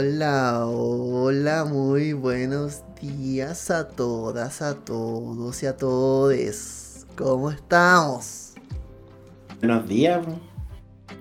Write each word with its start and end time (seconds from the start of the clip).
Hola, 0.00 0.64
hola, 0.64 1.64
muy 1.64 2.12
buenos 2.12 2.84
días 3.02 3.68
a 3.72 3.88
todas, 3.88 4.62
a 4.62 4.76
todos 4.76 5.60
y 5.64 5.66
a 5.66 5.76
todes. 5.76 7.04
¿Cómo 7.16 7.50
estamos? 7.50 8.52
Buenos 9.58 9.88
días. 9.88 10.24
po. 10.24 10.38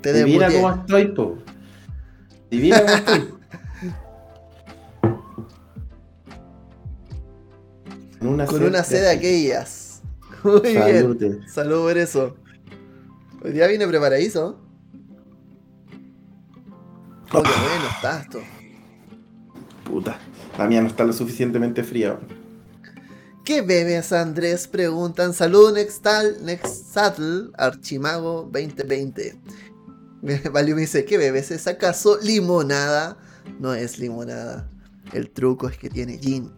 Te 0.02 0.13
Divina 0.13 0.51
cómo 0.51 0.69
estoy, 0.69 1.08
po. 1.08 1.40
Divina 2.51 2.82
cómo 2.82 2.94
estoy. 2.94 3.33
Con 8.19 8.28
una 8.28 8.46
Con 8.46 8.59
sed 8.59 8.68
una 8.68 8.78
de 8.78 8.83
sed 8.83 9.01
de 9.01 9.09
aquí. 9.09 9.18
aquellas. 9.26 10.04
Muy 10.44 10.62
bien. 10.62 11.01
Salute. 11.01 11.47
Salud 11.47 11.82
por 11.82 11.97
eso. 11.97 12.36
Hoy 13.44 13.54
día 13.54 13.65
vine 13.65 13.87
preparadizo. 13.87 14.59
Oh, 17.34 17.41
qué 17.41 17.50
bueno 17.50 17.88
está 17.96 18.22
esto. 18.22 18.40
Puta. 19.98 20.20
La 20.60 20.68
mía 20.68 20.80
no 20.80 20.88
está 20.90 21.04
lo 21.06 21.12
suficientemente 21.12 21.84
fría. 21.84 22.20
¿Qué 23.44 23.64
bebes, 23.64 24.14
Andrés? 24.14 24.68
Preguntan. 24.68 25.34
Salud, 25.34 25.74
Nextal, 25.74 26.38
Nexatl, 26.46 27.50
Archimago 27.58 28.48
2020. 28.54 29.41
Valio 30.54 30.76
me 30.76 30.82
dice, 30.82 31.04
¿qué 31.04 31.18
bebes? 31.18 31.50
¿Es 31.50 31.66
acaso 31.66 32.20
limonada? 32.22 33.18
No 33.60 33.74
es 33.74 33.98
limonada. 33.98 34.70
El 35.14 35.32
truco 35.32 35.68
es 35.68 35.80
que 35.80 35.90
tiene 35.90 36.20
gin. 36.20 36.52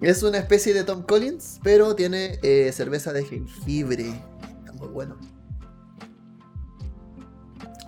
Es 0.00 0.22
una 0.22 0.38
especie 0.38 0.72
de 0.72 0.82
Tom 0.82 1.02
Collins, 1.02 1.60
pero 1.62 1.94
tiene 1.94 2.38
eh, 2.42 2.72
cerveza 2.72 3.12
de 3.12 3.22
jengibre. 3.22 4.14
Está 4.60 4.72
muy 4.72 4.88
bueno. 4.88 5.18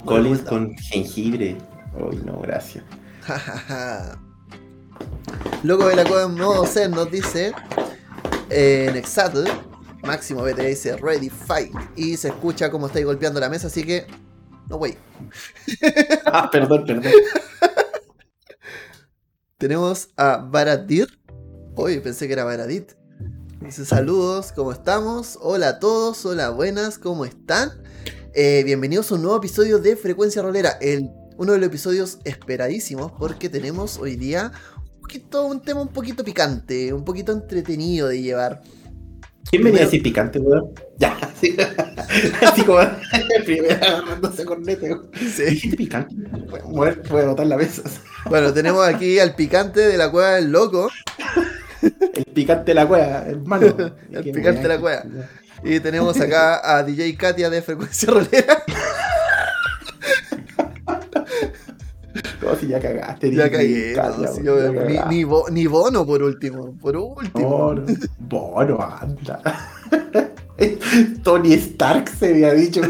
Collins 0.04 0.42
con 0.42 0.76
jengibre. 0.76 1.56
Ay, 1.94 2.20
no, 2.26 2.38
gracias. 2.40 2.84
Loco 5.62 5.86
de 5.88 5.96
la 5.96 6.04
cueva 6.04 6.24
en 6.24 6.34
modo 6.34 6.66
zen 6.66 6.90
nos 6.92 7.10
dice 7.10 7.52
eh, 8.48 8.90
Nexatl, 8.92 9.44
Máximo 10.02 10.42
BT 10.42 10.60
dice 10.60 10.96
Ready 10.96 11.28
Fight 11.28 11.74
y 11.96 12.16
se 12.16 12.28
escucha 12.28 12.70
como 12.70 12.86
estáis 12.86 13.04
golpeando 13.04 13.40
la 13.40 13.48
mesa, 13.48 13.66
así 13.66 13.84
que 13.84 14.06
no 14.68 14.76
wey. 14.76 14.96
Ah, 16.26 16.48
perdón, 16.50 16.84
perdón. 16.86 17.12
Tenemos 19.58 20.08
a 20.16 20.38
Baradir. 20.38 21.08
Hoy 21.74 22.00
pensé 22.00 22.26
que 22.26 22.32
era 22.32 22.44
Baradit. 22.44 22.92
Dice 23.60 23.84
saludos, 23.84 24.52
¿cómo 24.52 24.72
estamos? 24.72 25.38
Hola 25.42 25.68
a 25.68 25.78
todos, 25.78 26.24
hola 26.24 26.50
buenas, 26.50 26.98
¿cómo 26.98 27.24
están? 27.26 27.70
Eh, 28.32 28.62
bienvenidos 28.64 29.10
a 29.10 29.16
un 29.16 29.22
nuevo 29.22 29.36
episodio 29.36 29.78
de 29.78 29.96
Frecuencia 29.96 30.40
Rolera, 30.40 30.78
el, 30.80 31.10
uno 31.40 31.52
de 31.52 31.58
los 31.58 31.68
episodios 31.68 32.18
esperadísimos 32.24 33.12
porque 33.12 33.48
tenemos 33.48 33.96
hoy 33.96 34.16
día 34.16 34.52
un, 34.76 35.00
poquito, 35.00 35.46
un 35.46 35.62
tema 35.62 35.80
un 35.80 35.88
poquito 35.88 36.22
picante, 36.22 36.92
un 36.92 37.02
poquito 37.02 37.32
entretenido 37.32 38.08
de 38.08 38.20
llevar. 38.20 38.60
¿Quién 39.50 39.64
venía 39.64 39.80
a 39.80 39.84
decir 39.86 40.02
picante, 40.02 40.38
weón? 40.38 40.74
Ya, 40.98 41.16
así, 41.22 41.56
así 42.42 42.62
como 42.62 42.80
primero 43.46 43.74
agarrándose. 43.74 44.44
¿Dijiste 45.48 45.78
picante? 45.78 46.14
Voy 46.66 46.90
a 47.22 47.26
botar 47.28 47.46
la 47.46 47.56
mesa. 47.56 47.84
Bueno, 48.28 48.52
tenemos 48.52 48.86
aquí 48.86 49.18
al 49.18 49.34
picante 49.34 49.80
de 49.80 49.96
la 49.96 50.10
cueva 50.10 50.34
del 50.34 50.52
loco 50.52 50.90
El 51.80 52.24
picante 52.34 52.72
de 52.72 52.74
la 52.74 52.86
cueva, 52.86 53.24
hermano. 53.26 53.66
El 54.12 54.30
picante 54.30 54.60
de 54.60 54.68
la 54.68 54.78
cueva. 54.78 55.04
y 55.64 55.80
tenemos 55.80 56.20
acá 56.20 56.76
a 56.76 56.82
DJ 56.82 57.16
Katia 57.16 57.48
de 57.48 57.62
Frecuencia 57.62 58.10
Rolera. 58.10 58.62
No, 62.42 62.49
si 62.60 62.68
ya 62.68 62.78
cagaste. 62.80 63.34
Ya 63.34 63.44
di- 63.44 63.50
cagué, 63.50 63.92
calla, 63.94 64.26
no, 64.28 64.32
si 64.34 64.40
weón, 64.42 64.74
yo- 64.74 64.88
ya 64.88 65.04
ni, 65.06 65.16
ni 65.16 65.24
bo- 65.24 65.48
ni 65.50 65.66
bono 65.66 66.04
por 66.06 66.22
último, 66.22 66.74
por 66.80 66.96
último. 66.96 67.72
No, 67.74 67.82
no. 67.82 67.86
Bono, 68.18 68.78
anda. 69.00 69.40
Tony 71.22 71.54
Stark 71.54 72.08
se 72.08 72.28
había 72.30 72.52
dicho, 72.52 72.82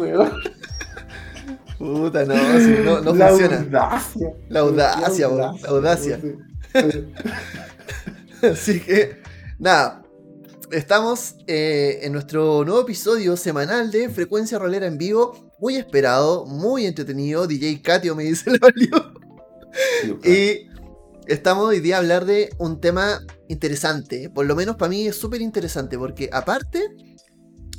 weón. 0.00 0.30
Puta, 1.78 2.24
no, 2.24 2.34
sí, 2.36 2.76
no, 2.84 3.00
no 3.00 3.12
la 3.14 3.28
funciona. 3.28 3.56
Audacia. 3.58 4.28
La 4.48 4.60
audacia, 4.60 5.28
la 5.28 5.54
audacia. 5.68 6.20
Así 8.42 8.80
que, 8.80 9.20
nada. 9.58 10.01
Estamos 10.72 11.34
eh, 11.48 11.98
en 12.00 12.14
nuestro 12.14 12.64
nuevo 12.64 12.80
episodio 12.80 13.36
semanal 13.36 13.90
de 13.90 14.08
Frecuencia 14.08 14.58
Rolera 14.58 14.86
en 14.86 14.96
vivo. 14.96 15.50
Muy 15.58 15.76
esperado, 15.76 16.46
muy 16.46 16.86
entretenido. 16.86 17.46
DJ 17.46 17.82
Katio 17.82 18.16
me 18.16 18.24
dice 18.24 18.48
el 18.50 18.58
valió. 18.58 19.12
Y 20.24 20.70
estamos 21.26 21.66
hoy 21.66 21.80
día 21.80 21.96
a 21.96 21.98
hablar 21.98 22.24
de 22.24 22.54
un 22.56 22.80
tema 22.80 23.20
interesante. 23.48 24.30
Por 24.30 24.46
lo 24.46 24.56
menos 24.56 24.76
para 24.76 24.88
mí 24.88 25.06
es 25.06 25.14
súper 25.14 25.42
interesante 25.42 25.98
porque 25.98 26.30
aparte 26.32 26.88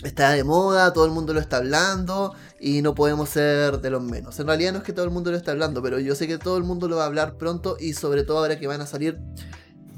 está 0.03 0.29
de 0.29 0.43
moda, 0.43 0.93
todo 0.93 1.05
el 1.05 1.11
mundo 1.11 1.33
lo 1.33 1.39
está 1.39 1.57
hablando 1.57 2.35
y 2.59 2.83
no 2.83 2.93
podemos 2.93 3.27
ser 3.27 3.81
de 3.81 3.89
los 3.89 4.03
menos. 4.03 4.39
En 4.39 4.45
realidad 4.45 4.71
no 4.71 4.77
es 4.77 4.83
que 4.83 4.93
todo 4.93 5.05
el 5.05 5.11
mundo 5.11 5.31
lo 5.31 5.37
esté 5.37 5.49
hablando, 5.49 5.81
pero 5.81 5.97
yo 5.97 6.13
sé 6.13 6.27
que 6.27 6.37
todo 6.37 6.57
el 6.57 6.63
mundo 6.63 6.87
lo 6.87 6.97
va 6.97 7.05
a 7.05 7.07
hablar 7.07 7.37
pronto 7.37 7.75
y 7.79 7.93
sobre 7.93 8.23
todo 8.23 8.37
ahora 8.37 8.59
que 8.59 8.67
van 8.67 8.81
a 8.81 8.85
salir 8.85 9.17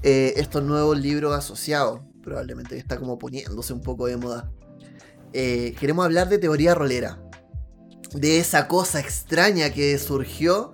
eh, 0.01 0.35
estos 0.37 0.63
nuevos 0.63 0.97
libros 0.97 1.35
asociados. 1.35 1.99
Probablemente 2.25 2.75
está 2.75 2.97
como 2.97 3.19
poniéndose 3.19 3.71
un 3.71 3.81
poco 3.81 4.07
de 4.07 4.17
moda. 4.17 4.51
Eh, 5.31 5.75
queremos 5.79 6.03
hablar 6.03 6.27
de 6.27 6.39
teoría 6.39 6.73
rolera. 6.73 7.19
De 8.13 8.39
esa 8.39 8.67
cosa 8.67 8.99
extraña 8.99 9.69
que 9.69 9.97
surgió 9.99 10.73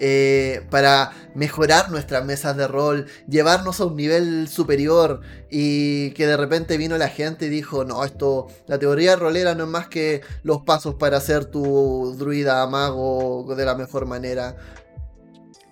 eh, 0.00 0.66
para 0.70 1.12
mejorar 1.36 1.90
nuestras 1.90 2.24
mesas 2.24 2.56
de 2.56 2.66
rol, 2.66 3.06
llevarnos 3.28 3.80
a 3.80 3.84
un 3.84 3.96
nivel 3.96 4.48
superior 4.48 5.20
y 5.50 6.10
que 6.12 6.26
de 6.26 6.36
repente 6.36 6.76
vino 6.76 6.98
la 6.98 7.08
gente 7.08 7.46
y 7.46 7.48
dijo, 7.48 7.84
no, 7.84 8.04
esto, 8.04 8.48
la 8.66 8.78
teoría 8.78 9.14
rolera 9.14 9.54
no 9.54 9.64
es 9.64 9.70
más 9.70 9.86
que 9.86 10.22
los 10.42 10.62
pasos 10.62 10.96
para 10.96 11.18
hacer 11.18 11.44
tu 11.44 12.16
druida 12.18 12.66
mago 12.66 13.54
de 13.56 13.64
la 13.64 13.76
mejor 13.76 14.06
manera. 14.06 14.56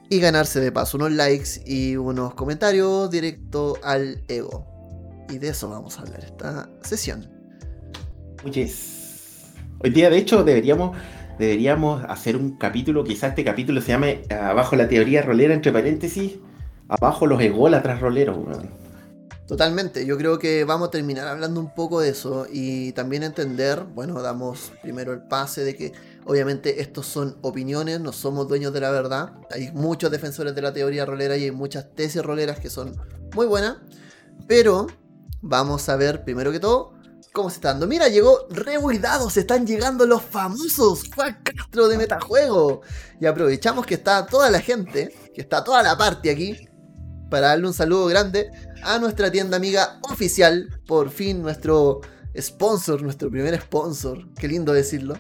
Y 0.09 0.21
ganarse 0.21 0.61
de 0.61 0.71
paso 0.71 0.99
unos 0.99 1.11
likes 1.11 1.63
y 1.67 1.97
unos 1.97 2.35
comentarios 2.35 3.11
directo 3.11 3.77
al 3.83 4.23
ego. 4.29 4.76
Y 5.29 5.39
de 5.39 5.49
eso 5.49 5.69
vamos 5.69 5.99
a 5.99 6.03
hablar 6.03 6.25
esta 6.25 6.69
sesión. 6.83 7.29
Oyes. 8.45 9.53
Hoy 9.83 9.91
día, 9.91 10.09
de 10.09 10.19
hecho, 10.19 10.45
deberíamos, 10.45 10.97
deberíamos 11.39 12.03
hacer 12.05 12.37
un 12.37 12.57
capítulo, 12.57 13.05
quizás 13.05 13.31
este 13.31 13.45
capítulo 13.45 13.81
se 13.81 13.89
llame 13.89 14.23
Abajo 14.31 14.77
la 14.77 14.89
teoría 14.89 15.23
rolera, 15.23 15.53
entre 15.53 15.73
paréntesis, 15.73 16.37
abajo 16.89 17.27
los 17.27 17.41
ególatras 17.41 18.01
roleros, 18.01 18.39
weón. 18.39 18.87
Totalmente, 19.47 20.05
yo 20.07 20.19
creo 20.19 20.41
que 20.41 20.65
vamos 20.65 20.89
a 20.89 20.91
terminar 20.91 21.29
hablando 21.29 21.61
un 21.61 21.73
poco 21.73 22.01
de 22.01 22.09
eso 22.09 22.49
y 22.51 22.91
también 22.93 23.23
entender, 23.23 23.85
bueno, 23.95 24.21
damos 24.21 24.73
primero 24.83 25.13
el 25.13 25.23
pase 25.23 25.63
de 25.63 25.77
que 25.77 25.93
obviamente 26.25 26.81
estos 26.81 27.07
son 27.07 27.37
opiniones, 27.43 28.01
no 28.01 28.13
somos 28.13 28.49
dueños 28.49 28.73
de 28.73 28.81
la 28.81 28.91
verdad, 28.91 29.35
hay 29.53 29.71
muchos 29.71 30.11
defensores 30.11 30.53
de 30.53 30.63
la 30.63 30.73
teoría 30.73 31.07
rolera 31.07 31.37
y 31.37 31.45
hay 31.45 31.51
muchas 31.53 31.95
tesis 31.95 32.25
roleras 32.25 32.59
que 32.59 32.71
son 32.71 32.97
muy 33.37 33.47
buenas, 33.47 33.77
pero 34.49 34.89
vamos 35.41 35.89
a 35.89 35.97
ver 35.97 36.25
primero 36.25 36.53
que 36.53 36.61
todo 36.61 36.97
cómo 37.33 37.51
se 37.51 37.57
está 37.57 37.69
dando. 37.69 37.87
Mira, 37.87 38.09
llegó 38.09 38.47
Rebuidados, 38.49 39.37
están 39.37 39.67
llegando 39.67 40.07
los 40.07 40.23
famosos 40.23 41.03
Juan 41.15 41.39
Castro 41.43 41.87
de 41.87 41.99
Metajuego 41.99 42.81
y 43.21 43.27
aprovechamos 43.27 43.85
que 43.85 43.95
está 43.95 44.25
toda 44.25 44.51
la 44.51 44.61
gente, 44.61 45.15
que 45.35 45.43
está 45.43 45.63
toda 45.63 45.83
la 45.83 45.99
parte 45.99 46.31
aquí, 46.31 46.67
para 47.31 47.49
darle 47.49 47.67
un 47.67 47.75
saludo 47.75 48.07
grande 48.07 48.51
a 48.83 48.99
nuestra 48.99 49.31
tienda 49.31 49.59
amiga 49.59 50.01
oficial, 50.11 50.81
por 50.87 51.11
fin 51.11 51.43
nuestro 51.43 52.01
sponsor, 52.41 53.03
nuestro 53.03 53.31
primer 53.31 53.61
sponsor, 53.61 54.33
qué 54.35 54.49
lindo 54.49 54.73
decirlo, 54.73 55.19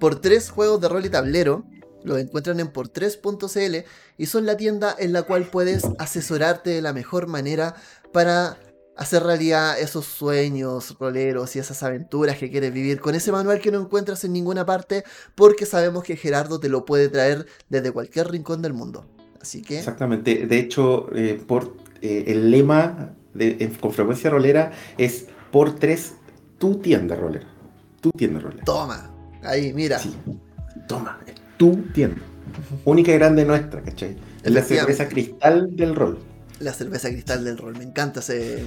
por 0.00 0.20
tres 0.20 0.50
juegos 0.50 0.80
de 0.80 0.88
rol 0.88 1.04
y 1.04 1.10
tablero, 1.10 1.66
los 2.02 2.18
encuentran 2.18 2.60
en 2.60 2.72
por3.cl 2.72 3.86
y 4.16 4.26
son 4.26 4.46
la 4.46 4.56
tienda 4.56 4.94
en 4.98 5.12
la 5.12 5.22
cual 5.22 5.44
puedes 5.50 5.84
asesorarte 5.98 6.70
de 6.70 6.80
la 6.80 6.94
mejor 6.94 7.26
manera 7.26 7.74
para 8.12 8.56
hacer 8.98 9.22
realidad 9.22 9.78
esos 9.80 10.04
sueños 10.04 10.96
roleros 10.98 11.56
y 11.56 11.58
esas 11.60 11.82
aventuras 11.82 12.36
que 12.36 12.50
quieres 12.50 12.72
vivir 12.72 13.00
con 13.00 13.14
ese 13.14 13.32
manual 13.32 13.60
que 13.60 13.70
no 13.72 13.80
encuentras 13.80 14.24
en 14.24 14.32
ninguna 14.34 14.66
parte 14.66 15.04
porque 15.34 15.64
sabemos 15.66 16.02
que 16.04 16.16
Gerardo 16.16 16.60
te 16.60 16.68
lo 16.68 16.84
puede 16.84 17.08
traer 17.08 17.46
desde 17.70 17.90
cualquier 17.92 18.30
rincón 18.30 18.60
del 18.60 18.74
mundo. 18.74 19.06
Así 19.40 19.62
que 19.62 19.78
Exactamente. 19.78 20.46
De 20.46 20.58
hecho, 20.58 21.08
eh, 21.14 21.40
por 21.46 21.76
eh, 22.02 22.24
el 22.26 22.50
lema 22.50 23.14
de, 23.34 23.56
en- 23.60 23.74
con 23.74 23.92
frecuencia 23.92 24.30
rolera 24.30 24.72
es 24.98 25.26
por 25.52 25.76
tres 25.76 26.14
tu 26.58 26.78
tienda 26.80 27.14
rolera. 27.14 27.46
Tu 28.00 28.10
tienda 28.10 28.40
rolera. 28.40 28.64
toma, 28.64 29.10
ahí 29.42 29.72
mira. 29.72 29.98
Sí. 29.98 30.14
Toma, 30.88 31.18
tu 31.56 31.76
tienda. 31.94 32.20
Única 32.84 33.12
y 33.12 33.14
grande 33.14 33.44
nuestra, 33.44 33.82
¿cachai? 33.82 34.16
Es 34.42 34.52
la 34.52 34.62
cerveza 34.62 35.08
cristal 35.08 35.76
del 35.76 35.94
rol. 35.94 36.18
La 36.60 36.72
cerveza 36.72 37.08
cristal 37.10 37.44
del 37.44 37.58
rol, 37.58 37.76
me 37.76 37.84
encanta 37.84 38.20
ese, 38.20 38.64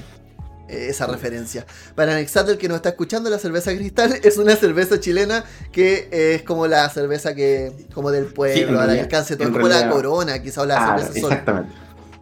esa 0.71 1.07
referencia. 1.07 1.65
Para 1.95 2.13
Alexander 2.15 2.57
que 2.57 2.67
nos 2.67 2.77
está 2.77 2.89
escuchando, 2.89 3.29
la 3.29 3.39
cerveza 3.39 3.73
cristal 3.75 4.13
es 4.23 4.37
una 4.37 4.55
cerveza 4.55 4.99
chilena 4.99 5.43
que 5.71 6.07
es 6.11 6.43
como 6.43 6.67
la 6.67 6.89
cerveza 6.89 7.33
que 7.35 7.87
como 7.93 8.11
del 8.11 8.25
pueblo, 8.25 8.79
al 8.79 8.89
alcance 8.89 9.35
todo, 9.35 9.51
como 9.51 9.67
la 9.67 9.89
corona, 9.89 10.41
quizá 10.41 10.61
o 10.61 10.65
la 10.65 10.77
Ah, 10.93 10.97
cerveza 10.99 11.19
sola. 11.19 11.35
exactamente. 11.35 11.73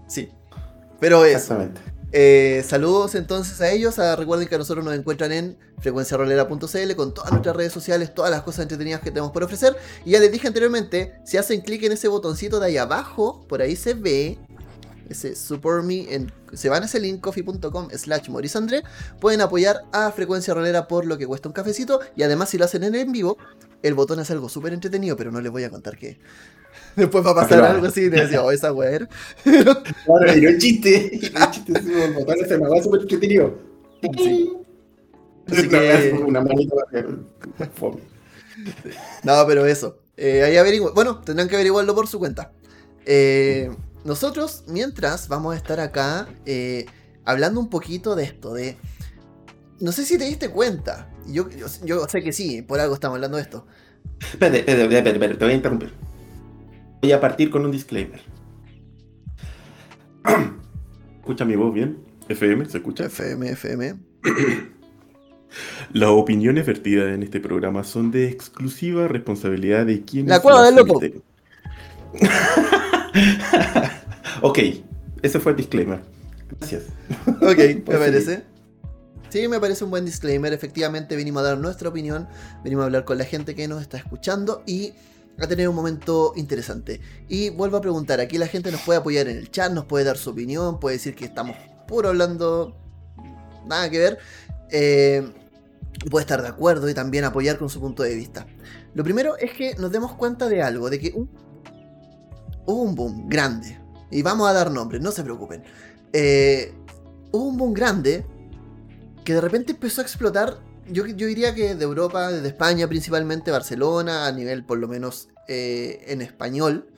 Sí. 0.08 0.30
Pero. 1.00 1.26
Exactamente. 1.26 1.82
Eh, 2.12 2.66
saludos 2.68 3.14
entonces 3.14 3.62
a 3.62 3.70
ellos. 3.70 4.00
Ah, 4.00 4.16
recuerden 4.16 4.48
que 4.48 4.56
a 4.56 4.58
nosotros 4.58 4.84
nos 4.84 4.96
encuentran 4.96 5.32
en 5.32 5.58
frecuenciarolera.cl 5.80 6.96
con 6.96 7.14
todas 7.14 7.32
nuestras 7.32 7.56
redes 7.56 7.72
sociales, 7.72 8.14
todas 8.16 8.32
las 8.32 8.42
cosas 8.42 8.64
entretenidas 8.64 9.02
que 9.02 9.12
tenemos 9.12 9.32
por 9.32 9.44
ofrecer. 9.44 9.76
Y 10.06 10.12
ya 10.12 10.20
les 10.20 10.32
dije 10.32 10.48
anteriormente, 10.48 11.14
si 11.24 11.38
hacen 11.38 11.62
clic 11.62 11.84
en 11.84 11.92
ese 11.92 12.08
botoncito 12.08 12.60
de 12.60 12.66
ahí 12.68 12.78
abajo, 12.78 13.46
por 13.48 13.62
ahí 13.62 13.76
se 13.76 13.94
ve 13.94 14.40
ese 15.10 15.36
support 15.36 15.84
me, 15.84 16.14
en- 16.14 16.32
se 16.54 16.70
van 16.70 16.84
a 16.84 16.86
ese 16.86 17.00
link 17.00 17.22
coffee.com 17.22 17.90
slash 17.92 18.30
morisandre, 18.30 18.84
pueden 19.20 19.42
apoyar 19.42 19.82
a 19.92 20.12
Frecuencia 20.12 20.54
Rolera 20.54 20.88
por 20.88 21.06
lo 21.06 21.18
que 21.18 21.26
cuesta 21.28 21.50
un 21.50 21.54
cafecito. 21.54 22.00
Y 22.16 22.24
además 22.24 22.50
si 22.50 22.58
lo 22.58 22.66
hacen 22.66 22.84
en 22.84 22.96
en 22.96 23.12
vivo, 23.12 23.38
el 23.84 23.94
botón 23.94 24.20
es 24.20 24.30
algo 24.32 24.50
súper 24.50 24.74
entretenido, 24.74 25.16
pero 25.18 25.32
no 25.32 25.42
les 25.42 25.52
voy 25.52 25.64
a 25.64 25.70
contar 25.70 25.98
qué. 25.98 26.20
Después 26.96 27.26
va 27.26 27.32
a 27.32 27.36
pasar 27.36 27.64
algo 27.64 27.88
así 27.88 28.06
y 28.06 28.10
te 28.10 28.22
decía, 28.22 28.44
oh, 28.44 28.52
esa 28.52 28.72
weá 28.74 28.92
era". 28.92 29.10
Claro, 29.44 30.36
y 30.38 30.42
no 30.42 30.50
es 30.50 30.58
chiste. 30.60 31.10
Y 31.14 31.30
no 31.32 31.40
es 31.40 31.52
chiste, 31.52 31.82
sí, 31.82 31.92
el 31.94 32.14
botón 32.14 32.36
me 32.62 32.70
va 32.70 32.82
súper 32.84 33.02
entretenido. 33.02 33.58
Sí. 34.18 34.54
Así 35.48 35.68
Una- 35.68 35.70
que- 35.80 36.24
Una 36.28 36.42
manita. 36.42 36.76
No, 39.24 39.46
pero 39.48 39.66
eso. 39.66 39.98
Eh, 40.18 40.44
ahí 40.44 40.58
averigua- 40.58 40.92
Bueno, 40.94 41.20
tendrán 41.22 41.48
que 41.48 41.56
averiguarlo 41.56 41.96
por 41.96 42.08
su 42.08 42.20
cuenta. 42.20 42.52
Eh, 43.06 43.72
nosotros, 44.06 44.64
mientras, 44.68 45.28
vamos 45.28 45.54
a 45.54 45.58
estar 45.58 45.80
acá 45.80 46.28
eh, 46.46 46.86
hablando 47.26 47.60
un 47.60 47.70
poquito 47.70 48.16
de 48.16 48.24
esto, 48.24 48.54
de... 48.54 48.78
No 49.80 49.92
sé 49.92 50.06
si 50.06 50.18
te 50.18 50.26
diste 50.26 50.50
cuenta. 50.50 51.10
Yo, 51.28 51.50
yo, 51.50 51.68
yo 51.86 52.08
sé 52.08 52.22
que 52.22 52.34
sí, 52.34 52.62
por 52.62 52.80
algo 52.80 52.96
estamos 52.96 53.16
hablando 53.16 53.38
de 53.38 53.44
esto. 53.44 53.66
Espérate, 54.20 54.60
espérate, 54.60 55.10
espérate, 55.12 55.36
te 55.36 55.46
voy 55.46 55.54
a 55.54 55.58
interrumpir. 55.58 55.94
Voy 57.02 57.12
a 57.12 57.22
partir 57.22 57.50
con 57.50 57.66
un 57.66 57.72
disclaimer. 57.72 58.22
¿Escucha 61.20 61.46
mi 61.46 61.56
voz 61.56 61.74
bien? 61.74 62.04
FM, 62.28 62.66
¿se 62.66 62.78
escucha? 62.78 63.06
FM, 63.06 63.52
FM. 63.52 63.96
Las 65.94 66.10
opiniones 66.10 66.66
vertidas 66.66 67.14
en 67.14 67.24
este 67.24 67.40
programa 67.40 67.84
son 67.84 68.12
de 68.12 68.28
exclusiva 68.30 69.08
responsabilidad 69.08 69.86
de 69.86 70.04
quienes 70.04 70.30
La 70.30 70.42
cueva 70.42 70.64
del 70.64 70.76
loco. 70.76 71.00
ok, 74.42 74.60
ese 75.22 75.40
fue 75.40 75.52
el 75.52 75.58
disclaimer. 75.58 76.02
Gracias. 76.58 76.84
Ok, 77.42 77.58
me 77.88 77.98
parece. 77.98 78.44
Sí, 79.30 79.48
me 79.48 79.60
parece 79.60 79.84
un 79.84 79.92
buen 79.92 80.06
disclaimer. 80.06 80.52
Efectivamente, 80.54 81.16
venimos 81.16 81.42
a 81.42 81.50
dar 81.50 81.58
nuestra 81.58 81.90
opinión, 81.90 82.28
venimos 82.64 82.84
a 82.84 82.86
hablar 82.86 83.06
con 83.06 83.18
la 83.18 83.26
gente 83.26 83.54
que 83.54 83.68
nos 83.68 83.82
está 83.82 83.98
escuchando 83.98 84.64
y 84.66 84.94
a 85.40 85.48
tener 85.48 85.70
un 85.70 85.76
momento 85.76 86.34
interesante. 86.36 87.00
Y 87.28 87.50
vuelvo 87.52 87.78
a 87.78 87.82
preguntar, 87.82 88.20
aquí 88.20 88.38
la 88.38 88.48
gente 88.48 88.72
nos 88.72 88.82
puede 88.82 89.00
apoyar 89.00 89.28
en 89.28 89.38
el 89.38 89.52
chat, 89.52 89.72
nos 89.72 89.86
puede 89.86 90.04
dar 90.04 90.18
su 90.18 90.32
opinión, 90.32 90.80
puede 90.80 90.98
decir 90.98 91.16
que 91.16 91.26
estamos 91.26 91.56
puro 91.88 92.10
hablando, 92.10 92.76
nada 93.68 93.90
que 93.90 94.00
ver. 94.00 94.18
Eh, 94.72 95.32
puede 96.10 96.24
estar 96.24 96.42
de 96.42 96.48
acuerdo 96.48 96.90
y 96.90 96.94
también 96.94 97.24
apoyar 97.24 97.58
con 97.58 97.70
su 97.70 97.80
punto 97.80 98.04
de 98.04 98.16
vista. 98.16 98.48
Lo 98.94 99.04
primero 99.04 99.38
es 99.38 99.54
que 99.54 99.76
nos 99.76 99.92
demos 99.92 100.14
cuenta 100.14 100.48
de 100.50 100.62
algo, 100.62 100.90
de 100.90 101.00
que 101.00 101.14
hubo 101.14 102.82
un 102.82 102.96
boom 102.96 103.30
grande. 103.30 103.79
Y 104.12 104.22
vamos 104.22 104.50
a 104.50 104.54
dar 104.54 104.72
nombres, 104.72 105.02
no 105.02 105.12
se 105.12 105.24
preocupen. 105.24 105.64
Eh, 106.14 106.74
hubo 107.32 107.46
un 107.46 107.58
boom 107.58 107.74
grande 107.74 108.26
que 109.24 109.34
de 109.34 109.42
repente 109.42 109.74
empezó 109.74 110.02
a 110.02 110.04
explotar. 110.04 110.60
Yo, 110.92 111.06
yo 111.06 111.28
diría 111.28 111.54
que 111.54 111.76
de 111.76 111.84
Europa, 111.84 112.32
de 112.32 112.48
España 112.48 112.88
principalmente, 112.88 113.52
Barcelona, 113.52 114.26
a 114.26 114.32
nivel 114.32 114.66
por 114.66 114.80
lo 114.80 114.88
menos 114.88 115.30
eh, 115.48 116.04
en 116.08 116.22
español, 116.22 116.90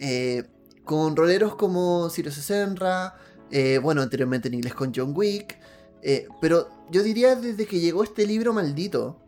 eh, 0.00 0.44
con 0.84 1.14
roleros 1.14 1.54
como 1.54 2.10
Ciro 2.10 2.30
Senra, 2.32 3.14
bueno, 3.82 4.02
anteriormente 4.02 4.48
en 4.48 4.54
inglés 4.54 4.74
con 4.74 4.92
John 4.94 5.12
Wick, 5.14 5.58
pero 6.40 6.68
yo 6.90 7.02
diría 7.02 7.34
desde 7.34 7.66
que 7.66 7.80
llegó 7.80 8.04
este 8.04 8.24
libro 8.24 8.52
maldito 8.52 9.20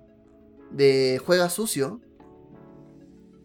de 0.71 1.21
Juega 1.25 1.51
Sucio, 1.51 2.01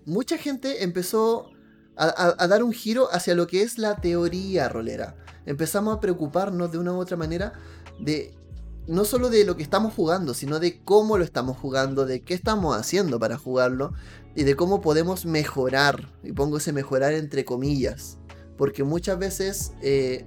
mucha 0.06 0.38
gente 0.38 0.84
empezó 0.84 1.52
a, 1.98 2.48
dar 2.48 2.64
un 2.64 2.72
giro 2.72 3.10
hacia 3.12 3.36
lo 3.36 3.48
que 3.48 3.62
es 3.64 3.78
la 3.78 3.96
teoría 3.96 4.70
rolera. 4.70 5.16
Empezamos 5.46 5.96
a 5.96 6.00
preocuparnos 6.00 6.72
de 6.72 6.78
una 6.78 6.94
u 6.94 6.98
otra 6.98 7.18
manera 7.18 7.54
de 8.00 8.34
no 8.88 9.04
solo 9.04 9.30
de 9.30 9.44
lo 9.44 9.58
que 9.58 9.64
estamos 9.64 9.94
jugando, 9.94 10.34
sino 10.34 10.60
de 10.60 10.82
cómo 10.84 11.18
lo 11.18 11.24
estamos 11.24 11.58
jugando, 11.58 12.06
de 12.06 12.22
qué 12.22 12.34
estamos 12.34 12.78
haciendo 12.78 13.20
para 13.20 13.38
jugarlo 13.38 13.94
y 14.36 14.44
de 14.44 14.56
cómo 14.56 14.82
podemos 14.82 15.26
mejorar. 15.26 16.14
Y 16.24 16.32
pongo 16.32 16.58
ese 16.58 16.72
mejorar 16.72 17.14
entre 17.14 17.44
comillas, 17.44 18.18
porque 18.58 18.84
muchas 18.84 19.20
veces 19.20 19.74
eh, 19.82 20.26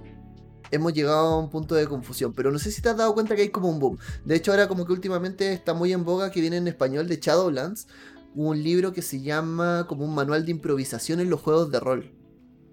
hemos 0.69 0.93
llegado 0.93 1.27
a 1.27 1.39
un 1.39 1.49
punto 1.49 1.75
de 1.75 1.87
confusión. 1.87 2.33
Pero 2.33 2.51
no 2.51 2.59
sé 2.59 2.71
si 2.71 2.81
te 2.81 2.89
has 2.89 2.97
dado 2.97 3.13
cuenta 3.13 3.35
que 3.35 3.43
hay 3.43 3.49
como 3.49 3.69
un 3.69 3.79
boom. 3.79 3.97
De 4.25 4.35
hecho, 4.35 4.51
ahora 4.51 4.67
como 4.67 4.85
que 4.85 4.93
últimamente 4.93 5.53
está 5.53 5.73
muy 5.73 5.93
en 5.93 6.03
boga 6.03 6.31
que 6.31 6.41
viene 6.41 6.57
en 6.57 6.67
español 6.67 7.07
de 7.07 7.19
Shadowlands 7.19 7.87
un 8.35 8.61
libro 8.63 8.93
que 8.93 9.01
se 9.01 9.21
llama 9.21 9.85
como 9.87 10.05
un 10.05 10.15
manual 10.15 10.45
de 10.45 10.51
improvisación 10.51 11.19
en 11.19 11.29
los 11.29 11.41
juegos 11.41 11.71
de 11.71 11.79
rol. 11.79 12.11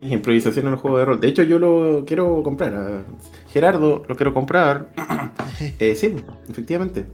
Improvisación 0.01 0.67
en 0.69 0.75
el 0.75 0.79
juego 0.79 0.99
de 0.99 1.05
rol. 1.05 1.21
De 1.21 1.27
hecho, 1.29 1.43
yo 1.43 1.59
lo 1.59 2.05
quiero 2.07 2.43
comprar. 2.45 3.05
Gerardo, 3.53 4.05
lo 4.09 4.17
quiero 4.17 4.33
comprar. 4.35 4.91
Eh, 5.81 5.97
sí, 5.97 6.15
efectivamente. 6.49 7.05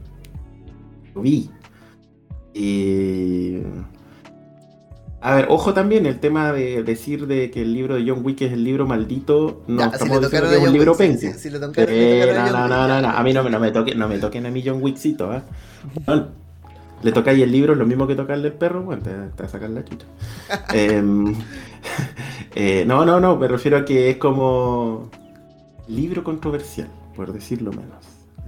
Lo 1.14 1.23
vi. 1.23 1.49
Y... 2.52 3.58
A 5.23 5.35
ver, 5.37 5.46
ojo 5.49 5.73
también, 5.73 6.05
el 6.05 6.20
tema 6.20 6.52
de 6.52 6.82
decir 6.82 7.26
de 7.26 7.50
que 7.50 7.62
el 7.62 7.73
libro 7.73 7.94
de 7.94 8.05
John 8.06 8.20
Wick 8.23 8.43
es 8.43 8.52
el 8.52 8.62
libro 8.62 8.87
maldito, 8.87 9.62
no 9.67 9.79
Ya, 9.79 9.87
estamos 9.87 10.20
diciendo 10.20 10.50
que 10.50 10.56
es 10.56 10.62
un 10.62 10.73
libro 10.75 10.93
Wick, 10.93 10.99
penca. 10.99 11.38
si 11.38 11.49
tocaron- 11.49 11.73
Eh, 11.79 12.35
no, 12.37 12.69
no, 12.69 12.87
no, 12.88 13.00
no, 13.00 13.08
a 13.08 13.23
mí 13.23 13.32
no, 13.32 13.43
me- 13.43 13.49
no 13.49 13.58
me 13.58 13.70
toquen, 13.70 13.99
no 13.99 14.06
me 14.08 14.19
toquen 14.19 14.44
a 14.44 14.50
mí 14.50 14.62
John 14.64 14.82
Wickcito, 14.82 15.31
¿ah? 15.32 15.43
Le 17.05 17.12
tocáis 17.12 17.43
el 17.43 17.53
libro, 17.53 17.75
lo 17.75 17.85
mismo 17.85 18.06
que 18.06 18.15
tocarle 18.15 18.49
el 18.49 18.55
perro, 18.55 18.83
bueno, 18.83 19.03
te, 19.03 19.11
te 19.11 19.43
va 19.43 19.47
a 19.47 19.49
sacar 19.49 19.69
la 19.69 19.85
chucha. 19.85 20.06
Em, 20.73 21.35
eh, 22.55 22.85
no, 22.87 23.05
no, 23.05 23.21
no, 23.21 23.37
me 23.37 23.47
refiero 23.47 23.77
a 23.77 23.85
que 23.85 24.09
es 24.09 24.17
como 24.17 25.11
libro 25.87 26.25
controversial, 26.25 26.89
por 27.15 27.31
decirlo 27.35 27.73
menos. 27.73 28.06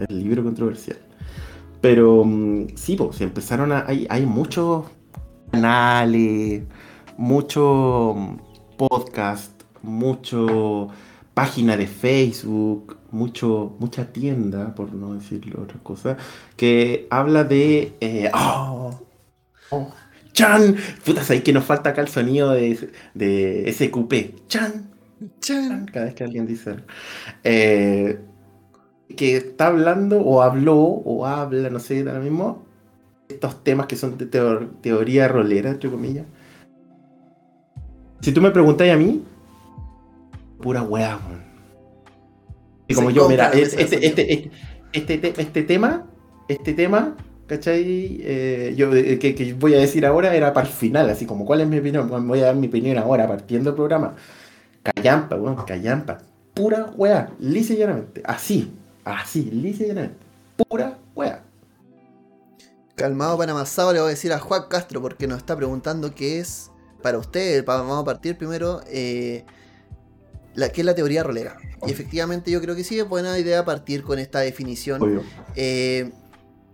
El 0.08 0.24
libro 0.24 0.42
controversial. 0.42 0.96
Pero 1.82 2.24
mm, 2.24 2.68
sí, 2.76 2.96
pues, 2.96 3.20
empezaron 3.20 3.72
a. 3.72 3.84
Hay, 3.86 4.06
hay 4.08 4.24
muchos 4.24 4.86
canales, 5.50 6.62
mucho 7.18 8.14
mm, 8.16 8.36
podcast, 8.78 9.52
mucho 9.82 10.88
página 11.34 11.76
de 11.76 11.86
Facebook, 11.86 12.95
mucho, 13.10 13.76
mucha 13.78 14.12
tienda, 14.12 14.74
por 14.74 14.92
no 14.92 15.14
decirlo 15.14 15.62
otra 15.62 15.78
cosa, 15.82 16.16
que 16.56 17.06
habla 17.10 17.44
de. 17.44 17.94
eh, 18.00 18.30
oh, 18.34 18.90
¡Chan! 20.32 20.76
Puta, 21.04 21.22
sabéis 21.22 21.44
que 21.44 21.52
nos 21.52 21.64
falta 21.64 21.90
acá 21.90 22.02
el 22.02 22.08
sonido 22.08 22.50
de, 22.50 22.90
de 23.14 23.72
SQP. 23.72 24.46
¡Chan! 24.48 24.90
Chan. 25.40 25.86
cada 25.86 26.06
vez 26.06 26.14
que 26.14 26.24
alguien 26.24 26.46
dice. 26.46 26.76
Eh, 27.42 28.20
que 29.16 29.36
está 29.36 29.68
hablando 29.68 30.20
o 30.20 30.42
habló 30.42 30.76
o 30.76 31.24
habla, 31.26 31.70
no 31.70 31.78
sé, 31.78 32.00
ahora 32.00 32.20
mismo, 32.20 32.66
estos 33.28 33.62
temas 33.64 33.86
que 33.86 33.96
son 33.96 34.18
de 34.18 34.26
teo- 34.26 34.68
teoría 34.82 35.26
rolera, 35.28 35.70
entre 35.70 35.90
comillas. 35.90 36.26
Si 38.20 38.32
tú 38.32 38.42
me 38.42 38.50
preguntáis 38.50 38.92
a 38.92 38.96
mí, 38.96 39.22
pura 40.60 40.82
weá. 40.82 41.18
Y 42.88 42.94
como 42.94 43.10
yo, 43.10 43.28
mira, 43.28 43.50
este, 43.50 43.82
este, 43.82 44.06
este, 44.06 44.50
este, 44.92 45.18
te- 45.18 45.40
este 45.42 45.62
tema, 45.62 46.06
este 46.48 46.72
tema, 46.74 47.16
¿cachai? 47.46 48.18
Eh, 48.22 48.74
yo 48.76 48.94
eh, 48.94 49.18
que, 49.18 49.34
que 49.34 49.54
voy 49.54 49.74
a 49.74 49.78
decir 49.78 50.06
ahora 50.06 50.34
era 50.34 50.52
para 50.52 50.66
el 50.66 50.72
final, 50.72 51.10
así 51.10 51.26
como, 51.26 51.44
¿cuál 51.44 51.60
es 51.62 51.68
mi 51.68 51.78
opinión? 51.78 52.08
Voy 52.28 52.40
a 52.40 52.46
dar 52.46 52.56
mi 52.56 52.68
opinión 52.68 52.96
ahora, 52.98 53.26
partiendo 53.26 53.70
el 53.70 53.76
programa. 53.76 54.14
Callampa, 54.82 55.36
weón, 55.36 55.56
callampa. 55.64 56.18
Pura 56.54 56.90
weá, 56.96 57.30
lisa 57.40 57.74
y 57.74 57.78
llanamente. 57.78 58.22
Así, 58.24 58.72
así, 59.04 59.42
lisa 59.50 59.82
y 59.84 59.88
llanamente. 59.88 60.18
Pura 60.68 60.98
weá. 61.14 61.42
Calmado 62.94 63.36
Panamasado 63.36 63.92
le 63.92 63.98
voy 64.00 64.06
a 64.06 64.10
decir 64.10 64.32
a 64.32 64.38
Juan 64.38 64.62
Castro 64.70 65.02
porque 65.02 65.26
nos 65.26 65.38
está 65.38 65.54
preguntando 65.54 66.14
qué 66.14 66.38
es 66.38 66.70
para 67.02 67.18
usted, 67.18 67.62
vamos 67.64 68.00
a 68.00 68.04
partir 68.04 68.38
primero, 68.38 68.80
eh, 68.88 69.44
la, 70.56 70.70
qué 70.70 70.80
es 70.80 70.84
la 70.84 70.94
teoría 70.94 71.22
rolera. 71.22 71.58
Y 71.86 71.92
efectivamente 71.92 72.50
yo 72.50 72.60
creo 72.60 72.74
que 72.74 72.82
sí 72.82 72.98
es 72.98 73.08
buena 73.08 73.38
idea 73.38 73.64
partir 73.64 74.02
con 74.02 74.18
esta 74.18 74.40
definición. 74.40 75.22
Eh, 75.54 76.10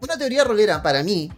una 0.00 0.16
teoría 0.16 0.44
rolera 0.44 0.82
para 0.82 1.02
mí, 1.02 1.30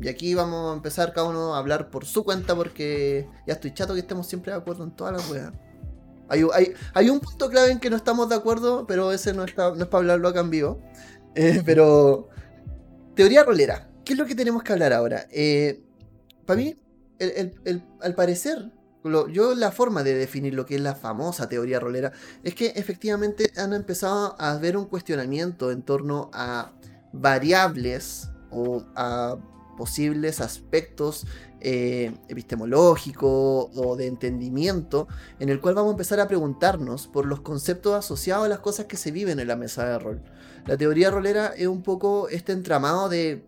y 0.00 0.08
aquí 0.08 0.34
vamos 0.34 0.72
a 0.72 0.76
empezar 0.76 1.12
cada 1.12 1.28
uno 1.28 1.54
a 1.54 1.58
hablar 1.58 1.90
por 1.90 2.04
su 2.04 2.24
cuenta 2.24 2.54
porque 2.54 3.28
ya 3.46 3.54
estoy 3.54 3.72
chato 3.72 3.94
que 3.94 4.00
estemos 4.00 4.26
siempre 4.26 4.52
de 4.52 4.58
acuerdo 4.58 4.84
en 4.84 4.90
todas 4.90 5.14
las 5.14 5.30
weas. 5.30 5.52
Hay, 6.28 6.44
hay, 6.52 6.72
hay, 6.94 7.10
un 7.10 7.20
punto 7.20 7.48
clave 7.50 7.70
en 7.70 7.78
que 7.78 7.90
no 7.90 7.96
estamos 7.96 8.28
de 8.28 8.34
acuerdo, 8.34 8.86
pero 8.86 9.12
ese 9.12 9.32
no, 9.32 9.44
está, 9.44 9.70
no 9.70 9.82
es 9.82 9.86
para 9.86 10.00
hablarlo 10.00 10.28
acá 10.28 10.40
en 10.40 10.50
vivo. 10.50 10.80
Eh, 11.34 11.62
pero, 11.64 12.28
teoría 13.14 13.44
rolera. 13.44 13.88
¿Qué 14.04 14.14
es 14.14 14.18
lo 14.18 14.26
que 14.26 14.34
tenemos 14.34 14.62
que 14.62 14.72
hablar 14.72 14.92
ahora? 14.92 15.26
Eh, 15.30 15.82
para 16.46 16.58
mí, 16.58 16.76
al 18.00 18.14
parecer, 18.14 18.72
yo 19.04 19.54
la 19.54 19.72
forma 19.72 20.02
de 20.02 20.14
definir 20.14 20.54
lo 20.54 20.66
que 20.66 20.76
es 20.76 20.80
la 20.80 20.94
famosa 20.94 21.48
teoría 21.48 21.80
rolera 21.80 22.12
es 22.42 22.54
que 22.54 22.68
efectivamente 22.76 23.52
han 23.56 23.72
empezado 23.72 24.36
a 24.38 24.52
haber 24.52 24.76
un 24.76 24.86
cuestionamiento 24.86 25.70
en 25.70 25.82
torno 25.82 26.30
a 26.32 26.72
variables 27.12 28.28
o 28.50 28.84
a 28.94 29.36
posibles 29.76 30.40
aspectos 30.40 31.26
eh, 31.60 32.12
epistemológicos 32.28 33.70
o 33.74 33.96
de 33.96 34.06
entendimiento 34.06 35.08
en 35.40 35.48
el 35.48 35.60
cual 35.60 35.74
vamos 35.74 35.90
a 35.90 35.92
empezar 35.92 36.20
a 36.20 36.28
preguntarnos 36.28 37.06
por 37.06 37.26
los 37.26 37.40
conceptos 37.40 37.94
asociados 37.94 38.46
a 38.46 38.48
las 38.48 38.58
cosas 38.58 38.86
que 38.86 38.96
se 38.96 39.10
viven 39.10 39.40
en 39.40 39.48
la 39.48 39.56
mesa 39.56 39.84
de 39.86 39.98
rol. 39.98 40.22
La 40.66 40.76
teoría 40.76 41.10
rolera 41.10 41.48
es 41.56 41.66
un 41.66 41.82
poco 41.82 42.28
este 42.28 42.52
entramado 42.52 43.08
de, 43.08 43.44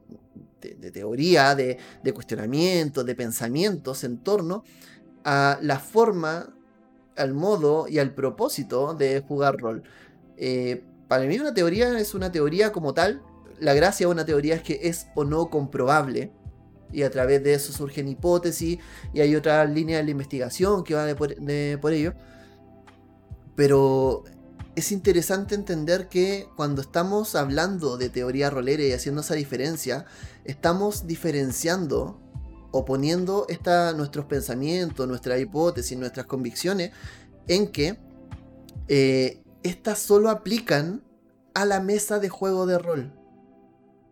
teoría, 0.93 1.55
de, 1.55 1.79
de 2.03 2.15
cuestionamiento, 2.15 3.05
de 3.05 3.15
pensamientos 3.15 4.03
en 4.05 4.19
torno 4.19 4.65
a 5.25 5.59
la 5.63 5.79
forma, 5.79 6.55
al 7.17 7.35
modo 7.35 7.87
y 7.89 7.99
al 7.99 8.15
propósito 8.15 8.95
de 8.95 9.21
jugar 9.21 9.57
rol. 9.57 9.83
Eh, 10.37 10.85
para 11.09 11.25
mí 11.25 11.39
una 11.39 11.55
teoría 11.55 11.99
es 11.99 12.15
una 12.15 12.31
teoría 12.31 12.73
como 12.73 12.95
tal. 12.95 13.23
La 13.59 13.75
gracia 13.75 14.07
de 14.07 14.13
una 14.13 14.25
teoría 14.25 14.55
es 14.55 14.63
que 14.63 14.81
es 14.83 15.07
o 15.15 15.25
no 15.25 15.51
comprobable. 15.51 16.33
Y 16.93 17.03
a 17.03 17.11
través 17.11 17.43
de 17.43 17.55
eso 17.55 17.73
surgen 17.73 18.07
hipótesis 18.09 18.79
y 19.13 19.21
hay 19.21 19.35
otra 19.35 19.65
línea 19.65 19.97
de 19.99 20.05
la 20.05 20.11
investigación 20.11 20.85
que 20.85 20.95
va 20.95 21.05
de 21.05 21.17
por, 21.17 21.35
por 21.81 21.93
ello. 21.93 22.15
Pero 23.57 24.25
es 24.77 24.93
interesante 24.93 25.55
entender 25.55 26.09
que 26.09 26.49
cuando 26.57 26.83
estamos 26.83 27.35
hablando 27.35 27.97
de 27.97 28.11
teoría 28.11 28.51
rolera 28.51 28.83
y 28.83 28.93
haciendo 28.93 29.21
esa 29.23 29.35
diferencia, 29.35 30.05
estamos 30.45 31.07
diferenciando 31.07 32.21
o 32.77 32.85
poniendo 32.85 33.47
nuestros 33.95 34.25
pensamientos, 34.25 35.07
nuestras 35.07 35.41
hipótesis, 35.41 35.97
nuestras 35.97 36.27
convicciones 36.27 36.91
en 37.47 37.69
que 37.69 37.97
eh, 38.89 39.45
estas 39.63 40.01
solo 40.01 40.29
aplican 40.29 41.01
a 41.55 41.67
la 41.67 41.79
mesa 41.79 42.19
de 42.19 42.29
juego 42.29 42.67
de 42.67 42.79
rol. 42.79 43.13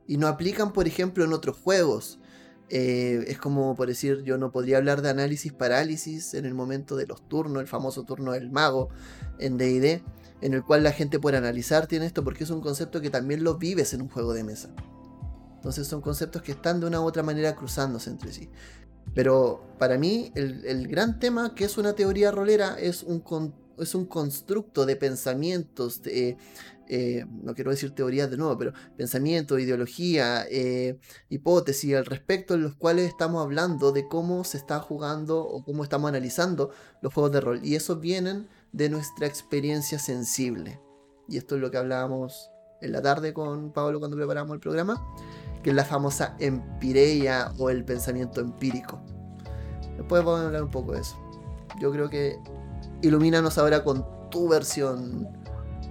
Y 0.07 0.17
no 0.17 0.29
aplican, 0.29 0.73
por 0.73 0.87
ejemplo, 0.87 1.25
en 1.25 1.33
otros 1.33 1.57
juegos. 1.57 2.21
Eh, 2.69 3.25
es 3.27 3.37
como 3.39 3.75
por 3.75 3.89
decir, 3.89 4.23
yo 4.23 4.39
no 4.39 4.53
podría 4.53 4.77
hablar 4.77 5.03
de 5.03 5.11
análisis 5.11 5.53
parálisis 5.53 6.33
en 6.33 6.45
el 6.45 6.55
momento 6.55 6.95
de 6.95 7.09
los 7.09 7.29
turnos, 7.29 7.61
el 7.61 7.67
famoso 7.67 8.05
turno 8.05 8.31
del 8.31 8.53
mago 8.53 8.91
en 9.41 9.59
DD, 9.59 10.05
en 10.41 10.55
el 10.55 10.63
cual 10.63 10.85
la 10.85 10.93
gente 10.93 11.19
puede 11.19 11.37
analizar, 11.37 11.89
tiene 11.89 12.07
esto 12.07 12.23
porque 12.23 12.45
es 12.45 12.51
un 12.51 12.61
concepto 12.61 13.01
que 13.01 13.11
también 13.11 13.43
lo 13.43 13.59
vives 13.59 13.93
en 13.93 14.03
un 14.03 14.09
juego 14.09 14.33
de 14.35 14.45
mesa. 14.45 14.73
Entonces 15.63 15.87
son 15.87 16.01
conceptos 16.01 16.43
que 16.43 16.51
están 16.51 16.81
de 16.81 16.87
una 16.87 17.01
u 17.01 17.05
otra 17.05 17.23
manera 17.23 17.55
cruzándose 17.55 18.11
entre 18.11 18.33
sí. 18.33 18.51
Pero 19.15 19.63
para 19.79 19.97
mí 19.97 20.33
el, 20.35 20.89
gran 20.89 21.21
tema 21.21 21.55
que 21.55 21.65
es 21.65 21.79
una 21.79 21.93
teoría 21.93 22.33
rolera 22.33 22.77
es 22.81 23.05
un, 23.05 23.23
es 23.79 23.95
un 23.95 24.07
constructo 24.07 24.85
de 24.85 24.97
pensamientos, 24.97 26.03
de, 26.03 26.37
eh, 26.89 27.25
no 27.45 27.55
quiero 27.55 27.71
decir 27.71 27.95
teorías 27.95 28.29
de 28.29 28.39
nuevo, 28.39 28.59
pero 28.59 28.73
pensamiento, 28.97 29.57
ideología, 29.57 30.45
eh, 30.51 30.99
hipótesis 31.29 31.95
al 31.95 32.07
respecto 32.07 32.55
en 32.55 32.63
los 32.63 32.75
cuales 32.75 33.07
estamos 33.07 33.41
hablando 33.41 33.93
de 33.93 34.09
cómo 34.09 34.43
se 34.43 34.57
está 34.57 34.81
jugando 34.81 35.45
o 35.45 35.65
cómo 35.65 35.85
estamos 35.85 36.09
analizando 36.09 36.71
los 37.03 37.15
juegos 37.15 37.31
de 37.31 37.41
rol. 37.41 37.61
Y 37.63 37.77
esos 37.77 38.01
vienen 38.01 38.49
de 38.73 38.91
nuestra 38.91 39.29
experiencia 39.29 40.01
sensible. 40.01 40.81
Y 41.29 41.37
esto 41.37 41.55
es 41.55 41.61
lo 41.61 41.71
que 41.71 41.77
hablábamos 41.77 42.51
en 42.81 42.91
la 42.91 43.01
tarde 43.01 43.33
con 43.33 43.73
Pablo 43.73 44.01
cuando 44.01 44.17
preparamos 44.17 44.55
el 44.55 44.61
programa 44.61 45.01
que 45.63 45.71
es 45.71 45.77
la 45.77 45.85
famosa 45.85 46.37
empireia 46.39 47.53
o 47.59 47.71
el 47.71 47.85
pensamiento 47.85 48.41
empírico. 48.41 49.01
Después 49.97 50.25
vamos 50.25 50.41
a 50.41 50.47
hablar 50.47 50.63
un 50.65 50.71
poco 50.71 50.93
de 50.93 51.01
eso. 51.01 51.17
Yo 51.81 51.93
creo 51.93 52.09
que 52.09 52.37
ilumínanos 53.03 53.59
ahora 53.59 53.85
con 53.85 54.05
tu 54.31 54.49
versión 54.49 55.29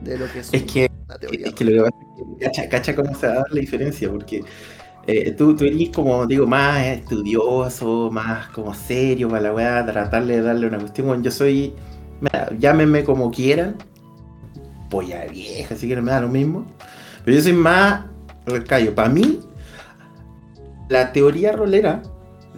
de 0.01 0.17
lo 0.17 0.31
que 0.31 0.39
es, 0.39 0.53
es 0.53 0.63
que, 0.63 0.89
una 1.05 1.17
teoría. 1.17 1.47
Es 1.47 1.53
que 1.53 1.65
lo 1.65 1.83
que 1.83 1.91
pasa 1.91 2.05
es 2.39 2.59
que 2.59 2.69
cacha, 2.69 2.95
cómo 2.95 3.15
se 3.15 3.27
va 3.27 3.33
a 3.33 3.35
dar 3.37 3.51
la 3.51 3.61
diferencia, 3.61 4.09
porque 4.09 4.43
eh, 5.07 5.31
tú, 5.31 5.55
tú 5.55 5.65
eres 5.65 5.89
como, 5.89 6.25
digo, 6.25 6.45
más 6.47 6.85
estudioso, 6.85 8.09
más 8.11 8.47
como 8.49 8.73
serio 8.73 9.29
para 9.29 9.41
la 9.43 9.53
weá, 9.53 9.85
tratarle 9.85 10.37
de 10.37 10.41
darle 10.41 10.67
una 10.67 10.79
cuestión. 10.79 11.23
yo 11.23 11.31
soy, 11.31 11.73
llámenme 12.59 13.03
como 13.03 13.31
quieran, 13.31 13.77
polla 14.89 15.25
vieja, 15.25 15.75
así 15.75 15.87
que 15.87 15.95
no 15.95 16.01
me 16.01 16.11
da 16.11 16.21
lo 16.21 16.27
mismo. 16.27 16.65
Pero 17.23 17.37
yo 17.37 17.43
soy 17.43 17.53
más, 17.53 18.05
callo, 18.67 18.93
para 18.93 19.09
mí, 19.09 19.39
la 20.91 21.13
teoría 21.13 21.53
rolera 21.53 22.03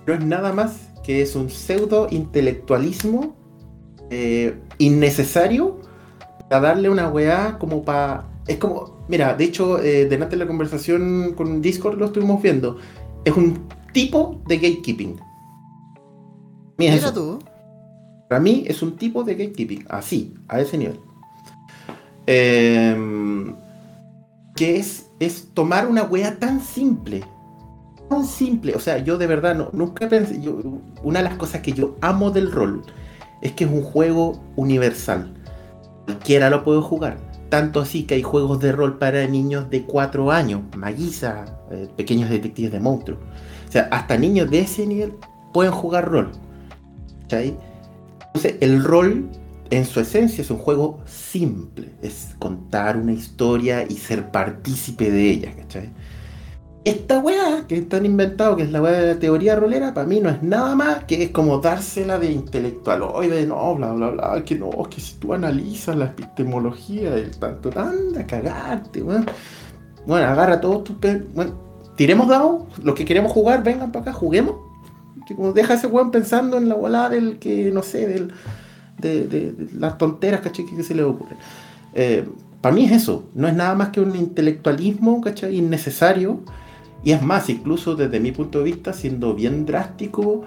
no 0.08 0.14
es 0.14 0.26
nada 0.26 0.52
más 0.52 0.90
que 1.04 1.22
es 1.22 1.36
un 1.36 1.50
pseudo 1.50 2.08
intelectualismo 2.10 3.36
eh, 4.10 4.60
innecesario 4.80 5.80
para 6.50 6.70
darle 6.70 6.90
una 6.90 7.10
weá 7.10 7.58
como 7.60 7.84
para... 7.84 8.26
Es 8.48 8.58
como, 8.58 9.06
mira, 9.08 9.36
de 9.36 9.44
hecho, 9.46 9.80
eh, 9.80 10.06
delante 10.06 10.36
de 10.36 10.44
la 10.44 10.48
conversación 10.48 11.34
con 11.38 11.62
Discord 11.62 12.00
lo 12.00 12.08
estuvimos 12.08 12.42
viendo. 12.42 12.78
Es 13.24 13.38
un 13.38 13.68
tipo 13.94 14.42
de 14.48 14.58
gatekeeping. 14.58 15.20
Mira 16.78 17.14
tú. 17.14 17.40
Para 18.28 18.42
mí 18.42 18.64
es 18.68 18.82
un 18.82 18.98
tipo 18.98 19.24
de 19.24 19.36
gatekeeping, 19.36 19.86
así, 19.90 20.34
a 20.48 20.60
ese 20.60 20.78
nivel. 20.78 21.00
Em, 22.26 23.56
que 24.56 24.78
es, 24.78 25.08
es 25.20 25.50
tomar 25.54 25.88
una 25.88 26.04
weá 26.04 26.40
tan 26.40 26.60
simple 26.60 27.24
tan 28.14 28.26
simple. 28.26 28.76
O 28.76 28.80
sea, 28.80 29.00
yo 29.00 29.18
de 29.18 29.28
verdad 29.28 29.56
no, 29.56 29.70
nunca 29.74 30.08
pensé. 30.08 30.40
una 31.04 31.20
de 31.20 31.26
las 31.26 31.38
cosas 31.38 31.62
que 31.62 31.74
yo 31.74 31.98
amo 32.02 32.32
del 32.32 32.52
rol 32.52 32.84
es 33.42 33.54
que 33.54 33.66
es 33.66 33.72
un 33.72 33.84
juego 33.84 34.42
universal. 34.56 35.34
Cualquiera 36.06 36.50
lo 36.50 36.64
puede 36.64 36.82
jugar. 36.82 37.18
Tanto 37.50 37.82
así 37.82 38.04
que 38.04 38.16
hay 38.16 38.24
juegos 38.24 38.60
de 38.60 38.72
rol 38.72 38.98
para 38.98 39.28
niños 39.28 39.70
de 39.70 39.84
4 39.84 40.32
años, 40.32 40.62
Maguisa, 40.76 41.46
eh, 41.72 41.88
pequeños 41.96 42.30
detectives 42.30 42.72
de 42.72 42.80
monstruos. 42.80 43.20
O 43.68 43.72
sea, 43.72 43.88
hasta 43.92 44.18
niños 44.18 44.50
de 44.50 44.60
ese 44.60 44.88
nivel 44.88 45.14
pueden 45.54 45.72
jugar 45.72 46.10
rol. 46.10 46.32
Entonces, 47.24 48.56
el 48.60 48.84
rol 48.84 49.30
en 49.70 49.86
su 49.86 50.00
esencia 50.00 50.42
es 50.42 50.52
un 50.52 50.58
juego 50.58 51.00
simple. 51.06 51.94
Es 52.02 52.36
contar 52.40 52.98
una 52.98 53.14
historia 53.14 53.86
y 53.88 53.96
ser 53.98 54.32
partícipe 54.32 55.12
de 55.12 55.30
ella. 55.30 55.56
¿cachai? 55.56 55.92
Esta 56.86 57.20
weá 57.20 57.66
que 57.68 57.78
están 57.78 58.06
inventado, 58.06 58.58
que 58.58 58.64
es 58.64 58.72
la 58.72 58.82
weá 58.82 58.92
de 58.92 59.14
la 59.14 59.20
teoría 59.20 59.56
rolera, 59.56 59.94
para 59.94 60.06
mí 60.06 60.20
no 60.20 60.30
es 60.30 60.44
nada 60.44 60.76
más 60.76 61.06
que 61.06 61.24
es 61.24 61.30
como 61.30 61.60
dársela 61.60 62.20
de 62.20 62.32
intelectual, 62.32 63.02
de 63.30 63.48
no, 63.48 63.76
bla, 63.76 63.94
bla, 63.94 64.10
bla, 64.10 64.44
que 64.44 64.56
no, 64.56 64.70
que 64.90 65.00
si 65.00 65.16
tú 65.16 65.34
analizas 65.34 65.96
la 65.96 66.06
epistemología 66.06 67.12
del 67.12 67.32
tanto, 67.38 67.70
anda 67.80 68.26
cagarte, 68.28 69.02
weón. 69.02 69.26
Bueno, 70.06 70.28
agarra 70.28 70.60
todos 70.60 70.84
tus. 70.84 70.98
Bueno, 71.34 71.54
tiremos 71.96 72.28
dados, 72.28 72.64
los 72.84 72.96
que 72.96 73.06
queremos 73.06 73.32
jugar, 73.32 73.64
vengan 73.64 73.94
para 73.94 74.04
acá, 74.04 74.14
juguemos. 74.14 74.56
Que 75.26 75.36
como 75.36 75.54
deja 75.54 75.76
ese 75.76 75.88
weón 75.88 76.12
pensando 76.12 76.58
en 76.58 76.68
la 76.68 76.76
weá 76.76 77.08
del 77.08 77.40
que, 77.40 77.72
no 77.72 77.82
sé, 77.82 78.08
del, 78.08 78.34
de, 78.98 79.56
las 79.78 79.98
tonteras, 79.98 80.42
¿cachai? 80.42 80.66
Que 80.66 80.84
se 80.84 80.96
le 80.96 81.04
ocurre. 81.04 81.38
Eh, 81.94 82.28
para 82.60 82.76
mí 82.76 82.84
es 82.86 82.92
eso, 82.92 83.24
no 83.36 83.48
es 83.48 83.54
nada 83.54 83.74
más 83.74 83.90
que 83.90 84.02
un 84.02 84.14
intelectualismo, 84.18 85.22
¿cachai? 85.22 85.56
Innecesario 85.56 86.42
y 87.04 87.12
es 87.12 87.22
más, 87.22 87.50
incluso 87.50 87.96
desde 87.96 88.20
mi 88.20 88.32
punto 88.32 88.60
de 88.60 88.66
vista, 88.66 88.94
siendo 88.94 89.34
bien 89.34 89.66
drástico, 89.66 90.44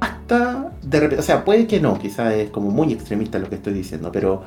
hasta 0.00 0.72
de 0.82 1.00
repente, 1.00 1.20
o 1.20 1.22
sea, 1.22 1.44
puede 1.44 1.66
que 1.66 1.80
no, 1.80 1.98
quizás 1.98 2.34
es 2.34 2.50
como 2.50 2.70
muy 2.70 2.92
extremista 2.92 3.38
lo 3.38 3.48
que 3.48 3.56
estoy 3.56 3.74
diciendo, 3.74 4.10
pero 4.12 4.42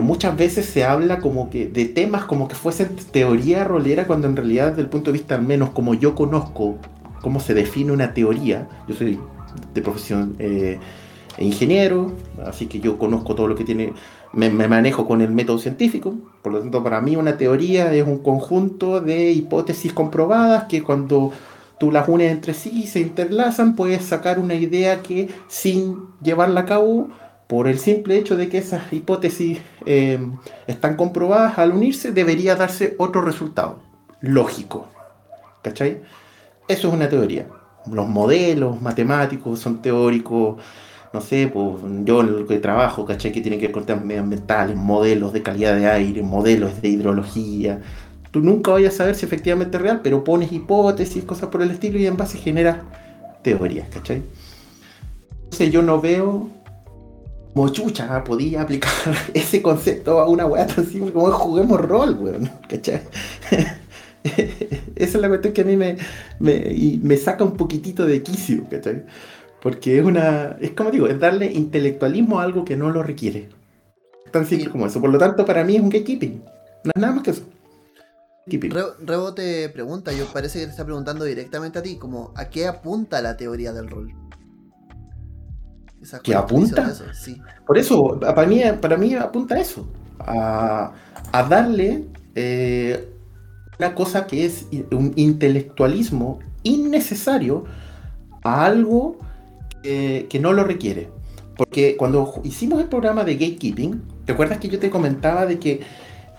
muchas 0.00 0.36
veces 0.36 0.66
se 0.66 0.84
habla 0.84 1.18
como 1.20 1.50
que 1.50 1.66
de 1.66 1.86
temas 1.86 2.24
como 2.24 2.48
que 2.48 2.54
fuesen 2.54 2.96
teoría 3.10 3.64
rolera, 3.64 4.06
cuando 4.06 4.28
en 4.28 4.36
realidad 4.36 4.70
desde 4.70 4.82
el 4.82 4.88
punto 4.88 5.10
de 5.10 5.18
vista 5.18 5.34
al 5.34 5.42
menos 5.42 5.70
como 5.70 5.94
yo 5.94 6.14
conozco 6.14 6.78
cómo 7.20 7.40
se 7.40 7.54
define 7.54 7.92
una 7.92 8.12
teoría, 8.12 8.68
yo 8.86 8.94
soy 8.94 9.18
de 9.72 9.82
profesión 9.82 10.36
eh, 10.38 10.78
ingeniero, 11.38 12.12
así 12.44 12.66
que 12.66 12.80
yo 12.80 12.98
conozco 12.98 13.34
todo 13.34 13.48
lo 13.48 13.54
que 13.54 13.64
tiene 13.64 13.92
me, 14.34 14.50
manejo 14.50 15.06
con 15.06 15.20
el 15.20 15.30
método 15.30 15.58
científico, 15.58 16.14
por 16.42 16.52
lo 16.52 16.60
tanto 16.60 16.82
para 16.82 17.00
mí 17.00 17.16
una 17.16 17.36
teoría 17.36 17.92
es 17.92 18.06
un 18.06 18.18
conjunto 18.18 19.00
de 19.00 19.30
hipótesis 19.30 19.92
comprobadas 19.92 20.64
que 20.64 20.82
cuando 20.82 21.32
tú 21.78 21.90
las 21.90 22.08
unes 22.08 22.30
entre 22.30 22.54
sí 22.54 22.70
y 22.82 22.86
se 22.86 23.00
interlazan 23.00 23.76
puedes 23.76 24.04
sacar 24.04 24.38
una 24.38 24.54
idea 24.54 25.02
que 25.02 25.28
sin 25.48 25.98
llevarla 26.22 26.60
a 26.60 26.66
cabo 26.66 27.08
por 27.46 27.68
el 27.68 27.78
simple 27.78 28.16
hecho 28.16 28.36
de 28.36 28.48
que 28.48 28.58
esas 28.58 28.92
hipótesis 28.92 29.60
eh, 29.86 30.18
están 30.66 30.96
comprobadas 30.96 31.58
al 31.58 31.72
unirse 31.72 32.12
debería 32.12 32.56
darse 32.56 32.94
otro 32.98 33.22
resultado 33.22 33.80
lógico. 34.20 34.88
¿cachai? 35.62 36.02
eso 36.68 36.88
es 36.88 36.94
una 36.94 37.08
teoría. 37.08 37.46
Los 37.90 38.08
modelos 38.08 38.80
matemáticos 38.80 39.60
son 39.60 39.82
teóricos 39.82 40.62
no 41.14 41.20
sé, 41.20 41.46
pues 41.46 41.76
yo 42.04 42.22
en 42.22 42.40
lo 42.40 42.46
que 42.48 42.58
trabajo, 42.58 43.06
¿cachai? 43.06 43.30
Que 43.30 43.40
tiene 43.40 43.56
que 43.56 43.66
ver 43.66 43.72
con 43.72 43.86
temas 43.86 44.04
medioambientales, 44.04 44.76
modelos 44.76 45.32
de 45.32 45.42
calidad 45.42 45.76
de 45.76 45.86
aire, 45.86 46.24
modelos 46.24 46.82
de 46.82 46.88
hidrología. 46.88 47.80
Tú 48.32 48.40
nunca 48.40 48.72
vayas 48.72 48.94
a 48.94 48.96
saber 48.98 49.14
si 49.14 49.24
efectivamente 49.24 49.76
es 49.76 49.82
real, 49.84 50.00
pero 50.02 50.24
pones 50.24 50.50
hipótesis, 50.50 51.22
cosas 51.22 51.50
por 51.50 51.62
el 51.62 51.70
estilo 51.70 52.00
y 52.00 52.06
en 52.08 52.16
base 52.16 52.36
generas 52.36 52.78
teorías, 53.42 53.88
¿cachai? 53.90 54.24
Entonces 55.44 55.70
yo 55.70 55.82
no 55.82 56.00
veo 56.00 56.50
como 57.54 57.68
chucha, 57.68 58.24
podía 58.24 58.62
aplicar 58.62 58.90
ese 59.34 59.62
concepto 59.62 60.18
a 60.18 60.28
una 60.28 60.46
weá 60.46 60.66
tan 60.66 60.84
simple 60.84 61.12
como 61.12 61.30
juguemos 61.30 61.80
rol, 61.80 62.18
weón, 62.18 62.50
¿cachai? 62.68 63.02
Esa 64.24 64.78
es 64.96 65.14
la 65.14 65.28
cuestión 65.28 65.52
que 65.52 65.60
a 65.60 65.64
mí 65.64 65.76
me, 65.76 65.96
me, 66.40 66.98
me 67.00 67.16
saca 67.16 67.44
un 67.44 67.56
poquitito 67.56 68.04
de 68.04 68.20
quicio, 68.20 68.66
¿cachai? 68.68 69.04
Porque 69.64 69.98
es 69.98 70.04
una. 70.04 70.58
Es 70.60 70.72
como 70.72 70.90
digo, 70.90 71.06
es 71.06 71.18
darle 71.18 71.50
intelectualismo 71.50 72.38
a 72.38 72.42
algo 72.42 72.66
que 72.66 72.76
no 72.76 72.90
lo 72.90 73.02
requiere. 73.02 73.48
Tan 74.30 74.44
simple 74.44 74.68
como 74.68 74.86
eso. 74.86 75.00
Por 75.00 75.08
lo 75.08 75.16
tanto, 75.16 75.46
para 75.46 75.64
mí 75.64 75.76
es 75.76 75.80
un 75.80 75.88
gatekeeping. 75.88 76.44
No 76.84 76.92
es 76.94 77.00
nada 77.00 77.14
más 77.14 77.22
que 77.22 77.30
eso. 77.30 77.44
Rebo 79.00 79.32
te 79.32 79.70
pregunta, 79.70 80.12
yo 80.12 80.26
parece 80.26 80.60
que 80.60 80.66
te 80.66 80.72
está 80.72 80.84
preguntando 80.84 81.24
directamente 81.24 81.78
a 81.78 81.82
ti, 81.82 81.96
como 81.96 82.34
¿a 82.36 82.50
qué 82.50 82.66
apunta 82.66 83.22
la 83.22 83.38
teoría 83.38 83.72
del 83.72 83.88
rol? 83.88 84.12
¿Qué 86.22 86.34
apunta? 86.34 86.92
Sí. 87.14 87.40
Por 87.66 87.78
eso, 87.78 88.20
para 88.20 88.46
mí, 88.46 88.60
para 88.82 88.98
mí 88.98 89.14
apunta 89.14 89.54
a 89.54 89.60
eso. 89.60 89.88
A, 90.18 90.92
a 91.32 91.42
darle 91.44 92.04
eh, 92.34 93.08
una 93.78 93.94
cosa 93.94 94.26
que 94.26 94.44
es 94.44 94.66
un 94.92 95.14
intelectualismo 95.16 96.40
innecesario 96.64 97.64
a 98.42 98.66
algo 98.66 99.24
que 99.84 100.38
no 100.40 100.52
lo 100.52 100.64
requiere. 100.64 101.08
Porque 101.56 101.96
cuando 101.96 102.40
hicimos 102.42 102.80
el 102.80 102.88
programa 102.88 103.24
de 103.24 103.34
gatekeeping, 103.34 104.02
¿te 104.24 104.32
acuerdas 104.32 104.58
que 104.58 104.68
yo 104.68 104.78
te 104.78 104.90
comentaba 104.90 105.46
de 105.46 105.58
que 105.58 105.80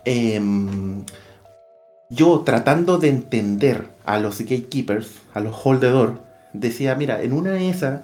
em, 0.03 1.03
yo 2.09 2.41
tratando 2.41 2.97
de 2.97 3.09
entender 3.09 3.89
a 4.05 4.19
los 4.19 4.39
gatekeepers, 4.39 5.09
a 5.33 5.39
los 5.39 5.55
holdedor, 5.63 6.21
decía, 6.53 6.95
mira, 6.95 7.21
en 7.21 7.33
una 7.33 7.51
de 7.51 7.69
esas, 7.69 8.01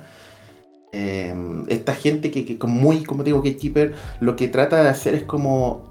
em, 0.93 1.65
esta 1.67 1.95
gente 1.95 2.31
que, 2.31 2.45
que 2.45 2.67
muy, 2.67 3.03
como 3.03 3.23
digo, 3.23 3.41
gatekeeper, 3.41 3.95
lo 4.19 4.35
que 4.35 4.47
trata 4.47 4.81
de 4.83 4.89
hacer 4.89 5.15
es 5.15 5.23
como 5.23 5.90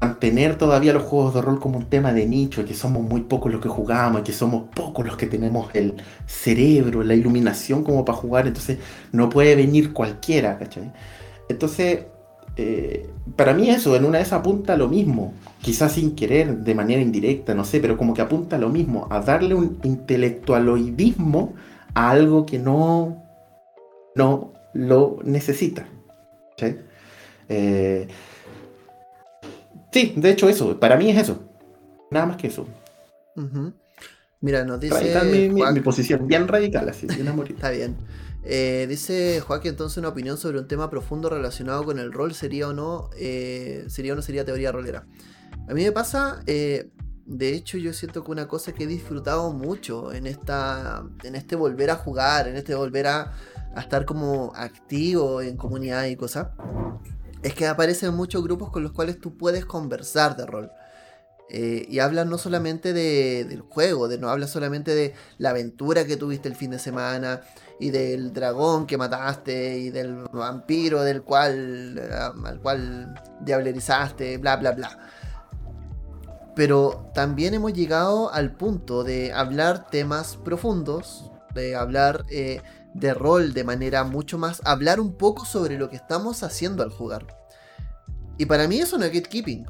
mantener 0.00 0.56
todavía 0.56 0.92
los 0.92 1.02
juegos 1.02 1.34
de 1.34 1.42
rol 1.42 1.58
como 1.58 1.78
un 1.78 1.86
tema 1.86 2.12
de 2.12 2.26
nicho, 2.26 2.64
que 2.64 2.74
somos 2.74 3.02
muy 3.02 3.22
pocos 3.22 3.50
los 3.50 3.60
que 3.60 3.68
jugamos, 3.68 4.22
que 4.22 4.32
somos 4.32 4.64
pocos 4.74 5.04
los 5.06 5.16
que 5.16 5.26
tenemos 5.26 5.68
el 5.74 5.94
cerebro, 6.26 7.02
la 7.02 7.14
iluminación 7.14 7.82
como 7.82 8.04
para 8.04 8.18
jugar, 8.18 8.46
entonces 8.46 8.78
no 9.12 9.28
puede 9.28 9.56
venir 9.56 9.92
cualquiera, 9.92 10.58
¿cachai? 10.58 10.92
Entonces, 11.48 12.06
eh, 12.56 13.08
para 13.36 13.54
mí 13.54 13.70
eso, 13.70 13.96
en 13.96 14.04
una 14.04 14.18
de 14.18 14.24
esas 14.24 14.40
apunta 14.40 14.76
lo 14.76 14.88
mismo, 14.88 15.34
quizás 15.62 15.92
sin 15.92 16.14
querer, 16.14 16.58
de 16.58 16.74
manera 16.74 17.00
indirecta, 17.00 17.54
no 17.54 17.64
sé, 17.64 17.80
pero 17.80 17.96
como 17.96 18.14
que 18.14 18.22
apunta 18.22 18.58
lo 18.58 18.68
mismo, 18.68 19.08
a 19.10 19.20
darle 19.20 19.54
un 19.54 19.78
intelectualoidismo 19.82 21.54
a 21.94 22.10
algo 22.10 22.46
que 22.46 22.58
no, 22.58 23.24
no 24.14 24.52
lo 24.74 25.18
necesita. 25.24 25.88
¿cachai? 26.50 26.78
Eh, 27.48 28.08
Sí, 29.92 30.14
de 30.16 30.30
hecho 30.30 30.48
eso, 30.48 30.78
para 30.78 30.96
mí 30.96 31.10
es 31.10 31.18
eso. 31.18 31.42
Nada 32.10 32.26
más 32.26 32.36
que 32.36 32.48
eso. 32.48 32.66
Mira, 34.40 34.64
nos 34.64 34.80
dice... 34.80 34.94
Radical 34.94 35.74
mi, 35.74 35.80
posición, 35.80 36.26
bien 36.26 36.48
radical, 36.48 36.88
así, 36.88 37.06
bien 37.06 37.28
Está 37.48 37.70
bien. 37.70 37.96
Eh, 38.44 38.86
dice 38.88 39.40
Joaquín, 39.40 39.70
entonces 39.70 39.98
una 39.98 40.08
opinión 40.08 40.38
sobre 40.38 40.58
un 40.58 40.68
tema 40.68 40.88
profundo 40.88 41.28
relacionado 41.28 41.84
con 41.84 41.98
el 41.98 42.12
rol 42.12 42.34
sería 42.34 42.68
o 42.68 42.72
no, 42.72 43.10
eh, 43.18 43.84
sería 43.88 44.12
o 44.12 44.16
no 44.16 44.22
sería 44.22 44.44
teoría 44.44 44.72
rolera. 44.72 45.06
A 45.68 45.74
mí 45.74 45.84
me 45.84 45.92
pasa, 45.92 46.42
eh, 46.46 46.90
de 47.26 47.54
hecho 47.54 47.78
yo 47.78 47.92
siento 47.92 48.24
que 48.24 48.30
una 48.30 48.48
cosa 48.48 48.72
que 48.72 48.84
he 48.84 48.86
disfrutado 48.86 49.52
mucho 49.52 50.12
en, 50.12 50.26
esta, 50.26 51.04
en 51.24 51.34
este 51.34 51.56
volver 51.56 51.90
a 51.90 51.96
jugar, 51.96 52.48
en 52.48 52.56
este 52.56 52.74
volver 52.74 53.08
a, 53.08 53.32
a 53.74 53.80
estar 53.80 54.04
como 54.04 54.52
activo 54.54 55.42
en 55.42 55.56
comunidad 55.56 56.06
y 56.06 56.16
cosas, 56.16 56.48
es 57.42 57.54
que 57.54 57.66
aparecen 57.66 58.14
muchos 58.14 58.42
grupos 58.42 58.70
con 58.70 58.82
los 58.82 58.92
cuales 58.92 59.20
tú 59.20 59.36
puedes 59.36 59.64
conversar 59.64 60.36
de 60.36 60.46
rol. 60.46 60.70
Eh, 61.50 61.86
y 61.88 61.98
hablan 62.00 62.28
no 62.28 62.36
solamente 62.36 62.92
del 62.92 63.62
juego, 63.62 64.06
de, 64.06 64.18
no 64.18 64.28
hablas 64.28 64.50
solamente 64.50 64.94
de 64.94 65.14
la 65.38 65.50
aventura 65.50 66.04
que 66.04 66.18
tuviste 66.18 66.46
el 66.46 66.56
fin 66.56 66.70
de 66.72 66.78
semana, 66.78 67.40
y 67.80 67.90
del 67.90 68.34
dragón 68.34 68.86
que 68.86 68.98
mataste, 68.98 69.78
y 69.78 69.90
del 69.90 70.24
vampiro 70.30 71.02
del 71.02 71.22
cual, 71.22 71.98
al 72.44 72.60
cual 72.60 73.14
diablerizaste, 73.40 74.36
bla, 74.36 74.56
bla, 74.56 74.72
bla. 74.72 74.98
Pero 76.54 77.10
también 77.14 77.54
hemos 77.54 77.72
llegado 77.72 78.32
al 78.32 78.56
punto 78.56 79.04
de 79.04 79.32
hablar 79.32 79.88
temas 79.88 80.36
profundos, 80.36 81.30
de 81.54 81.76
hablar 81.76 82.24
eh, 82.30 82.60
de 82.98 83.14
rol 83.14 83.52
de 83.52 83.64
manera 83.64 84.04
mucho 84.04 84.38
más, 84.38 84.60
hablar 84.64 85.00
un 85.00 85.14
poco 85.14 85.44
sobre 85.44 85.78
lo 85.78 85.88
que 85.88 85.96
estamos 85.96 86.42
haciendo 86.42 86.82
al 86.82 86.90
jugar. 86.90 87.26
Y 88.36 88.46
para 88.46 88.68
mí 88.68 88.78
eso 88.78 88.98
no 88.98 89.04
es 89.04 89.12
gatekeeping. 89.12 89.66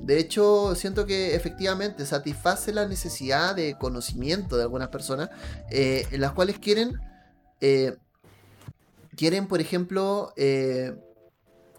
De 0.00 0.18
hecho, 0.18 0.74
siento 0.74 1.04
que 1.04 1.34
efectivamente 1.34 2.06
satisface 2.06 2.72
la 2.72 2.86
necesidad 2.86 3.54
de 3.54 3.76
conocimiento 3.78 4.56
de 4.56 4.62
algunas 4.62 4.88
personas, 4.88 5.30
eh, 5.70 6.06
en 6.10 6.20
las 6.20 6.32
cuales 6.32 6.58
quieren, 6.58 6.98
eh, 7.60 7.96
quieren, 9.16 9.46
por 9.46 9.60
ejemplo, 9.60 10.32
eh, 10.36 10.94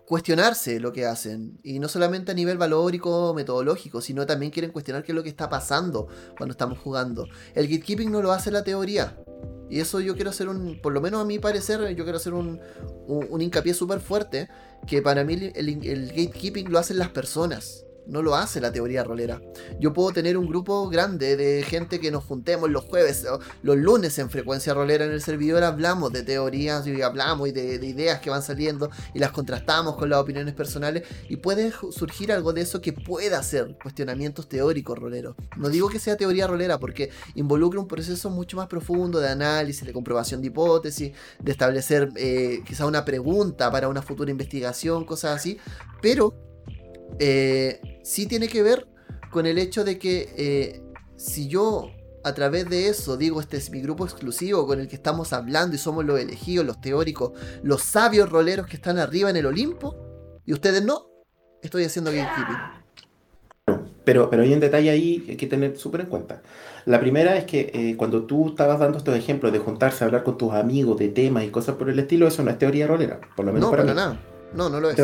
cuestionarse 0.06 0.80
lo 0.80 0.93
que 0.93 1.06
hacen. 1.06 1.60
Y 1.63 1.80
no 1.80 1.88
solamente 1.88 2.32
a 2.32 2.36
nivel 2.36 2.58
valórico, 2.58 3.34
metodológico, 3.34 4.01
sino 4.01 4.25
también 4.25 4.51
quieren 4.51 4.71
cuestionar 4.71 5.04
qué 5.04 5.13
es 5.13 5.15
lo 5.15 5.23
que 5.23 5.30
está 5.30 5.49
pasando 5.49 6.08
cuando 6.38 6.51
estamos 6.51 6.77
jugando. 6.77 7.27
El 7.56 7.67
gatekeeping 7.67 8.12
no 8.12 8.21
lo 8.21 8.32
hace 8.32 8.51
la 8.51 8.63
teoría. 8.63 9.17
Y 9.71 9.79
eso 9.79 10.01
yo 10.01 10.15
quiero 10.15 10.29
hacer 10.29 10.49
un, 10.49 10.79
por 10.81 10.91
lo 10.91 10.99
menos 10.99 11.21
a 11.21 11.25
mi 11.25 11.39
parecer, 11.39 11.95
yo 11.95 12.03
quiero 12.03 12.17
hacer 12.17 12.34
un, 12.34 12.60
un, 13.07 13.41
hincapié 13.41 13.73
súper 13.73 14.01
fuerte, 14.01 14.49
que 14.86 15.01
para 15.01 15.23
mí 15.23 15.51
el, 15.55 15.69
el 15.86 16.07
gatekeeping 16.10 16.69
lo 16.69 16.77
hacen 16.77 16.97
las 16.97 17.07
personas 17.10 17.86
no 18.07 18.21
lo 18.21 18.35
hace 18.35 18.59
la 18.59 18.71
teoría 18.71 19.03
rolera. 19.03 19.41
Yo 19.79 19.93
puedo 19.93 20.11
tener 20.11 20.37
un 20.37 20.47
grupo 20.47 20.89
grande 20.89 21.35
de 21.35 21.63
gente 21.63 21.99
que 21.99 22.11
nos 22.11 22.23
juntemos 22.23 22.69
los 22.69 22.83
jueves, 22.83 23.25
los 23.63 23.77
lunes 23.77 24.17
en 24.19 24.29
frecuencia 24.29 24.73
rolera 24.73 25.05
en 25.05 25.11
el 25.11 25.21
servidor, 25.21 25.63
hablamos 25.63 26.11
de 26.11 26.23
teorías 26.23 26.85
y 26.87 27.01
hablamos 27.01 27.49
y 27.49 27.51
de, 27.51 27.75
ideas 27.85 28.19
que 28.19 28.29
van 28.29 28.43
saliendo 28.43 28.89
y 29.13 29.19
las 29.19 29.31
contrastamos 29.31 29.95
con 29.95 30.09
las 30.09 30.19
opiniones 30.19 30.53
personales 30.53 31.03
y 31.29 31.37
puede 31.37 31.71
surgir 31.91 32.31
algo 32.31 32.53
de 32.53 32.61
eso 32.61 32.81
que 32.81 32.93
pueda 32.93 33.41
ser 33.43 33.77
cuestionamientos 33.81 34.47
teóricos 34.47 34.97
roleros. 34.97 35.35
No 35.57 35.69
digo 35.69 35.89
que 35.89 35.99
sea 35.99 36.17
teoría 36.17 36.47
rolera 36.47 36.79
porque 36.79 37.09
involucra 37.35 37.79
un 37.79 37.87
proceso 37.87 38.29
mucho 38.29 38.57
más 38.57 38.67
profundo 38.67 39.19
de 39.19 39.29
análisis, 39.29 39.85
de 39.85 39.93
comprobación 39.93 40.41
de 40.41 40.47
hipótesis, 40.47 41.11
de 41.39 41.51
establecer 41.51 42.09
eh, 42.15 42.61
quizá 42.65 42.85
una 42.85 43.05
pregunta 43.05 43.71
para 43.71 43.87
una 43.87 44.01
futura 44.01 44.31
investigación, 44.31 45.05
cosas 45.05 45.35
así, 45.35 45.57
pero 46.01 46.50
eh, 47.19 48.00
sí 48.04 48.26
tiene 48.26 48.47
que 48.47 48.63
ver 48.63 48.88
con 49.32 49.45
el 49.45 49.58
hecho 49.58 49.84
de 49.84 49.97
que 49.97 50.34
eh, 50.38 50.82
si 51.15 51.47
yo 51.47 51.91
a 52.24 52.34
través 52.34 52.69
de 52.69 52.88
eso 52.88 53.17
digo 53.17 53.39
este 53.41 53.58
es 53.58 53.71
mi 53.71 53.82
grupo 53.82 54.06
exclusivo 54.06 54.67
con 54.67 54.80
el 54.80 54.88
que 54.88 54.95
estamos 54.95 55.34
hablando 55.34 55.76
y 55.76 55.80
somos 55.80 56.06
los 56.06 56.19
elegidos, 56.19 56.65
los 56.65 56.80
teóricos, 56.82 57.32
los 57.63 57.82
sabios 57.82 58.30
roleros 58.30 58.67
que 58.67 58.76
están 58.76 59.00
arriba 59.00 59.30
en 59.30 59.38
el 59.38 59.45
Olimpo, 59.45 59.95
y 60.45 60.54
ustedes 60.54 60.84
no, 60.84 61.08
estoy 61.62 61.84
haciendo 61.84 62.12
gatekeeping. 62.12 62.58
Pero, 64.04 64.30
pero 64.30 64.43
hay 64.43 64.54
un 64.54 64.60
detalle 64.60 64.89
ahí 64.89 65.19
que 65.19 65.32
hay 65.32 65.38
que 65.38 65.47
tener 65.47 65.78
súper 65.78 66.02
en 66.02 66.08
cuenta. 66.08 66.41
La 66.86 67.00
primera 67.00 67.38
es 67.38 67.45
que 67.45 67.71
eh, 67.74 67.95
cuando 67.95 68.24
tú 68.24 68.50
estabas 68.50 68.80
dando 68.80 68.97
estos 68.97 69.15
ejemplos 69.15 69.54
de 69.54 69.60
juntarse 69.60 70.04
a 70.04 70.08
hablar 70.08 70.24
con 70.24 70.38
tus 70.38 70.52
amigos 70.54 70.97
de 70.97 71.10
temas 71.10 71.43
y 71.43 71.50
cosas 71.50 71.76
por 71.76 71.89
el 71.89 72.00
estilo, 72.00 72.28
eso 72.28 72.43
no 72.43 72.50
es 72.50 72.58
teoría 72.58 72.88
rolera, 72.88 73.21
por 73.36 73.45
lo 73.45 73.54
menos 73.54 73.69
no, 73.69 73.78
para, 73.78 73.93
nada. 73.93 74.19
No, 74.53 74.69
no 74.69 74.79
lo 74.79 74.89
es. 74.89 74.97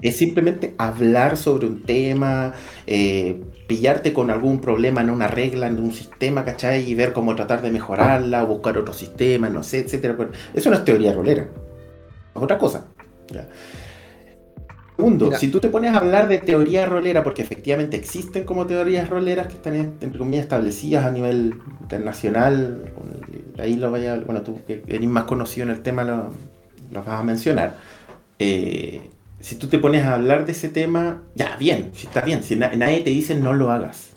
Es 0.00 0.16
simplemente 0.16 0.74
hablar 0.78 1.36
sobre 1.36 1.66
un 1.66 1.82
tema, 1.82 2.52
eh, 2.86 3.40
pillarte 3.66 4.12
con 4.12 4.30
algún 4.30 4.60
problema 4.60 5.00
en 5.00 5.10
una 5.10 5.28
regla, 5.28 5.68
en 5.68 5.78
un 5.78 5.92
sistema, 5.92 6.44
¿cachai? 6.44 6.90
Y 6.90 6.94
ver 6.94 7.12
cómo 7.12 7.34
tratar 7.36 7.62
de 7.62 7.70
mejorarla, 7.70 8.42
buscar 8.44 8.76
otro 8.78 8.92
sistema, 8.92 9.48
no 9.48 9.62
sé, 9.62 9.80
etcétera. 9.80 10.16
Eso 10.52 10.70
no 10.70 10.76
es 10.76 10.84
teoría 10.84 11.12
rolera. 11.12 11.42
Es 12.34 12.42
otra 12.42 12.58
cosa. 12.58 12.86
Segundo, 14.96 15.32
si 15.36 15.48
tú 15.48 15.58
te 15.58 15.68
pones 15.68 15.94
a 15.94 15.98
hablar 15.98 16.28
de 16.28 16.38
teoría 16.38 16.86
rolera, 16.86 17.24
porque 17.24 17.42
efectivamente 17.42 17.96
existen 17.96 18.44
como 18.44 18.66
teorías 18.66 19.08
roleras 19.08 19.46
que 19.46 19.54
están, 19.54 19.74
entre 19.74 20.18
comillas, 20.18 20.44
establecidas 20.44 21.04
a 21.04 21.10
nivel 21.10 21.54
internacional, 21.80 22.92
ahí 23.58 23.76
lo 23.76 23.90
vaya, 23.90 24.20
bueno, 24.24 24.42
tú 24.42 24.60
que 24.66 24.82
eres 24.86 25.08
más 25.08 25.24
conocido 25.24 25.64
en 25.64 25.70
el 25.70 25.82
tema 25.82 26.04
lo, 26.04 26.32
lo 26.90 27.02
vas 27.02 27.20
a 27.20 27.22
mencionar 27.22 27.78
eh, 28.42 29.10
si 29.40 29.56
tú 29.56 29.68
te 29.68 29.78
pones 29.78 30.04
a 30.04 30.14
hablar 30.14 30.46
de 30.46 30.52
ese 30.52 30.68
tema, 30.68 31.22
ya, 31.34 31.56
bien, 31.56 31.90
si 31.94 32.06
está 32.06 32.20
bien. 32.22 32.42
Si 32.42 32.56
nadie 32.56 33.00
te 33.00 33.10
dice 33.10 33.34
no 33.34 33.52
lo 33.52 33.70
hagas. 33.70 34.10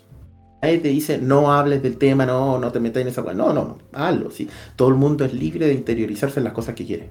Nadie 0.62 0.80
te 0.80 0.88
dice 0.90 1.18
no 1.20 1.52
hables 1.52 1.84
del 1.84 1.98
tema, 1.98 2.26
no, 2.26 2.60
no 2.60 2.72
te 2.72 2.80
metas 2.80 3.02
en 3.02 3.10
esa 3.10 3.22
cosa. 3.22 3.36
No, 3.36 3.54
no, 3.54 3.64
no, 3.64 3.78
hazlo. 3.94 4.32
¿sí? 4.32 4.50
Todo 4.76 4.90
el 4.90 4.96
mundo 4.96 5.26
es 5.26 5.34
libre 5.34 5.68
de 5.68 5.74
interiorizarse 5.74 6.40
en 6.40 6.46
las 6.46 6.54
cosas 6.54 6.76
que 6.76 6.86
quiere. 6.86 7.10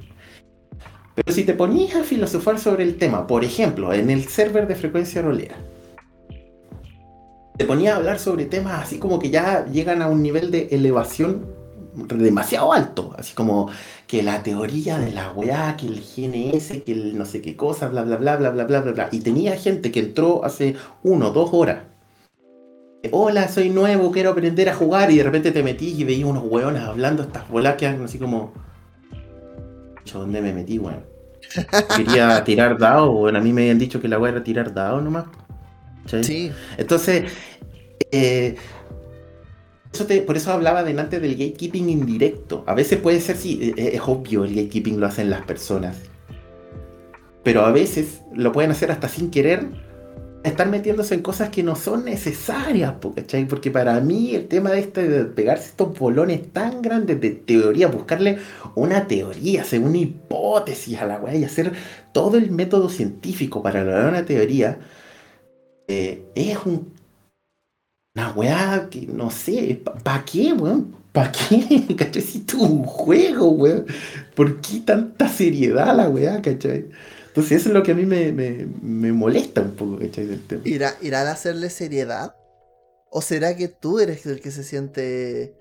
Pero 1.15 1.33
si 1.33 1.45
te 1.45 1.55
ponías 1.55 1.95
a 1.95 2.03
filosofar 2.03 2.59
sobre 2.59 2.83
el 2.83 2.97
tema, 2.97 3.27
por 3.27 3.45
ejemplo, 3.45 3.93
en 3.93 4.11
el 4.11 4.25
server 4.25 4.67
de 4.67 4.75
frecuencia 4.75 5.23
rolera, 5.23 5.57
te 7.57 7.65
ponías 7.65 7.95
a 7.95 7.97
hablar 7.99 8.19
sobre 8.19 8.47
temas 8.47 8.83
así 8.83 8.99
como 8.99 9.21
que 9.21 9.31
ya 9.31 9.65
llegan 9.67 10.03
a 10.03 10.09
un 10.09 10.23
nivel 10.23 10.51
de 10.51 10.69
elevación 10.73 11.47
demasiado 11.95 12.73
alto, 12.73 13.15
así 13.19 13.35
como 13.35 13.71
que 14.07 14.23
la 14.23 14.43
teoría 14.43 14.99
de 14.99 15.13
la 15.13 15.31
weá, 15.33 15.77
que 15.77 15.87
el 15.87 16.01
GNS, 16.01 16.83
que 16.85 16.93
el 16.93 17.17
no 17.17 17.25
sé 17.25 17.41
qué 17.41 17.57
cosa, 17.57 17.89
bla 17.89 18.03
bla 18.03 18.17
bla 18.17 18.37
bla 18.37 18.51
bla 18.51 18.65
bla 18.65 18.81
bla 18.81 18.93
bla. 18.93 19.09
Y 19.13 19.21
tenía 19.21 19.57
gente 19.57 19.91
que 19.91 20.01
entró 20.01 20.45
hace 20.45 20.77
uno, 21.03 21.31
dos 21.31 21.51
horas. 21.53 21.85
Hola, 23.11 23.49
soy 23.49 23.69
nuevo, 23.69 24.11
quiero 24.11 24.31
aprender 24.31 24.69
a 24.69 24.75
jugar. 24.75 25.11
Y 25.11 25.19
de 25.19 25.23
repente 25.23 25.53
te 25.53 25.63
metís 25.63 25.99
y 25.99 26.05
veías 26.05 26.29
unos 26.29 26.45
weones 26.47 26.83
hablando 26.83 27.23
estas 27.23 27.49
bolas 27.49 27.77
que 27.77 27.87
así 27.87 28.19
como. 28.19 28.53
¿Dónde 30.13 30.41
me 30.41 30.53
metí, 30.53 30.79
weón? 30.79 31.05
Quería 31.97 32.43
tirar 32.45 32.79
dados, 32.79 33.13
bueno, 33.13 33.39
a 33.39 33.41
mí 33.41 33.53
me 33.53 33.63
habían 33.63 33.79
dicho 33.79 34.01
que 34.01 34.09
la 34.09 34.19
weá 34.19 34.33
era 34.33 34.45
tirar 34.45 34.73
dados 34.73 35.03
nomás. 35.03 35.25
Sí. 36.23 36.53
Entonces, 36.77 37.33
eh, 38.11 38.57
por 40.27 40.37
eso 40.37 40.53
hablaba 40.53 40.83
delante 40.83 41.21
del 41.21 41.33
gatekeeping 41.33 41.89
indirecto. 41.89 42.65
A 42.67 42.75
veces 42.75 42.99
puede 42.99 43.21
ser, 43.21 43.37
sí, 43.37 43.73
eh, 43.77 43.93
es 43.95 44.01
obvio 44.05 44.45
el 44.45 44.55
gatekeeping 44.55 45.01
lo 45.01 45.07
hacen 45.07 45.31
las 45.31 45.43
personas. 45.43 45.97
Pero 47.43 47.65
a 47.65 47.73
veces 47.73 48.23
lo 48.35 48.53
pueden 48.53 48.71
hacer 48.71 48.91
hasta 48.91 49.09
sin 49.09 49.31
querer, 49.31 49.69
estar 50.43 50.69
metiéndose 50.69 51.15
en 51.15 51.23
cosas 51.23 51.49
que 51.49 51.63
no 51.63 51.77
son 51.77 52.05
necesarias, 52.05 52.95
¿cachai? 53.15 53.47
Porque 53.47 53.71
para 53.71 53.99
mí 54.01 54.35
el 54.35 54.47
tema 54.47 54.71
de 54.71 54.81
este 54.81 55.09
de 55.09 55.25
pegarse 55.25 55.69
estos 55.69 55.99
bolones 55.99 56.53
tan 56.53 56.83
grandes 56.83 57.21
de 57.21 57.31
teoría, 57.31 57.89
buscarle 57.89 58.39
una 58.75 59.07
teoría, 59.07 59.63
hacer 59.63 59.81
una 59.81 59.99
hipótesis 59.99 60.99
a 60.99 61.07
la 61.07 61.19
weá 61.19 61.35
y 61.35 61.45
hacer 61.45 61.73
todo 62.13 62.37
el 62.37 62.51
método 62.51 62.89
científico 62.89 63.63
para 63.63 63.85
lograr 63.85 64.09
una 64.09 64.25
teoría, 64.25 64.79
eh, 65.87 66.25
es 66.35 66.59
un 66.65 66.94
una 68.15 68.31
weá 68.33 68.89
que 68.91 69.07
no 69.07 69.31
sé, 69.31 69.83
¿para 70.05 70.25
qué, 70.25 70.53
weón? 70.53 70.97
¿Para 71.13 71.33
qué? 71.33 71.85
¿Cachai? 71.99 72.23
Si 72.23 72.45
es 72.47 72.55
un 72.55 72.85
juego, 72.85 73.51
weón. 73.51 73.87
¿Por 74.37 74.61
qué 74.61 74.81
tanta 74.81 75.29
seriedad 75.29 75.97
la 75.97 76.09
weá, 76.09 76.41
cachai? 76.41 76.91
Entonces 77.29 77.61
eso 77.61 77.69
es 77.71 77.75
lo 77.75 77.83
que 77.83 77.91
a 77.91 77.95
mí 77.95 78.07
me, 78.07 78.31
me, 78.31 79.13
molesta 79.13 79.63
un 79.63 79.73
poco, 79.73 79.99
¿cachai? 79.99 80.27
Del 80.27 80.47
tema. 80.47 80.63
¿Irá, 80.65 80.95
¿Irá 81.03 81.23
a 81.23 81.33
hacerle 81.33 81.71
seriedad? 81.71 82.37
¿O 83.11 83.21
será 83.21 83.57
que 83.57 83.67
tú 83.67 83.99
eres 83.99 84.27
el 84.27 84.41
que 84.41 84.53
se 84.53 84.63
siente 84.63 85.57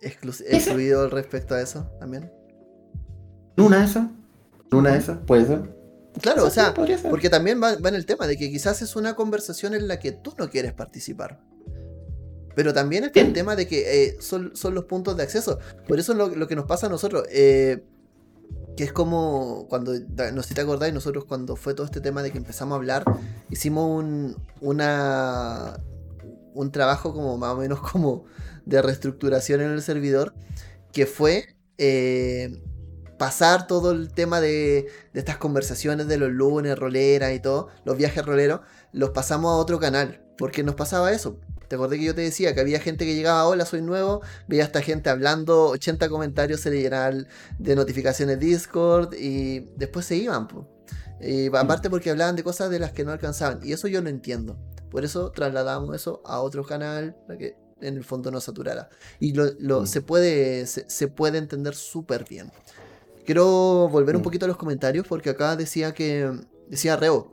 excluido 0.00 1.08
respecto 1.08 1.56
a 1.56 1.60
eso 1.60 1.90
también? 1.98 2.30
¿Una 3.56 3.80
de 3.80 3.84
esas? 3.84 4.06
¿Una 4.70 4.92
de 4.92 4.98
esas? 4.98 5.18
¿Puede 5.26 5.46
ser? 5.46 5.74
Claro, 6.20 6.44
o 6.44 6.50
sea, 6.50 6.72
porque 6.72 7.30
también 7.30 7.60
va, 7.60 7.76
va, 7.76 7.88
en 7.88 7.94
el 7.96 8.06
tema 8.06 8.26
de 8.26 8.36
que 8.36 8.50
quizás 8.50 8.80
es 8.80 8.96
una 8.96 9.14
conversación 9.14 9.74
en 9.74 9.88
la 9.88 9.98
que 9.98 10.12
tú 10.12 10.34
no 10.38 10.48
quieres 10.50 10.72
participar. 10.72 11.40
Pero 12.56 12.72
también 12.72 13.04
está 13.04 13.20
el 13.20 13.34
tema 13.34 13.54
de 13.54 13.68
que 13.68 14.06
eh, 14.06 14.16
son, 14.18 14.50
los 14.72 14.84
puntos 14.86 15.14
de 15.14 15.22
acceso. 15.22 15.58
Por 15.86 16.00
eso 16.00 16.12
es 16.12 16.36
lo, 16.36 16.48
que 16.48 16.56
nos 16.56 16.64
pasa 16.64 16.86
a 16.86 16.88
nosotros. 16.88 17.24
Eh, 17.30 17.84
que 18.78 18.84
es 18.84 18.92
como 18.92 19.66
cuando, 19.68 19.92
no 20.32 20.42
sé 20.42 20.48
si 20.48 20.54
te 20.54 20.62
acordáis, 20.62 20.94
nosotros 20.94 21.26
cuando 21.26 21.54
fue 21.56 21.74
todo 21.74 21.84
este 21.84 22.00
tema 22.00 22.22
de 22.22 22.32
que 22.32 22.38
empezamos 22.38 22.72
a 22.72 22.76
hablar, 22.76 23.04
hicimos 23.50 23.90
un, 23.90 24.36
una, 24.62 25.78
un 26.54 26.72
trabajo 26.72 27.12
como 27.12 27.36
más 27.36 27.52
o 27.52 27.58
menos 27.58 27.80
como 27.92 28.24
de 28.64 28.80
reestructuración 28.80 29.60
en 29.60 29.70
el 29.72 29.82
servidor, 29.82 30.34
que 30.92 31.04
fue 31.04 31.56
eh, 31.76 32.62
pasar 33.18 33.66
todo 33.66 33.90
el 33.92 34.12
tema 34.12 34.40
de, 34.40 34.86
de, 35.12 35.20
estas 35.20 35.36
conversaciones 35.36 36.08
de 36.08 36.16
los 36.16 36.30
lunes, 36.30 36.78
roleras 36.78 37.34
y 37.34 37.40
todo, 37.40 37.68
los 37.84 37.98
viajes 37.98 38.24
roleros, 38.24 38.60
los 38.92 39.10
pasamos 39.10 39.52
a 39.52 39.56
otro 39.56 39.78
canal, 39.78 40.22
porque 40.38 40.62
nos 40.62 40.74
pasaba 40.74 41.12
eso. 41.12 41.38
¿Te 41.68 41.74
acordé 41.74 41.98
que 41.98 42.04
yo 42.04 42.14
te 42.14 42.20
decía 42.20 42.54
que 42.54 42.60
había 42.60 42.80
gente 42.80 43.04
que 43.04 43.14
llegaba, 43.14 43.46
hola, 43.46 43.64
soy 43.66 43.82
nuevo? 43.82 44.22
Veía 44.46 44.62
a 44.62 44.66
esta 44.66 44.82
gente 44.82 45.10
hablando, 45.10 45.68
80 45.68 46.08
comentarios 46.08 46.60
se 46.60 46.70
le 46.70 46.80
llenaban 46.80 47.26
de 47.58 47.76
notificaciones 47.76 48.38
Discord 48.38 49.14
y 49.14 49.60
después 49.76 50.06
se 50.06 50.16
iban. 50.16 50.48
Y 51.20 51.48
aparte 51.54 51.90
porque 51.90 52.10
hablaban 52.10 52.36
de 52.36 52.42
cosas 52.42 52.70
de 52.70 52.78
las 52.78 52.92
que 52.92 53.04
no 53.04 53.12
alcanzaban. 53.12 53.60
Y 53.62 53.72
eso 53.72 53.88
yo 53.88 54.02
no 54.02 54.08
entiendo. 54.08 54.58
Por 54.90 55.04
eso 55.04 55.30
trasladamos 55.30 55.94
eso 55.94 56.22
a 56.24 56.40
otro 56.40 56.64
canal 56.64 57.16
para 57.26 57.38
que 57.38 57.56
en 57.80 57.96
el 57.96 58.04
fondo 58.04 58.30
no 58.30 58.40
saturara. 58.40 58.88
Y 59.18 59.32
lo, 59.32 59.82
mm. 59.82 59.86
se, 59.86 60.00
puede, 60.02 60.66
se, 60.66 61.08
puede 61.08 61.38
entender 61.38 61.74
súper 61.74 62.24
bien. 62.28 62.50
Quiero 63.24 63.88
volver 63.88 64.14
un 64.16 64.22
mm. 64.22 64.24
poquito 64.24 64.44
a 64.44 64.48
los 64.48 64.56
comentarios 64.56 65.06
porque 65.06 65.30
acá 65.30 65.56
decía 65.56 65.92
que, 65.92 66.30
decía 66.68 66.96
Reo, 66.96 67.32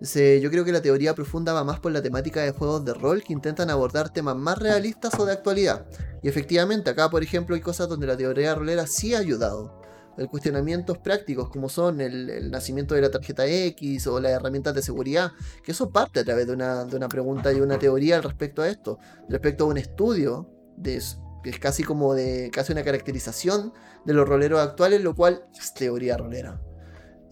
yo 0.00 0.50
creo 0.50 0.64
que 0.64 0.72
la 0.72 0.82
teoría 0.82 1.14
profunda 1.14 1.52
va 1.52 1.64
más 1.64 1.80
por 1.80 1.92
la 1.92 2.02
temática 2.02 2.42
de 2.42 2.50
juegos 2.50 2.84
de 2.84 2.94
rol 2.94 3.22
que 3.22 3.32
intentan 3.32 3.70
abordar 3.70 4.12
temas 4.12 4.36
más 4.36 4.58
realistas 4.58 5.18
o 5.18 5.24
de 5.24 5.32
actualidad. 5.32 5.86
Y 6.22 6.28
efectivamente, 6.28 6.90
acá 6.90 7.08
por 7.08 7.22
ejemplo 7.22 7.54
hay 7.54 7.62
cosas 7.62 7.88
donde 7.88 8.06
la 8.06 8.16
teoría 8.16 8.54
rolera 8.54 8.86
sí 8.86 9.14
ha 9.14 9.18
ayudado. 9.18 9.80
El 10.16 10.28
cuestionamientos 10.28 10.98
prácticos 10.98 11.48
como 11.48 11.68
son 11.68 12.00
el, 12.00 12.50
nacimiento 12.50 12.94
de 12.94 13.00
la 13.00 13.10
tarjeta 13.10 13.46
X 13.46 14.06
o 14.06 14.20
las 14.20 14.32
herramientas 14.32 14.74
de 14.74 14.82
seguridad, 14.82 15.32
que 15.64 15.72
eso 15.72 15.90
parte 15.90 16.20
a 16.20 16.24
través 16.24 16.46
de 16.46 16.52
una, 16.52 17.08
pregunta 17.08 17.52
y 17.52 17.60
una 17.60 17.78
teoría 17.78 18.16
al 18.16 18.22
respecto 18.22 18.62
a 18.62 18.68
esto, 18.68 18.98
respecto 19.28 19.64
a 19.64 19.68
un 19.68 19.76
estudio 19.76 20.48
que 20.82 20.96
es 20.96 21.58
casi 21.60 21.82
como 21.82 22.14
de 22.14 22.50
casi 22.52 22.72
una 22.72 22.84
caracterización 22.84 23.72
de 24.04 24.12
los 24.12 24.28
roleros 24.28 24.60
actuales, 24.60 25.02
lo 25.02 25.14
cual 25.14 25.46
es 25.58 25.74
teoría 25.74 26.16
rolera. 26.16 26.60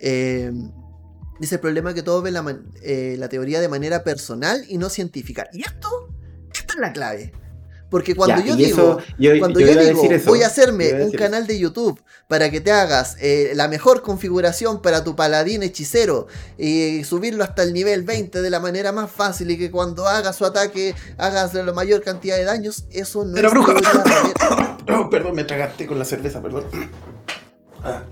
Eh, 0.01 0.53
Dice 1.39 1.57
el 1.57 1.61
problema 1.61 1.91
es 1.91 1.97
que 1.97 2.03
todos 2.03 2.23
ven 2.23 2.37
eh, 2.83 3.17
la, 3.19 3.29
teoría 3.29 3.61
de 3.61 3.69
manera 3.69 4.05
personal 4.05 4.65
y 4.69 4.79
no 4.79 4.89
científica. 4.89 5.49
Y 5.53 5.63
esto, 5.63 6.09
esta 6.53 6.75
es 6.75 6.81
la 6.81 6.93
clave. 6.93 7.33
Porque 7.93 8.15
cuando 8.15 8.43
yo 8.43 8.57
digo, 8.57 8.99
cuando 9.39 9.61
yo, 9.61 9.67
digo 9.67 10.03
voy 10.25 10.43
a 10.43 10.47
hacerme 10.47 10.95
un 11.03 11.13
canal 11.13 11.47
de 11.47 11.59
YouTube 11.59 12.03
para 12.27 12.51
que 12.51 12.63
te 12.63 12.73
hagas 12.73 13.19
eh, 13.21 13.53
la 13.55 13.69
mejor 13.69 14.01
configuración 14.01 14.81
para 14.81 15.05
tu 15.05 15.15
paladín 15.15 15.63
hechicero 15.63 16.27
y 16.57 17.05
subirlo 17.05 17.45
hasta 17.45 17.63
el 17.63 17.75
nivel 17.75 18.03
20 18.03 18.41
de 18.41 18.49
la 18.49 18.61
manera 18.61 18.93
más 18.93 19.11
fácil 19.11 19.51
y 19.51 19.59
que 19.59 19.71
cuando 19.71 20.09
hagas 20.09 20.37
su 20.37 20.47
ataque 20.47 20.95
hagas 21.19 21.53
la 21.53 21.71
mayor 21.75 22.03
cantidad 22.03 22.39
de 22.39 22.45
daños, 22.45 22.87
eso 22.91 23.27
no 23.27 23.35
Pero 23.35 23.49
es 23.49 23.55
bruja. 23.55 23.75
No, 24.87 25.11
perdón, 25.11 25.35
me 25.35 25.45
tragaste 25.45 25.87
con 25.87 25.99
la 25.99 26.07
cerveza, 26.07 26.41
perdón. 26.41 26.65
Ah. 27.83 28.05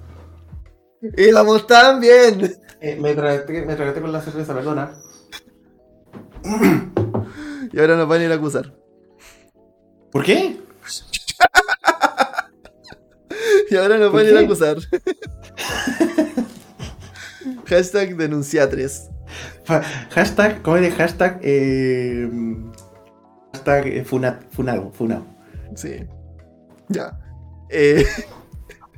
Y 1.17 1.31
la 1.31 1.99
bien. 1.99 2.60
Eh, 2.81 2.97
me, 2.97 3.15
tragaste, 3.15 3.67
me 3.67 3.77
con 3.77 4.13
la 4.13 4.23
cerveza, 4.23 4.55
perdona. 4.55 4.95
y 7.73 7.79
ahora 7.79 7.97
nos 7.97 8.09
van 8.09 8.21
a 8.21 8.25
ir 8.25 8.33
a 8.33 8.37
acusar. 8.37 8.75
¿Por 10.11 10.25
qué? 10.25 10.59
y 13.71 13.77
ahora 13.77 13.99
nos 13.99 14.11
van 14.13 14.27
a 14.27 14.31
ir 14.31 14.37
a 14.37 14.41
acusar. 14.41 14.79
hashtag 17.67 18.17
denunciatres. 18.17 19.11
hashtag, 20.11 20.63
¿cómo 20.63 20.79
es 20.79 20.95
hashtag? 20.95 21.39
Eh, 21.43 22.31
hashtag 23.53 23.87
eh, 23.89 24.05
funado, 24.05 24.91
funado. 24.93 25.27
Sí. 25.77 26.07
Ya. 26.89 27.21
Eh, 27.69 28.07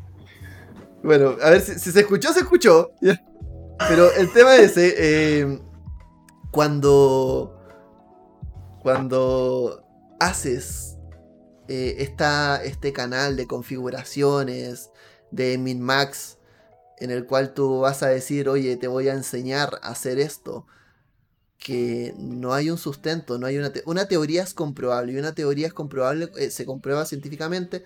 bueno, 1.02 1.34
a 1.42 1.50
ver 1.50 1.60
si, 1.60 1.80
si, 1.80 1.90
se 1.90 2.00
escuchó, 2.00 2.32
se 2.32 2.40
escuchó. 2.40 2.92
Pero 3.88 4.12
el 4.12 4.32
tema 4.32 4.56
es 4.56 4.76
ese, 4.76 4.94
eh, 4.96 5.60
cuando, 6.50 7.58
cuando 8.80 9.84
haces 10.20 10.96
eh, 11.68 12.08
este 12.64 12.92
canal 12.92 13.36
de 13.36 13.46
configuraciones 13.46 14.90
de 15.30 15.58
MinMax, 15.58 16.38
en 16.98 17.10
el 17.10 17.26
cual 17.26 17.54
tú 17.54 17.80
vas 17.80 18.02
a 18.02 18.08
decir, 18.08 18.48
oye, 18.48 18.76
te 18.76 18.86
voy 18.86 19.08
a 19.08 19.14
enseñar 19.14 19.80
a 19.82 19.88
hacer 19.88 20.18
esto, 20.18 20.66
que 21.58 22.14
no 22.18 22.54
hay 22.54 22.70
un 22.70 22.78
sustento, 22.78 23.38
no 23.38 23.46
hay 23.46 23.58
una, 23.58 23.72
una 23.86 24.06
teoría 24.06 24.42
es 24.42 24.54
comprobable 24.54 25.12
y 25.12 25.16
una 25.18 25.34
teoría 25.34 25.68
es 25.68 25.72
comprobable, 25.72 26.30
eh, 26.36 26.50
se 26.50 26.66
comprueba 26.66 27.04
científicamente 27.04 27.84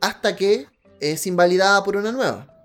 hasta 0.00 0.36
que 0.36 0.66
es 1.00 1.26
invalidada 1.26 1.82
por 1.82 1.96
una 1.96 2.12
nueva. 2.12 2.55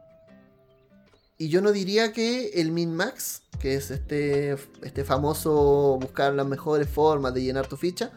Y 1.42 1.50
yo 1.50 1.60
no 1.60 1.72
diría 1.72 2.14
que 2.14 2.52
el 2.62 2.72
min-max, 2.72 3.42
que 3.60 3.74
es 3.74 3.90
este, 3.90 4.58
este 4.84 5.04
famoso 5.04 5.98
buscar 6.00 6.36
las 6.36 6.46
mejores 6.46 6.88
formas 6.88 7.34
de 7.34 7.42
llenar 7.42 7.66
tu 7.66 7.78
ficha, 7.78 8.12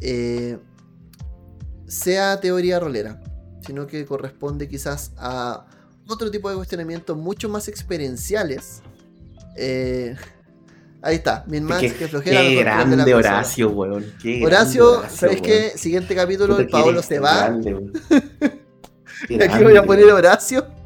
eh, 0.00 0.58
sea 1.86 2.40
teoría 2.40 2.80
rolera, 2.80 3.22
sino 3.64 3.86
que 3.86 4.04
corresponde 4.04 4.66
quizás 4.66 5.12
a 5.16 5.64
otro 6.08 6.28
tipo 6.32 6.50
de 6.50 6.56
cuestionamientos 6.56 7.16
mucho 7.16 7.48
más 7.48 7.68
experienciales. 7.68 8.82
Eh, 9.54 10.16
ahí 11.02 11.14
está, 11.14 11.44
min-max, 11.46 11.92
que 11.92 12.08
flojera. 12.08 12.40
Qué 12.40 12.56
grande 12.56 13.14
Horacio, 13.14 13.70
weón. 13.70 14.12
Horacio, 14.44 15.04
¿sabes 15.08 15.40
qué? 15.40 15.70
Siguiente 15.76 16.16
capítulo, 16.16 16.58
el 16.58 16.66
Paolo 16.66 17.00
se 17.00 17.20
va. 17.20 17.44
Aquí 19.22 19.62
voy 19.62 19.76
a 19.76 19.84
poner 19.84 20.06
Horacio. 20.06 20.79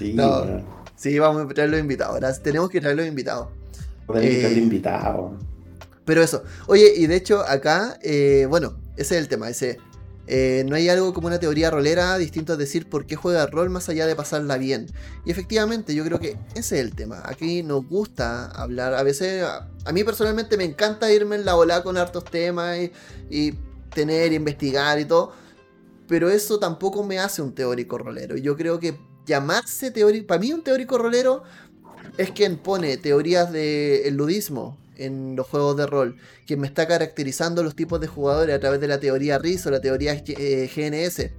Sí, 0.00 0.14
No. 0.14 0.64
Sí, 0.96 1.18
vamos 1.18 1.44
a 1.44 1.48
traer 1.48 1.68
los 1.68 1.78
invitados. 1.78 2.14
Ahora 2.14 2.34
tenemos 2.34 2.70
que 2.70 2.80
traer 2.80 2.96
los 2.96 3.06
invitados. 3.06 3.48
Eh, 4.14 4.70
traer. 4.82 5.30
Pero 6.06 6.22
eso. 6.22 6.42
Oye, 6.66 6.94
y 6.96 7.06
de 7.06 7.16
hecho 7.16 7.40
acá, 7.46 7.98
eh, 8.02 8.46
bueno, 8.48 8.78
ese 8.96 9.16
es 9.16 9.22
el 9.22 9.28
tema. 9.28 9.50
Ese, 9.50 9.78
eh, 10.26 10.64
no 10.66 10.76
hay 10.76 10.88
algo 10.88 11.12
como 11.12 11.26
una 11.26 11.38
teoría 11.38 11.70
rolera 11.70 12.16
distinto 12.16 12.54
a 12.54 12.56
decir 12.56 12.88
por 12.88 13.04
qué 13.04 13.14
juega 13.14 13.46
rol 13.46 13.68
más 13.68 13.90
allá 13.90 14.06
de 14.06 14.16
pasarla 14.16 14.56
bien. 14.56 14.86
Y 15.26 15.30
efectivamente, 15.30 15.94
yo 15.94 16.02
creo 16.02 16.18
que 16.18 16.38
ese 16.54 16.78
es 16.78 16.84
el 16.84 16.94
tema. 16.94 17.22
Aquí 17.26 17.62
nos 17.62 17.86
gusta 17.86 18.46
hablar. 18.46 18.94
A 18.94 19.02
veces, 19.02 19.42
a, 19.42 19.68
a 19.84 19.92
mí 19.92 20.02
personalmente 20.02 20.56
me 20.56 20.64
encanta 20.64 21.12
irme 21.12 21.36
en 21.36 21.44
la 21.44 21.56
ola 21.56 21.82
con 21.82 21.98
hartos 21.98 22.24
temas 22.24 22.78
y, 22.78 22.92
y 23.30 23.54
tener, 23.94 24.32
investigar 24.32 24.98
y 24.98 25.04
todo. 25.04 25.32
Pero 26.08 26.30
eso 26.30 26.58
tampoco 26.58 27.04
me 27.04 27.18
hace 27.18 27.42
un 27.42 27.54
teórico 27.54 27.98
rolero. 27.98 28.36
Yo 28.36 28.56
creo 28.56 28.80
que 28.80 29.09
llamarse 29.30 29.90
teórico. 29.90 30.26
Para 30.26 30.40
mí, 30.40 30.52
un 30.52 30.62
teórico 30.62 30.98
rolero 30.98 31.44
es 32.18 32.32
quien 32.32 32.58
pone 32.58 32.96
teorías 32.96 33.52
del 33.52 34.14
ludismo 34.14 34.76
en 34.96 35.36
los 35.36 35.46
juegos 35.46 35.76
de 35.76 35.86
rol, 35.86 36.16
quien 36.46 36.60
me 36.60 36.66
está 36.66 36.86
caracterizando 36.86 37.62
los 37.62 37.74
tipos 37.74 38.00
de 38.00 38.08
jugadores 38.08 38.54
a 38.54 38.60
través 38.60 38.80
de 38.80 38.88
la 38.88 38.98
teoría 39.00 39.38
RIS 39.38 39.64
o 39.66 39.70
la 39.70 39.80
teoría 39.80 40.12
eh, 40.12 40.70
GNS. 40.74 41.30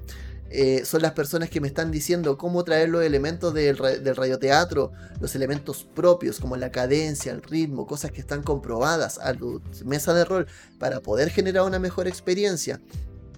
Eh, 0.53 0.83
son 0.83 1.01
las 1.01 1.11
personas 1.13 1.49
que 1.49 1.61
me 1.61 1.67
están 1.67 1.91
diciendo 1.91 2.37
cómo 2.37 2.63
traer 2.63 2.89
los 2.89 3.03
elementos 3.03 3.53
del, 3.53 3.77
del 3.77 4.15
radioteatro, 4.15 4.91
los 5.19 5.35
elementos 5.35 5.87
propios 5.93 6.39
como 6.39 6.57
la 6.57 6.71
cadencia, 6.71 7.31
el 7.31 7.41
ritmo, 7.41 7.85
cosas 7.87 8.11
que 8.11 8.19
están 8.19 8.41
comprobadas 8.41 9.17
a 9.19 9.33
tu 9.33 9.61
mesa 9.85 10.13
de 10.13 10.25
rol 10.25 10.47
para 10.79 10.99
poder 11.01 11.29
generar 11.29 11.63
una 11.63 11.79
mejor 11.79 12.07
experiencia. 12.07 12.81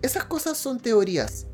Esas 0.01 0.25
cosas 0.25 0.57
son 0.57 0.79
teorías 0.79 1.47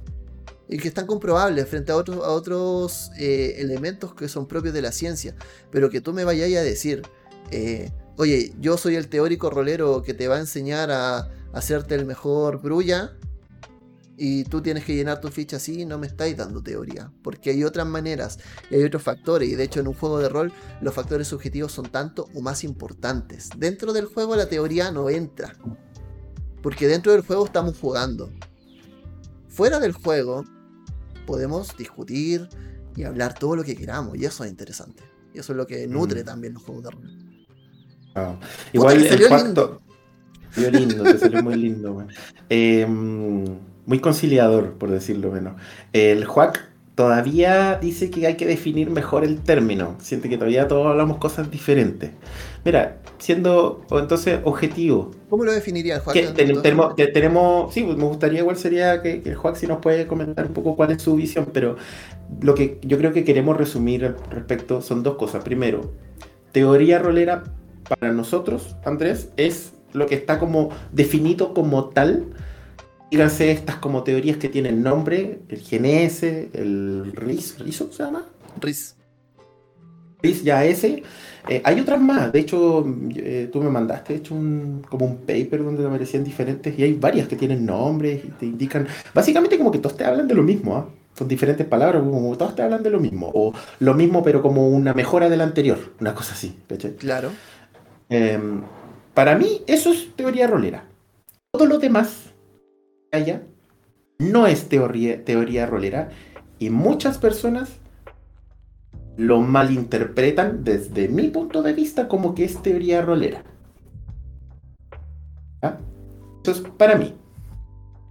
y 0.70 0.78
que 0.78 0.88
están 0.88 1.08
comprobables 1.08 1.68
frente 1.68 1.92
a 1.92 1.96
otros, 1.96 2.18
a 2.18 2.30
otros 2.30 3.12
eh, 3.18 3.56
elementos 3.58 4.14
que 4.14 4.30
son 4.30 4.48
propios 4.48 4.74
de 4.74 4.84
la 4.84 4.92
ciencia. 4.92 5.36
Pero 5.72 5.90
que 5.90 6.00
tú 6.00 6.14
me 6.14 6.24
vayas 6.24 6.62
a 6.62 6.64
decir, 6.64 7.02
eh, 7.50 7.92
oye, 8.18 8.54
yo 8.60 8.78
soy 8.78 8.96
el 8.96 9.10
teórico 9.10 9.50
rolero 9.50 10.04
que 10.04 10.14
te 10.14 10.28
va 10.28 10.36
a 10.36 10.40
enseñar 10.40 10.92
a, 10.92 11.32
hacerte 11.52 11.96
el 11.96 12.06
mejor 12.06 12.62
brulla 12.62 13.14
y 14.16 14.44
tú 14.44 14.62
tienes 14.62 14.86
que 14.86 14.94
llenar 14.94 15.20
tu 15.20 15.30
ficha 15.30 15.58
así, 15.58 15.84
no 15.86 15.98
me 15.98 16.06
estáis 16.06 16.38
dando 16.38 16.62
teoría. 16.62 17.12
Porque 17.24 17.50
hay 17.50 17.64
otras 17.64 17.88
maneras 17.88 18.38
y 18.70 18.76
hay 18.76 18.84
otros 18.84 19.02
factores. 19.02 19.50
Y 19.50 19.56
de 19.56 19.64
hecho 19.64 19.80
en 19.80 19.88
un 19.88 19.96
juego 19.96 20.20
de 20.20 20.30
rol 20.30 20.54
los 20.82 20.94
factores 20.94 21.28
subjetivos 21.28 21.72
son 21.72 21.90
tanto 21.90 22.28
o 22.36 22.42
más 22.42 22.64
importantes. 22.64 23.50
Dentro 23.58 23.92
del 23.92 24.06
juego 24.06 24.36
la 24.36 24.48
teoría 24.48 24.92
no 24.92 25.10
entra. 25.10 25.56
Porque 26.62 26.88
dentro 26.88 27.14
del 27.14 27.22
juego 27.22 27.46
estamos 27.46 27.76
jugando. 27.80 28.30
Fuera 29.48 29.80
del 29.80 29.94
juego 29.94 30.44
podemos 31.30 31.78
discutir 31.78 32.50
y 32.96 33.04
hablar 33.04 33.36
todo 33.38 33.56
lo 33.56 33.64
que 33.64 33.76
queramos. 33.76 34.18
Y 34.18 34.26
eso 34.26 34.44
es 34.44 34.50
interesante. 34.50 35.04
Y 35.34 35.40
eso 35.40 35.54
es 35.54 35.58
lo 35.58 35.68
que 35.68 35.86
nutre 35.88 36.24
Mm. 36.24 36.26
también 36.26 36.54
los 36.56 36.64
juegos 36.64 36.84
de 36.86 36.90
rol. 36.90 37.36
Ah, 38.16 38.36
Igual 38.74 39.06
el 39.06 39.30
pacto. 39.30 39.80
Salió 40.50 40.72
lindo, 40.72 41.04
te 41.04 41.20
salió 41.20 41.44
muy 41.44 41.56
lindo. 41.56 42.08
Eh, 42.50 42.88
muy 42.88 44.00
conciliador, 44.00 44.74
por 44.74 44.90
decirlo 44.90 45.32
menos. 45.32 45.54
El 45.94 46.26
Juac 46.26 46.68
todavía 46.96 47.78
dice 47.80 48.10
que 48.10 48.26
hay 48.26 48.36
que 48.36 48.48
definir 48.48 48.90
mejor 48.90 49.24
el 49.24 49.40
término. 49.42 49.96
Siente 50.02 50.28
que 50.28 50.38
todavía 50.38 50.68
todos 50.68 50.88
hablamos 50.88 51.20
cosas 51.20 51.52
diferentes. 51.52 52.10
Mira, 52.66 52.98
siendo 53.20 53.86
entonces 53.92 54.40
objetivo, 54.44 55.12
¿Cómo 55.30 55.44
lo 55.46 55.52
definiría 55.52 55.96
el 55.96 56.02
que 56.02 56.06
Joaquín? 56.06 56.34
ten- 56.34 56.62
tenemos, 56.62 56.96
te- 56.96 57.08
tenemos, 57.08 57.74
sí, 57.74 57.84
pues 57.84 57.98
me 57.98 58.06
gustaría 58.06 58.40
igual 58.40 58.58
sería 58.58 59.02
que, 59.02 59.22
que 59.22 59.30
el 59.30 59.36
Juac 59.36 59.56
si 59.56 59.68
nos 59.68 59.80
puede 59.80 60.08
comentar 60.08 60.46
un 60.48 60.54
poco 60.54 60.76
cuál 60.76 60.92
es 60.92 61.02
su 61.02 61.16
visión, 61.16 61.50
pero 61.54 61.76
lo 62.42 62.56
que 62.56 62.80
yo 62.82 62.98
creo 62.98 63.14
que 63.14 63.24
queremos 63.24 63.58
resumir 63.58 64.06
al 64.06 64.16
respecto 64.32 64.82
son 64.82 65.04
dos 65.04 65.16
cosas. 65.18 65.44
Primero, 65.44 65.92
teoría 66.52 66.98
rolera 67.00 67.44
para 68.00 68.12
nosotros, 68.14 68.76
Andrés, 68.86 69.30
es 69.38 69.74
lo 69.94 70.06
que 70.08 70.16
está 70.16 70.40
como 70.40 70.70
definido 70.92 71.54
como 71.54 71.86
tal. 71.90 72.26
Díganse 73.12 73.52
estas 73.52 73.78
como 73.78 74.04
teorías 74.04 74.38
que 74.38 74.50
tienen 74.50 74.84
nombre, 74.84 75.40
el 75.50 75.60
GNS, 75.62 76.24
el 76.54 77.12
RIS, 77.16 77.58
¿RISO 77.60 77.92
se 77.92 78.04
llama? 78.04 78.26
Riz. 78.62 78.96
RIS 80.22 80.44
ya 80.44 80.64
ese. 80.66 81.04
Eh, 81.48 81.62
hay 81.64 81.80
otras 81.80 82.00
más, 82.00 82.32
de 82.32 82.40
hecho, 82.40 82.86
eh, 83.16 83.50
tú 83.52 83.62
me 83.62 83.70
mandaste, 83.70 84.14
de 84.14 84.20
hecho, 84.20 84.36
un, 84.36 84.84
como 84.88 85.06
un 85.06 85.18
paper 85.18 85.64
donde 85.64 85.86
aparecían 85.86 86.24
diferentes, 86.24 86.78
y 86.78 86.84
hay 86.84 86.94
varias 86.94 87.28
que 87.28 87.36
tienen 87.36 87.66
nombres 87.66 88.24
y 88.24 88.28
te 88.28 88.46
indican, 88.46 88.88
básicamente 89.14 89.58
como 89.58 89.72
que 89.72 89.80
todos 89.80 89.98
te 89.98 90.04
hablan 90.04 90.28
de 90.28 90.36
lo 90.36 90.44
mismo, 90.44 90.76
¿ah? 90.76 90.90
Son 91.18 91.28
diferentes 91.28 91.66
palabras, 91.66 92.04
como 92.04 92.38
todos 92.38 92.56
te 92.56 92.62
hablan 92.62 92.84
de 92.84 92.92
lo 92.92 93.00
mismo, 93.00 93.32
o 93.34 93.54
lo 93.80 93.94
mismo 93.94 94.22
pero 94.22 94.42
como 94.42 94.70
una 94.70 94.94
mejora 94.94 95.28
de 95.28 95.38
la 95.38 95.44
anterior, 95.44 95.78
una 96.00 96.14
cosa 96.14 96.34
así, 96.34 96.60
¿cachai? 96.68 96.96
Claro. 96.96 97.30
Eh, 98.10 98.40
para 99.14 99.36
mí, 99.36 99.62
eso 99.68 99.92
es 99.92 100.16
teoría 100.16 100.48
rolera. 100.48 100.86
Todo 101.52 101.66
lo 101.66 101.80
demás 101.80 102.32
que 103.12 103.18
haya 103.18 103.42
no 104.20 104.46
es 104.48 104.70
teoría, 104.70 105.24
teoría 105.26 105.66
rolera 105.66 106.10
y 106.60 106.70
muchas 106.70 107.18
personas 107.18 107.80
lo 109.20 109.42
malinterpretan 109.42 110.64
desde 110.64 111.10
mi 111.10 111.28
punto 111.28 111.62
de 111.62 111.74
vista 111.74 112.08
como 112.08 112.34
que 112.34 112.46
es 112.46 112.62
teoría 112.62 113.02
rolera. 113.02 113.44
Eso 116.42 116.52
es 116.52 116.62
para 116.78 116.96
mí. 116.96 117.14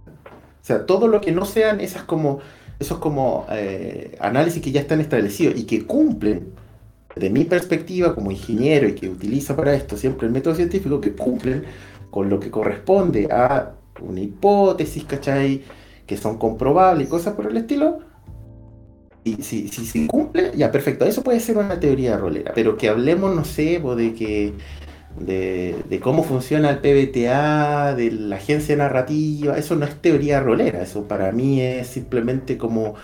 O 0.05 0.65
sea, 0.69 0.85
todo 0.85 1.07
lo 1.07 1.19
que 1.19 1.31
no 1.31 1.45
sean 1.45 1.81
esas 1.81 2.03
como, 2.03 2.39
esos 2.77 2.99
como 2.99 3.47
eh, 3.49 4.15
análisis 4.21 4.61
que 4.61 4.71
ya 4.71 4.81
están 4.81 5.01
establecidos 5.01 5.57
y 5.57 5.63
que 5.63 5.83
cumplen 5.87 6.53
de 7.15 7.31
mi 7.31 7.43
perspectiva 7.43 8.13
como 8.13 8.29
ingeniero 8.29 8.87
y 8.87 8.93
que 8.93 9.09
utiliza 9.09 9.55
para 9.55 9.73
esto 9.73 9.97
siempre 9.97 10.27
el 10.27 10.31
método 10.31 10.53
científico, 10.53 11.01
que 11.01 11.13
cumplen 11.13 11.63
con 12.11 12.29
lo 12.29 12.39
que 12.39 12.51
corresponde 12.51 13.27
a 13.31 13.71
una 13.99 14.19
hipótesis, 14.19 15.05
¿cachai? 15.05 15.63
Que 16.05 16.17
son 16.17 16.37
comprobables 16.37 17.07
y 17.07 17.09
cosas 17.09 17.33
por 17.33 17.47
el 17.47 17.57
estilo. 17.57 18.08
Y 19.23 19.43
si, 19.43 19.67
si 19.67 19.85
se 19.85 20.07
cumple, 20.07 20.51
ya 20.55 20.71
perfecto, 20.71 21.05
eso 21.05 21.23
puede 21.23 21.39
ser 21.41 21.57
una 21.57 21.79
teoría 21.79 22.17
rolera, 22.17 22.53
pero 22.55 22.77
que 22.77 22.87
hablemos, 22.89 23.35
no 23.35 23.43
sé, 23.43 23.79
de 23.79 24.13
que 24.13 24.53
de, 25.19 25.75
de 25.89 25.99
cómo 25.99 26.23
funciona 26.23 26.69
el 26.69 26.79
PBTA, 26.79 27.95
de 27.95 28.11
la 28.11 28.37
agencia 28.37 28.75
narrativa, 28.77 29.57
eso 29.57 29.75
no 29.75 29.85
es 29.85 29.95
teoría 30.01 30.39
rolera, 30.39 30.81
eso 30.83 31.07
para 31.07 31.31
mí 31.33 31.61
es 31.61 31.87
simplemente 31.87 32.57
como 32.57 32.95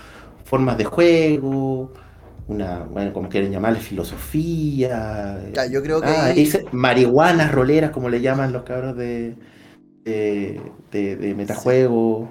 formas 0.46 0.78
de 0.78 0.86
juego, 0.86 1.92
una, 2.48 2.80
bueno, 2.86 3.14
como 3.14 3.30
quieren 3.30 3.52
llamarle, 3.52 3.80
filosofía. 3.80 5.40
Ya, 5.54 5.66
yo 5.68 5.82
creo 5.82 6.02
que 6.04 6.12
Ah, 6.12 6.26
ahí- 6.26 6.36
dice 6.36 6.66
marihuanas 6.72 7.52
roleras, 7.52 7.92
como 7.92 8.10
le 8.10 8.22
llaman 8.22 8.54
los 8.54 8.64
cabros 8.64 8.96
de, 8.98 9.36
de, 10.06 10.62
de- 10.92 11.16
de 11.18 11.36
metajuego. 11.36 12.30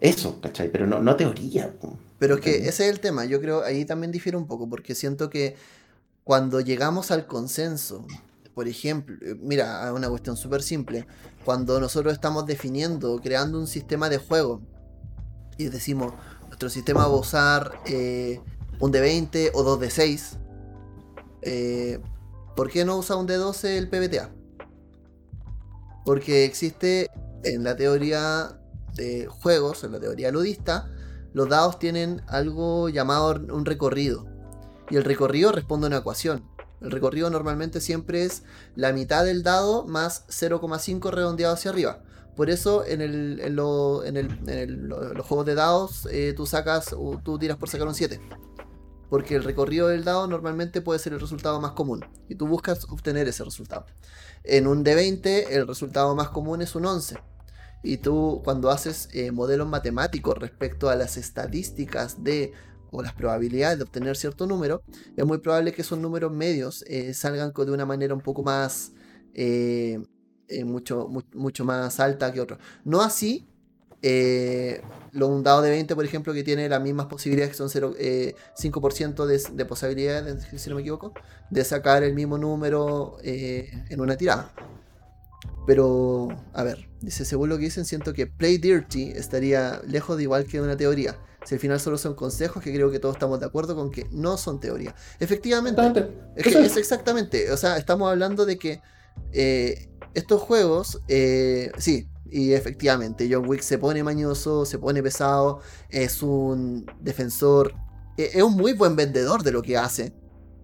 Eso, 0.00 0.40
¿cachai? 0.40 0.70
Pero 0.72 0.86
no, 0.86 1.00
no 1.02 1.16
teoría. 1.16 1.70
po. 1.80 1.98
Pero 2.22 2.36
es 2.36 2.40
que 2.40 2.68
ese 2.68 2.86
es 2.86 2.92
el 2.92 3.00
tema, 3.00 3.24
yo 3.24 3.40
creo 3.40 3.64
ahí 3.64 3.84
también 3.84 4.12
difiere 4.12 4.38
un 4.38 4.46
poco, 4.46 4.68
porque 4.68 4.94
siento 4.94 5.28
que 5.28 5.56
cuando 6.22 6.60
llegamos 6.60 7.10
al 7.10 7.26
consenso, 7.26 8.06
por 8.54 8.68
ejemplo, 8.68 9.16
eh, 9.22 9.34
mira, 9.40 9.84
a 9.84 9.92
una 9.92 10.08
cuestión 10.08 10.36
súper 10.36 10.62
simple, 10.62 11.04
cuando 11.44 11.80
nosotros 11.80 12.12
estamos 12.12 12.46
definiendo, 12.46 13.20
creando 13.20 13.58
un 13.58 13.66
sistema 13.66 14.08
de 14.08 14.18
juego, 14.18 14.62
y 15.58 15.64
decimos, 15.64 16.14
nuestro 16.46 16.70
sistema 16.70 17.08
va 17.08 17.14
a 17.14 17.18
usar 17.18 17.72
eh, 17.86 18.40
un 18.78 18.92
D20 18.92 19.50
o 19.52 19.64
dos 19.64 19.80
D6, 19.80 20.38
eh, 21.42 21.98
¿por 22.54 22.70
qué 22.70 22.84
no 22.84 22.98
usa 22.98 23.16
un 23.16 23.26
D12 23.26 23.64
el 23.64 23.88
PBTA? 23.88 24.30
Porque 26.04 26.44
existe 26.44 27.10
en 27.42 27.64
la 27.64 27.74
teoría 27.74 28.60
de 28.94 29.26
juegos, 29.26 29.82
en 29.82 29.90
la 29.90 29.98
teoría 29.98 30.30
ludista, 30.30 30.88
los 31.32 31.48
dados 31.48 31.78
tienen 31.78 32.22
algo 32.26 32.88
llamado 32.88 33.30
un 33.52 33.64
recorrido. 33.64 34.26
Y 34.90 34.96
el 34.96 35.04
recorrido 35.04 35.52
responde 35.52 35.86
a 35.86 35.88
una 35.88 35.98
ecuación. 35.98 36.44
El 36.80 36.90
recorrido 36.90 37.30
normalmente 37.30 37.80
siempre 37.80 38.24
es 38.24 38.42
la 38.74 38.92
mitad 38.92 39.24
del 39.24 39.42
dado 39.42 39.84
más 39.84 40.26
0,5 40.28 41.10
redondeado 41.10 41.54
hacia 41.54 41.70
arriba. 41.70 42.02
Por 42.36 42.50
eso 42.50 42.84
en, 42.84 43.00
el, 43.00 43.54
los 43.56 45.26
juegos 45.26 45.46
de 45.46 45.54
dados 45.54 46.08
eh, 46.10 46.32
tú 46.36 46.46
sacas, 46.46 46.92
o 46.92 47.20
tú 47.22 47.38
tiras 47.38 47.56
por 47.56 47.68
sacar 47.68 47.86
un 47.86 47.94
7. 47.94 48.20
Porque 49.08 49.36
el 49.36 49.44
recorrido 49.44 49.88
del 49.88 50.04
dado 50.04 50.26
normalmente 50.26 50.80
puede 50.80 50.98
ser 50.98 51.12
el 51.12 51.20
resultado 51.20 51.60
más 51.60 51.72
común. 51.72 52.04
Y 52.28 52.34
tú 52.34 52.46
buscas 52.46 52.84
obtener 52.84 53.28
ese 53.28 53.44
resultado. 53.44 53.86
En 54.42 54.66
un 54.66 54.84
D20 54.84 55.46
el 55.50 55.68
resultado 55.68 56.14
más 56.14 56.30
común 56.30 56.62
es 56.62 56.74
un 56.74 56.86
11. 56.86 57.18
Y 57.82 57.98
tú 57.98 58.40
cuando 58.44 58.70
haces 58.70 59.08
eh, 59.12 59.32
modelos 59.32 59.68
matemáticos 59.68 60.36
respecto 60.38 60.88
a 60.90 60.96
las 60.96 61.16
estadísticas 61.16 62.22
de 62.24 62.52
o 62.90 63.02
las 63.02 63.14
probabilidades 63.14 63.78
de 63.78 63.84
obtener 63.84 64.16
cierto 64.16 64.46
número, 64.46 64.82
es 65.16 65.24
muy 65.24 65.38
probable 65.38 65.72
que 65.72 65.82
esos 65.82 65.98
números 65.98 66.30
medios 66.32 66.84
eh, 66.88 67.14
salgan 67.14 67.52
de 67.54 67.72
una 67.72 67.86
manera 67.86 68.14
un 68.14 68.20
poco 68.20 68.42
más, 68.42 68.92
eh, 70.48 70.64
mucho, 70.64 71.08
mu- 71.08 71.22
mucho 71.34 71.64
más 71.64 71.98
alta 72.00 72.32
que 72.32 72.40
otros. 72.40 72.58
No 72.84 73.00
así 73.02 73.46
lo, 75.12 75.28
un 75.28 75.42
dado 75.42 75.62
de 75.62 75.70
20, 75.70 75.94
por 75.94 76.04
ejemplo, 76.04 76.32
que 76.34 76.42
tiene 76.44 76.68
las 76.68 76.82
mismas 76.82 77.06
posibilidades, 77.06 77.52
que 77.52 77.56
son 77.58 77.68
0, 77.70 77.94
5% 78.54 79.26
de, 79.26 79.40
de 79.52 79.64
posibilidades, 79.64 80.44
si 80.60 80.70
no 80.70 80.76
me 80.76 80.82
equivoco, 80.82 81.12
de 81.50 81.64
sacar 81.64 82.02
el 82.02 82.14
mismo 82.14 82.38
número 82.38 83.16
en 83.22 84.00
una 84.00 84.16
tirada. 84.16 84.52
Pero, 85.66 86.28
a 86.52 86.62
ver, 86.64 86.88
dice, 87.00 87.24
según 87.24 87.48
lo 87.48 87.56
que 87.56 87.64
dicen, 87.64 87.84
siento 87.84 88.12
que 88.12 88.26
Play 88.26 88.58
Dirty 88.58 89.10
estaría 89.10 89.80
lejos 89.86 90.16
de 90.16 90.24
igual 90.24 90.44
que 90.46 90.60
una 90.60 90.76
teoría. 90.76 91.16
Si 91.44 91.54
al 91.54 91.60
final 91.60 91.80
solo 91.80 91.98
son 91.98 92.14
consejos, 92.14 92.62
que 92.62 92.72
creo 92.72 92.90
que 92.90 92.98
todos 92.98 93.16
estamos 93.16 93.40
de 93.40 93.46
acuerdo 93.46 93.74
con 93.74 93.90
que 93.90 94.06
no 94.10 94.36
son 94.36 94.60
teoría. 94.60 94.94
Efectivamente, 95.18 95.82
es, 96.36 96.44
que 96.44 96.64
es 96.64 96.76
exactamente, 96.76 97.50
o 97.50 97.56
sea, 97.56 97.76
estamos 97.76 98.10
hablando 98.10 98.46
de 98.46 98.58
que 98.58 98.80
eh, 99.32 99.88
estos 100.14 100.40
juegos, 100.40 101.00
eh, 101.08 101.72
sí, 101.78 102.08
y 102.30 102.52
efectivamente, 102.54 103.28
John 103.30 103.48
Wick 103.48 103.60
se 103.60 103.78
pone 103.78 104.02
mañoso, 104.02 104.64
se 104.64 104.78
pone 104.78 105.02
pesado, 105.02 105.60
es 105.90 106.22
un 106.22 106.86
defensor, 107.00 107.74
e, 108.16 108.30
es 108.34 108.42
un 108.42 108.54
muy 108.54 108.72
buen 108.72 108.96
vendedor 108.96 109.42
de 109.42 109.52
lo 109.52 109.62
que 109.62 109.76
hace. 109.76 110.14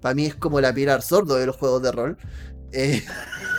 Para 0.01 0.15
mí 0.15 0.27
es 0.27 0.35
como 0.35 0.61
la 0.61 0.73
pilar 0.73 1.03
sordo 1.03 1.35
de 1.35 1.47
los 1.47 1.57
juegos 1.57 1.83
de 1.83 1.93
rol. 1.93 2.19
Eh, 2.73 3.05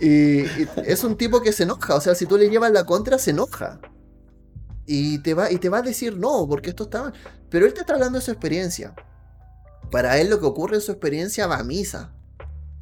y, 0.00 0.44
es 0.84 1.04
un 1.04 1.16
tipo 1.16 1.40
que 1.40 1.52
se 1.52 1.64
enoja. 1.64 1.94
O 1.94 2.00
sea, 2.00 2.14
si 2.14 2.26
tú 2.26 2.36
le 2.36 2.50
llevas 2.50 2.72
la 2.72 2.84
contra, 2.84 3.18
se 3.18 3.30
enoja. 3.30 3.80
Y 4.86 5.18
te 5.18 5.34
va, 5.34 5.50
y 5.50 5.58
te 5.58 5.68
va 5.68 5.78
a 5.78 5.82
decir 5.82 6.16
no, 6.16 6.46
porque 6.48 6.70
esto 6.70 6.84
está 6.84 7.02
mal. 7.02 7.14
Pero 7.50 7.66
él 7.66 7.74
te 7.74 7.80
está 7.80 7.94
hablando 7.94 8.18
de 8.18 8.24
su 8.24 8.30
experiencia. 8.30 8.94
Para 9.90 10.18
él 10.18 10.30
lo 10.30 10.40
que 10.40 10.46
ocurre 10.46 10.76
en 10.76 10.82
su 10.82 10.92
experiencia 10.92 11.46
va 11.46 11.58
a 11.58 11.64
misa. 11.64 12.12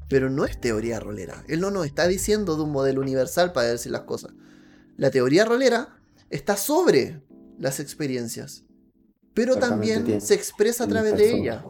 Pero 0.09 0.29
no 0.29 0.45
es 0.45 0.61
teoría 0.61 1.01
rolera. 1.01 1.45
Él 1.49 1.61
no 1.61 1.71
nos 1.71 1.87
está 1.87 2.07
diciendo 2.07 2.57
de 2.57 2.63
un 2.63 2.73
modelo 2.73 3.01
universal 3.01 3.53
para 3.53 3.69
decir 3.69 3.93
las 3.93 4.03
cosas. 4.03 4.33
La 4.97 5.11
teoría 5.11 5.45
rolera 5.45 5.99
está 6.31 6.57
sobre 6.57 7.23
las 7.59 7.81
experiencias. 7.81 8.65
Pero 9.33 9.57
también 9.57 10.21
se 10.21 10.35
expresa 10.35 10.85
a 10.85 10.89
través 10.89 11.17
de 11.17 11.33
ella. 11.33 11.65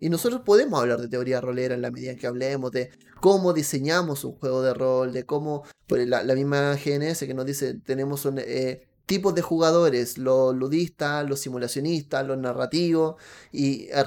Y 0.00 0.10
nosotros 0.10 0.42
podemos 0.44 0.80
hablar 0.80 1.00
de 1.00 1.08
teoría 1.08 1.40
rolera 1.40 1.74
en 1.74 1.82
la 1.82 1.90
medida 1.90 2.12
en 2.12 2.18
que 2.18 2.26
hablemos 2.26 2.70
de 2.70 2.90
cómo 3.20 3.52
diseñamos 3.52 4.24
un 4.24 4.32
juego 4.32 4.62
de 4.62 4.74
rol, 4.74 5.12
de 5.12 5.24
cómo, 5.24 5.64
pues, 5.86 6.06
la, 6.06 6.22
misma 6.34 6.74
GNS 6.74 7.20
que 7.20 7.34
nos 7.34 7.46
dice, 7.46 7.74
tenemos 7.74 8.26
eh, 8.36 8.86
tipos 9.06 9.34
de 9.34 9.42
jugadores, 9.42 10.18
los 10.18 10.54
ludistas, 10.54 11.28
los 11.28 11.40
simulacionistas, 11.40 12.26
los 12.26 12.38
narrativos, 12.38 13.16
y 13.52 13.90
a, 13.92 14.04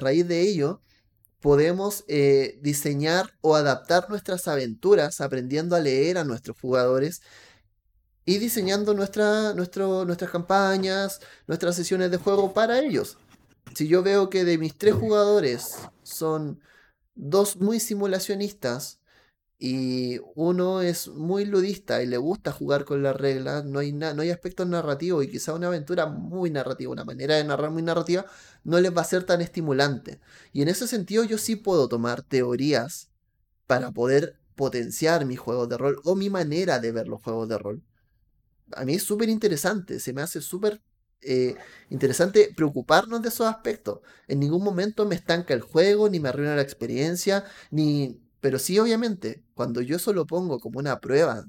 raíz 0.00 0.26
de 0.28 0.40
ello 0.40 0.80
podemos 1.40 2.04
eh, 2.08 2.58
diseñar 2.62 3.32
o 3.40 3.56
adaptar 3.56 4.08
nuestras 4.08 4.48
aventuras 4.48 5.20
aprendiendo 5.20 5.76
a 5.76 5.80
leer 5.80 6.18
a 6.18 6.24
nuestros 6.24 6.56
jugadores 6.58 7.20
y 8.24 8.38
diseñando 8.38 8.94
nuestra, 8.94 9.52
nuestras 9.52 10.30
campañas, 10.30 11.20
nuestras 11.48 11.74
sesiones 11.76 12.10
de 12.12 12.18
juego 12.18 12.54
para 12.54 12.78
ellos 12.78 13.18
si 13.74 13.88
yo 13.88 14.02
veo 14.02 14.30
que 14.30 14.44
de 14.44 14.58
mis 14.58 14.76
tres 14.76 14.94
jugadores 14.94 15.76
son 16.02 16.60
dos 17.14 17.56
muy 17.56 17.80
simulacionistas 17.80 19.00
y 19.58 20.18
uno 20.34 20.82
es 20.82 21.06
muy 21.08 21.44
ludista 21.44 22.02
y 22.02 22.06
le 22.06 22.16
gusta 22.16 22.50
jugar 22.50 22.84
con 22.84 23.02
las 23.02 23.14
reglas, 23.14 23.64
no 23.64 23.78
hay, 23.78 23.92
no 23.92 24.20
hay 24.20 24.30
aspectos 24.30 24.66
narrativos 24.66 25.24
y 25.24 25.30
quizá 25.30 25.54
una 25.54 25.68
aventura 25.68 26.06
muy 26.06 26.50
narrativa, 26.50 26.90
una 26.90 27.04
manera 27.04 27.36
de 27.36 27.44
narrar 27.44 27.70
muy 27.70 27.82
narrativa, 27.82 28.26
no 28.64 28.80
les 28.80 28.94
va 28.94 29.02
a 29.02 29.04
ser 29.04 29.22
tan 29.24 29.40
estimulante. 29.40 30.20
Y 30.52 30.62
en 30.62 30.68
ese 30.68 30.88
sentido 30.88 31.22
yo 31.22 31.38
sí 31.38 31.54
puedo 31.54 31.88
tomar 31.88 32.22
teorías 32.22 33.10
para 33.68 33.92
poder 33.92 34.36
potenciar 34.56 35.26
mi 35.26 35.36
juego 35.36 35.68
de 35.68 35.78
rol 35.78 36.00
o 36.04 36.16
mi 36.16 36.28
manera 36.28 36.80
de 36.80 36.90
ver 36.90 37.06
los 37.06 37.22
juegos 37.22 37.48
de 37.48 37.58
rol. 37.58 37.82
A 38.72 38.84
mí 38.84 38.94
es 38.94 39.04
súper 39.04 39.28
interesante, 39.28 40.00
se 40.00 40.12
me 40.12 40.22
hace 40.22 40.40
súper 40.40 40.80
eh, 41.22 41.56
interesante 41.90 42.52
preocuparnos 42.56 43.22
de 43.22 43.28
esos 43.28 43.46
aspectos. 43.46 44.00
En 44.28 44.40
ningún 44.40 44.62
momento 44.64 45.06
me 45.06 45.14
estanca 45.14 45.54
el 45.54 45.62
juego, 45.62 46.08
ni 46.08 46.20
me 46.20 46.28
arruina 46.28 46.56
la 46.56 46.62
experiencia, 46.62 47.44
ni... 47.70 48.20
Pero 48.40 48.58
sí, 48.58 48.78
obviamente, 48.78 49.44
cuando 49.54 49.80
yo 49.82 49.96
eso 49.96 50.12
lo 50.12 50.26
pongo 50.26 50.58
como 50.58 50.78
una 50.80 51.00
prueba 51.00 51.46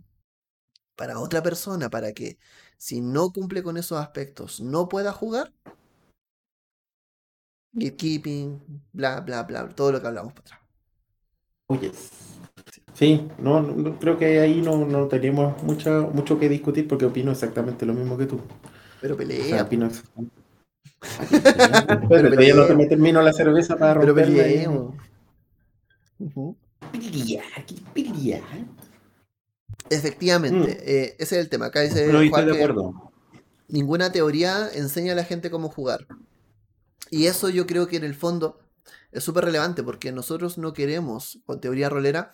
para 0.95 1.19
otra 1.19 1.41
persona, 1.43 1.89
para 1.89 2.13
que 2.13 2.38
si 2.77 3.01
no 3.01 3.31
cumple 3.31 3.63
con 3.63 3.77
esos 3.77 3.99
aspectos 3.99 4.62
no 4.62 4.89
pueda 4.89 5.12
jugar, 5.12 5.53
gatekeeping, 7.73 8.62
bla, 8.91 9.21
bla, 9.21 9.43
bla, 9.43 9.69
todo 9.69 9.91
lo 9.91 10.01
que 10.01 10.07
hablamos 10.07 10.33
para 10.33 10.41
atrás. 10.41 10.59
Oye, 11.67 11.91
sí, 12.93 13.27
no, 13.39 13.97
creo 13.99 14.17
que 14.17 14.39
ahí 14.39 14.62
no, 14.62 14.86
no 14.86 15.07
tenemos 15.07 15.62
mucho, 15.63 16.12
mucho 16.13 16.39
que 16.39 16.49
discutir 16.49 16.88
porque 16.88 17.05
opino 17.05 17.31
exactamente 17.31 17.86
lo 17.86 17.93
mismo 17.93 18.17
que 18.17 18.27
tú. 18.27 18.39
Pero 19.03 19.17
pelea. 19.17 19.67
Pero, 22.09 22.29
todavía 22.29 22.55
no 22.55 22.65
te 22.65 22.73
me 22.73 22.85
termino 22.85 23.21
la 23.21 23.33
cerveza 23.33 23.75
para 23.75 23.95
romperla. 23.95 24.43
Pero 24.43 24.95
Efectivamente, 29.89 30.71
mm. 30.71 30.89
eh, 30.89 31.15
ese 31.19 31.35
es 31.35 31.41
el 31.41 31.49
tema. 31.49 31.65
Acá 31.65 31.81
dice 31.81 32.07
de 32.07 32.27
acuerdo. 32.27 33.11
ninguna 33.67 34.13
teoría 34.13 34.69
enseña 34.73 35.11
a 35.11 35.17
la 35.17 35.25
gente 35.25 35.51
cómo 35.51 35.67
jugar. 35.67 36.07
Y 37.09 37.25
eso 37.25 37.49
yo 37.49 37.67
creo 37.67 37.87
que 37.87 37.97
en 37.97 38.05
el 38.05 38.15
fondo 38.15 38.61
es 39.11 39.25
súper 39.25 39.43
relevante 39.43 39.83
porque 39.83 40.13
nosotros 40.13 40.57
no 40.57 40.71
queremos, 40.71 41.39
con 41.45 41.59
teoría 41.59 41.89
rolera, 41.89 42.31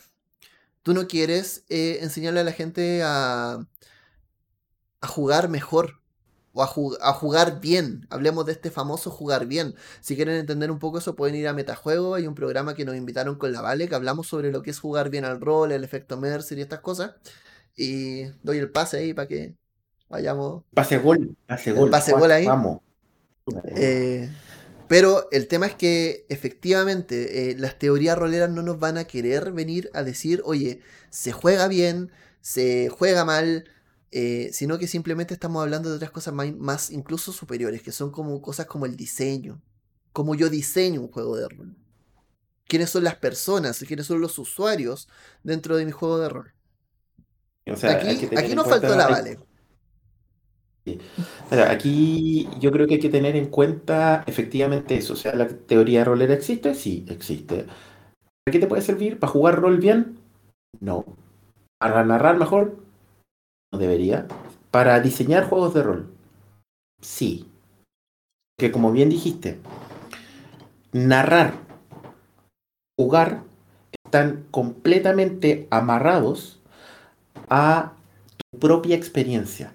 tú 0.84 0.94
no 0.94 1.08
quieres 1.08 1.66
eh, 1.70 1.98
enseñarle 2.04 2.42
a 2.42 2.44
la 2.44 2.52
gente 2.52 3.02
a, 3.02 3.58
a 5.02 5.08
jugar 5.08 5.50
mejor 5.50 6.00
o 6.54 6.64
a, 6.64 7.14
jugar 7.14 7.60
bien. 7.62 8.08
Hablemos 8.10 8.46
de 8.46 8.54
este 8.54 8.72
famoso 8.72 9.12
jugar 9.12 9.46
bien. 9.46 9.76
Si 10.02 10.16
quieren 10.16 10.36
entender 10.36 10.72
un 10.72 10.80
poco 10.80 10.98
eso, 10.98 11.16
pueden 11.16 11.36
ir 11.36 11.48
a 11.48 11.54
Metajuego. 11.54 12.16
Hay 12.16 12.28
un 12.28 12.36
programa 12.36 12.74
que 12.74 12.86
nos 12.86 12.96
invitaron 12.96 13.36
con 13.36 13.52
la 13.52 13.62
Vale, 13.62 13.88
que 13.88 13.96
hablamos 13.96 14.28
sobre 14.28 14.52
lo 14.52 14.62
que 14.62 14.72
es 14.72 14.80
jugar 14.80 15.10
bien 15.10 15.26
al 15.26 15.42
rol, 15.42 15.72
el 15.72 15.84
efecto 15.84 16.18
Mercer 16.18 16.58
y 16.58 16.62
estas 16.62 16.80
cosas. 16.80 17.16
Y 17.76 18.24
doy 18.44 18.58
el 18.58 18.72
pase 18.72 18.98
ahí 18.98 19.14
para 19.14 19.28
que 19.28 19.56
vayamos. 20.10 20.64
Pase 20.74 20.98
gol, 20.98 21.36
pase 21.46 21.72
gol. 21.72 21.90
Pase 21.90 22.14
gol 22.14 22.32
ahí. 22.32 22.46
Vamos. 22.46 22.80
Eh, 23.76 24.30
pero 24.88 25.28
el 25.32 25.48
tema 25.48 25.68
es 25.68 25.76
que 25.76 26.26
efectivamente 26.30 27.52
eh, 27.52 27.56
las 27.58 27.78
teorías 27.78 28.18
roleras 28.18 28.50
no 28.50 28.64
nos 28.64 28.80
van 28.80 28.98
a 28.98 29.06
querer 29.06 29.52
venir 29.52 29.90
a 29.94 30.04
decir, 30.04 30.42
oye, 30.46 30.82
se 31.12 31.32
juega 31.32 31.68
bien, 31.68 32.12
se 32.42 32.90
juega 32.90 33.24
mal, 33.24 33.66
eh, 34.12 34.50
sino 34.54 34.80
que 34.80 34.88
simplemente 34.88 35.36
estamos 35.36 35.62
hablando 35.62 35.90
de 35.90 35.98
otras 35.98 36.12
cosas 36.12 36.34
más, 36.34 36.90
incluso 36.90 37.32
superiores, 37.32 37.84
que 37.84 37.92
son 37.92 38.12
como 38.12 38.42
cosas 38.42 38.66
como 38.66 38.86
el 38.86 38.96
diseño, 38.96 39.62
como 40.14 40.34
yo 40.34 40.50
diseño 40.50 41.02
un 41.02 41.12
juego 41.12 41.38
de 41.38 41.48
rol. 41.48 41.76
¿Quiénes 42.68 42.90
son 42.90 43.04
las 43.04 43.16
personas? 43.16 43.84
¿Quiénes 43.88 44.06
son 44.06 44.22
los 44.22 44.38
usuarios 44.40 45.08
dentro 45.44 45.78
de 45.78 45.86
mi 45.86 45.92
juego 45.92 46.20
de 46.20 46.30
rol? 46.30 46.54
aquí, 47.68 48.30
aquí 48.36 48.56
nos 48.56 48.68
faltó 48.68 48.96
la 48.96 49.08
vale. 49.08 49.38
aquí 51.68 52.50
yo 52.60 52.72
creo 52.72 52.88
que 52.88 52.96
hay 52.96 53.00
que 53.00 53.10
tener 53.10 53.36
en 53.36 53.48
cuenta 53.48 54.24
efectivamente 54.26 54.98
eso. 54.98 55.14
O 55.14 55.16
sea, 55.16 55.36
la 55.36 55.48
teoría 55.48 56.04
rolera 56.04 56.34
existe, 56.34 56.74
sí, 56.74 57.06
existe. 57.10 57.66
¿Para 58.44 58.52
qué 58.52 58.60
te 58.60 58.68
puede 58.68 58.82
servir? 58.82 59.20
¿Para 59.20 59.32
jugar 59.32 59.60
rol 59.60 59.78
bien? 59.78 60.20
No. 60.80 61.06
¿Para 61.80 62.04
narrar 62.04 62.38
mejor? 62.38 62.89
Debería, 63.78 64.28
para 64.72 65.00
diseñar 65.00 65.46
juegos 65.46 65.74
de 65.74 65.84
rol. 65.84 66.12
Sí. 67.02 67.48
Que 68.58 68.72
como 68.72 68.92
bien 68.92 69.10
dijiste, 69.10 69.60
narrar, 70.92 71.54
jugar, 72.98 73.44
están 74.06 74.46
completamente 74.52 75.68
amarrados 75.70 76.60
a 77.50 77.94
tu 78.52 78.60
propia 78.60 78.96
experiencia. 78.96 79.74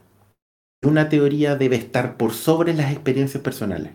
Una 0.83 1.09
teoría 1.09 1.57
debe 1.57 1.76
estar 1.76 2.16
por 2.16 2.33
sobre 2.33 2.74
las 2.74 2.92
experiencias 2.92 3.42
personales. 3.42 3.92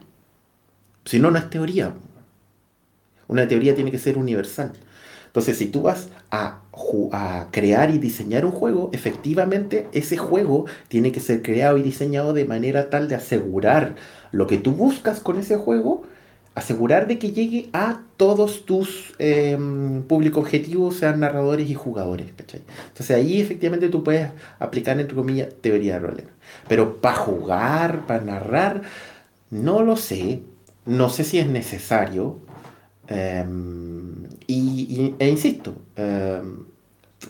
Si 1.05 1.19
no, 1.19 1.29
no 1.29 1.37
es 1.37 1.49
teoría. 1.49 1.93
Una 3.27 3.47
teoría 3.47 3.75
tiene 3.75 3.91
que 3.91 3.99
ser 3.99 4.17
universal. 4.17 4.73
Entonces, 5.29 5.57
si 5.59 5.67
tú 5.67 5.83
vas 5.83 6.09
a, 6.31 6.55
crear 7.51 7.91
y 7.91 7.99
diseñar 7.99 8.45
un 8.45 8.51
juego, 8.51 8.89
efectivamente 8.93 9.87
ese 9.91 10.17
juego 10.17 10.65
tiene 10.87 11.11
que 11.11 11.19
ser 11.19 11.41
creado 11.41 11.77
y 11.77 11.83
diseñado 11.83 12.33
de 12.33 12.45
manera 12.45 12.89
tal 12.89 13.07
de 13.07 13.15
asegurar 13.15 13.95
lo 14.31 14.47
que 14.47 14.57
tú 14.57 14.71
buscas 14.71 15.19
con 15.19 15.37
ese 15.37 15.57
juego, 15.57 16.03
asegurar 16.55 17.07
de 17.07 17.19
que 17.19 17.31
llegue 17.31 17.69
a 17.73 18.01
todos 18.17 18.65
tus 18.65 19.13
eh, 19.19 19.57
público 20.07 20.39
objetivos, 20.39 20.95
sean 20.97 21.19
narradores 21.19 21.69
y 21.69 21.75
jugadores. 21.75 22.27
Entonces 22.29 23.11
ahí 23.11 23.39
efectivamente 23.41 23.89
tú 23.89 24.03
puedes 24.03 24.29
aplicar, 24.59 24.99
entre 24.99 25.15
comillas, 25.15 25.49
teoría 25.61 25.93
de 25.93 25.99
roller. 25.99 26.27
Pero 26.67 27.01
para 27.01 27.17
jugar, 27.17 28.07
para 28.07 28.23
narrar, 28.23 28.81
no 29.51 29.83
lo 29.83 29.95
sé. 29.95 30.41
No 30.85 31.09
sé 31.09 31.23
si 31.23 31.39
es 31.39 31.47
necesario. 31.47 32.39
Em, 33.07 34.27
y, 34.53 35.15
e 35.19 35.29
insisto, 35.29 35.75
em, 35.95 36.65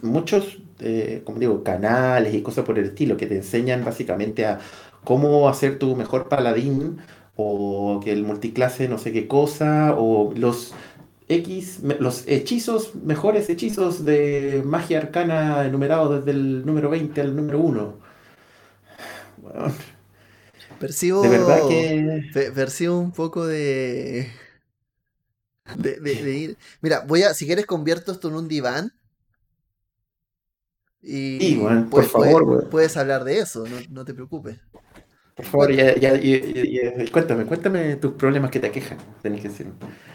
muchos, 0.01 0.59
eh, 0.79 1.21
como 1.25 1.39
digo, 1.39 1.63
canales 1.63 2.33
y 2.33 2.41
cosas 2.41 2.65
por 2.65 2.79
el 2.79 2.85
estilo 2.85 3.17
que 3.17 3.25
te 3.27 3.35
enseñan 3.35 3.83
básicamente 3.83 4.45
a 4.45 4.59
cómo 5.03 5.49
hacer 5.49 5.79
tu 5.79 5.95
mejor 5.95 6.29
paladín 6.29 6.99
o 7.35 7.99
que 8.03 8.11
el 8.11 8.23
multiclase 8.23 8.87
no 8.89 8.97
sé 8.97 9.11
qué 9.11 9.27
cosa 9.27 9.95
o 9.97 10.33
los 10.35 10.73
X, 11.29 11.81
los 11.99 12.27
hechizos, 12.27 12.95
mejores 12.95 13.49
hechizos 13.49 14.03
de 14.03 14.63
magia 14.65 14.97
arcana 14.99 15.65
enumerados 15.65 16.19
desde 16.25 16.31
el 16.31 16.65
número 16.65 16.89
20 16.89 17.21
al 17.21 17.35
número 17.35 17.59
1. 17.59 17.93
percibo, 20.79 21.21
de 21.21 21.29
verdad 21.29 21.59
que... 21.67 22.51
percibo 22.53 22.99
un 22.99 23.11
poco 23.11 23.45
de... 23.45 24.29
De, 25.77 26.33
ir. 26.33 26.57
Mira, 26.81 27.03
voy 27.07 27.23
a, 27.23 27.33
si 27.33 27.45
quieres 27.45 27.65
convierto 27.65 28.11
esto 28.11 28.29
en 28.29 28.35
un 28.35 28.47
diván 28.47 28.93
y, 31.01 31.55
por 31.55 31.89
pues, 31.89 32.11
favor, 32.11 32.69
puedes, 32.69 32.97
hablar 32.97 33.23
de 33.23 33.39
eso, 33.39 33.63
no, 33.89 34.03
te 34.03 34.13
preocupes. 34.13 34.57
Por 35.35 35.45
favor, 35.45 35.71
ya, 35.73 35.95
ya, 35.95 36.11
cuéntame, 37.11 37.45
cuéntame 37.45 37.95
tus 37.95 38.13
problemas 38.13 38.51
que 38.51 38.59
te 38.59 38.67
aquejan, 38.67 38.97
tenés 39.21 39.41
que 39.41 39.47
decir. 39.47 39.67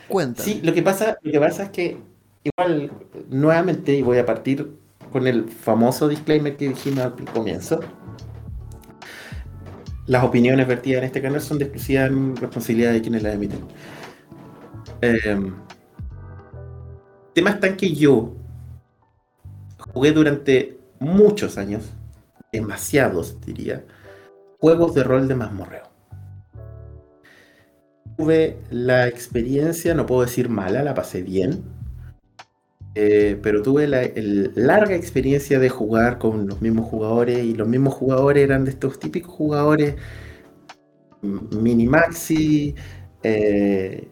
Cuéntame. 0.09 0.45
Sí, 0.45 0.61
lo 0.63 0.75
que 0.75 0.83
pasa, 0.83 1.17
lo 1.23 1.33
que 1.33 1.41
pasa 1.41 1.65
es 1.65 1.71
que 1.71 1.97
igual, 2.45 2.93
nuevamente, 3.31 3.95
y 3.95 4.03
voy 4.03 4.19
a 4.19 4.27
partir 4.27 4.71
con 5.11 5.27
el 5.27 5.49
famoso 5.49 6.09
disclaimer 6.09 6.57
que 6.57 6.69
dijimos 6.69 7.01
al 7.01 7.15
comienzo. 7.33 7.81
Las 10.07 10.23
opiniones 10.23 10.67
vertidas 10.67 10.99
en 10.99 11.05
este 11.05 11.23
canal 11.23 11.41
son 11.41 11.59
de 11.59 11.65
exclusiva 11.65 12.09
responsabilidad 12.09 12.93
de 12.93 13.01
quienes 13.01 13.23
las 13.23 13.35
emiten. 13.35 13.61
Eh, 15.01 15.53
tema 17.35 17.51
está 17.51 17.67
en 17.67 17.77
que 17.77 17.93
yo 17.93 18.35
jugué 19.79 20.13
durante 20.13 20.79
muchos 20.99 21.59
años, 21.59 21.93
demasiados 22.53 23.41
diría, 23.41 23.85
juegos 24.59 24.95
de 24.95 25.05
rol 25.05 25.29
de 25.29 25.35
mazmorreo. 25.35 25.91
Tuve 28.17 28.59
la 28.71 29.09
experiencia, 29.09 29.95
no 29.95 30.07
puedo 30.07 30.23
decir 30.23 30.49
mala, 30.49 30.83
la 30.83 30.95
pasé 30.95 31.23
bien, 31.23 31.65
eh, 32.95 33.39
pero 33.43 33.61
tuve 33.61 33.89
la 33.89 34.09
larga 34.55 34.95
experiencia 34.95 35.59
de 35.59 35.69
jugar 35.69 36.19
con 36.19 36.47
los 36.47 36.63
mismos 36.63 36.89
jugadores 36.89 37.45
y 37.45 37.55
los 37.55 37.67
mismos 37.67 37.95
jugadores 37.95 38.45
eran 38.45 38.65
de 38.65 38.71
estos 38.71 39.01
típicos 39.01 39.35
jugadores 39.35 39.97
minimaxi, 41.23 42.75
eh, 43.23 44.09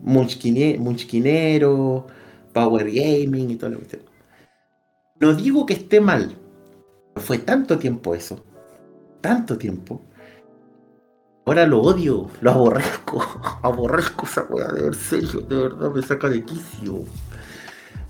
munchkinero, 0.00 2.06
power 2.52 2.90
gaming 2.90 3.50
y 3.50 3.56
todo 3.56 3.70
lo 3.70 3.80
que 3.80 4.14
no 5.20 5.34
digo 5.34 5.66
que 5.66 5.74
esté 5.74 6.00
mal. 6.00 6.36
Fue 7.16 7.38
tanto 7.38 7.78
tiempo 7.78 8.14
eso. 8.14 8.44
Tanto 9.20 9.56
tiempo. 9.56 10.02
Ahora 11.46 11.66
lo 11.66 11.82
odio, 11.82 12.30
lo 12.40 12.50
aborrezco. 12.50 13.42
Aborrezco 13.62 14.26
esa 14.26 14.46
weá, 14.48 14.68
de 14.68 14.82
ver 14.82 14.94
serio, 14.94 15.40
de 15.40 15.56
verdad 15.56 15.90
me 15.90 16.02
saca 16.02 16.28
de 16.28 16.44
quicio. 16.44 17.04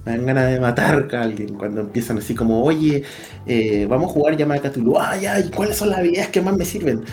Me 0.04 0.12
dan 0.12 0.26
ganas 0.26 0.50
de 0.50 0.60
matar 0.60 1.08
a 1.12 1.22
alguien 1.22 1.54
cuando 1.54 1.80
empiezan 1.80 2.18
así 2.18 2.34
como, 2.34 2.62
oye, 2.62 3.02
eh, 3.46 3.86
vamos 3.88 4.10
a 4.10 4.14
jugar 4.14 4.36
llamada 4.36 4.70
Cthulhu. 4.70 4.98
Ay, 4.98 5.26
ay, 5.26 5.50
¿cuáles 5.54 5.76
son 5.76 5.90
las 5.90 5.98
habilidades 5.98 6.30
que 6.30 6.42
más 6.42 6.56
me 6.56 6.64
sirven? 6.64 7.04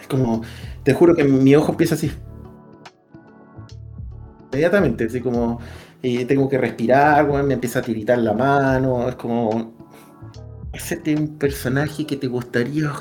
Es 0.00 0.06
como, 0.06 0.42
te 0.82 0.94
juro 0.94 1.14
que 1.14 1.24
mi 1.24 1.54
ojo 1.54 1.72
empieza 1.72 1.94
así. 1.94 2.10
Inmediatamente, 4.50 5.04
así 5.04 5.20
como, 5.20 5.60
tengo 6.00 6.48
que 6.48 6.58
respirar, 6.58 7.26
me 7.44 7.54
empieza 7.54 7.80
a 7.80 7.82
tiritar 7.82 8.18
la 8.18 8.32
mano, 8.32 9.08
es 9.08 9.16
como, 9.16 9.74
hacerte 10.72 11.14
un 11.14 11.38
personaje 11.38 12.06
que 12.06 12.16
te 12.16 12.26
gustaría 12.26 12.92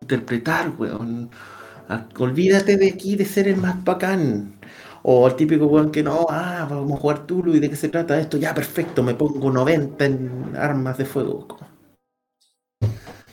interpretar, 0.00 0.72
weón. 0.78 1.30
Ah, 1.88 2.06
olvídate 2.18 2.76
de 2.76 2.88
aquí 2.88 3.16
de 3.16 3.24
ser 3.24 3.48
el 3.48 3.56
más 3.56 3.82
bacán. 3.84 4.58
O 5.02 5.26
el 5.26 5.34
típico 5.34 5.66
weón 5.66 5.90
que 5.90 6.02
no, 6.02 6.26
ah, 6.28 6.66
vamos 6.70 6.98
a 6.98 7.00
jugar 7.00 7.26
Tulu 7.26 7.54
y 7.54 7.60
de 7.60 7.70
qué 7.70 7.76
se 7.76 7.88
trata 7.88 8.20
esto, 8.20 8.36
ya 8.36 8.54
perfecto, 8.54 9.02
me 9.02 9.14
pongo 9.14 9.50
90 9.50 10.04
en 10.04 10.52
armas 10.56 10.98
de 10.98 11.06
fuego. 11.06 11.48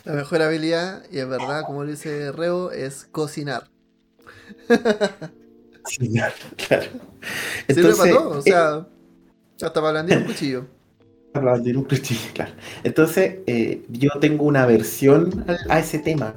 La 0.06 0.14
mejor 0.14 0.42
habilidad, 0.42 1.04
y 1.12 1.20
es 1.20 1.28
verdad, 1.28 1.64
como 1.66 1.86
dice 1.86 2.32
Reo, 2.32 2.72
es 2.72 3.06
cocinar. 3.12 3.70
claro. 6.68 6.86
Entonces, 7.68 7.96
Sirve 7.96 7.96
para 7.96 8.12
todo, 8.12 8.40
o 8.40 8.42
sea, 8.42 8.88
ya 9.58 9.68
estaba 9.68 9.90
hablando 9.90 10.14
de 10.14 10.22
un 10.22 10.28
cuchillo. 10.28 10.66
Hablando 11.34 11.64
de 11.64 11.78
un 11.78 11.84
cuchillo, 11.84 12.32
claro. 12.34 12.54
Entonces, 12.84 13.38
eh, 13.46 13.84
yo 13.90 14.10
tengo 14.20 14.46
una 14.46 14.66
versión 14.66 15.46
a 15.70 15.80
ese 15.80 16.00
tema. 16.00 16.34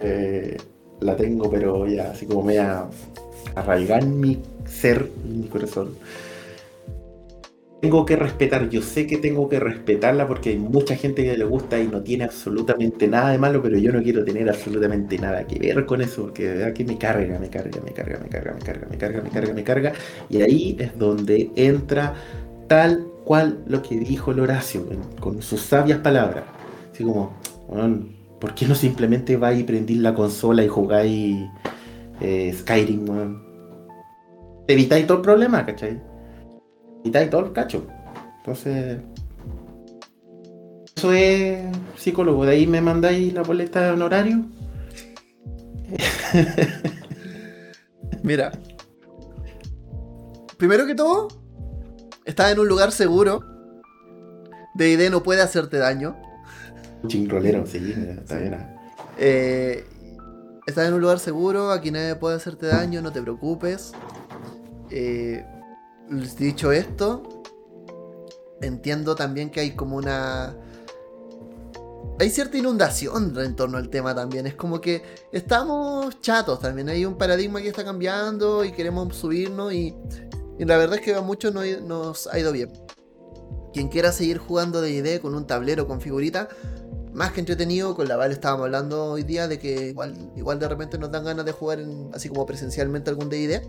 Eh, 0.00 0.56
la 1.00 1.16
tengo, 1.16 1.50
pero 1.50 1.86
ya 1.86 2.12
así 2.12 2.24
como 2.24 2.42
me 2.42 2.58
a 2.58 2.88
arraigar 3.54 4.02
en 4.02 4.18
mi 4.18 4.42
ser, 4.66 5.10
en 5.24 5.40
mi 5.40 5.48
corazón 5.48 5.96
tengo 7.80 8.04
que 8.04 8.16
respetar, 8.16 8.68
yo 8.68 8.82
sé 8.82 9.06
que 9.06 9.18
tengo 9.18 9.48
que 9.48 9.60
respetarla 9.60 10.26
porque 10.26 10.50
hay 10.50 10.58
mucha 10.58 10.96
gente 10.96 11.24
que 11.24 11.36
le 11.36 11.44
gusta 11.44 11.78
y 11.78 11.86
no 11.86 12.02
tiene 12.02 12.24
absolutamente 12.24 13.06
nada 13.06 13.30
de 13.30 13.38
malo, 13.38 13.62
pero 13.62 13.78
yo 13.78 13.92
no 13.92 14.02
quiero 14.02 14.24
tener 14.24 14.48
absolutamente 14.48 15.16
nada 15.18 15.46
que 15.46 15.60
ver 15.60 15.86
con 15.86 16.00
eso, 16.00 16.22
porque 16.22 16.44
de 16.44 16.54
verdad 16.56 16.72
que 16.72 16.84
me 16.84 16.98
carga, 16.98 17.38
me 17.38 17.48
carga, 17.48 17.80
me 17.84 17.92
carga, 17.92 18.18
me 18.18 18.28
carga, 18.28 18.54
me 18.54 18.64
carga, 18.64 18.86
me 18.90 18.98
carga, 18.98 19.22
me 19.22 19.30
carga, 19.30 19.54
me 19.54 19.64
carga. 19.64 19.92
Y 20.28 20.42
ahí 20.42 20.76
es 20.80 20.98
donde 20.98 21.50
entra 21.54 22.14
tal 22.66 23.06
cual 23.24 23.62
lo 23.66 23.80
que 23.80 23.96
dijo 23.96 24.32
el 24.32 24.40
Horacio, 24.40 24.84
con 25.20 25.40
sus 25.40 25.60
sabias 25.60 26.00
palabras. 26.00 26.44
Así 26.92 27.04
como, 27.04 27.36
¿por 28.40 28.54
qué 28.54 28.66
no 28.66 28.74
simplemente 28.74 29.36
vais 29.36 29.60
y 29.60 29.62
prendís 29.62 29.98
la 29.98 30.14
consola 30.14 30.64
y 30.64 30.68
jugáis 30.68 31.46
eh, 32.20 32.52
Skyrim, 32.58 33.08
weón? 33.08 33.48
Evitáis 34.66 35.06
todo 35.06 35.18
el 35.18 35.22
problema, 35.22 35.64
¿cachai? 35.64 36.07
Y 37.04 37.10
todo 37.10 37.46
el 37.46 37.52
cacho. 37.52 37.86
Entonces, 38.38 39.00
eso 40.96 41.12
es 41.12 41.64
psicólogo. 41.96 42.44
De 42.44 42.52
ahí 42.52 42.66
me 42.66 42.80
mandáis 42.80 43.32
la 43.32 43.42
boleta 43.42 43.82
de 43.82 43.90
honorario. 43.90 44.44
Mira, 48.22 48.52
primero 50.56 50.86
que 50.86 50.94
todo, 50.94 51.28
estás 52.24 52.52
en 52.52 52.58
un 52.58 52.68
lugar 52.68 52.92
seguro. 52.92 53.40
DD 54.74 55.10
no 55.10 55.22
puede 55.22 55.40
hacerte 55.40 55.78
daño. 55.78 56.16
Chingrolero, 57.06 57.66
sí, 57.66 57.94
está 58.18 58.38
bien. 58.38 58.56
Eh, 59.18 59.84
estás 60.66 60.88
en 60.88 60.94
un 60.94 61.00
lugar 61.00 61.20
seguro, 61.20 61.70
aquí 61.70 61.90
nadie 61.90 62.16
puede 62.16 62.36
hacerte 62.36 62.66
daño, 62.66 63.02
no 63.02 63.12
te 63.12 63.22
preocupes. 63.22 63.92
Eh, 64.90 65.44
dicho 66.10 66.72
esto, 66.72 67.42
entiendo 68.60 69.14
también 69.14 69.50
que 69.50 69.60
hay 69.60 69.72
como 69.72 69.96
una... 69.96 70.56
Hay 72.20 72.30
cierta 72.30 72.58
inundación 72.58 73.38
en 73.38 73.54
torno 73.54 73.78
al 73.78 73.90
tema 73.90 74.12
también. 74.12 74.46
Es 74.46 74.54
como 74.54 74.80
que 74.80 75.02
estamos 75.30 76.20
chatos 76.20 76.58
también. 76.58 76.88
Hay 76.88 77.04
un 77.04 77.16
paradigma 77.16 77.62
que 77.62 77.68
está 77.68 77.84
cambiando 77.84 78.64
y 78.64 78.72
queremos 78.72 79.14
subirnos 79.16 79.72
y, 79.72 79.94
la 80.58 80.76
verdad 80.76 80.98
es 80.98 81.04
que 81.04 81.14
a 81.14 81.20
muchos 81.20 81.54
nos 81.54 82.26
ha 82.26 82.38
ido 82.38 82.50
bien. 82.50 82.72
Quien 83.72 83.88
quiera 83.88 84.10
seguir 84.10 84.38
jugando 84.38 84.80
de 84.80 84.90
ID 84.90 85.20
con 85.20 85.36
un 85.36 85.46
tablero 85.46 85.86
con 85.86 86.00
figurita, 86.00 86.48
más 87.12 87.30
que 87.30 87.38
entretenido. 87.38 87.94
Con 87.94 88.08
la 88.08 88.16
Val 88.16 88.32
estábamos 88.32 88.64
hablando 88.64 89.12
hoy 89.12 89.22
día 89.22 89.46
de 89.46 89.60
que 89.60 89.90
igual, 89.90 90.32
igual 90.34 90.58
de 90.58 90.68
repente 90.68 90.98
nos 90.98 91.12
dan 91.12 91.24
ganas 91.24 91.44
de 91.44 91.52
jugar 91.52 91.78
así 92.12 92.28
como 92.28 92.46
presencialmente 92.46 93.10
algún 93.10 93.28
DD. 93.28 93.62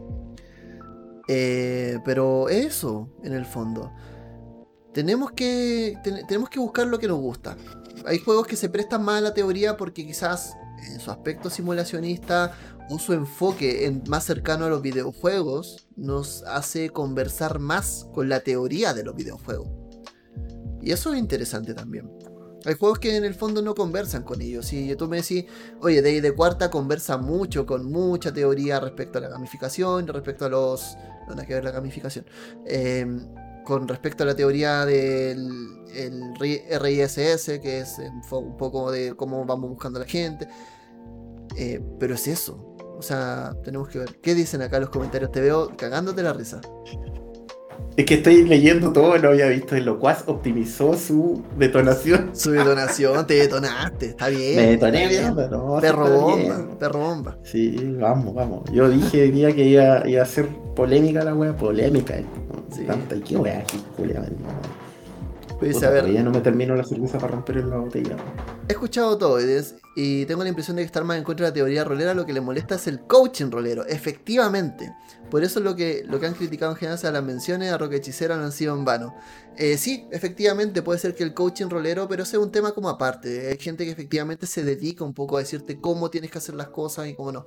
Eh, 1.32 2.00
pero 2.04 2.50
eso, 2.50 3.08
en 3.24 3.34
el 3.34 3.46
fondo. 3.46 3.94
Tenemos 4.94 5.32
que, 5.32 5.96
tenemos 6.28 6.50
que 6.50 6.60
buscar 6.60 6.88
lo 6.88 6.98
que 6.98 7.08
nos 7.08 7.20
gusta. 7.20 7.56
Hay 8.08 8.18
juegos 8.18 8.48
que 8.48 8.56
se 8.56 8.68
prestan 8.68 9.04
más 9.04 9.20
a 9.20 9.22
la 9.22 9.34
teoría 9.36 9.78
porque 9.78 10.04
quizás 10.08 10.58
en 10.92 11.00
su 11.00 11.12
aspecto 11.12 11.52
simulacionista 11.52 12.54
o 12.90 12.98
su 12.98 13.14
enfoque 13.14 13.86
en, 13.86 14.02
más 14.08 14.24
cercano 14.24 14.66
a 14.66 14.70
los 14.70 14.82
videojuegos 14.82 15.88
nos 15.96 16.42
hace 16.48 16.90
conversar 16.90 17.60
más 17.60 18.08
con 18.12 18.28
la 18.28 18.40
teoría 18.40 18.96
de 18.96 19.04
los 19.04 19.16
videojuegos. 19.16 19.70
Y 20.82 20.92
eso 20.92 21.14
es 21.14 21.20
interesante 21.20 21.76
también. 21.76 22.10
Hay 22.66 22.74
juegos 22.74 22.98
que 22.98 23.16
en 23.16 23.24
el 23.24 23.36
fondo 23.36 23.62
no 23.62 23.76
conversan 23.76 24.24
con 24.24 24.42
ellos. 24.42 24.66
Si 24.66 24.96
tú 24.96 25.08
me 25.08 25.18
decís, 25.18 25.46
oye, 25.82 26.02
Day 26.02 26.22
de 26.22 26.34
Cuarta 26.34 26.72
conversa 26.72 27.18
mucho 27.18 27.68
con 27.68 27.86
mucha 27.86 28.34
teoría 28.34 28.80
respecto 28.80 29.20
a 29.20 29.22
la 29.22 29.30
gamificación, 29.30 30.08
respecto 30.08 30.46
a 30.46 30.50
los 30.50 30.98
no 31.36 31.46
que 31.46 31.54
ver 31.54 31.64
la 31.64 31.72
gamificación. 31.72 32.26
Em, 32.66 33.28
con 33.66 33.88
respecto 33.88 34.24
a 34.24 34.26
la 34.26 34.36
teoría 34.36 34.86
del 34.86 35.80
el 35.96 36.36
RISS, 36.40 37.60
que 37.62 37.80
es 37.80 37.98
un 38.32 38.58
poco 38.58 38.92
de 38.92 39.16
cómo 39.16 39.46
vamos 39.46 39.70
buscando 39.70 40.00
a 40.00 40.04
la 40.04 40.08
gente. 40.08 40.48
Eh, 41.58 41.82
pero 42.00 42.16
es 42.16 42.28
eso. 42.28 42.76
O 42.98 43.02
sea, 43.02 43.56
tenemos 43.64 43.90
que 43.90 44.00
ver. 44.00 44.20
¿Qué 44.22 44.36
dicen 44.36 44.62
acá 44.62 44.80
los 44.80 44.90
comentarios? 44.90 45.32
Te 45.32 45.42
veo 45.42 45.76
cagándote 45.78 46.22
la 46.22 46.34
risa. 46.34 46.62
Es 47.96 48.06
que 48.06 48.16
estoy 48.16 48.46
leyendo 48.46 48.94
todo, 48.94 49.18
lo 49.18 49.30
había 49.30 49.48
visto. 49.48 49.76
El 49.76 49.86
Locuaz 49.86 50.24
optimizó 50.28 50.94
su 50.96 51.44
detonación. 51.58 52.32
Su 52.34 52.52
detonación, 52.52 53.28
te 53.28 53.36
detonaste, 53.36 54.08
está 54.08 54.30
bien. 54.30 54.56
Me 54.56 54.68
detoné, 54.68 55.08
bien. 55.08 55.36
no, 55.36 55.80
perro 55.82 56.10
bomba, 56.10 56.78
perro 56.80 57.00
bomba. 57.00 57.38
Sí, 57.44 57.76
vamos, 58.00 58.34
vamos. 58.34 58.72
Yo 58.72 58.90
dije 58.90 59.32
día 59.32 59.54
que 59.54 59.66
iba, 59.66 60.08
iba 60.08 60.24
a 60.24 60.26
ser 60.26 60.48
polémica 60.80 61.26
la 61.26 61.36
wea, 61.36 61.54
polémica. 61.56 62.18
eh. 62.18 62.26
Sí. 62.74 62.86
Tanta, 62.86 63.16
¿y 63.16 63.22
qué 63.22 63.36
wea? 63.36 63.66
¿Qué 63.66 63.78
culia? 63.98 64.24
Pues, 65.60 65.84
a 65.84 65.90
ver, 65.90 66.04
todavía 66.04 66.24
no 66.24 66.32
me 66.32 66.40
termino 66.40 66.74
la 66.74 66.86
cerveza 66.86 67.18
para 67.18 67.34
romper 67.34 67.58
la 67.66 67.76
botella. 67.76 68.16
He 68.70 68.72
escuchado 68.72 69.18
todo 69.18 69.40
y 69.98 70.26
tengo 70.26 70.42
la 70.44 70.48
impresión 70.48 70.78
de 70.78 70.84
que 70.84 70.86
estar 70.86 71.04
más 71.04 71.18
en 71.18 71.26
contra 71.26 71.48
de 71.48 71.50
la 71.50 71.54
teoría 71.54 71.84
rolera 71.84 72.14
lo 72.14 72.26
que 72.26 72.32
le 72.32 72.40
molesta 72.40 72.76
es 72.76 72.88
el 72.88 73.02
coaching 73.02 73.52
rolero, 73.52 73.86
efectivamente. 73.88 74.94
Por 75.30 75.44
eso 75.44 75.60
lo 75.60 75.76
que, 75.76 76.06
lo 76.08 76.18
que 76.22 76.28
han 76.28 76.34
criticado 76.34 76.72
en 76.72 76.78
general 76.78 76.98
a 77.04 77.12
las 77.12 77.24
menciones 77.24 77.74
a 77.74 77.78
Roque 77.78 77.98
Hechicero 77.98 78.38
no 78.38 78.46
han 78.46 78.54
sido 78.54 78.74
en 78.74 78.86
vano. 78.86 79.14
Eh, 79.58 79.78
sí, 79.78 80.08
efectivamente 80.12 80.82
puede 80.82 81.00
ser 81.00 81.14
que 81.14 81.24
el 81.24 81.34
coaching 81.34 81.68
rolero, 81.68 82.08
pero 82.08 82.24
ese 82.24 82.38
es 82.38 82.44
un 82.44 82.52
tema 82.52 82.72
como 82.72 82.88
aparte. 82.88 83.50
Hay 83.50 83.58
gente 83.58 83.84
que 83.84 83.92
efectivamente 83.92 84.48
se 84.48 84.64
dedica 84.64 85.04
un 85.04 85.14
poco 85.14 85.36
a 85.36 85.42
decirte 85.42 85.82
cómo 85.82 86.10
tienes 86.10 86.32
que 86.32 86.38
hacer 86.38 86.56
las 86.56 86.70
cosas 86.70 87.08
y 87.08 87.16
cómo 87.16 87.34
no. 87.34 87.46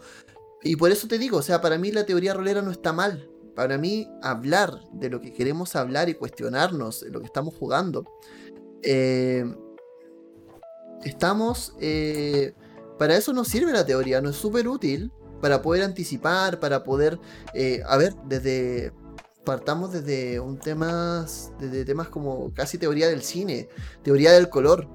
Y 0.64 0.76
por 0.76 0.90
eso 0.90 1.08
te 1.08 1.18
digo, 1.18 1.38
o 1.38 1.42
sea, 1.42 1.60
para 1.60 1.78
mí 1.78 1.90
la 1.90 2.06
teoría 2.06 2.34
rolera 2.34 2.62
no 2.62 2.70
está 2.70 2.92
mal. 2.92 3.28
Para 3.54 3.78
mí 3.78 4.08
hablar 4.22 4.80
de 4.92 5.10
lo 5.10 5.20
que 5.20 5.32
queremos 5.32 5.76
hablar 5.76 6.08
y 6.08 6.14
cuestionarnos 6.14 7.02
lo 7.10 7.20
que 7.20 7.26
estamos 7.26 7.54
jugando. 7.54 8.04
eh, 8.82 9.44
estamos... 11.04 11.74
eh, 11.80 12.54
para 12.98 13.16
eso 13.16 13.32
nos 13.32 13.48
sirve 13.48 13.72
la 13.72 13.84
teoría, 13.84 14.20
nos 14.20 14.36
es 14.36 14.40
súper 14.40 14.68
útil 14.68 15.10
para 15.40 15.60
poder 15.60 15.82
anticipar, 15.82 16.60
para 16.60 16.84
poder... 16.84 17.18
eh, 17.54 17.82
a 17.86 17.96
ver, 17.96 18.14
desde... 18.26 18.92
Partamos 19.44 19.92
desde 19.92 20.38
un 20.38 20.56
tema, 20.60 21.26
desde 21.58 21.84
temas 21.84 22.08
como 22.08 22.54
casi 22.54 22.78
teoría 22.78 23.08
del 23.08 23.22
cine, 23.22 23.68
teoría 24.04 24.30
del 24.30 24.48
color. 24.48 24.88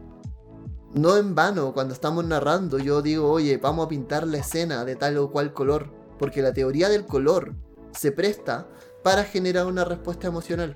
No 0.98 1.16
en 1.16 1.36
vano, 1.36 1.74
cuando 1.74 1.94
estamos 1.94 2.26
narrando, 2.26 2.80
yo 2.80 3.04
digo, 3.04 3.30
oye, 3.30 3.58
vamos 3.58 3.86
a 3.86 3.90
pintar 3.90 4.26
la 4.26 4.40
escena 4.40 4.84
de 4.84 4.96
tal 4.96 5.16
o 5.20 5.30
cual 5.30 5.54
color, 5.54 5.92
porque 6.18 6.42
la 6.42 6.54
teoría 6.54 6.90
del 6.90 7.06
color 7.06 7.54
se 7.92 8.12
presta 8.12 8.68
para 9.04 9.24
generar 9.24 9.68
una 9.68 9.86
respuesta 9.86 10.26
emocional. 10.26 10.76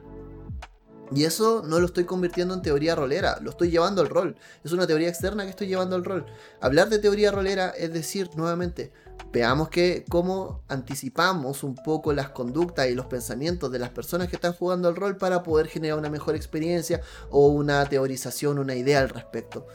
Y 1.11 1.23
eso 1.23 1.63
no 1.65 1.79
lo 1.79 1.87
estoy 1.87 2.05
convirtiendo 2.05 2.53
en 2.53 2.61
teoría 2.61 2.93
rolera, 2.93 3.39
lo 3.41 3.49
estoy 3.49 3.71
llevando 3.71 4.01
al 4.01 4.09
rol. 4.09 4.37
Es 4.63 4.71
una 4.73 4.85
teoría 4.85 5.09
externa 5.09 5.43
que 5.43 5.49
estoy 5.49 5.67
llevando 5.67 5.95
al 5.95 6.05
rol. 6.05 6.27
Hablar 6.61 6.89
de 6.89 6.99
teoría 6.99 7.31
rolera 7.31 7.71
es 7.71 7.91
decir, 7.91 8.29
nuevamente, 8.35 8.93
veamos 9.33 9.69
que 9.69 10.05
cómo 10.07 10.63
anticipamos 10.67 11.63
un 11.63 11.75
poco 11.75 12.13
las 12.13 12.29
conductas 12.29 12.87
y 12.87 12.95
los 12.95 13.07
pensamientos 13.07 13.71
de 13.71 13.79
las 13.79 13.89
personas 13.89 14.29
que 14.29 14.35
están 14.35 14.53
jugando 14.53 14.87
al 14.87 14.95
rol 14.95 15.17
para 15.17 15.41
poder 15.41 15.67
generar 15.67 15.97
una 15.97 16.09
mejor 16.09 16.35
experiencia 16.35 17.01
o 17.29 17.47
una 17.47 17.83
teorización, 17.85 18.59
una 18.59 18.75
idea 18.75 18.99
al 18.99 19.09
respecto. 19.09 19.65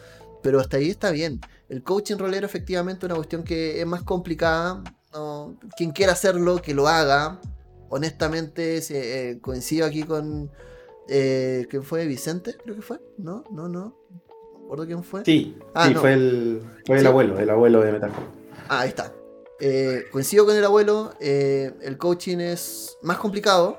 Pero 0.43 0.61
hasta 0.61 0.77
ahí 0.77 0.91
está 0.91 1.11
bien. 1.11 1.41
El 1.69 1.83
coaching 1.83 2.17
rolero 2.17 2.47
efectivamente 2.47 3.01
es 3.07 3.11
una 3.11 3.17
cuestión 3.17 3.43
que 3.43 3.81
es 3.81 3.87
más 3.87 4.03
complicada. 4.03 4.83
no, 5.13 5.59
quien 5.79 5.93
quiera 5.93 6.13
hacerlo, 6.13 6.61
que 6.61 6.75
lo 6.75 6.89
haga. 6.89 7.41
Honestamente, 7.89 8.83
se- 8.83 9.31
eh, 9.31 9.41
coincido 9.41 9.87
aquí 9.87 10.03
con... 10.03 10.51
Eh, 11.09 11.67
¿Quién 11.71 11.83
fue? 11.85 12.05
¿Vicente? 12.07 12.55
Creo 12.63 12.77
que 12.77 12.83
fue. 12.83 12.99
No, 13.17 13.45
no, 13.51 13.67
no. 13.69 13.97
Acuerdo 14.65 14.85
quién 14.87 15.03
fue. 15.05 15.25
Sí, 15.25 15.57
Ah, 15.73 15.87
sí, 15.87 15.95
no. 15.95 16.01
fue 16.01 16.13
el, 16.13 16.61
fue 16.85 16.97
el 16.97 17.03
Sí. 17.03 17.07
abuelo, 17.09 17.39
el 17.39 17.49
abuelo 17.49 17.81
de 17.81 17.93
Metal. 17.93 18.11
Ah, 18.69 18.81
ahí 18.81 18.89
está. 18.91 19.13
Eh, 19.61 20.03
coincido 20.13 20.45
con 20.45 20.55
el 20.57 20.65
abuelo, 20.65 21.15
eh, 21.21 21.73
el 21.81 21.97
coaching 21.97 22.39
es 22.39 22.99
más 23.03 23.17
complicado, 23.19 23.79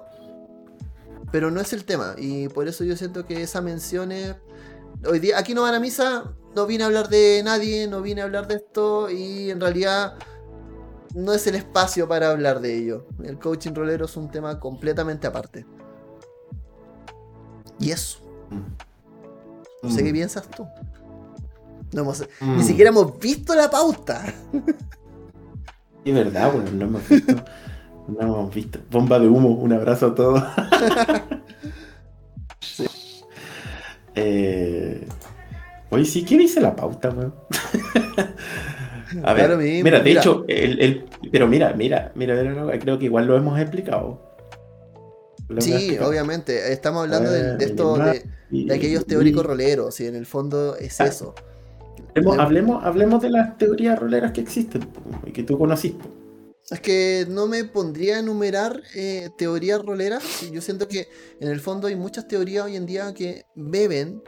pero 1.31 1.51
no 1.51 1.59
es 1.61 1.73
el 1.73 1.85
tema. 1.85 2.15
Y 2.17 2.47
por 2.47 2.67
eso 2.67 2.83
yo 2.83 2.95
siento 2.95 3.25
que 3.27 3.43
esa 3.43 3.61
mención 3.61 4.11
es... 4.11 4.35
Hoy 5.05 5.19
día, 5.19 5.37
aquí 5.37 5.53
no 5.53 5.61
van 5.63 5.75
a 5.75 5.79
misa, 5.79 6.33
no 6.57 6.65
vine 6.65 6.83
a 6.83 6.87
hablar 6.87 7.07
de 7.07 7.43
nadie, 7.45 7.87
no 7.87 8.01
vine 8.01 8.21
a 8.21 8.23
hablar 8.23 8.47
de 8.47 8.55
esto 8.55 9.11
y 9.11 9.51
en 9.51 9.61
realidad 9.61 10.15
no 11.13 11.31
es 11.33 11.45
el 11.45 11.53
espacio 11.53 12.07
para 12.07 12.31
hablar 12.31 12.61
de 12.61 12.75
ello. 12.75 13.05
El 13.23 13.37
coaching 13.37 13.73
rolero 13.75 14.05
es 14.05 14.17
un 14.17 14.31
tema 14.31 14.59
completamente 14.59 15.27
aparte. 15.27 15.67
Y 17.79 17.91
eso, 17.91 18.17
no 19.83 19.91
sé 19.91 20.03
qué 20.03 20.11
piensas 20.11 20.49
tú. 20.49 20.65
No 21.93 22.01
hemos- 22.01 22.27
Mm. 22.41 22.57
Ni 22.57 22.63
siquiera 22.63 22.89
hemos 22.89 23.19
visto 23.19 23.53
la 23.55 23.69
pauta. 23.69 24.25
Es 26.03 26.13
verdad, 26.15 26.51
bueno, 26.53 26.71
no 26.71 26.85
hemos 26.85 27.07
visto. 27.09 27.35
No 28.07 28.21
hemos 28.21 28.55
visto. 28.55 28.79
Bomba 28.89 29.19
de 29.19 29.27
humo, 29.27 29.49
un 29.49 29.73
abrazo 29.73 30.07
a 30.07 30.15
todos. 30.15 30.41
eh, 34.15 35.07
oye, 35.89 36.05
sí, 36.05 36.23
¿qué 36.25 36.37
dice 36.37 36.59
la 36.61 36.75
pauta, 36.75 37.09
weón? 37.09 37.33
a 39.23 39.33
ver, 39.33 39.45
Claro 39.45 39.57
mismo, 39.57 39.83
mira, 39.83 39.97
de 39.99 40.03
mira. 40.03 40.21
hecho, 40.21 40.45
el, 40.47 40.79
el- 40.81 41.05
pero 41.31 41.47
mira, 41.47 41.73
mira, 41.73 42.11
mira, 42.15 42.35
mira, 42.43 42.79
creo 42.79 42.99
que 42.99 43.05
igual 43.05 43.25
lo 43.27 43.37
hemos 43.37 43.59
explicado. 43.59 44.21
Lo 45.47 45.53
hemos 45.55 45.63
Sí, 45.63 45.73
explicado. 45.73 46.09
obviamente. 46.09 46.73
Estamos 46.73 47.03
hablando 47.03 47.31
de, 47.31 47.55
de 47.57 47.65
esto, 47.65 47.97
de, 47.97 48.23
Y- 48.51 48.65
de 48.67 48.75
aquellos 48.75 49.03
y- 49.03 49.05
teóricos 49.05 49.45
roleros, 49.45 49.99
y 49.99 50.07
en 50.07 50.15
el 50.15 50.25
fondo 50.25 50.75
es 50.75 50.99
Ah. 51.01 51.05
eso. 51.07 51.33
Hablemos, 52.15 52.37
Eh, 52.37 52.41
hablemos, 52.41 52.83
hablemos 52.83 53.21
de 53.21 53.29
las 53.29 53.57
teorías 53.57 53.97
roleras 53.97 54.31
que 54.31 54.41
existen 54.41 54.81
y 55.25 55.31
que 55.31 55.43
tú 55.43 55.57
conociste. 55.57 56.03
Es 56.69 56.81
que 56.81 57.25
no 57.29 57.47
me 57.47 57.63
pondría 57.63 58.17
a 58.17 58.19
enumerar 58.19 58.81
eh, 58.95 59.29
teorías 59.37 59.81
roleras. 59.85 60.23
Yo 60.51 60.59
siento 60.61 60.87
que 60.87 61.07
en 61.39 61.47
el 61.49 61.61
fondo 61.61 61.87
hay 61.87 61.95
muchas 61.95 62.27
teorías 62.27 62.65
hoy 62.65 62.75
en 62.75 62.85
día 62.85 63.13
que 63.13 63.45
beben 63.55 64.21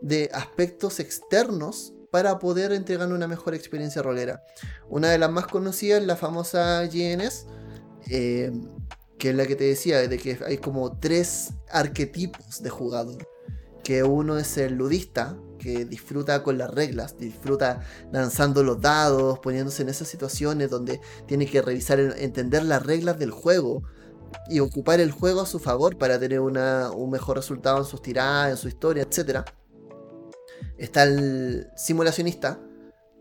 de 0.00 0.30
aspectos 0.32 1.00
externos 1.00 1.92
para 2.10 2.38
poder 2.38 2.72
entregar 2.72 3.12
una 3.12 3.28
mejor 3.28 3.54
experiencia 3.54 4.02
rolera. 4.02 4.42
Una 4.88 5.10
de 5.10 5.18
las 5.18 5.30
más 5.30 5.46
conocidas 5.46 6.00
es 6.00 6.06
la 6.06 6.16
famosa 6.16 6.82
GNS, 6.86 7.46
eh, 8.10 8.50
que 9.18 9.30
es 9.30 9.34
la 9.36 9.46
que 9.46 9.54
te 9.56 9.64
decía, 9.64 9.98
de 10.08 10.18
que 10.18 10.38
hay 10.44 10.58
como 10.58 10.98
tres 10.98 11.50
arquetipos 11.70 12.62
de 12.62 12.70
jugador. 12.70 13.28
Que 13.84 14.02
uno 14.02 14.38
es 14.38 14.56
el 14.56 14.74
ludista, 14.74 15.36
que 15.58 15.84
disfruta 15.84 16.42
con 16.42 16.56
las 16.58 16.70
reglas, 16.70 17.18
disfruta 17.18 17.80
lanzando 18.12 18.62
los 18.62 18.80
dados, 18.80 19.38
poniéndose 19.40 19.82
en 19.82 19.90
esas 19.90 20.08
situaciones 20.08 20.70
donde 20.70 21.00
tiene 21.26 21.46
que 21.46 21.60
revisar, 21.60 22.00
entender 22.18 22.64
las 22.64 22.84
reglas 22.84 23.18
del 23.18 23.30
juego 23.30 23.82
y 24.48 24.60
ocupar 24.60 25.00
el 25.00 25.10
juego 25.12 25.42
a 25.42 25.46
su 25.46 25.58
favor 25.58 25.98
para 25.98 26.18
tener 26.18 26.40
una- 26.40 26.90
un 26.90 27.10
mejor 27.10 27.36
resultado 27.36 27.78
en 27.78 27.84
sus 27.84 28.00
tiradas, 28.00 28.50
en 28.52 28.56
su 28.56 28.68
historia, 28.68 29.02
etc. 29.02 29.44
Está 30.80 31.02
el 31.02 31.70
simulacionista, 31.76 32.58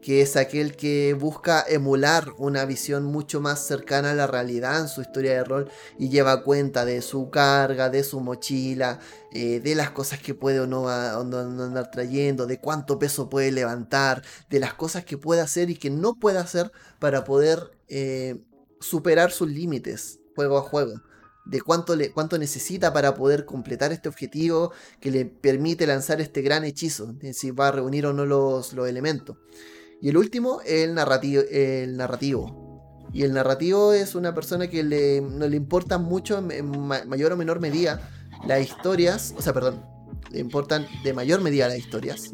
que 0.02 0.22
es 0.22 0.38
aquel 0.38 0.78
que 0.78 1.14
busca 1.14 1.62
emular 1.68 2.30
una 2.38 2.64
visión 2.64 3.04
mucho 3.04 3.42
más 3.42 3.68
cercana 3.68 4.12
a 4.12 4.14
la 4.14 4.28
realidad 4.28 4.80
en 4.80 4.88
su 4.88 5.02
historia 5.02 5.34
de 5.34 5.44
rol 5.44 5.70
y 5.98 6.08
lleva 6.08 6.46
cuenta 6.46 6.86
de 6.86 7.02
su 7.02 7.30
carga, 7.30 7.90
de 7.90 8.06
su 8.06 8.22
mochila, 8.22 9.00
eh, 9.34 9.60
de 9.60 9.76
las 9.76 9.90
cosas 9.92 10.20
que 10.20 10.34
puede 10.34 10.62
o 10.62 10.68
no, 10.68 10.88
andar 10.88 11.92
trayendo, 11.92 12.48
de 12.48 12.62
cuánto 12.62 12.98
peso 12.98 13.30
puede 13.30 13.52
levantar, 13.52 14.24
de 14.50 14.62
las 14.62 14.74
cosas 14.74 15.04
que 15.04 15.18
puede 15.18 15.42
hacer 15.42 15.70
y 15.70 15.76
que 15.76 15.90
no 15.90 16.16
puede 16.16 16.38
hacer 16.38 16.72
para 16.98 17.26
poder 17.26 17.78
eh, 17.90 18.42
superar 18.80 19.32
sus 19.32 19.50
límites 19.50 20.22
juego 20.34 20.58
a 20.58 20.62
juego. 20.62 20.94
De 21.50 21.62
cuánto, 21.62 21.96
le, 21.96 22.12
cuánto 22.12 22.38
necesita 22.38 22.94
para 22.94 23.16
poder 23.16 23.44
completar 23.44 23.92
este 23.92 24.08
objetivo 24.08 24.72
que 25.00 25.10
le 25.10 25.26
permite 25.26 25.88
lanzar 25.88 26.22
este 26.22 26.44
gran 26.44 26.64
hechizo, 26.64 27.16
si 27.34 27.50
va 27.50 27.70
a 27.70 27.72
reunir 27.72 28.06
o 28.06 28.14
no 28.14 28.26
los, 28.26 28.74
los 28.74 28.88
elementos. 28.88 29.36
Y 30.00 30.10
el 30.10 30.18
último, 30.18 30.62
el 30.64 30.94
narrativo, 30.94 31.42
el 31.50 31.98
narrativo. 31.98 33.10
Y 33.12 33.24
el 33.24 33.34
narrativo 33.34 33.94
es 33.94 34.14
una 34.14 34.36
persona 34.36 34.68
que 34.68 34.84
le, 34.84 35.22
no 35.22 35.48
le 35.48 35.58
importa 35.58 35.98
mucho, 35.98 36.38
en, 36.38 36.52
en 36.52 36.80
ma- 36.80 37.04
mayor 37.06 37.32
o 37.32 37.38
menor 37.38 37.60
medida, 37.60 38.08
las 38.46 38.62
historias, 38.62 39.34
o 39.36 39.42
sea, 39.42 39.52
perdón, 39.52 39.84
le 40.30 40.40
importan 40.40 40.86
de 41.04 41.14
mayor 41.14 41.42
medida 41.42 41.68
las 41.68 41.80
historias. 41.80 42.30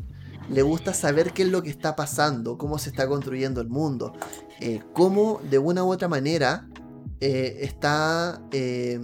Le 0.50 0.62
gusta 0.62 0.94
saber 0.94 1.32
qué 1.32 1.44
es 1.44 1.50
lo 1.50 1.64
que 1.64 1.70
está 1.70 1.96
pasando, 1.96 2.58
cómo 2.58 2.78
se 2.78 2.90
está 2.90 3.08
construyendo 3.08 3.62
el 3.62 3.70
mundo, 3.70 4.12
eh, 4.60 4.82
cómo 4.94 5.40
de 5.50 5.58
una 5.58 5.86
u 5.86 5.92
otra 5.92 6.10
manera 6.10 6.68
eh, 7.22 7.60
está 7.62 8.42
eh, 8.52 9.00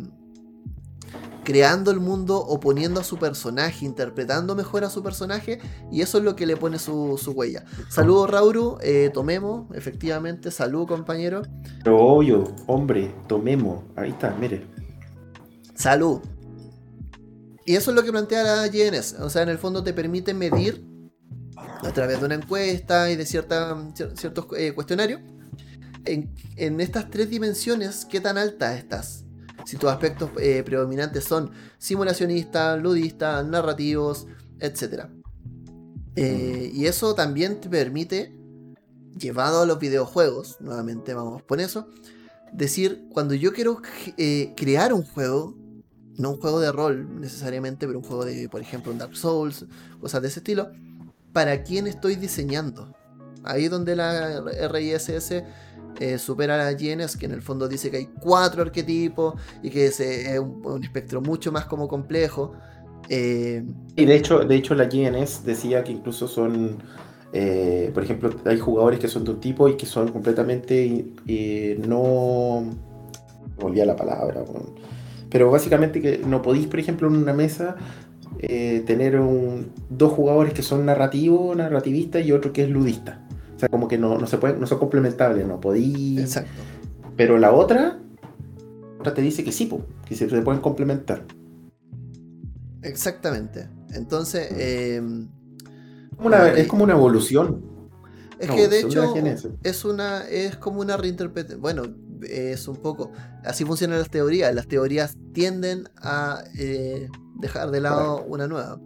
creando 1.43 1.91
el 1.91 1.99
mundo 1.99 2.37
o 2.37 2.59
poniendo 2.59 2.99
a 2.99 3.03
su 3.03 3.17
personaje, 3.17 3.85
interpretando 3.85 4.55
mejor 4.55 4.83
a 4.83 4.89
su 4.89 5.01
personaje, 5.01 5.59
y 5.91 6.01
eso 6.01 6.19
es 6.19 6.23
lo 6.23 6.35
que 6.35 6.45
le 6.45 6.55
pone 6.55 6.77
su, 6.77 7.19
su 7.21 7.31
huella. 7.31 7.65
Saludos, 7.89 8.29
Rauru, 8.29 8.77
eh, 8.81 9.09
tomemos, 9.13 9.65
efectivamente, 9.75 10.51
salud, 10.51 10.87
compañero. 10.87 11.41
Pero 11.83 11.97
obvio, 11.99 12.43
hombre, 12.67 13.13
tomemos. 13.27 13.83
Ahí 13.95 14.11
está, 14.11 14.35
mire. 14.39 14.65
Salud. 15.73 16.21
Y 17.65 17.75
eso 17.75 17.91
es 17.91 17.95
lo 17.95 18.03
que 18.03 18.11
plantea 18.11 18.43
la 18.43 18.67
GNS. 18.67 19.15
O 19.19 19.29
sea, 19.29 19.41
en 19.43 19.49
el 19.49 19.57
fondo 19.57 19.83
te 19.83 19.93
permite 19.93 20.33
medir 20.33 20.85
a 21.83 21.91
través 21.91 22.19
de 22.19 22.25
una 22.25 22.35
encuesta 22.35 23.09
y 23.09 23.15
de 23.15 23.25
cierta, 23.25 23.75
cier- 23.93 24.15
ciertos 24.15 24.45
eh, 24.57 24.73
cuestionarios 24.73 25.21
en, 26.05 26.33
en 26.55 26.81
estas 26.81 27.09
tres 27.09 27.29
dimensiones 27.29 28.05
qué 28.05 28.21
tan 28.21 28.37
alta 28.37 28.75
estás. 28.75 29.25
si 29.65 29.77
tus 29.77 29.89
aspectos 29.89 30.29
eh, 30.39 30.63
predominantes 30.63 31.23
son 31.23 31.51
simulacionistas, 31.77 32.81
ludistas, 32.81 33.45
narrativos, 33.45 34.27
etc. 34.59 35.05
Eh, 36.15 36.71
y 36.73 36.85
eso 36.85 37.15
también 37.15 37.59
te 37.61 37.69
permite, 37.69 38.35
llevado 39.17 39.61
a 39.61 39.65
los 39.65 39.79
videojuegos, 39.79 40.57
nuevamente 40.59 41.13
vamos 41.13 41.41
por 41.43 41.61
eso, 41.61 41.87
decir, 42.51 43.07
cuando 43.11 43.33
yo 43.33 43.53
quiero 43.53 43.81
eh, 44.17 44.53
crear 44.57 44.93
un 44.93 45.03
juego, 45.03 45.55
no 46.17 46.31
un 46.31 46.37
juego 46.39 46.59
de 46.59 46.71
rol 46.71 47.19
necesariamente, 47.19 47.87
pero 47.87 47.99
un 47.99 48.05
juego 48.05 48.25
de, 48.25 48.49
por 48.49 48.61
ejemplo, 48.61 48.91
un 48.91 48.97
Dark 48.97 49.15
Souls, 49.15 49.65
cosas 49.99 50.21
de 50.21 50.27
ese 50.27 50.39
estilo, 50.39 50.71
¿para 51.33 51.63
quién 51.63 51.87
estoy 51.87 52.15
diseñando? 52.15 52.93
Ahí 53.43 53.69
donde 53.69 53.95
la 53.95 54.43
RISS 54.69 55.43
eh, 55.99 56.17
supera 56.17 56.67
a 56.67 56.71
GNS, 56.73 57.17
que 57.17 57.25
en 57.25 57.33
el 57.33 57.41
fondo 57.41 57.67
dice 57.67 57.91
que 57.91 57.97
hay 57.97 58.09
cuatro 58.19 58.61
arquetipos 58.61 59.35
y 59.61 59.69
que 59.69 59.87
es, 59.87 60.01
un, 60.39 60.83
espectro 60.83 61.21
mucho 61.21 61.51
más 61.51 61.65
como 61.65 61.87
complejo. 61.87 62.53
Eh, 63.09 63.63
y 63.95 64.05
de 64.05 64.15
hecho, 64.15 64.39
de 64.39 64.55
hecho 64.55 64.73
la 64.75 64.85
GNS 64.85 65.43
decía 65.43 65.83
que 65.83 65.91
incluso 65.91 66.27
son, 66.27 66.77
eh, 67.33 67.91
por 67.93 68.03
ejemplo, 68.03 68.29
hay 68.45 68.57
jugadores 68.57 68.99
que 68.99 69.07
son 69.07 69.23
de 69.23 69.31
un 69.31 69.39
tipo 69.39 69.67
y 69.67 69.75
que 69.75 69.85
son 69.85 70.11
completamente 70.11 71.05
no... 71.87 72.63
Volvía 73.59 73.85
la 73.85 73.95
palabra. 73.95 74.43
Pero 75.29 75.51
básicamente 75.51 76.01
que 76.01 76.19
no 76.25 76.41
podéis, 76.41 76.67
por 76.67 76.79
ejemplo, 76.79 77.07
en 77.07 77.15
una 77.15 77.33
mesa 77.33 77.75
tener 78.39 79.19
un, 79.19 79.71
dos 79.89 80.13
jugadores 80.13 80.53
que 80.53 80.63
son 80.63 80.83
narrativos, 80.83 81.55
narrativistas 81.55 82.25
y 82.25 82.31
otro 82.31 82.51
que 82.53 82.63
es 82.63 82.69
ludista 82.69 83.20
sea, 83.61 83.69
como 83.69 83.87
que 83.87 83.97
no, 83.97 84.25
se 84.27 84.37
pueden, 84.37 84.59
no 84.59 84.67
son 84.67 84.79
complementables, 84.79 85.47
no 85.47 85.59
podí. 85.59 86.19
Exacto. 86.19 86.61
Pero 87.15 87.37
la 87.37 87.51
otra, 87.53 87.99
otra 88.99 89.13
te 89.13 89.21
dice 89.21 89.43
que 89.43 89.51
sí, 89.51 89.69
que 90.05 90.15
se, 90.15 90.27
pueden 90.41 90.61
complementar. 90.61 91.25
Exactamente. 92.81 93.69
Entonces, 93.93 94.49
em, 94.57 95.29
es 96.55 96.67
como 96.67 96.83
una 96.83 96.93
evolución. 96.93 97.63
Es 98.39 98.49
que 98.49 98.67
de 98.67 98.79
hecho 98.79 99.13
es 99.63 99.85
una 99.85 100.27
es 100.27 100.55
como 100.55 100.81
una 100.81 100.97
reinterpretación. 100.97 101.61
Bueno, 101.61 101.83
es 102.27 102.67
un 102.67 102.77
poco. 102.77 103.11
Así 103.45 103.65
funcionan 103.65 103.99
las 103.99 104.09
teorías. 104.09 104.53
Las 104.55 104.67
teorías 104.67 105.15
tienden 105.33 105.89
a 105.97 106.43
eh, 106.57 107.07
dejar 107.39 107.69
de 107.69 107.81
lado 107.81 108.23
una 108.23 108.47
nueva. 108.47 108.79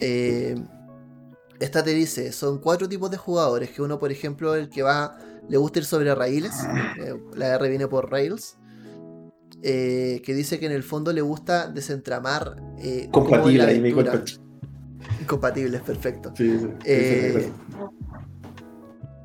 Eh, 0.00 0.56
esta 1.60 1.82
te 1.82 1.94
dice, 1.94 2.32
son 2.32 2.58
cuatro 2.58 2.88
tipos 2.88 3.10
de 3.10 3.16
jugadores, 3.16 3.70
que 3.70 3.82
uno, 3.82 3.98
por 3.98 4.10
ejemplo, 4.12 4.54
el 4.54 4.68
que 4.68 4.82
va, 4.82 5.18
le 5.48 5.56
gusta 5.56 5.78
ir 5.78 5.84
sobre 5.84 6.14
raíles, 6.14 6.52
eh, 7.00 7.14
la 7.34 7.54
R 7.54 7.68
viene 7.68 7.88
por 7.88 8.10
Rails, 8.10 8.56
eh, 9.62 10.20
que 10.24 10.34
dice 10.34 10.58
que 10.58 10.66
en 10.66 10.72
el 10.72 10.82
fondo 10.82 11.12
le 11.12 11.22
gusta 11.22 11.68
desentramar... 11.68 12.56
Eh, 12.78 13.08
Compatible, 13.10 13.74
Incompatible, 15.20 15.76
es 15.78 15.82
perfecto. 15.82 16.32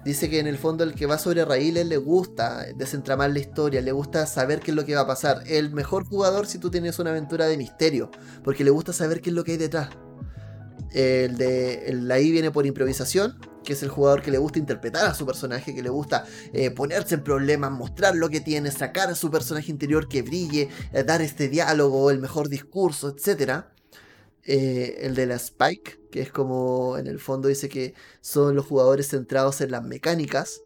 dice 0.05 0.29
que 0.29 0.39
en 0.39 0.47
el 0.47 0.57
fondo 0.57 0.83
el 0.83 0.93
que 0.93 1.05
va 1.05 1.17
sobre 1.17 1.43
raíles 1.43 1.85
le 1.85 1.97
gusta 1.97 2.65
desentramar 2.75 3.31
la 3.31 3.39
historia, 3.39 3.81
le 3.81 3.91
gusta 3.91 4.25
saber 4.25 4.61
qué 4.61 4.71
es 4.71 4.75
lo 4.75 4.85
que 4.85 4.95
va 4.95 5.01
a 5.01 5.07
pasar. 5.07 5.43
El 5.47 5.71
mejor 5.71 6.05
jugador 6.05 6.47
si 6.47 6.59
tú 6.59 6.69
tienes 6.69 6.99
una 6.99 7.09
aventura 7.09 7.45
de 7.47 7.57
misterio, 7.57 8.09
porque 8.43 8.63
le 8.63 8.69
gusta 8.69 8.93
saber 8.93 9.21
qué 9.21 9.31
es 9.31 9.35
lo 9.35 9.43
que 9.43 9.53
hay 9.53 9.57
detrás. 9.57 9.89
El 10.93 11.37
de 11.37 11.85
el 11.85 12.11
ahí 12.11 12.31
viene 12.31 12.51
por 12.51 12.65
improvisación, 12.65 13.39
que 13.63 13.73
es 13.73 13.83
el 13.83 13.89
jugador 13.89 14.21
que 14.21 14.31
le 14.31 14.37
gusta 14.37 14.59
interpretar 14.59 15.05
a 15.05 15.13
su 15.13 15.25
personaje, 15.25 15.73
que 15.73 15.83
le 15.83 15.89
gusta 15.89 16.25
eh, 16.53 16.71
ponerse 16.71 17.15
en 17.15 17.23
problemas, 17.23 17.71
mostrar 17.71 18.15
lo 18.15 18.29
que 18.29 18.41
tiene, 18.41 18.71
sacar 18.71 19.09
a 19.09 19.15
su 19.15 19.29
personaje 19.31 19.71
interior 19.71 20.07
que 20.07 20.21
brille, 20.21 20.69
eh, 20.93 21.03
dar 21.03 21.21
este 21.21 21.47
diálogo, 21.47 22.11
el 22.11 22.19
mejor 22.19 22.49
discurso, 22.49 23.15
etc. 23.15 23.65
Eh, 24.43 24.97
el 25.01 25.15
de 25.15 25.27
la 25.27 25.35
Spike, 25.35 25.99
que 26.11 26.21
es 26.21 26.31
como 26.31 26.97
en 26.97 27.07
el 27.07 27.19
fondo 27.19 27.47
dice 27.47 27.69
que 27.69 27.93
son 28.21 28.55
los 28.55 28.65
jugadores 28.65 29.09
centrados 29.09 29.61
en 29.61 29.71
las 29.71 29.83
mecánicas, 29.83 30.61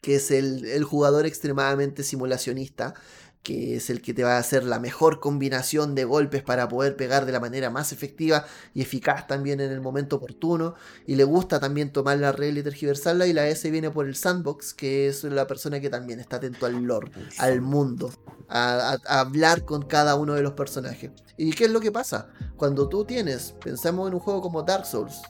que 0.00 0.16
es 0.16 0.30
el, 0.30 0.64
el 0.64 0.84
jugador 0.84 1.26
extremadamente 1.26 2.04
simulacionista, 2.04 2.94
que 3.42 3.76
es 3.76 3.88
el 3.88 4.02
que 4.02 4.12
te 4.12 4.22
va 4.22 4.36
a 4.36 4.38
hacer 4.38 4.64
la 4.64 4.78
mejor 4.78 5.18
combinación 5.18 5.94
de 5.94 6.04
golpes 6.04 6.42
para 6.42 6.68
poder 6.68 6.96
pegar 6.96 7.24
de 7.24 7.32
la 7.32 7.40
manera 7.40 7.70
más 7.70 7.92
efectiva 7.92 8.44
y 8.74 8.82
eficaz 8.82 9.26
también 9.26 9.60
en 9.60 9.70
el 9.70 9.80
momento 9.80 10.16
oportuno. 10.16 10.74
Y 11.06 11.16
le 11.16 11.24
gusta 11.24 11.58
también 11.58 11.90
tomar 11.90 12.18
la 12.18 12.32
regla 12.32 12.60
y 12.60 12.62
tergiversarla. 12.62 13.26
Y 13.26 13.32
la 13.32 13.48
S 13.48 13.70
viene 13.70 13.90
por 13.90 14.06
el 14.06 14.14
sandbox, 14.14 14.74
que 14.74 15.08
es 15.08 15.24
la 15.24 15.46
persona 15.46 15.80
que 15.80 15.88
también 15.88 16.20
está 16.20 16.36
atento 16.36 16.66
al 16.66 16.82
lore, 16.82 17.10
al 17.38 17.62
mundo, 17.62 18.12
a, 18.48 18.98
a 19.06 19.20
hablar 19.20 19.64
con 19.64 19.82
cada 19.82 20.16
uno 20.16 20.34
de 20.34 20.42
los 20.42 20.52
personajes. 20.52 21.10
¿Y 21.38 21.52
qué 21.52 21.64
es 21.64 21.70
lo 21.70 21.80
que 21.80 21.92
pasa? 21.92 22.28
Cuando 22.56 22.88
tú 22.90 23.06
tienes, 23.06 23.54
pensamos 23.64 24.08
en 24.08 24.14
un 24.14 24.20
juego 24.20 24.42
como 24.42 24.62
Dark 24.62 24.84
Souls, 24.84 25.22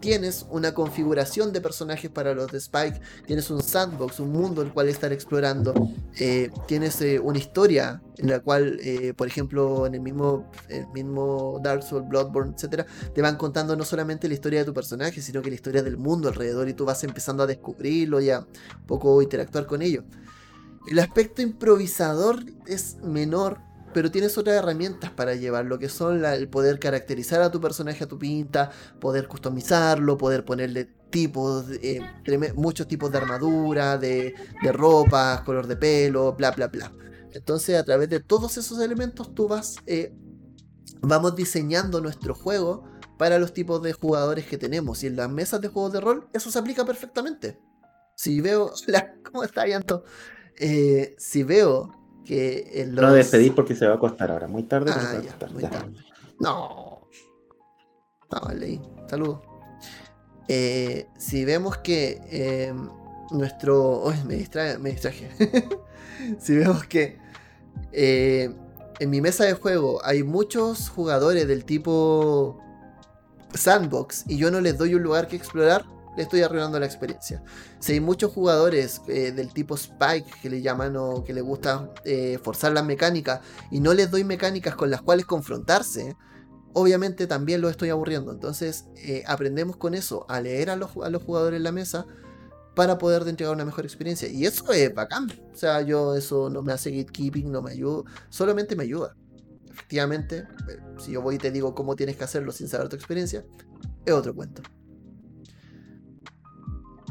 tienes 0.00 0.46
una 0.50 0.74
configuración 0.74 1.52
de 1.52 1.60
personajes 1.60 2.10
para 2.10 2.34
los 2.34 2.50
de 2.50 2.58
Spike, 2.58 3.00
tienes 3.26 3.50
un 3.50 3.62
sandbox, 3.62 4.20
un 4.20 4.32
mundo 4.32 4.62
el 4.62 4.72
cual 4.72 4.88
estar 4.88 5.12
explorando, 5.12 5.74
eh, 6.18 6.50
tienes 6.66 7.00
eh, 7.00 7.18
una 7.18 7.38
historia 7.38 8.02
en 8.16 8.28
la 8.28 8.40
cual, 8.40 8.78
eh, 8.82 9.14
por 9.14 9.28
ejemplo, 9.28 9.86
en 9.86 9.94
el 9.94 10.00
mismo, 10.00 10.50
el 10.68 10.86
mismo 10.88 11.60
Dark 11.62 11.82
Souls, 11.82 12.08
Bloodborne, 12.08 12.54
etc., 12.56 12.84
te 13.14 13.22
van 13.22 13.36
contando 13.36 13.76
no 13.76 13.84
solamente 13.84 14.28
la 14.28 14.34
historia 14.34 14.60
de 14.60 14.64
tu 14.64 14.74
personaje, 14.74 15.22
sino 15.22 15.40
que 15.40 15.50
la 15.50 15.54
historia 15.54 15.82
del 15.82 15.96
mundo 15.96 16.28
alrededor 16.28 16.68
y 16.68 16.74
tú 16.74 16.84
vas 16.84 17.02
empezando 17.04 17.42
a 17.42 17.46
descubrirlo 17.46 18.20
y 18.20 18.30
a 18.30 18.40
un 18.40 18.86
poco 18.86 19.22
interactuar 19.22 19.66
con 19.66 19.82
ello. 19.82 20.04
El 20.88 20.98
aspecto 20.98 21.42
improvisador 21.42 22.44
es 22.66 22.96
menor 23.02 23.60
pero 23.92 24.10
tienes 24.10 24.36
otras 24.38 24.56
herramientas 24.56 25.10
para 25.10 25.34
llevarlo, 25.34 25.78
que 25.78 25.88
son 25.88 26.24
el 26.24 26.48
poder 26.48 26.78
caracterizar 26.78 27.40
a 27.42 27.50
tu 27.50 27.60
personaje 27.60 28.04
a 28.04 28.08
tu 28.08 28.18
pinta, 28.18 28.70
poder 29.00 29.28
customizarlo, 29.28 30.18
poder 30.18 30.44
ponerle 30.44 30.84
tipos, 31.10 31.66
eh, 31.82 32.00
muchos 32.54 32.86
tipos 32.86 33.10
de 33.10 33.18
armadura, 33.18 33.96
de, 33.96 34.34
de 34.62 34.72
ropa, 34.72 35.42
color 35.44 35.66
de 35.66 35.76
pelo, 35.76 36.34
bla, 36.34 36.50
bla, 36.50 36.68
bla. 36.68 36.92
Entonces, 37.32 37.78
a 37.78 37.84
través 37.84 38.08
de 38.08 38.20
todos 38.20 38.56
esos 38.56 38.78
elementos, 38.80 39.34
tú 39.34 39.48
vas, 39.48 39.76
eh, 39.86 40.14
vamos 41.00 41.36
diseñando 41.36 42.00
nuestro 42.00 42.34
juego 42.34 42.84
para 43.16 43.38
los 43.38 43.52
tipos 43.52 43.82
de 43.82 43.92
jugadores 43.92 44.46
que 44.46 44.58
tenemos. 44.58 45.02
Y 45.02 45.08
en 45.08 45.16
las 45.16 45.30
mesas 45.30 45.60
de 45.60 45.68
juegos 45.68 45.92
de 45.92 46.00
rol, 46.00 46.28
eso 46.32 46.50
se 46.50 46.58
aplica 46.58 46.84
perfectamente. 46.84 47.58
Si 48.14 48.40
veo, 48.40 48.72
¿cómo 49.30 49.44
está 49.44 49.66
Yanto? 49.66 50.04
Eh, 50.56 51.14
si 51.18 51.42
veo 51.42 51.97
que 52.28 52.84
los... 52.90 53.02
No 53.02 53.12
despedir 53.14 53.54
porque 53.54 53.74
se 53.74 53.86
va 53.86 53.92
a 53.92 53.96
acostar 53.96 54.30
ahora, 54.30 54.46
muy 54.46 54.64
tarde. 54.64 54.92
Ah, 54.94 55.18
No. 56.38 57.00
No, 58.30 58.40
vale, 58.42 58.80
saludos. 59.08 59.40
Eh, 60.46 61.06
si 61.16 61.46
vemos 61.46 61.78
que 61.78 62.20
eh, 62.30 62.74
nuestro... 63.30 64.12
Me, 64.26 64.34
distraje, 64.34 64.76
me 64.76 64.90
distraje. 64.92 65.30
si 66.38 66.54
vemos 66.54 66.84
que 66.84 67.18
eh, 67.92 68.54
en 69.00 69.10
mi 69.10 69.22
mesa 69.22 69.44
de 69.44 69.54
juego 69.54 70.04
hay 70.04 70.22
muchos 70.22 70.90
jugadores 70.90 71.48
del 71.48 71.64
tipo 71.64 72.60
sandbox 73.54 74.24
y 74.28 74.36
yo 74.36 74.50
no 74.50 74.60
les 74.60 74.76
doy 74.76 74.94
un 74.94 75.02
lugar 75.02 75.28
que 75.28 75.36
explorar, 75.36 75.86
estoy 76.22 76.42
arruinando 76.42 76.78
la 76.78 76.86
experiencia. 76.86 77.42
Si 77.78 77.92
hay 77.92 78.00
muchos 78.00 78.32
jugadores 78.32 79.02
eh, 79.08 79.32
del 79.32 79.52
tipo 79.52 79.74
Spike 79.74 80.30
que 80.42 80.50
le 80.50 80.62
llaman 80.62 80.96
o 80.96 81.24
que 81.24 81.32
le 81.32 81.40
gusta 81.40 81.90
eh, 82.04 82.38
forzar 82.42 82.72
las 82.72 82.84
mecánicas 82.84 83.40
y 83.70 83.80
no 83.80 83.94
les 83.94 84.10
doy 84.10 84.24
mecánicas 84.24 84.74
con 84.74 84.90
las 84.90 85.02
cuales 85.02 85.26
confrontarse, 85.26 86.16
obviamente 86.72 87.26
también 87.26 87.60
lo 87.60 87.68
estoy 87.68 87.90
aburriendo. 87.90 88.32
Entonces 88.32 88.86
eh, 88.96 89.22
aprendemos 89.26 89.76
con 89.76 89.94
eso 89.94 90.26
a 90.28 90.40
leer 90.40 90.70
a 90.70 90.76
los, 90.76 90.90
a 91.02 91.10
los 91.10 91.22
jugadores 91.22 91.58
en 91.58 91.64
la 91.64 91.72
mesa 91.72 92.06
para 92.74 92.96
poder 92.98 93.26
entregar 93.26 93.54
una 93.54 93.64
mejor 93.64 93.84
experiencia. 93.84 94.28
Y 94.28 94.46
eso 94.46 94.72
es 94.72 94.94
bacán. 94.94 95.28
O 95.52 95.56
sea, 95.56 95.82
yo 95.82 96.14
eso 96.14 96.48
no 96.48 96.62
me 96.62 96.72
hace 96.72 96.90
gatekeeping, 96.90 97.50
no 97.50 97.62
me 97.62 97.72
ayuda, 97.72 98.04
solamente 98.28 98.76
me 98.76 98.84
ayuda. 98.84 99.16
Efectivamente, 99.70 100.46
si 100.98 101.12
yo 101.12 101.22
voy 101.22 101.36
y 101.36 101.38
te 101.38 101.50
digo 101.50 101.74
cómo 101.74 101.96
tienes 101.96 102.16
que 102.16 102.24
hacerlo 102.24 102.52
sin 102.52 102.68
saber 102.68 102.88
tu 102.88 102.96
experiencia, 102.96 103.44
es 104.04 104.12
otro 104.12 104.34
cuento. 104.34 104.62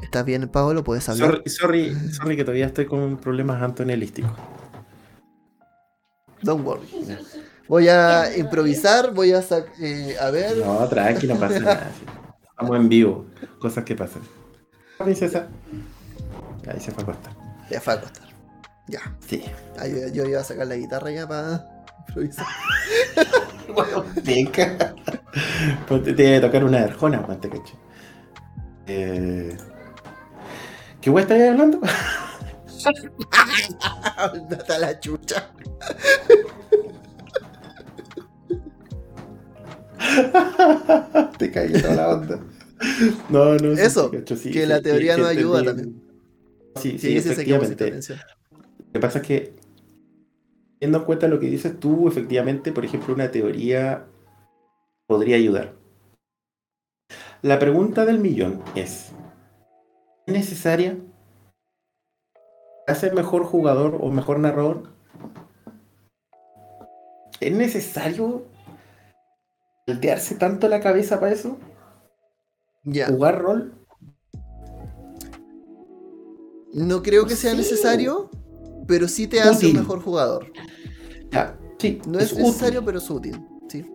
¿Estás 0.07 0.23
bien, 0.23 0.47
Pablo? 0.47 0.85
¿Puedes 0.85 1.09
hablar? 1.09 1.43
Sorry, 1.47 1.93
sorry, 2.13 2.37
que 2.37 2.45
todavía 2.45 2.67
estoy 2.67 2.85
con 2.85 3.17
problemas 3.17 3.61
antonelísticos. 3.61 4.31
Don't 6.41 6.65
worry. 6.65 6.87
Voy 7.67 7.89
a 7.89 8.37
improvisar, 8.37 9.13
voy 9.13 9.33
a 9.33 9.43
eh, 9.81 10.15
a 10.17 10.31
ver. 10.31 10.59
No, 10.65 10.87
tranqui, 10.87 11.27
no 11.27 11.35
pasa 11.35 11.59
nada. 11.59 11.91
Estamos 12.41 12.77
en 12.77 12.87
vivo, 12.87 13.25
cosas 13.59 13.83
que 13.83 13.95
pasan. 13.95 14.21
Princesa. 14.97 15.49
Ahí 16.71 16.79
se 16.79 16.91
fue 16.91 17.03
a 17.03 17.07
acostar. 17.07 17.33
Ya 17.69 17.81
fue 17.81 17.93
a 17.93 17.95
acostar. 17.97 18.29
Ya. 18.87 19.01
Sí. 19.27 19.43
yo, 20.13 20.23
iba 20.23 20.39
a 20.39 20.43
sacar 20.45 20.67
la 20.67 20.77
guitarra 20.77 21.11
ya 21.11 21.27
para 21.27 21.83
improvisar. 22.07 22.47
bueno, 23.75 24.05
venga. 24.23 24.95
Pues 25.85 26.01
te 26.05 26.13
tiene 26.13 26.39
que 26.39 26.47
tocar 26.47 26.63
una 26.63 26.83
arjona, 26.83 27.19
mantecacho. 27.27 27.75
Eh. 28.85 29.57
¿Qué 31.01 31.09
güey 31.09 31.23
estáis 31.23 31.43
hablando? 31.43 31.79
Date 34.49 34.79
la 34.79 34.99
chucha. 34.99 35.51
Te 41.37 41.51
caí 41.51 41.73
toda 41.73 41.95
la 41.95 42.09
onda. 42.09 42.39
No, 43.29 43.55
no. 43.55 43.71
Eso, 43.73 44.11
sí, 44.11 44.23
que 44.23 44.35
sí, 44.35 44.65
la 44.65 44.81
teoría 44.81 45.17
no 45.17 45.25
ayuda 45.25 45.63
también. 45.63 46.01
Sí, 46.75 46.97
sí, 46.99 47.17
efectivamente. 47.17 47.91
Lo 47.91 48.93
que 48.93 48.99
pasa 48.99 49.19
es 49.19 49.27
que, 49.27 49.53
teniendo 50.79 50.99
en 50.99 51.05
cuenta 51.05 51.27
lo 51.27 51.39
que 51.39 51.47
dices 51.47 51.79
tú, 51.79 52.07
efectivamente, 52.07 52.71
por 52.71 52.85
ejemplo, 52.85 53.13
una 53.13 53.31
teoría 53.31 54.05
podría 55.07 55.35
ayudar. 55.37 55.75
La 57.41 57.59
pregunta 57.59 58.05
del 58.05 58.19
millón 58.19 58.61
es, 58.75 59.11
¿es 60.27 60.33
necesaria? 60.33 60.97
¿Hacer 62.85 63.13
mejor 63.15 63.43
jugador 63.45 63.97
o 64.01 64.09
mejor 64.11 64.39
narrador? 64.39 64.89
¿Es 67.39 67.53
necesario 67.55 68.45
voltearse 69.87 70.35
tanto 70.35 70.67
la 70.67 70.81
cabeza 70.81 71.19
para 71.19 71.31
eso? 71.31 71.57
Ya. 72.83 73.07
¿Jugar 73.07 73.39
rol? 73.41 73.73
No 76.73 77.01
creo 77.01 77.25
que 77.25 77.35
sea 77.35 77.51
Sí. 77.51 77.57
necesario, 77.57 78.29
pero 78.87 79.07
sí 79.07 79.27
te 79.27 79.41
hace 79.41 79.67
un 79.67 79.73
mejor 79.77 80.01
jugador. 80.01 80.51
Ya, 81.31 81.57
sí, 81.79 82.01
No 82.07 82.19
es, 82.19 82.35
necesario, 82.37 82.83
pero 82.83 82.97
es 82.99 83.09
útil. 83.09 83.41
Sí. 83.69 83.85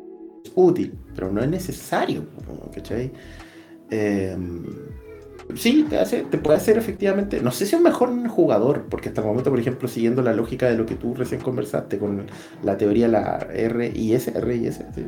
útil, 0.55 0.99
pero 1.15 1.31
no 1.31 1.43
es 1.43 1.49
necesario, 1.49 2.27
¿cachai? 2.75 3.13
Eh, 3.91 4.37
sí, 5.55 5.87
te, 5.89 5.99
hace, 5.99 6.23
te 6.25 6.39
puede 6.39 6.57
hacer 6.57 6.79
efectivamente, 6.79 7.41
no 7.41 7.51
sé 7.51 7.67
si 7.67 7.77
un 7.77 7.83
mejor 7.83 8.11
jugador, 8.29 8.87
porque 8.89 9.09
hasta 9.09 9.21
el 9.21 9.27
momento, 9.27 9.51
por 9.51 9.59
ejemplo, 9.61 9.89
siguiendo 9.89 10.23
la 10.23 10.33
lógica 10.33 10.69
de 10.69 10.77
lo 10.77 10.87
que 10.87 10.95
tú 10.95 11.15
recién 11.15 11.41
conversaste 11.41 11.99
con 11.99 12.27
la 12.63 12.77
teoría 12.77 13.09
la 13.09 13.39
RIS, 13.39 14.33
RIS, 14.35 14.75
¿sí? 14.95 15.07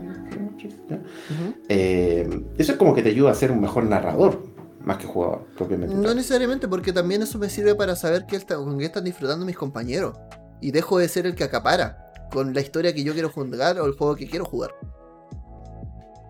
¿Ya? 0.89 0.97
Ujú. 0.97 1.55
Eh, 1.69 2.45
eso 2.59 2.73
es 2.73 2.79
como 2.79 2.95
que 2.95 3.03
te 3.03 3.11
ayuda 3.11 3.31
a 3.31 3.35
ser 3.35 3.51
un 3.53 3.61
mejor 3.61 3.85
narrador, 3.85 4.43
más 4.81 4.99
que 4.99 5.07
jugador, 5.07 5.47
propiamente. 5.57 5.95
No 5.95 6.03
tal. 6.03 6.17
necesariamente, 6.17 6.69
porque 6.69 6.93
también 6.93 7.23
eso 7.23 7.39
me 7.39 7.49
sirve 7.49 7.75
para 7.75 7.97
saber 7.97 8.27
qué 8.27 8.37
está- 8.37 8.57
con 8.57 8.79
qué 8.79 8.87
están 8.87 9.05
disfrutando 9.05 9.47
mis 9.47 9.57
compañeros. 9.57 10.17
Y 10.61 10.71
dejo 10.71 10.99
de 10.99 11.09
ser 11.09 11.27
el 11.27 11.35
que 11.35 11.45
acapara 11.45 12.13
con 12.33 12.53
la 12.55 12.61
historia 12.61 12.95
que 12.95 13.05
yo 13.05 13.13
quiero 13.13 13.29
jugar 13.29 13.79
o 13.79 13.87
el 13.87 13.93
juego 13.93 14.17
que 14.17 14.27
quiero 14.29 14.45
jugar. 14.45 14.71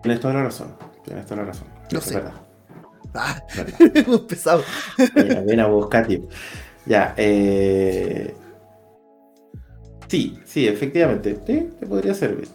Tienes 0.03 0.19
toda 0.19 0.33
la 0.35 0.43
razón, 0.43 0.75
tienes 1.03 1.25
toda 1.25 1.37
la 1.41 1.47
razón. 1.47 1.67
No 1.91 1.99
sé. 2.01 2.09
es 2.09 2.15
verdad. 2.15 2.33
Ah, 3.15 3.41
muy 4.07 4.19
pesado. 4.19 4.63
Mira, 5.15 5.41
ven 5.41 5.59
a 5.59 5.67
buscar, 5.67 6.05
tío. 6.07 6.21
Ya, 6.85 7.13
eh... 7.17 8.35
Sí, 10.07 10.39
sí, 10.45 10.67
efectivamente. 10.67 11.39
Sí, 11.47 11.69
te 11.79 11.85
podría 11.87 12.13
servir. 12.13 12.47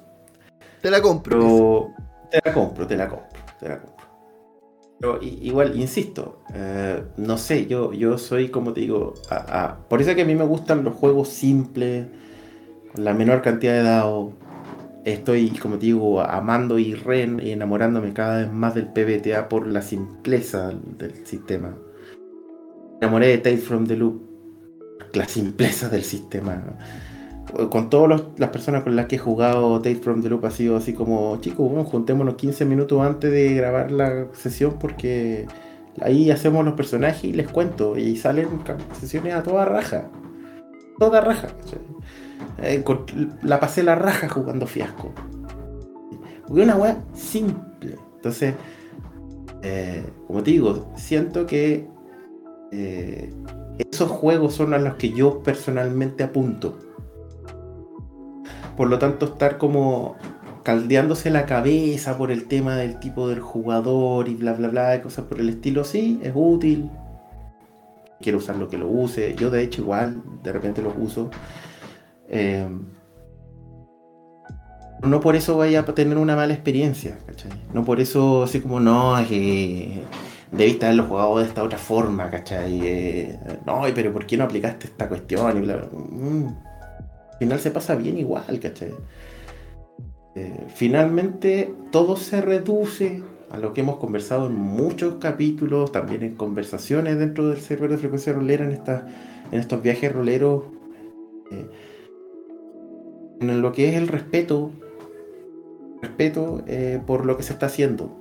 Te 0.80 0.90
la 0.90 1.02
compro. 1.02 1.38
Pero 1.38 1.94
te 2.30 2.40
la 2.44 2.52
compro, 2.54 2.86
te 2.86 2.96
la 2.96 3.08
compro, 3.08 3.28
te 3.58 3.68
la 3.68 3.78
compro. 3.80 4.06
Pero 5.00 5.18
igual, 5.22 5.80
insisto, 5.80 6.42
eh, 6.54 7.02
no 7.16 7.38
sé, 7.38 7.66
yo, 7.66 7.92
yo 7.94 8.18
soy, 8.18 8.50
como 8.50 8.74
te 8.74 8.80
digo, 8.82 9.14
a- 9.30 9.64
a- 9.64 9.88
por 9.88 10.00
eso 10.02 10.10
es 10.10 10.16
que 10.16 10.22
a 10.22 10.26
mí 10.26 10.34
me 10.34 10.44
gustan 10.44 10.84
los 10.84 10.94
juegos 10.94 11.28
simples, 11.30 12.06
con 12.94 13.04
la 13.04 13.14
menor 13.14 13.40
cantidad 13.40 13.72
de 13.72 13.82
dados. 13.82 14.34
Estoy, 15.12 15.50
como 15.50 15.76
te 15.76 15.86
digo, 15.86 16.20
amando 16.20 16.78
y 16.78 16.94
re 16.94 17.22
enamorándome 17.22 18.12
cada 18.12 18.38
vez 18.38 18.52
más 18.52 18.74
del 18.74 18.86
PBTA 18.86 19.48
por 19.48 19.66
la 19.66 19.82
simpleza 19.82 20.72
del 20.98 21.26
sistema. 21.26 21.68
Me 23.00 23.06
enamoré 23.06 23.28
de 23.28 23.38
Tales 23.38 23.64
from 23.64 23.86
the 23.86 23.96
Loop, 23.96 24.20
la 25.14 25.26
simpleza 25.26 25.88
del 25.88 26.04
sistema. 26.04 26.62
Con 27.70 27.90
todas 27.90 28.22
las 28.36 28.50
personas 28.50 28.84
con 28.84 28.94
las 28.94 29.06
que 29.06 29.16
he 29.16 29.18
jugado 29.18 29.80
Tales 29.80 30.00
from 30.00 30.22
the 30.22 30.28
Loop 30.28 30.44
ha 30.44 30.50
sido 30.50 30.76
así 30.76 30.92
como, 30.92 31.40
chicos, 31.40 31.68
bueno, 31.68 31.84
juntémonos 31.84 32.34
15 32.34 32.64
minutos 32.64 33.00
antes 33.00 33.32
de 33.32 33.54
grabar 33.54 33.90
la 33.90 34.26
sesión 34.34 34.76
porque 34.78 35.46
ahí 36.00 36.30
hacemos 36.30 36.64
los 36.64 36.74
personajes 36.74 37.24
y 37.24 37.32
les 37.32 37.48
cuento 37.48 37.96
y 37.96 38.16
salen 38.16 38.48
sesiones 38.98 39.34
a 39.34 39.42
toda 39.42 39.64
raja. 39.64 40.08
Toda 40.98 41.20
raja. 41.20 41.48
Eh, 42.58 42.84
la 43.42 43.60
pasé 43.60 43.82
la 43.82 43.94
raja 43.94 44.28
jugando 44.28 44.66
fiasco. 44.66 45.12
Porque 46.46 46.62
una 46.62 46.76
weá 46.76 47.02
simple. 47.14 47.96
Entonces, 48.16 48.54
eh, 49.62 50.04
como 50.26 50.42
te 50.42 50.50
digo, 50.50 50.92
siento 50.96 51.46
que 51.46 51.88
eh, 52.72 53.32
esos 53.78 54.10
juegos 54.10 54.54
son 54.54 54.74
a 54.74 54.78
los 54.78 54.94
que 54.94 55.10
yo 55.12 55.42
personalmente 55.42 56.24
apunto. 56.24 56.78
Por 58.76 58.88
lo 58.88 58.98
tanto, 58.98 59.26
estar 59.26 59.58
como 59.58 60.16
caldeándose 60.62 61.30
la 61.30 61.46
cabeza 61.46 62.18
por 62.18 62.30
el 62.30 62.46
tema 62.46 62.76
del 62.76 62.98
tipo 63.00 63.28
del 63.28 63.40
jugador 63.40 64.28
y 64.28 64.34
bla 64.34 64.52
bla 64.52 64.68
bla, 64.68 64.96
y 64.96 65.00
cosas 65.00 65.24
por 65.24 65.40
el 65.40 65.48
estilo, 65.48 65.84
sí, 65.84 66.20
es 66.22 66.32
útil. 66.34 66.90
Quiero 68.20 68.38
usar 68.38 68.56
lo 68.56 68.68
que 68.68 68.76
lo 68.76 68.88
use. 68.88 69.34
Yo 69.34 69.50
de 69.50 69.62
hecho 69.62 69.82
igual, 69.82 70.22
de 70.42 70.52
repente 70.52 70.82
los 70.82 70.94
uso. 70.98 71.30
Eh, 72.30 72.66
no 75.02 75.20
por 75.20 75.34
eso 75.34 75.56
vaya 75.56 75.80
a 75.80 75.84
tener 75.86 76.18
una 76.18 76.36
mala 76.36 76.52
experiencia, 76.52 77.18
¿cachai? 77.26 77.50
No 77.72 77.84
por 77.84 78.00
eso 78.00 78.44
así 78.44 78.60
como, 78.60 78.80
no, 78.80 79.18
es 79.18 79.28
que 79.28 80.02
debiste 80.52 80.86
haberlo 80.86 81.04
jugado 81.04 81.38
de 81.38 81.46
esta 81.46 81.62
otra 81.62 81.78
forma, 81.78 82.30
¿cachai? 82.30 82.80
Eh, 82.82 83.38
no, 83.66 83.82
pero 83.94 84.12
¿por 84.12 84.26
qué 84.26 84.36
no 84.36 84.44
aplicaste 84.44 84.86
esta 84.86 85.08
cuestión? 85.08 85.64
Mm, 85.92 86.46
al 87.32 87.38
final 87.38 87.58
se 87.60 87.70
pasa 87.70 87.94
bien 87.94 88.18
igual, 88.18 88.60
¿cachai? 88.60 88.92
Eh, 90.34 90.66
finalmente 90.74 91.74
todo 91.90 92.16
se 92.16 92.40
reduce 92.40 93.22
a 93.50 93.58
lo 93.58 93.72
que 93.72 93.80
hemos 93.80 93.96
conversado 93.96 94.46
en 94.46 94.54
muchos 94.54 95.14
capítulos, 95.14 95.90
también 95.90 96.22
en 96.22 96.36
conversaciones 96.36 97.18
dentro 97.18 97.48
del 97.48 97.60
server 97.60 97.90
de 97.90 97.98
frecuencia 97.98 98.32
rolera, 98.32 98.64
en, 98.64 98.72
esta, 98.72 99.08
en 99.50 99.58
estos 99.58 99.82
viajes 99.82 100.12
roleros, 100.12 100.64
en 103.40 103.62
lo 103.62 103.72
que 103.72 103.88
es 103.88 103.96
el 103.96 104.08
respeto, 104.08 104.70
respeto 106.02 106.62
eh, 106.66 107.00
por 107.06 107.26
lo 107.26 107.36
que 107.36 107.42
se 107.42 107.52
está 107.52 107.66
haciendo. 107.66 108.16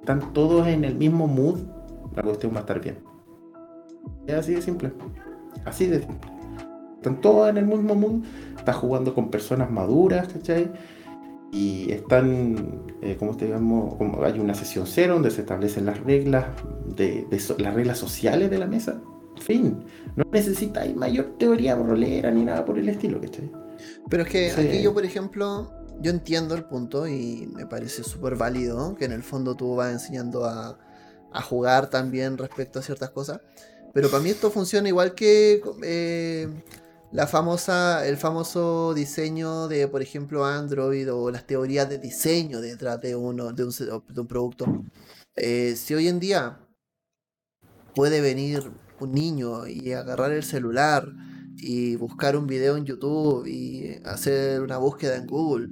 Están 0.00 0.32
todos 0.32 0.66
en 0.66 0.84
el 0.84 0.94
mismo 0.94 1.26
mood, 1.26 1.60
la 2.16 2.22
cuestión 2.22 2.52
va 2.52 2.58
a 2.58 2.60
estar 2.60 2.80
bien. 2.80 2.98
Es 4.26 4.34
así 4.34 4.54
de 4.54 4.62
simple. 4.62 4.92
Así 5.64 5.86
de 5.86 6.00
simple. 6.00 6.30
Están 6.96 7.20
todos 7.20 7.50
en 7.50 7.58
el 7.58 7.66
mismo 7.66 7.94
mood. 7.94 8.24
Estás 8.56 8.76
jugando 8.76 9.14
con 9.14 9.30
personas 9.30 9.70
maduras, 9.70 10.28
¿cachai? 10.28 10.70
Y 11.52 11.90
están, 11.92 12.82
eh, 13.02 13.16
como 13.18 13.36
te 13.36 13.46
digamos, 13.46 13.94
hay 14.22 14.38
una 14.38 14.54
sesión 14.54 14.86
cero 14.86 15.14
donde 15.14 15.30
se 15.30 15.42
establecen 15.42 15.86
las 15.86 16.00
reglas, 16.00 16.46
las 17.58 17.74
reglas 17.74 17.98
sociales 17.98 18.50
de 18.50 18.58
la 18.58 18.66
mesa. 18.66 19.00
Fin. 19.40 19.84
No 20.16 20.24
necesitáis 20.32 20.96
mayor 20.96 21.36
teoría 21.38 21.76
rolera 21.76 22.30
ni 22.30 22.44
nada 22.44 22.64
por 22.64 22.78
el 22.78 22.88
estilo, 22.88 23.20
¿cachai? 23.20 23.50
Pero 24.08 24.22
es 24.24 24.28
que 24.28 24.50
Sí. 24.50 24.60
aquí 24.60 24.82
yo, 24.82 24.92
por 24.94 25.04
ejemplo, 25.04 25.72
yo 26.00 26.10
entiendo 26.10 26.54
el 26.54 26.64
punto 26.64 27.06
y 27.08 27.48
me 27.54 27.66
parece 27.66 28.04
súper 28.04 28.36
válido 28.36 28.94
que 28.96 29.04
en 29.06 29.12
el 29.12 29.22
fondo 29.22 29.54
tú 29.56 29.74
vas 29.76 29.92
enseñando 29.92 30.44
a, 30.44 30.78
a 31.32 31.42
jugar 31.42 31.90
también 31.90 32.38
respecto 32.38 32.78
a 32.78 32.82
ciertas 32.82 33.10
cosas. 33.10 33.40
Pero 33.94 34.08
para 34.10 34.22
mí 34.22 34.30
esto 34.30 34.50
funciona 34.50 34.88
igual 34.88 35.14
que 35.14 35.60
eh, 35.82 36.48
la 37.10 37.26
famosa, 37.26 38.06
el 38.06 38.16
famoso 38.16 38.92
diseño 38.94 39.66
de, 39.66 39.88
por 39.88 40.02
ejemplo, 40.02 40.44
Android 40.44 41.12
o 41.12 41.30
las 41.30 41.46
teorías 41.46 41.88
de 41.88 41.98
diseño 41.98 42.60
detrás 42.60 43.00
de 43.00 43.16
uno, 43.16 43.52
de 43.52 43.64
un, 43.64 43.72
se- 43.72 43.86
de 43.86 44.20
un 44.20 44.26
producto. 44.28 44.66
Eh, 45.36 45.74
si 45.76 45.94
hoy 45.94 46.08
en 46.08 46.20
día 46.20 46.58
puede 47.94 48.20
venir 48.20 48.70
un 49.00 49.12
niño 49.12 49.66
y 49.66 49.92
agarrar 49.92 50.32
el 50.32 50.42
celular 50.42 51.08
y 51.58 51.96
buscar 51.96 52.36
un 52.36 52.46
video 52.46 52.76
en 52.76 52.84
YouTube 52.84 53.46
y 53.46 54.00
hacer 54.04 54.60
una 54.62 54.78
búsqueda 54.78 55.16
en 55.16 55.26
Google, 55.26 55.68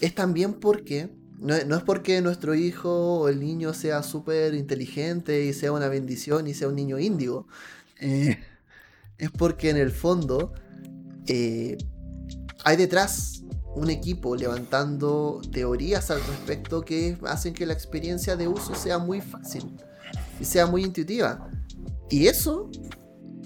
es 0.00 0.14
también 0.14 0.54
porque, 0.54 1.10
no, 1.38 1.54
no 1.66 1.76
es 1.76 1.82
porque 1.82 2.20
nuestro 2.20 2.54
hijo 2.54 3.20
o 3.20 3.28
el 3.28 3.40
niño 3.40 3.74
sea 3.74 4.02
súper 4.02 4.54
inteligente 4.54 5.44
y 5.44 5.52
sea 5.52 5.72
una 5.72 5.88
bendición 5.88 6.46
y 6.46 6.54
sea 6.54 6.68
un 6.68 6.76
niño 6.76 6.98
índigo, 6.98 7.46
eh, 8.00 8.38
es 9.18 9.30
porque 9.30 9.70
en 9.70 9.76
el 9.76 9.90
fondo 9.90 10.52
eh, 11.26 11.78
hay 12.64 12.76
detrás 12.76 13.42
un 13.74 13.90
equipo 13.90 14.36
levantando 14.36 15.40
teorías 15.52 16.10
al 16.10 16.20
respecto 16.24 16.82
que 16.82 17.18
hacen 17.26 17.54
que 17.54 17.66
la 17.66 17.72
experiencia 17.72 18.36
de 18.36 18.48
uso 18.48 18.74
sea 18.74 18.98
muy 18.98 19.20
fácil 19.20 19.76
y 20.40 20.44
sea 20.44 20.66
muy 20.66 20.84
intuitiva. 20.84 21.48
Y 22.08 22.26
eso, 22.26 22.70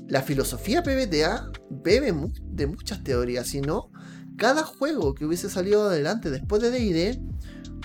la 0.09 0.23
filosofía 0.23 0.83
PBTA 0.83 1.51
bebe 1.71 2.13
mu- 2.13 2.33
de 2.43 2.67
muchas 2.67 3.05
teorías, 3.05 3.47
si 3.47 3.61
no, 3.61 3.91
cada 4.37 4.63
juego 4.65 5.15
que 5.15 5.25
hubiese 5.25 5.49
salido 5.51 5.85
adelante 5.89 6.31
después 6.31 6.63
de 6.63 6.71
DD 6.71 7.19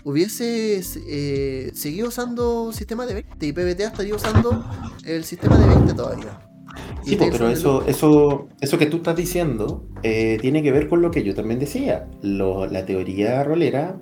hubiese 0.05 0.81
eh, 1.07 1.71
seguido 1.73 2.07
usando 2.09 2.71
sistema 2.73 3.05
de 3.05 3.13
20 3.15 3.45
y 3.45 3.53
PBTA 3.53 3.87
estaría 3.87 4.15
usando 4.15 4.63
el 5.05 5.23
sistema 5.23 5.57
de 5.57 5.67
20 5.67 5.93
todavía. 5.93 6.39
Sí, 7.03 7.17
pero 7.19 7.49
eso, 7.49 7.85
eso, 7.85 8.47
eso 8.61 8.77
que 8.77 8.85
tú 8.85 8.97
estás 8.97 9.15
diciendo 9.15 9.85
eh, 10.03 10.37
tiene 10.41 10.63
que 10.63 10.71
ver 10.71 10.87
con 10.87 11.01
lo 11.01 11.11
que 11.11 11.23
yo 11.23 11.35
también 11.35 11.59
decía. 11.59 12.07
la 12.21 12.85
teoría 12.85 13.43
rolera, 13.43 13.97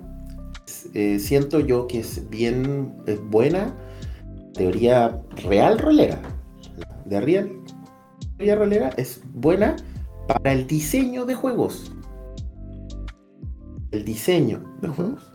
eh, 0.94 1.18
siento 1.18 1.60
yo 1.60 1.86
que 1.86 2.00
es 2.00 2.28
bien 2.30 2.94
buena, 3.28 3.76
teoría 4.54 5.20
real 5.44 5.78
rolera, 5.78 6.20
de 7.04 7.20
real 7.20 7.50
teoría 8.42 8.56
rolera 8.56 8.90
es 8.96 9.22
buena 9.34 9.76
para 10.26 10.52
el 10.52 10.66
diseño 10.66 11.24
de 11.24 11.34
juegos. 11.36 11.92
El 13.92 14.04
diseño 14.04 14.64
de 14.80 14.88
juegos. 14.88 15.32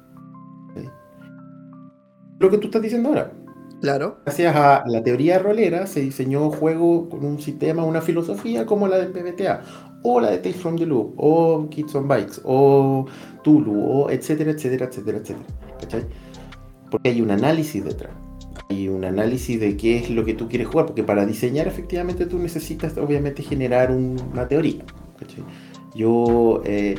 Lo 2.40 2.50
que 2.50 2.58
tú 2.58 2.68
estás 2.68 2.82
diciendo 2.82 3.10
ahora. 3.10 3.32
Claro. 3.80 4.18
Gracias 4.26 4.56
a 4.56 4.84
la 4.88 5.02
teoría 5.04 5.40
rolera 5.40 5.88
se 5.88 6.02
diseñó 6.02 6.50
juego 6.52 7.08
con 7.08 7.24
un 7.24 7.40
sistema, 7.40 7.86
una 7.86 8.02
filosofía 8.02 8.66
como 8.66 8.88
la 8.90 8.98
del 8.98 9.12
PBTA, 9.12 9.62
o 10.04 10.20
la 10.20 10.32
de 10.32 10.40
Tales 10.40 10.58
from 10.58 10.76
the 10.76 10.86
Loop, 10.86 11.14
o 11.16 11.70
Kids 11.70 11.96
on 11.96 12.08
Bikes, 12.10 12.42
o 12.44 13.06
Tulu, 13.44 13.80
o 13.80 14.10
etcétera, 14.10 14.52
etcétera, 14.52 14.88
etcétera, 14.88 15.20
etcétera. 15.20 15.46
¿Cachai? 15.80 16.06
Porque 16.92 17.10
hay 17.10 17.22
un 17.22 17.32
análisis 17.32 17.86
detrás. 17.86 18.12
Hay 18.70 18.90
un 18.90 19.06
análisis 19.06 19.60
de 19.60 19.78
qué 19.78 19.98
es 19.98 20.10
lo 20.10 20.26
que 20.26 20.34
tú 20.34 20.50
quieres 20.50 20.68
jugar, 20.68 20.88
porque 20.88 21.04
para 21.04 21.26
diseñar 21.26 21.68
efectivamente 21.68 22.26
tú 22.26 22.38
necesitas 22.38 22.98
obviamente 22.98 23.44
generar 23.44 23.92
una 23.92 24.48
teoría. 24.48 24.84
¿cachai? 25.18 25.44
Yo 25.96 26.62
eh, 26.66 26.96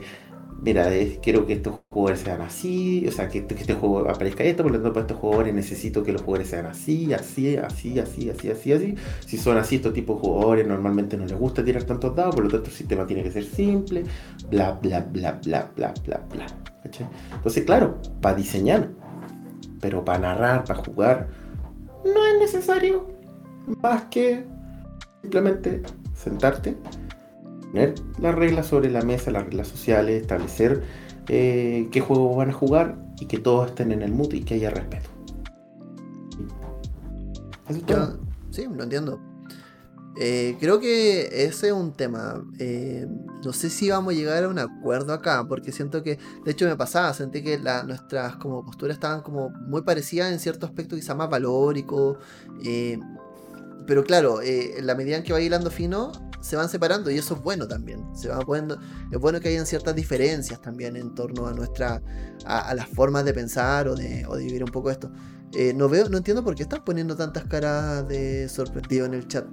mira, 0.60 0.88
quiero 1.22 1.46
que 1.46 1.54
estos 1.54 1.80
jugadores 1.88 2.20
sean 2.20 2.40
así, 2.40 3.06
o 3.06 3.12
sea, 3.12 3.28
que, 3.28 3.38
este 3.48 3.74
juego 3.74 4.08
aparezca 4.08 4.44
esto, 4.44 4.62
por 4.62 4.72
lo 4.72 4.78
tanto, 4.78 4.92
para 4.92 5.06
estos 5.06 5.18
jugadores 5.18 5.54
necesito 5.54 6.02
que 6.02 6.12
los 6.12 6.22
jugadores 6.22 6.48
sean 6.48 6.66
así, 6.66 7.12
así, 7.12 7.56
así, 7.56 7.98
así, 7.98 8.30
así, 8.30 8.50
así, 8.50 8.72
así. 8.72 8.94
Si 9.24 9.36
son 9.36 9.56
así, 9.56 9.76
estos 9.76 9.92
tipos 9.92 10.16
de 10.16 10.28
jugadores 10.28 10.66
normalmente 10.66 11.16
no 11.16 11.26
les 11.26 11.38
gusta 11.38 11.64
tirar 11.64 11.84
tantos 11.84 12.14
dados, 12.14 12.34
por 12.34 12.44
lo 12.44 12.50
tanto, 12.50 12.66
el 12.66 12.76
sistema 12.76 13.06
tiene 13.06 13.22
que 13.22 13.30
ser 13.30 13.44
simple, 13.44 14.04
bla, 14.50 14.72
bla, 14.72 15.00
bla, 15.00 15.38
bla, 15.44 15.70
bla, 15.76 15.94
bla, 16.04 16.20
bla. 16.32 16.46
Entonces, 17.34 17.64
claro, 17.64 17.98
para 18.20 18.34
diseñar, 18.34 18.90
pero 19.80 20.04
para 20.04 20.18
narrar, 20.20 20.64
para 20.64 20.82
jugar, 20.82 21.28
no 22.14 22.26
es 22.26 22.38
necesario 22.38 23.06
más 23.82 24.04
que 24.04 24.44
simplemente 25.22 25.82
sentarte 26.14 26.76
poner 27.68 27.94
las 28.18 28.34
reglas 28.34 28.66
sobre 28.66 28.90
la 28.90 29.02
mesa, 29.02 29.30
las 29.30 29.44
reglas 29.44 29.68
sociales, 29.68 30.22
establecer 30.22 30.82
eh, 31.28 31.88
qué 31.92 32.00
juegos 32.00 32.36
van 32.36 32.50
a 32.50 32.52
jugar 32.52 32.96
y 33.20 33.26
que 33.26 33.38
todos 33.38 33.68
estén 33.68 33.92
en 33.92 34.02
el 34.02 34.12
mood 34.12 34.32
y 34.32 34.42
que 34.42 34.54
haya 34.54 34.70
respeto. 34.70 35.10
sí, 38.50 38.66
lo 38.74 38.82
entiendo. 38.82 39.20
Eh, 40.20 40.56
creo 40.58 40.80
que 40.80 41.44
ese 41.44 41.68
es 41.68 41.72
un 41.72 41.92
tema. 41.92 42.44
Eh, 42.58 43.06
no 43.44 43.52
sé 43.52 43.70
si 43.70 43.90
vamos 43.90 44.14
a 44.14 44.16
llegar 44.16 44.44
a 44.44 44.48
un 44.48 44.58
acuerdo 44.58 45.12
acá, 45.12 45.46
porque 45.48 45.70
siento 45.72 46.02
que, 46.02 46.18
de 46.44 46.50
hecho 46.50 46.66
me 46.66 46.76
pasaba, 46.76 47.14
sentí 47.14 47.42
que 47.42 47.58
nuestras 47.86 48.36
como 48.36 48.64
posturas 48.64 48.96
estaban 48.96 49.22
como 49.22 49.50
muy 49.50 49.82
parecidas 49.82 50.32
en 50.32 50.40
cierto 50.40 50.66
aspecto 50.66 50.96
quizá 50.96 51.14
más 51.14 51.30
valórico. 51.30 52.18
pero 53.86 54.04
claro, 54.04 54.40
en 54.42 54.86
la 54.86 54.94
medida 54.94 55.16
en 55.16 55.22
que 55.22 55.32
va 55.32 55.40
hilando 55.40 55.70
fino, 55.70 56.12
se 56.40 56.56
van 56.56 56.68
separando 56.68 57.10
y 57.10 57.18
eso 57.18 57.34
es 57.34 57.42
bueno 57.42 57.66
también. 57.66 58.04
Se 58.14 58.28
va 58.28 58.38
poniendo, 58.40 58.78
es 59.10 59.18
bueno 59.18 59.40
que 59.40 59.48
hayan 59.48 59.66
ciertas 59.66 59.94
diferencias 59.94 60.60
también 60.60 60.96
en 60.96 61.14
torno 61.14 61.46
a 61.46 61.52
nuestra 61.52 62.02
a, 62.44 62.74
las 62.74 62.88
formas 62.88 63.24
de 63.24 63.34
pensar 63.34 63.88
o 63.88 63.94
de, 63.94 64.26
vivir 64.38 64.64
un 64.64 64.70
poco 64.70 64.90
esto. 64.90 65.10
Eh, 65.54 65.72
no 65.74 65.88
veo, 65.88 66.08
no 66.08 66.18
entiendo 66.18 66.44
por 66.44 66.54
qué 66.54 66.62
están 66.62 66.84
poniendo 66.84 67.16
tantas 67.16 67.44
caras 67.44 68.06
de 68.06 68.48
sorprendido 68.48 69.06
en 69.06 69.14
el 69.14 69.26
chat. 69.26 69.46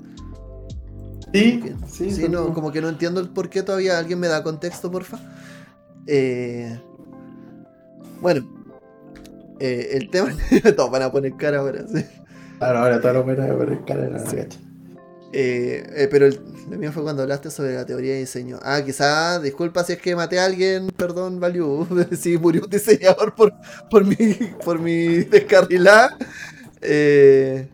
Sí, 1.36 1.76
sí, 1.92 2.12
sí 2.12 2.30
no, 2.30 2.54
como 2.54 2.72
que 2.72 2.82
no 2.82 2.90
entiendo 2.90 3.20
el 3.20 3.30
por 3.30 3.50
qué 3.50 3.64
todavía 3.64 3.98
alguien 3.98 4.20
me 4.20 4.28
da 4.28 4.44
contexto, 4.44 4.92
porfa. 4.92 5.20
Eh, 6.08 6.80
bueno, 8.22 8.48
eh, 9.60 9.90
el 9.94 10.10
tema. 10.10 10.36
todos 10.76 10.92
van 10.92 11.04
a 11.04 11.12
poner 11.12 11.36
cara 11.36 11.60
ahora, 11.60 11.86
sí. 11.88 12.06
Claro, 12.58 12.80
ahora 12.80 13.02
todos 13.02 13.26
van 13.26 13.42
a 13.42 13.54
poner 13.54 13.84
cara 13.86 14.06
en 14.06 14.14
la 14.14 14.24
eh, 15.38 15.84
eh, 15.94 16.08
pero 16.10 16.26
el, 16.28 16.40
mío 16.78 16.94
fue 16.94 17.04
cuando 17.04 17.24
hablaste 17.24 17.52
sobre 17.52 17.74
la 17.74 17.86
teoría 17.86 18.14
de 18.14 18.20
diseño. 18.20 18.58
Ah, 18.64 18.82
quizá, 18.86 19.38
disculpa 19.42 19.84
si 19.84 19.92
es 19.92 20.02
que 20.02 20.16
maté 20.16 20.40
a 20.40 20.46
alguien, 20.46 20.88
perdón, 20.96 21.42
Value. 21.42 21.86
si 22.18 22.38
murió 22.38 22.64
un 22.64 22.70
diseñador 22.70 23.36
por, 23.36 23.54
por 23.90 24.06
mi, 24.06 24.16
por 24.64 24.80
mi 24.80 25.26
descarrilada. 25.26 26.18
Eh, 26.82 27.68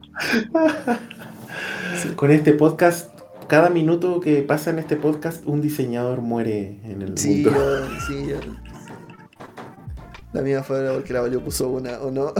Con 2.16 2.32
este 2.32 2.54
podcast, 2.54 3.11
cada 3.52 3.70
minuto 3.70 4.22
que 4.22 4.44
pasa 4.44 4.70
en 4.70 4.80
este 4.80 4.96
podcast, 4.96 5.46
un 5.46 5.60
diseñador 5.60 6.22
muere 6.22 6.80
en 6.86 7.02
el 7.02 7.18
sí, 7.18 7.44
mundo. 7.44 7.86
sí, 8.08 8.26
yo, 8.26 8.38
La 10.32 10.42
mía 10.42 10.64
fue 10.64 10.90
porque 10.94 11.12
la 11.12 11.20
Value 11.20 11.42
puso 11.42 11.68
una, 11.68 12.00
¿o 12.00 12.12
no? 12.12 12.34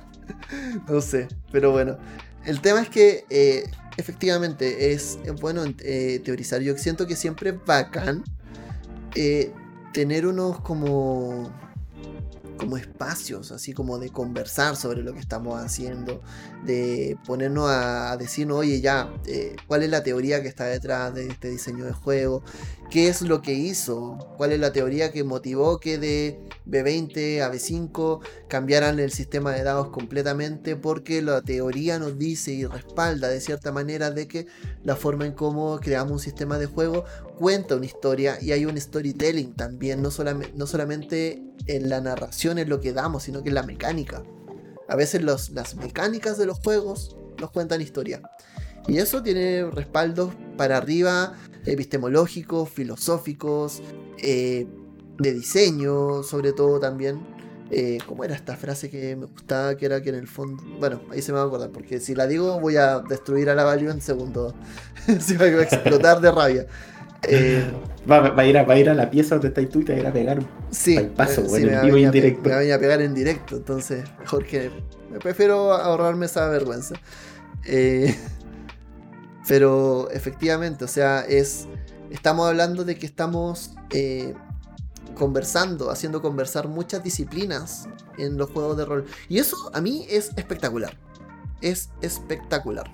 no 0.88 1.02
sé, 1.02 1.28
pero 1.50 1.70
bueno. 1.70 1.98
El 2.46 2.62
tema 2.62 2.80
es 2.80 2.88
que 2.88 3.26
eh, 3.28 3.64
efectivamente, 3.98 4.94
es, 4.94 5.18
bueno 5.42 5.64
eh, 5.80 6.22
teorizar. 6.24 6.62
Yo 6.62 6.78
siento 6.78 7.06
que 7.06 7.14
siempre 7.14 7.50
es 7.50 7.56
bacán 7.66 8.24
eh, 9.14 9.52
tener 9.92 10.26
unos 10.26 10.60
como 10.60 11.52
como 12.62 12.76
espacios, 12.76 13.50
así 13.50 13.72
como 13.72 13.98
de 13.98 14.10
conversar 14.10 14.76
sobre 14.76 15.02
lo 15.02 15.12
que 15.12 15.18
estamos 15.18 15.60
haciendo, 15.60 16.22
de 16.64 17.18
ponernos 17.26 17.68
a, 17.68 18.16
decirnos, 18.16 18.58
oye, 18.58 18.80
ya, 18.80 19.12
eh, 19.26 19.56
¿cuál 19.66 19.82
es 19.82 19.90
la 19.90 20.04
teoría 20.04 20.42
que 20.42 20.48
está 20.48 20.66
detrás 20.66 21.12
de 21.12 21.26
este 21.26 21.50
diseño 21.50 21.84
de 21.84 21.92
juego? 21.92 22.44
¿Qué 22.88 23.08
es 23.08 23.22
lo 23.22 23.42
que 23.42 23.54
hizo? 23.54 24.16
¿Cuál 24.36 24.52
es 24.52 24.60
la 24.60 24.72
teoría 24.72 25.10
que 25.10 25.24
motivó 25.24 25.80
que 25.80 25.98
de 25.98 26.38
B20 26.66 27.40
a 27.40 27.50
B5 27.50 28.20
cambiaran 28.48 29.00
el 29.00 29.10
sistema 29.10 29.50
de 29.52 29.64
dados 29.64 29.88
completamente? 29.88 30.76
Porque 30.76 31.20
la 31.20 31.42
teoría 31.42 31.98
nos 31.98 32.16
dice 32.16 32.52
y 32.52 32.64
respalda 32.64 33.28
de 33.28 33.40
cierta 33.40 33.72
manera 33.72 34.12
de 34.12 34.28
que 34.28 34.46
la 34.84 34.94
forma 34.94 35.26
en 35.26 35.32
cómo 35.32 35.80
creamos 35.80 36.12
un 36.12 36.20
sistema 36.20 36.58
de 36.58 36.66
juego 36.66 37.04
cuenta 37.42 37.74
una 37.74 37.86
historia 37.86 38.38
y 38.40 38.52
hay 38.52 38.66
un 38.66 38.80
storytelling 38.80 39.54
también, 39.54 40.00
no, 40.00 40.12
solamente, 40.12 40.52
no 40.54 40.68
solamente 40.68 41.42
en 41.66 41.88
la 41.88 42.00
narración 42.00 42.56
es 42.58 42.68
lo 42.68 42.80
que 42.80 42.92
damos, 42.92 43.24
sino 43.24 43.42
que 43.42 43.48
en 43.48 43.56
la 43.56 43.64
mecánica. 43.64 44.22
A 44.88 44.94
veces 44.94 45.22
las 45.22 45.74
mecánicas 45.74 46.38
de 46.38 46.46
los 46.46 46.60
juegos 46.60 47.16
nos 47.40 47.50
cuentan 47.50 47.80
historia. 47.80 48.22
Y 48.86 48.98
eso 48.98 49.24
tiene 49.24 49.68
respaldos 49.68 50.32
para 50.56 50.76
arriba, 50.76 51.34
epistemológicos, 51.66 52.68
filosóficos, 52.70 53.82
eh, 54.18 54.68
de 55.18 55.32
diseño, 55.32 56.22
sobre 56.22 56.52
todo 56.52 56.78
también. 56.78 57.26
Eh, 57.72 57.98
¿Cómo 58.06 58.22
era 58.22 58.36
esta 58.36 58.56
frase 58.56 58.88
que 58.88 59.16
me 59.16 59.26
gustaba? 59.26 59.76
Que 59.76 59.86
era 59.86 60.00
que 60.00 60.10
en 60.10 60.14
el 60.14 60.28
fondo. 60.28 60.62
Bueno, 60.78 61.00
ahí 61.10 61.22
se 61.22 61.32
me 61.32 61.38
va 61.38 61.44
a 61.44 61.46
acordar, 61.48 61.70
porque 61.70 61.98
si 61.98 62.14
la 62.14 62.28
digo 62.28 62.60
voy 62.60 62.76
a 62.76 63.00
destruir 63.00 63.50
a 63.50 63.56
la 63.56 63.64
Value 63.64 63.90
en 63.90 64.00
segundo. 64.00 64.54
se 65.20 65.36
va 65.38 65.46
a 65.46 65.62
explotar 65.62 66.20
de 66.20 66.30
rabia. 66.30 66.66
Eh, 67.28 67.64
va, 68.10 68.34
a 68.36 68.46
ir 68.46 68.58
a, 68.58 68.78
ir 68.78 68.90
a 68.90 68.94
la 68.94 69.10
pieza 69.10 69.36
donde 69.36 69.48
está 69.48 69.66
tú 69.68 69.80
y 69.80 69.84
te 69.84 69.92
va 69.92 69.98
a 69.98 70.00
ir 70.00 70.06
a 70.08 70.12
pegar 70.12 70.42
sí, 70.70 70.98
paso, 71.16 71.42
eh, 71.56 71.62
en 71.62 71.86
vivo 71.86 71.96
indirecto. 71.96 72.48
Me 72.48 72.68
va 72.68 72.74
a 72.74 72.78
pegar 72.78 73.00
en 73.00 73.14
directo, 73.14 73.56
entonces 73.56 74.04
mejor 74.18 74.46
que. 74.46 74.70
Me 75.10 75.18
prefiero 75.18 75.72
ahorrarme 75.72 76.26
esa 76.26 76.48
vergüenza. 76.48 76.94
Eh, 77.64 78.16
pero 79.48 80.10
efectivamente, 80.10 80.84
o 80.84 80.88
sea, 80.88 81.20
es. 81.20 81.66
Estamos 82.10 82.46
hablando 82.46 82.84
de 82.84 82.98
que 82.98 83.06
estamos 83.06 83.74
conversando, 85.14 85.90
haciendo 85.90 86.20
conversar 86.20 86.68
muchas 86.68 87.02
disciplinas 87.02 87.88
en 88.18 88.36
los 88.36 88.50
juegos 88.50 88.76
de 88.76 88.84
rol. 88.84 89.06
Y 89.30 89.38
eso 89.38 89.56
a 89.72 89.80
mí 89.80 90.06
es 90.10 90.30
espectacular. 90.36 90.94
Es 91.62 91.88
espectacular. 92.02 92.90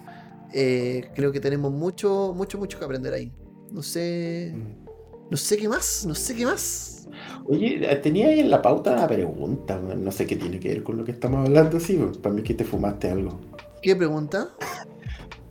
creo 0.52 1.32
que 1.32 1.40
tenemos 1.40 1.72
mucho, 1.72 2.32
mucho, 2.36 2.58
mucho 2.58 2.78
que 2.78 2.84
aprender 2.84 3.12
ahí. 3.12 3.32
No 3.72 3.82
sé. 3.82 4.54
No 5.30 5.36
sé 5.36 5.56
qué 5.56 5.68
más, 5.68 6.06
no 6.06 6.14
sé 6.14 6.34
qué 6.34 6.46
más. 6.46 7.06
Oye, 7.46 7.80
tenía 8.02 8.28
ahí 8.28 8.40
en 8.40 8.50
la 8.50 8.62
pauta 8.62 8.92
una 8.92 9.06
pregunta, 9.06 9.78
no 9.78 10.12
sé 10.12 10.26
qué 10.26 10.36
tiene 10.36 10.60
que 10.60 10.68
ver 10.68 10.82
con 10.82 10.96
lo 10.96 11.04
que 11.04 11.12
estamos 11.12 11.46
hablando, 11.46 11.80
sí, 11.80 11.98
para 12.22 12.34
mí 12.34 12.42
que 12.42 12.54
te 12.54 12.64
fumaste 12.64 13.10
algo. 13.10 13.40
¿Qué 13.82 13.94
pregunta? 13.96 14.50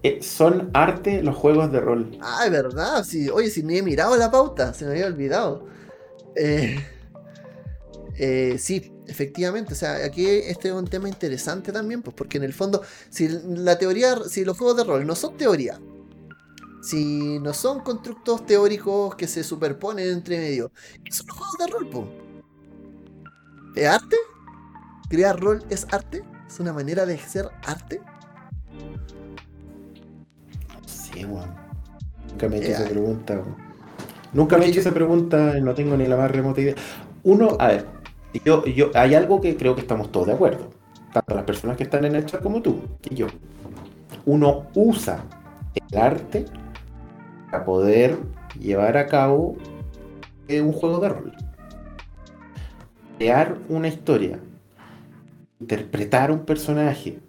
Eh, 0.03 0.20
¿Son 0.22 0.70
arte 0.74 1.24
los 1.24 1.36
juegos 1.36 1.72
de 1.72 1.80
rol? 1.80 2.18
Ah, 2.22 2.43
es 2.45 2.51
verdad, 2.51 3.03
sí. 3.03 3.30
Oye, 3.30 3.49
si 3.49 3.63
ni 3.63 3.78
he 3.78 3.84
mirado 3.84 4.15
la 4.15 4.30
pauta, 4.30 4.74
se 4.74 4.86
me 4.86 4.91
había 4.91 5.07
olvidado. 5.07 5.65
Eh, 6.36 6.78
eh, 8.18 8.57
sí, 8.59 8.93
efectivamente, 9.07 9.74
o 9.74 9.76
sea, 9.76 10.05
aquí 10.05 10.26
este 10.28 10.70
es 10.70 10.74
un 10.74 10.88
tema 10.88 11.09
interesante 11.09 11.72
también, 11.72 12.01
pues 12.01 12.15
porque 12.15 12.38
en 12.38 12.43
el 12.43 12.53
fondo, 12.53 12.82
si 13.09 13.28
la 13.28 13.78
teoría, 13.78 14.18
si 14.30 14.45
los 14.45 14.57
juegos 14.57 14.78
de 14.78 14.84
rol 14.84 15.05
no 15.05 15.15
son 15.15 15.36
teoría, 15.36 15.80
si 16.88 17.38
no 17.40 17.54
son 17.54 17.82
constructos 17.82 18.46
teóricos 18.46 19.14
que 19.16 19.28
se 19.28 19.44
superponen 19.44 20.08
entre 20.10 20.38
medio, 20.38 20.72
son 21.12 21.28
juegos 21.28 21.58
de 21.60 21.68
rol, 21.68 21.90
po. 21.90 22.08
¿Es 23.76 23.88
arte? 23.88 24.16
¿Crear 25.10 25.38
rol 25.38 25.66
es 25.70 25.86
arte? 25.92 26.24
¿Es 26.48 26.62
una 26.62 26.72
manera 26.72 27.06
de 27.06 27.18
ser 27.18 27.50
arte? 27.66 28.00
Sí, 30.86 31.26
weón. 31.26 31.54
Nunca 32.30 32.48
me 32.48 32.56
he 32.56 32.60
hecho 32.62 32.72
esa 32.72 32.90
pregunta. 32.90 33.44
Nunca 34.32 34.58
me 34.58 34.66
he 34.66 34.70
hecho 34.70 34.80
esa 34.80 34.94
pregunta, 34.94 35.60
no 35.60 35.74
tengo 35.74 35.98
ni 35.98 36.08
la 36.08 36.16
más 36.16 36.32
remota 36.32 36.62
idea. 36.62 36.76
Uno, 37.24 37.58
a 37.60 37.68
ver, 37.68 37.86
yo, 38.46 38.66
yo, 38.66 38.92
hay 38.94 39.14
algo 39.14 39.42
que 39.42 39.58
creo 39.58 39.76
que 39.76 39.82
estamos 39.82 40.10
todos 40.10 40.28
de 40.28 40.34
acuerdo. 40.34 40.70
Tanto 41.12 41.36
las 41.36 41.44
personas 41.44 41.76
que 41.76 41.84
están 41.84 42.06
en 42.06 42.16
el 42.16 42.26
chat 42.26 42.42
como 42.42 42.62
tú 42.62 42.80
y 43.10 43.16
yo. 43.16 43.28
Uno 44.26 44.68
usa 44.74 45.26
el 45.92 45.98
arte 45.98 46.46
para 47.52 47.66
poder 47.66 48.18
llevar 48.60 48.98
a 48.98 49.08
cabo 49.08 49.58
un 50.50 50.72
juego 50.72 51.00
de 51.00 51.10
rol. 51.10 51.34
Crear 53.18 53.58
una 53.68 53.88
historia, 53.88 54.39
interpretar 55.60 56.32
un 56.32 56.45
personaje, 56.45 57.20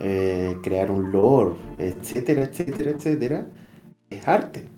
eh, 0.00 0.56
crear 0.62 0.90
un 0.90 1.12
lore, 1.12 1.56
etcétera, 1.78 2.44
etcétera, 2.44 2.90
etcétera, 2.90 3.46
es 4.08 4.26
arte. 4.26 4.68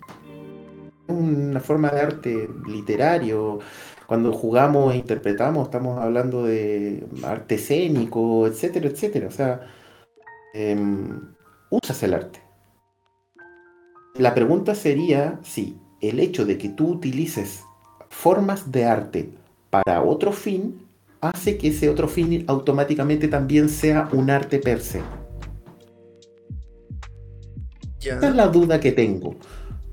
Es 1.07 1.15
una 1.15 1.59
forma 1.59 1.89
de 1.91 2.01
arte 2.01 2.49
literario. 2.67 3.59
Cuando 4.07 4.33
jugamos 4.33 4.93
e 4.93 4.97
interpretamos, 4.97 5.65
estamos 5.67 5.99
hablando 5.99 6.43
de 6.43 7.05
arte 7.23 7.55
escénico, 7.55 8.47
etcétera, 8.47 8.87
etcétera. 8.89 9.27
O 9.27 9.31
sea, 9.31 9.61
em, 10.53 11.21
usas 11.69 12.03
el 12.03 12.13
arte. 12.13 12.42
La 14.17 14.35
pregunta 14.35 14.75
sería 14.75 15.39
si 15.43 15.77
el 15.99 16.19
hecho 16.19 16.45
de 16.45 16.57
que 16.57 16.69
tú 16.69 16.87
utilices 16.89 17.63
formas 18.09 18.71
de 18.71 18.85
arte 18.85 19.29
para 19.71 20.03
otro 20.03 20.31
fin 20.31 20.85
hace 21.19 21.57
que 21.57 21.69
ese 21.69 21.89
otro 21.89 22.07
fin 22.07 22.43
automáticamente 22.47 23.27
también 23.27 23.69
sea 23.69 24.09
un 24.11 24.29
arte 24.29 24.59
per 24.59 24.81
se. 24.81 25.01
Esa 27.99 28.29
es 28.29 28.35
la 28.35 28.47
duda 28.49 28.79
que 28.79 28.91
tengo. 28.91 29.35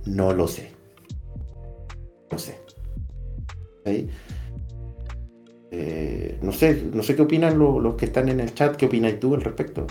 No 0.05 0.35
lo 0.35 0.49
sé. 0.49 0.73
No 2.31 2.39
sé. 2.39 2.59
Eh, 5.71 6.39
no 6.43 6.53
sé, 6.53 6.83
no 6.93 7.03
sé 7.03 7.14
qué 7.16 7.23
opinan 7.23 7.59
los 7.59 7.95
que 7.95 8.05
están 8.07 8.29
en 8.29 8.41
el 8.41 8.53
chat, 8.53 8.77
qué 8.77 8.87
opinas 8.87 9.18
tú 9.18 9.35
al 9.35 9.41
respecto. 9.41 9.87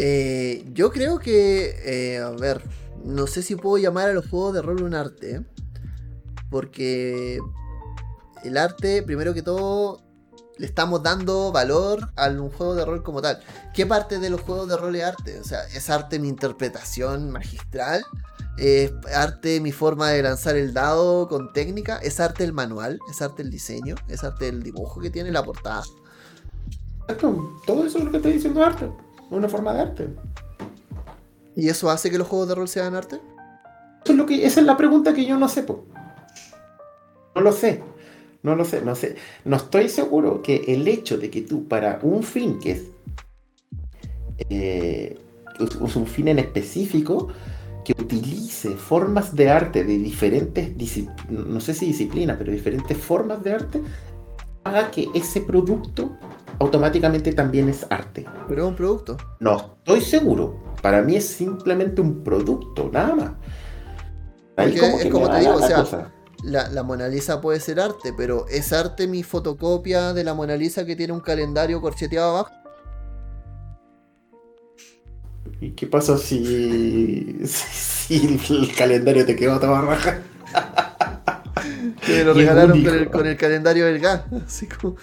Eh, 0.00 0.64
yo 0.72 0.90
creo 0.90 1.18
que, 1.18 1.74
eh, 1.84 2.18
a 2.18 2.30
ver, 2.30 2.62
no 3.04 3.26
sé 3.26 3.42
si 3.42 3.56
puedo 3.56 3.78
llamar 3.78 4.10
a 4.10 4.12
los 4.12 4.28
juegos 4.28 4.54
de 4.54 4.62
rol 4.62 4.82
un 4.82 4.94
arte, 4.94 5.44
porque 6.50 7.40
el 8.44 8.56
arte, 8.56 9.02
primero 9.02 9.34
que 9.34 9.42
todo, 9.42 10.00
le 10.56 10.66
estamos 10.66 11.02
dando 11.02 11.50
valor 11.50 12.10
a 12.14 12.28
un 12.28 12.50
juego 12.50 12.76
de 12.76 12.84
rol 12.84 13.02
como 13.02 13.20
tal. 13.20 13.40
¿Qué 13.74 13.86
parte 13.86 14.20
de 14.20 14.30
los 14.30 14.40
juegos 14.40 14.68
de 14.68 14.76
rol 14.76 14.94
es 14.94 15.04
arte? 15.04 15.40
O 15.40 15.44
sea, 15.44 15.64
¿es 15.74 15.90
arte 15.90 16.20
mi 16.20 16.28
interpretación 16.28 17.30
magistral? 17.30 18.04
¿Es 18.56 18.92
arte 19.14 19.60
mi 19.60 19.72
forma 19.72 20.10
de 20.10 20.22
lanzar 20.22 20.56
el 20.56 20.74
dado 20.74 21.28
con 21.28 21.52
técnica? 21.52 21.98
¿Es 21.98 22.20
arte 22.20 22.44
el 22.44 22.52
manual? 22.52 23.00
¿Es 23.10 23.20
arte 23.20 23.42
el 23.42 23.50
diseño? 23.50 23.96
¿Es 24.08 24.22
arte 24.22 24.48
el 24.48 24.62
dibujo 24.62 25.00
que 25.00 25.10
tiene 25.10 25.32
la 25.32 25.44
portada? 25.44 25.82
Todo 27.66 27.84
eso 27.84 27.98
es 27.98 28.04
lo 28.04 28.10
que 28.12 28.16
estoy 28.18 28.32
diciendo 28.34 28.64
arte. 28.64 28.90
Una 29.30 29.48
forma 29.48 29.74
de 29.74 29.80
arte. 29.80 30.08
¿Y 31.56 31.68
eso 31.68 31.90
hace 31.90 32.10
que 32.10 32.18
los 32.18 32.28
juegos 32.28 32.48
de 32.48 32.54
rol 32.54 32.68
sean 32.68 32.94
arte? 32.94 33.16
Eso 34.04 34.12
es 34.12 34.18
lo 34.18 34.26
que, 34.26 34.46
esa 34.46 34.60
es 34.60 34.66
la 34.66 34.76
pregunta 34.76 35.12
que 35.12 35.26
yo 35.26 35.38
no 35.38 35.48
sé. 35.48 35.64
No 37.34 37.40
lo 37.40 37.52
sé. 37.52 37.82
No 38.42 38.54
lo 38.54 38.64
sé, 38.64 38.82
no 38.82 38.94
sé. 38.94 39.16
No 39.44 39.56
estoy 39.56 39.88
seguro 39.88 40.42
que 40.42 40.64
el 40.68 40.86
hecho 40.86 41.18
de 41.18 41.30
que 41.30 41.42
tú, 41.42 41.66
para 41.66 41.98
un 42.02 42.22
fin 42.22 42.58
que 42.58 42.70
es 42.70 42.84
eh, 44.48 45.18
un 45.80 46.06
fin 46.06 46.28
en 46.28 46.38
específico, 46.38 47.28
que 47.84 47.92
utilice 48.00 48.70
formas 48.76 49.34
de 49.34 49.50
arte 49.50 49.82
de 49.82 49.98
diferentes, 49.98 50.70
no 51.28 51.60
sé 51.60 51.74
si 51.74 51.86
disciplinas, 51.86 52.36
pero 52.38 52.52
diferentes 52.52 52.96
formas 52.96 53.42
de 53.42 53.54
arte, 53.54 53.82
haga 54.64 54.90
que 54.90 55.08
ese 55.14 55.40
producto 55.40 56.16
automáticamente 56.58 57.32
también 57.32 57.68
es 57.68 57.86
arte. 57.90 58.26
Pero 58.48 58.62
es 58.62 58.68
un 58.68 58.76
producto. 58.76 59.16
No 59.40 59.76
estoy 59.78 60.00
seguro. 60.00 60.58
Para 60.82 61.02
mí 61.02 61.16
es 61.16 61.26
simplemente 61.26 62.00
un 62.00 62.22
producto, 62.22 62.90
nada 62.92 63.14
más. 63.14 63.30
Ahí 64.56 64.76
como, 64.76 64.98
es 64.98 65.06
como 65.06 65.30
te 65.30 65.40
digo, 65.40 65.54
o 65.54 65.62
sea, 65.62 66.12
la, 66.42 66.68
la, 66.68 66.82
Mona 66.82 67.08
Lisa 67.08 67.40
puede 67.40 67.60
ser 67.60 67.78
arte, 67.78 68.12
pero 68.16 68.46
¿es 68.48 68.72
arte 68.72 69.06
mi 69.06 69.22
fotocopia 69.22 70.12
de 70.12 70.24
la 70.24 70.34
Mona 70.34 70.56
Lisa 70.56 70.84
que 70.84 70.96
tiene 70.96 71.12
un 71.12 71.20
calendario 71.20 71.80
corcheteado 71.80 72.36
abajo? 72.36 72.52
¿Y 75.60 75.70
qué 75.72 75.86
pasa 75.86 76.16
si, 76.18 77.40
si, 77.44 78.38
el 78.50 78.74
calendario 78.76 79.26
te 79.26 79.34
quedó 79.34 79.58
toda 79.58 79.80
raja? 79.80 80.22
que 82.06 82.24
lo 82.24 82.34
regalaron 82.34 82.82
con 82.82 82.94
el, 82.94 83.10
con 83.10 83.26
el, 83.26 83.36
calendario 83.36 83.86
del 83.86 83.98
gas. 83.98 84.22
Así 84.46 84.66
como... 84.66 84.96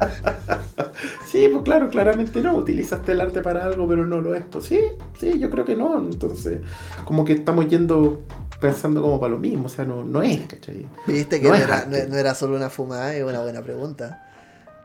sí, 1.26 1.48
pues 1.50 1.62
claro, 1.64 1.88
claramente 1.88 2.40
no. 2.40 2.56
Utilizaste 2.56 3.12
el 3.12 3.20
arte 3.20 3.40
para 3.40 3.64
algo, 3.64 3.86
pero 3.86 4.06
no 4.06 4.20
lo 4.20 4.34
es. 4.34 4.44
Pues 4.50 4.64
sí, 4.64 4.80
sí, 5.18 5.38
yo 5.38 5.50
creo 5.50 5.64
que 5.64 5.76
no. 5.76 5.98
Entonces, 5.98 6.60
como 7.04 7.24
que 7.24 7.34
estamos 7.34 7.68
yendo 7.68 8.22
pensando 8.60 9.02
como 9.02 9.18
para 9.18 9.32
lo 9.32 9.38
mismo, 9.38 9.66
o 9.66 9.68
sea, 9.68 9.84
no, 9.84 10.04
no 10.04 10.22
es, 10.22 10.40
¿cachai? 10.46 10.86
Viste 11.06 11.40
que 11.40 11.48
no, 11.48 11.54
era, 11.56 11.84
no, 11.84 12.16
era, 12.16 12.32
solo 12.34 12.54
una 12.56 12.70
fumada, 12.70 13.14
es 13.14 13.24
una 13.24 13.42
buena 13.42 13.60
pregunta. 13.60 14.31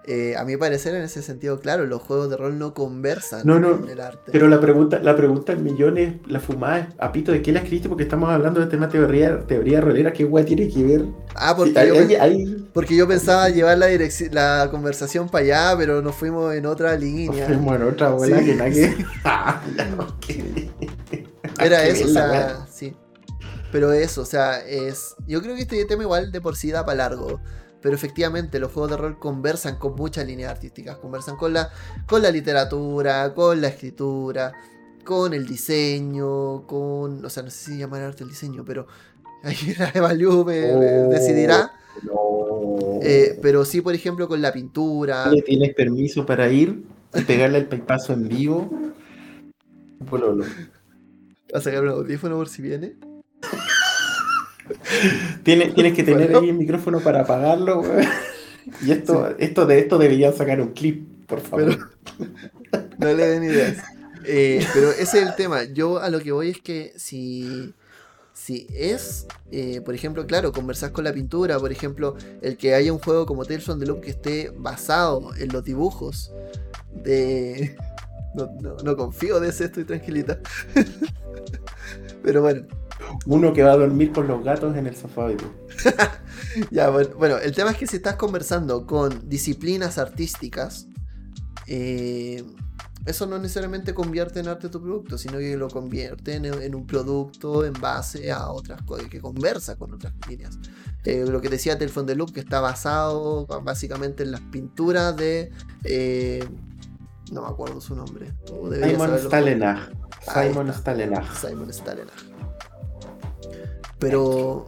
Eh, 0.10 0.38
a 0.38 0.45
mi 0.45 0.55
parecer, 0.55 0.95
en 0.95 1.01
ese 1.01 1.22
sentido, 1.22 1.60
claro, 1.60 1.86
los 1.86 2.01
juegos 2.01 2.30
de 2.30 2.38
rol 2.38 2.58
no 2.58 2.74
conversan 2.74 3.41
con 3.41 3.89
el 3.89 3.99
arte. 3.99 4.32
Pero 4.32 4.47
la 4.47 4.62
pregunta, 4.62 4.99
la 4.99 5.18
pregunta 5.18 5.51
en 5.51 5.64
millones, 5.64 6.16
la 6.28 6.39
fumada, 6.39 6.88
apito, 6.97 7.34
¿de 7.34 7.41
qué 7.41 7.51
la 7.51 7.60
escribiste? 7.60 7.89
Porque 7.89 8.03
estamos 8.03 8.30
hablando 8.30 8.62
de 8.62 8.68
tema 8.68 8.88
teoría, 8.88 9.45
teoría 9.45 9.82
rolera, 9.82 10.14
¿qué 10.14 10.24
guay 10.24 10.45
tiene 10.45 10.70
que 10.70 10.82
ver? 10.82 11.05
Ah, 11.36 11.53
porque, 11.58 11.74
yo, 11.88 11.95
porque 12.72 12.95
yo 12.95 13.05
pensaba 13.05 13.49
llevar 13.49 13.78
la 13.78 13.88
la 14.32 14.70
conversación 14.72 15.28
para 15.28 15.43
allá, 15.43 15.76
pero 15.78 16.01
nos 16.01 16.16
fuimos 16.16 16.55
en 16.55 16.68
otra 16.68 16.95
línea. 16.95 17.45
Nos 17.45 17.58
fuimos 17.58 17.76
en 17.76 17.84
otra 17.84 18.10
bola 18.10 18.39
que 18.39 18.55
nadie. 18.55 18.95
Era 21.60 21.86
eso, 21.86 22.05
o 22.05 22.10
sea, 22.10 22.66
sí. 22.72 22.95
Pero 23.72 23.91
eso, 23.91 24.22
o 24.22 24.26
sea, 24.26 24.60
es. 24.66 25.16
Yo 25.28 25.41
creo 25.41 25.55
que 25.55 25.64
este 25.64 25.84
tema 25.86 26.03
igual 26.03 26.32
de 26.32 26.39
por 26.39 26.55
sí 26.55 26.72
da 26.72 26.86
para 26.86 27.10
largo. 27.10 27.41
Pero 27.82 27.95
efectivamente 27.95 28.59
los 28.59 28.71
juegos 28.71 28.91
de 28.91 28.97
rol 28.97 29.19
conversan 29.19 29.78
con 29.78 29.95
muchas 29.95 30.25
líneas 30.25 30.51
artísticas. 30.51 30.97
Conversan 30.97 31.38
con 31.38 31.53
la, 31.53 31.69
con 32.05 32.21
la 32.21 32.32
literatura, 32.32 33.34
con 33.34 33.61
la 33.61 33.67
escritura, 33.67 34.51
con 35.03 35.34
el 35.34 35.45
diseño, 35.45 36.65
con. 36.65 37.23
O 37.23 37.30
sea, 37.30 37.43
no 37.43 37.49
sé 37.49 37.71
si 37.71 37.78
llamar 37.78 38.01
arte 38.01 38.23
el 38.23 38.30
diseño, 38.30 38.65
pero 38.65 38.88
ahí 39.43 39.75
la 39.78 39.89
Evaliu 39.93 40.43
me, 40.43 40.73
oh, 40.73 41.09
decidirá. 41.09 41.71
Eh, 43.01 43.39
pero 43.41 43.65
sí, 43.65 43.82
por 43.82 43.93
ejemplo, 43.93 44.28
con 44.28 44.41
la 44.41 44.51
pintura. 44.51 45.32
¿Tienes 45.45 45.73
permiso 45.73 46.25
para 46.25 46.49
ir 46.51 46.84
y 47.13 47.21
pegarle 47.21 47.59
el 47.59 47.82
paso 47.82 48.13
en 48.13 48.28
vivo? 48.28 48.69
Pololo. 50.09 50.45
¿Vas 51.53 51.61
a 51.61 51.61
sacar 51.61 51.84
un 51.84 51.89
audífono 51.89 52.36
por 52.36 52.49
si 52.49 52.61
viene? 52.61 52.95
tienes, 55.43 55.74
tienes 55.74 55.93
que 55.93 56.03
tener 56.03 56.36
ahí 56.36 56.49
el 56.49 56.55
micrófono 56.55 56.99
para 56.99 57.22
apagarlo, 57.22 57.84
Y 58.86 58.91
esto, 58.91 59.34
esto 59.38 59.65
de 59.65 59.80
esto 59.80 59.97
debería 59.97 60.32
sacar 60.34 60.59
un 60.59 60.74
clip, 60.74 61.26
por 61.26 61.39
favor. 61.39 61.89
no 62.97 63.13
le 63.13 63.28
den 63.28 63.43
ideas. 63.45 63.78
Eh, 64.26 64.65
pero 64.74 64.91
ese 64.91 65.20
es 65.20 65.28
el 65.28 65.36
tema. 65.36 65.63
Yo 65.63 65.99
a 65.99 66.09
lo 66.09 66.20
que 66.20 66.34
voy 66.34 66.49
es 66.49 66.61
que 66.61 66.91
si, 66.97 67.74
si 68.34 68.68
es, 68.74 69.26
eh, 69.51 69.80
por 69.82 69.95
ejemplo, 69.95 70.28
claro, 70.28 70.51
conversar 70.51 70.91
con 70.91 71.05
la 71.05 71.13
pintura, 71.13 71.57
por 71.59 71.72
ejemplo, 71.72 72.15
el 72.41 72.57
que 72.57 72.74
haya 72.74 72.91
un 72.91 72.99
juego 72.99 73.26
como 73.26 73.45
Tales 73.45 73.63
from 73.63 73.80
the 73.80 73.86
Loop 73.86 74.01
que 74.01 74.11
esté 74.11 74.51
basado 74.57 75.34
en 75.38 75.51
los 75.53 75.63
dibujos 75.63 76.34
de... 76.93 77.78
No, 78.36 78.76
no 78.84 78.95
confío 78.95 79.39
de 79.39 79.49
ese, 79.49 79.65
estoy 79.65 79.86
tranquilita. 79.86 80.39
pero 82.22 82.41
bueno, 82.41 82.68
uno 83.26 83.53
que 83.53 83.64
va 83.64 83.74
a 83.74 83.78
dormir 83.78 84.12
con 84.12 84.28
los 84.28 84.43
gatos 84.43 84.76
en 84.76 84.88
el 84.88 84.95
sofá. 84.95 85.28
ya, 86.72 86.89
bueno, 86.89 87.38
el 87.38 87.53
tema 87.53 87.72
es 87.72 87.78
que 87.78 87.88
si 87.88 87.97
estás 87.97 88.16
conversando 88.16 88.86
con 88.86 89.28
disciplinas 89.30 89.97
artísticas, 89.97 90.88
eh, 91.68 92.43
eso 93.05 93.26
no 93.26 93.39
necesariamente 93.39 93.93
convierte 93.93 94.41
en 94.41 94.49
arte 94.49 94.68
tu 94.68 94.82
producto, 94.82 95.18
sino 95.18 95.38
que 95.38 95.55
lo 95.55 95.70
convierte 95.70 96.36
en, 96.36 96.76
un 96.76 96.86
producto 96.86 97.66
en 97.66 97.74
base 97.74 98.32
a 98.32 98.51
otras 98.51 98.82
cosas, 98.82 99.08
que 99.08 99.22
conversa 99.22 99.78
con 99.78 99.93
otras 99.93 100.14
líneas. 100.28 100.60
Eh, 101.05 101.26
lo 101.26 101.39
que 101.39 101.47
decía 101.47 101.78
Telfon 101.78 102.05
de 102.05 102.16
Loop, 102.16 102.34
que 102.34 102.41
está 102.41 102.60
basado 102.60 103.45
básicamente 103.64 104.24
en 104.24 104.32
las 104.32 104.41
pinturas 104.41 105.16
de. 105.16 105.51
Eh, 105.86 106.45
no 107.32 107.43
me 107.43 107.47
acuerdo 107.47 107.80
su 107.80 107.95
nombre. 107.95 108.34
Simon 108.45 109.18
Stalenach. 109.18 109.89
Simon 110.22 110.74
Stalenach. 110.74 111.34
Simon 111.34 111.74
Stalenach. 111.74 112.37
Pero, 114.00 114.66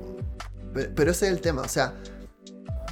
pero 0.73 1.11
ese 1.11 1.27
es 1.27 1.33
el 1.33 1.41
tema, 1.41 1.61
o 1.61 1.67
sea, 1.67 1.95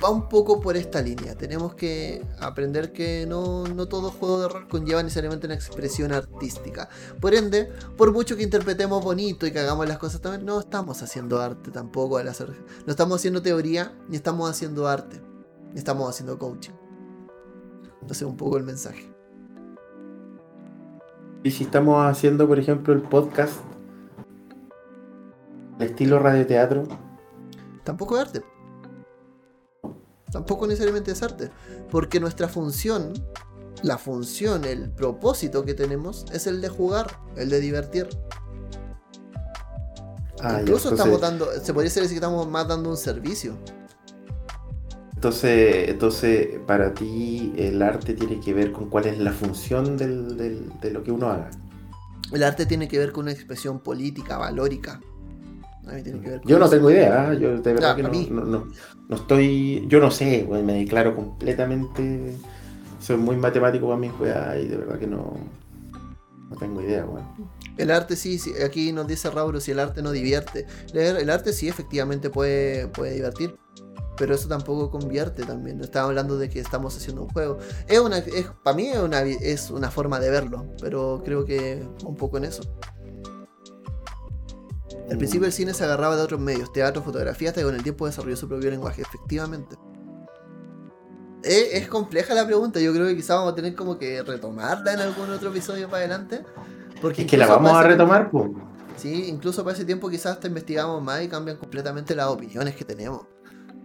va 0.04 0.10
un 0.10 0.30
poco 0.30 0.60
por 0.60 0.78
esta 0.78 1.02
línea. 1.02 1.36
Tenemos 1.36 1.76
que 1.76 2.24
aprender 2.40 2.94
que 2.94 3.26
no, 3.28 3.66
no 3.68 3.88
todo 3.88 4.12
juego 4.12 4.42
de 4.42 4.50
rol 4.50 4.68
conlleva 4.68 5.02
necesariamente 5.04 5.48
una 5.48 5.56
expresión 5.56 6.12
artística. 6.12 6.90
Por 7.20 7.34
ende, 7.34 7.70
por 7.98 8.12
mucho 8.14 8.36
que 8.38 8.44
interpretemos 8.44 9.04
bonito 9.04 9.48
y 9.48 9.52
que 9.52 9.60
hagamos 9.60 9.88
las 9.88 9.98
cosas 9.98 10.22
también, 10.22 10.46
no 10.46 10.60
estamos 10.60 11.02
haciendo 11.02 11.42
arte 11.42 11.72
tampoco 11.72 12.18
al 12.18 12.28
hacer. 12.28 12.50
No 12.86 12.92
estamos 12.92 13.16
haciendo 13.18 13.42
teoría, 13.42 13.94
ni 14.08 14.16
estamos 14.16 14.50
haciendo 14.50 14.88
arte, 14.88 15.22
ni 15.74 15.80
estamos 15.80 16.10
haciendo 16.10 16.38
coaching. 16.38 16.74
Entonces, 18.02 18.28
un 18.28 18.38
poco 18.38 18.58
el 18.58 18.64
mensaje. 18.64 19.12
Y 21.44 21.52
si 21.52 21.64
estamos 21.64 22.06
haciendo, 22.06 22.48
por 22.48 22.60
ejemplo, 22.60 22.94
el 22.94 23.02
podcast, 23.02 23.56
el 25.80 25.88
estilo 25.88 26.20
radioteatro, 26.20 26.84
Tampoco 27.84 28.18
es 28.18 28.24
arte. 28.24 28.42
Tampoco 30.32 30.68
necesariamente 30.68 31.12
es 31.12 31.24
arte. 31.24 31.50
Porque 31.90 32.20
nuestra 32.20 32.50
función, 32.50 33.14
la 33.82 33.98
función, 33.98 34.66
el 34.66 34.90
propósito 34.92 35.64
que 35.64 35.74
tenemos 35.74 36.26
es 36.34 36.48
el 36.48 36.60
de 36.60 36.68
jugar, 36.68 37.08
el 37.38 37.50
de 37.50 37.60
divertir. 37.62 38.10
ah, 40.42 40.60
Incluso 40.62 40.90
entonces- 40.90 40.92
estamos 41.14 41.22
dando, 41.22 41.46
se 41.64 41.74
podría 41.74 41.90
decir 41.90 42.04
que 42.10 42.16
estamos 42.16 42.48
más 42.50 42.68
dando 42.68 42.90
un 42.90 42.98
servicio. 42.98 43.54
Entonces, 45.16 45.90
entonces, 45.90 46.60
para 46.68 46.94
ti 46.94 47.54
el 47.58 47.82
arte 47.82 48.14
tiene 48.14 48.40
que 48.40 48.54
ver 48.54 48.72
con 48.72 48.90
cuál 48.90 49.06
es 49.08 49.18
la 49.18 49.32
función 49.32 49.98
del- 49.98 50.38
del- 50.38 50.72
de 50.80 50.92
lo 50.92 51.04
que 51.04 51.12
uno 51.12 51.28
haga. 51.30 51.50
El 52.32 52.44
arte 52.44 52.66
tiene 52.66 52.88
que 52.88 53.00
ver 53.00 53.12
con 53.14 53.24
una 53.24 53.32
expresión 53.32 53.80
política, 53.80 54.38
valórica. 54.38 55.00
Tiene 56.04 56.20
que 56.22 56.30
ver 56.30 56.42
Yo 56.46 56.60
no 56.60 56.70
tengo 56.70 56.92
idea, 56.92 57.34
¿eh? 57.34 57.40
yo 57.40 57.58
de 57.60 57.74
verdad 57.74 57.90
Ya, 57.90 57.96
que 57.96 58.04
no, 58.04 58.10
no- 58.44 58.46
no- 58.46 58.68
no 59.10 59.16
estoy, 59.16 59.86
yo 59.88 60.00
no 60.00 60.12
sé, 60.12 60.44
güey, 60.44 60.64
me 60.64 60.74
declaro 60.74 61.16
completamente, 61.16 62.36
soy 63.00 63.18
muy 63.18 63.36
matemático 63.38 63.88
para 63.88 63.98
mi 64.00 64.10
weá 64.10 64.58
y 64.60 64.68
de 64.68 64.78
verdad 64.78 65.00
que 65.00 65.08
no, 65.08 65.34
no 66.50 66.56
tengo 66.58 66.82
idea, 66.82 67.04
güey. 67.04 67.24
El 67.78 67.92
arte 67.92 68.16
sí, 68.16 68.38
sí, 68.40 68.52
aquí 68.64 68.92
nos 68.92 69.08
dice 69.08 69.30
Rauro 69.30 69.60
si 69.60 69.72
el 69.72 69.80
arte 69.80 70.02
no 70.02 70.12
divierte. 70.12 70.66
El 70.94 71.30
arte 71.30 71.54
sí 71.54 71.68
efectivamente 71.68 72.30
puede, 72.30 72.88
puede 72.88 73.14
divertir. 73.14 73.56
Pero 74.18 74.34
eso 74.34 74.48
tampoco 74.48 74.90
convierte 74.90 75.44
también. 75.44 75.80
Estamos 75.80 76.10
hablando 76.10 76.40
de 76.40 76.50
que 76.50 76.60
estamos 76.60 76.98
haciendo 76.98 77.22
un 77.22 77.30
juego. 77.30 77.60
Es 77.88 78.00
una, 78.00 78.18
es, 78.18 78.48
para 78.64 78.76
mí 78.76 78.88
es 78.88 78.98
una, 78.98 79.22
es 79.22 79.70
una 79.70 79.92
forma 79.92 80.20
de 80.20 80.32
verlo. 80.32 80.66
Pero 80.82 81.22
creo 81.24 81.46
que 81.46 81.84
un 82.04 82.16
poco 82.16 82.38
en 82.40 82.46
eso. 82.46 82.64
Al 85.10 85.18
principio 85.18 85.48
el 85.48 85.54
cine 85.54 85.74
se 85.74 85.84
agarraba 85.84 86.16
de 86.16 86.22
otros 86.22 86.40
medios, 86.40 86.72
teatro, 86.72 87.02
fotografía, 87.02 87.50
hasta 87.50 87.62
que 87.62 87.66
con 87.66 87.76
el 87.76 87.84
tiempo 87.84 88.06
desarrolló 88.06 88.36
su 88.36 88.48
propio 88.48 88.70
lenguaje, 88.70 89.02
efectivamente. 89.02 89.76
Es, 91.44 91.88
compleja 91.88 92.34
la 92.34 92.46
pregunta, 92.46 92.80
yo 92.80 92.94
creo 92.94 93.08
que 93.08 93.16
quizás 93.16 93.38
vamos 93.38 93.54
a 93.54 93.56
tener 93.56 93.76
como 93.76 93.98
que 93.98 94.22
retomarla 94.24 94.94
en 94.94 95.00
algún 95.00 95.30
otro 95.30 95.50
episodio 95.50 95.88
para 95.88 96.00
adelante. 96.00 96.42
Porque 97.02 97.22
Es 97.22 97.28
que 97.28 97.38
la 97.38 97.48
vamos 97.48 97.72
a 97.72 97.84
retomar, 97.84 98.30
pues. 98.30 98.52
Sí, 98.98 99.26
incluso 99.28 99.64
para 99.64 99.76
ese 99.76 99.86
tiempo 99.86 100.10
quizás 100.10 100.34
hasta 100.34 100.48
investigamos 100.48 101.02
más 101.04 101.24
y 101.24 101.28
cambian 101.28 101.58
completamente 101.58 102.16
las 102.16 102.28
opiniones 102.28 102.76
que 102.76 102.84
tenemos. 102.84 103.28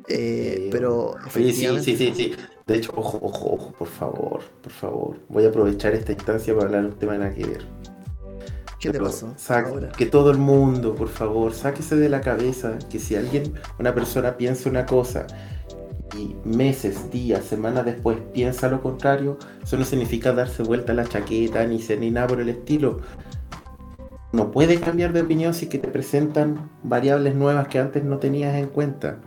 Eh, 0.09 0.69
pero 0.73 1.15
Oye, 1.37 1.53
sí, 1.53 1.69
sí, 1.81 1.97
sí, 1.97 2.13
sí. 2.15 2.35
De 2.67 2.77
hecho, 2.77 2.93
ojo, 2.97 3.19
ojo, 3.23 3.55
ojo, 3.55 3.73
por 3.73 3.89
favor, 3.89 4.41
por 4.63 4.73
favor. 4.73 5.17
Voy 5.29 5.45
a 5.45 5.49
aprovechar 5.49 5.93
esta 5.95 6.13
instancia 6.13 6.55
para 6.55 6.67
hablar 6.67 6.83
de 6.83 6.89
un 6.89 6.95
tema 6.95 7.19
nada 7.19 7.35
que 7.35 7.45
ver. 7.45 7.67
¿Qué 8.83 8.91
te 8.91 9.01
pasó? 9.01 9.35
ahora? 9.49 9.93
Que 9.93 10.07
todo 10.07 10.31
el 10.33 10.39
mundo, 10.39 10.95
por 10.95 11.09
favor, 11.09 11.55
sáquese 11.55 11.97
de 11.97 12.09
la 12.09 12.21
cabeza 12.21 12.79
que 12.91 12.99
si 12.99 13.15
alguien, 13.15 13.55
una 13.79 13.95
persona 13.95 14.37
piensa 14.37 14.69
una 14.69 14.85
cosa 14.87 15.27
y 16.19 16.35
meses, 16.45 17.11
días, 17.11 17.45
semanas 17.45 17.85
después 17.85 18.19
piensa 18.35 18.69
lo 18.69 18.83
contrario, 18.83 19.39
eso 19.63 19.77
no 19.77 19.85
significa 19.85 20.33
darse 20.33 20.65
vuelta 20.65 20.93
a 20.93 20.97
la 20.97 21.07
chaqueta 21.07 21.65
ni 21.65 21.81
ser 21.81 22.01
ni 22.01 22.11
nada 22.11 22.27
por 22.27 22.41
el 22.41 22.49
estilo. 22.49 22.99
No 24.33 24.51
puedes 24.51 24.81
cambiar 24.81 25.13
de 25.13 25.23
opinión 25.23 25.55
si 25.55 25.69
que 25.69 25.79
te 25.79 25.89
presentan 25.89 26.71
variables 26.83 27.35
nuevas 27.37 27.69
que 27.69 27.79
antes 27.79 28.03
no 28.03 28.19
tenías 28.19 28.57
en 28.57 28.67
cuenta. 28.67 29.19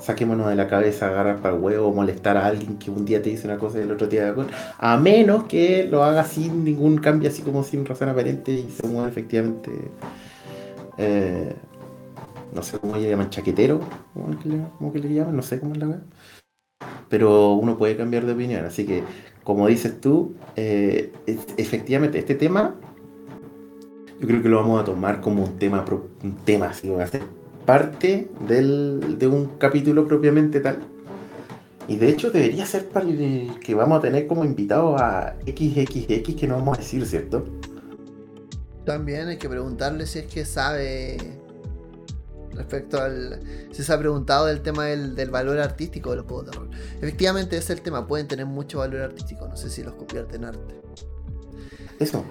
Saquémonos 0.00 0.48
de 0.48 0.56
la 0.56 0.68
cabeza 0.68 1.08
agarrar 1.08 1.40
para 1.40 1.56
el 1.56 1.60
huevo, 1.60 1.92
molestar 1.92 2.36
a 2.36 2.46
alguien 2.46 2.78
que 2.78 2.90
un 2.90 3.04
día 3.04 3.22
te 3.22 3.30
dice 3.30 3.46
una 3.46 3.58
cosa 3.58 3.78
y 3.78 3.82
el 3.82 3.90
otro 3.90 4.06
día 4.06 4.28
acuerdo. 4.30 4.52
A 4.78 4.96
menos 4.96 5.44
que 5.44 5.86
lo 5.90 6.04
haga 6.04 6.24
sin 6.24 6.64
ningún 6.64 6.98
cambio, 6.98 7.28
así 7.28 7.42
como 7.42 7.62
sin 7.64 7.84
razón 7.84 8.08
aparente 8.08 8.52
y 8.52 8.70
se 8.70 8.86
mueva 8.86 9.08
efectivamente. 9.08 9.70
eh, 10.98 11.54
no 12.54 12.62
sé 12.62 12.78
cómo 12.78 12.96
le 12.96 13.08
llaman, 13.08 13.30
chaquetero, 13.30 13.80
¿cómo 14.14 14.92
que 14.92 14.98
le, 14.98 15.14
llaman? 15.14 15.36
No 15.36 15.42
sé 15.42 15.60
cómo 15.60 15.74
es 15.74 15.78
la 15.78 15.88
wea. 15.88 16.00
Pero 17.08 17.52
uno 17.52 17.76
puede 17.76 17.96
cambiar 17.96 18.24
de 18.26 18.32
opinión, 18.32 18.64
así 18.64 18.84
que, 18.84 19.02
como 19.44 19.66
dices 19.66 20.00
tú, 20.00 20.34
eh, 20.56 21.12
efectivamente, 21.56 22.18
este 22.18 22.34
tema, 22.34 22.74
yo 24.20 24.26
creo 24.26 24.42
que 24.42 24.48
lo 24.48 24.56
vamos 24.56 24.80
a 24.80 24.84
tomar 24.84 25.20
como 25.20 25.44
un 25.44 25.58
tema, 25.58 25.84
un 26.22 26.36
tema 26.44 26.66
así, 26.66 26.88
va 26.88 27.04
a 27.04 27.06
ser 27.06 27.22
parte 27.68 28.30
del, 28.48 29.18
de 29.18 29.26
un 29.26 29.58
capítulo 29.58 30.08
propiamente 30.08 30.60
tal. 30.60 30.78
Y 31.86 31.98
de 31.98 32.08
hecho 32.08 32.30
debería 32.30 32.64
ser 32.64 32.88
para 32.88 33.04
el 33.06 33.60
que 33.60 33.74
vamos 33.74 33.98
a 33.98 34.00
tener 34.00 34.26
como 34.26 34.42
invitado 34.42 34.96
a 34.96 35.34
XXX 35.46 36.34
que 36.34 36.46
no 36.48 36.54
vamos 36.54 36.78
a 36.78 36.80
decir, 36.80 37.04
¿cierto? 37.04 37.44
También 38.86 39.28
hay 39.28 39.36
que 39.36 39.50
preguntarle 39.50 40.06
si 40.06 40.20
es 40.20 40.26
que 40.28 40.46
sabe 40.46 41.18
respecto 42.54 43.02
al... 43.02 43.38
Si 43.70 43.82
se 43.82 43.92
ha 43.92 43.98
preguntado 43.98 44.46
del 44.46 44.62
tema 44.62 44.86
del, 44.86 45.14
del 45.14 45.28
valor 45.28 45.58
artístico 45.58 46.12
de 46.12 46.16
los 46.16 46.24
juegos 46.24 46.46
de 46.46 46.52
rol. 46.52 46.70
Efectivamente 47.02 47.58
ese 47.58 47.74
es 47.74 47.78
el 47.80 47.82
tema, 47.82 48.06
pueden 48.06 48.28
tener 48.28 48.46
mucho 48.46 48.78
valor 48.78 49.02
artístico, 49.02 49.46
no 49.46 49.58
sé 49.58 49.68
si 49.68 49.82
los 49.82 49.92
convierte 49.92 50.36
en 50.36 50.46
arte. 50.46 50.80
Eso. 51.98 52.24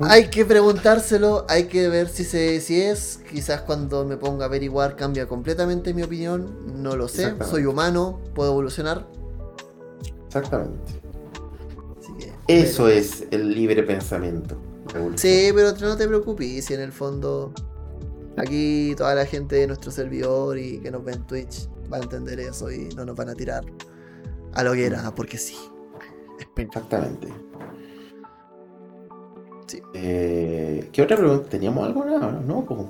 Hay 0.00 0.28
que 0.28 0.44
preguntárselo, 0.44 1.44
hay 1.48 1.64
que 1.64 1.88
ver 1.88 2.08
si, 2.08 2.24
se, 2.24 2.60
si 2.60 2.80
es. 2.80 3.20
Quizás 3.30 3.62
cuando 3.62 4.04
me 4.04 4.16
ponga 4.16 4.44
a 4.44 4.48
averiguar 4.48 4.96
cambia 4.96 5.26
completamente 5.26 5.92
mi 5.94 6.02
opinión. 6.02 6.82
No 6.82 6.96
lo 6.96 7.08
sé. 7.08 7.34
Soy 7.48 7.66
humano, 7.66 8.20
puedo 8.34 8.50
evolucionar. 8.52 9.06
Exactamente. 10.26 11.00
Que, 12.46 12.60
Eso 12.62 12.84
pero- 12.84 12.96
es 12.98 13.24
el 13.30 13.54
libre 13.54 13.82
pensamiento. 13.82 14.56
Sí, 15.16 15.50
pero 15.54 15.72
no 15.80 15.96
te 15.96 16.06
preocupes. 16.06 16.64
Si 16.64 16.74
en 16.74 16.80
el 16.80 16.92
fondo 16.92 17.52
aquí 18.36 18.94
toda 18.96 19.14
la 19.14 19.26
gente 19.26 19.56
de 19.56 19.66
nuestro 19.66 19.90
servidor 19.90 20.58
y 20.58 20.78
que 20.80 20.90
nos 20.90 21.04
ve 21.04 21.12
en 21.12 21.26
Twitch 21.26 21.68
va 21.92 21.96
a 21.98 22.00
entender 22.00 22.38
eso 22.40 22.70
y 22.70 22.88
no 22.96 23.04
nos 23.04 23.16
van 23.16 23.28
a 23.30 23.34
tirar 23.34 23.64
a 24.52 24.62
la 24.62 24.70
hoguera, 24.70 25.12
porque 25.14 25.38
sí. 25.38 25.56
Exactamente. 26.56 27.28
Sí. 29.66 29.82
Eh, 29.94 30.88
¿Qué 30.92 31.02
otra 31.02 31.16
pregunta? 31.16 31.48
¿Teníamos 31.48 31.84
alguna? 31.86 32.18
No, 32.18 32.30
no 32.40 32.64
po. 32.64 32.88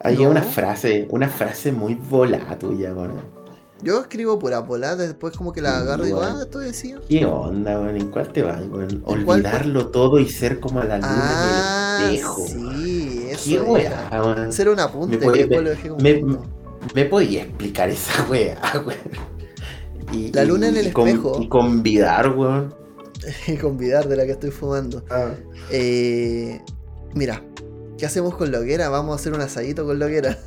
Hay 0.00 0.16
No. 0.16 0.30
una 0.30 0.42
frase, 0.42 1.06
una 1.10 1.28
frase 1.28 1.72
muy 1.72 1.94
volada 1.94 2.58
tuya, 2.58 2.92
weón. 2.94 3.38
Yo 3.82 4.00
escribo 4.00 4.38
pura 4.40 4.58
bola, 4.60 4.96
después 4.96 5.36
como 5.36 5.52
que 5.52 5.60
la 5.62 5.78
agarro 5.78 6.02
y 6.04 6.06
digo, 6.08 6.20
ah, 6.20 6.38
esto 6.42 6.58
decía. 6.58 6.98
¿Qué 7.08 7.24
onda, 7.24 7.78
weón? 7.80 7.96
¿En 7.96 8.10
cuál 8.10 8.32
te 8.32 8.42
vas, 8.42 8.60
weón? 8.68 9.02
Olvidarlo 9.04 9.88
todo 9.88 10.18
y 10.18 10.28
ser 10.28 10.58
como 10.60 10.80
la 10.82 10.96
luna 10.96 11.08
Ah, 11.10 11.98
en 12.02 12.08
el 12.08 12.14
espejo. 12.16 12.46
sí, 12.46 13.26
eso 13.30 13.50
¿Qué 13.50 13.60
weá, 13.60 14.08
weón? 14.12 14.38
Hacer 14.48 14.68
un 14.68 14.80
apunte 14.80 15.18
Me 15.18 15.30
después 15.32 15.62
lo 15.62 15.70
dejé 15.70 15.88
como 15.90 16.00
me-. 16.02 16.24
¿Me 16.94 17.04
podía 17.04 17.42
explicar 17.42 17.88
esa 17.90 18.24
weá, 18.28 18.56
weón? 18.86 18.98
Y- 20.12 20.32
La 20.32 20.44
luna 20.44 20.68
en 20.68 20.76
el 20.76 20.86
y 20.88 20.90
con- 20.92 21.06
espejo. 21.08 21.38
Y 21.42 21.48
convidar, 21.48 22.30
weón. 22.36 22.74
convidar 23.60 24.08
de 24.08 24.16
la 24.16 24.24
que 24.26 24.32
estoy 24.32 24.50
fumando. 24.50 25.02
Eh, 25.70 26.60
mira, 27.14 27.42
¿qué 27.96 28.06
hacemos 28.06 28.36
con 28.36 28.50
la 28.52 28.60
hoguera? 28.60 28.88
Vamos 28.88 29.12
a 29.12 29.20
hacer 29.20 29.32
un 29.32 29.40
asadito 29.40 29.84
con 29.84 29.98
la 29.98 30.06
hoguera. 30.06 30.38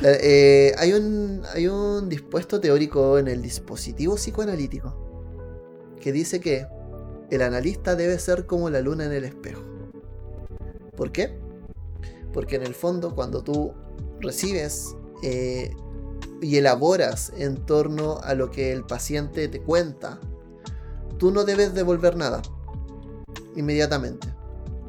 La- 0.00 0.10
eh, 0.20 0.74
hay, 0.78 0.92
un, 0.92 1.42
hay 1.54 1.68
un 1.68 2.08
dispuesto 2.08 2.60
teórico 2.60 3.18
en 3.18 3.28
el 3.28 3.42
dispositivo 3.42 4.16
psicoanalítico 4.16 4.94
que 6.00 6.12
dice 6.12 6.40
que 6.40 6.66
el 7.30 7.42
analista 7.42 7.94
debe 7.94 8.18
ser 8.18 8.46
como 8.46 8.68
la 8.70 8.80
luna 8.80 9.04
en 9.06 9.12
el 9.12 9.24
espejo. 9.24 9.62
¿Por 10.96 11.12
qué? 11.12 11.38
Porque 12.32 12.56
en 12.56 12.62
el 12.62 12.74
fondo 12.74 13.14
cuando 13.14 13.42
tú 13.42 13.72
recibes 14.20 14.94
eh, 15.22 15.70
y 16.42 16.56
elaboras 16.56 17.32
en 17.36 17.64
torno 17.64 18.18
a 18.22 18.34
lo 18.34 18.50
que 18.50 18.72
el 18.72 18.84
paciente 18.84 19.48
te 19.48 19.62
cuenta, 19.62 20.18
tú 21.18 21.30
no 21.30 21.44
debes 21.44 21.72
devolver 21.72 22.16
nada 22.16 22.42
inmediatamente. 23.56 24.34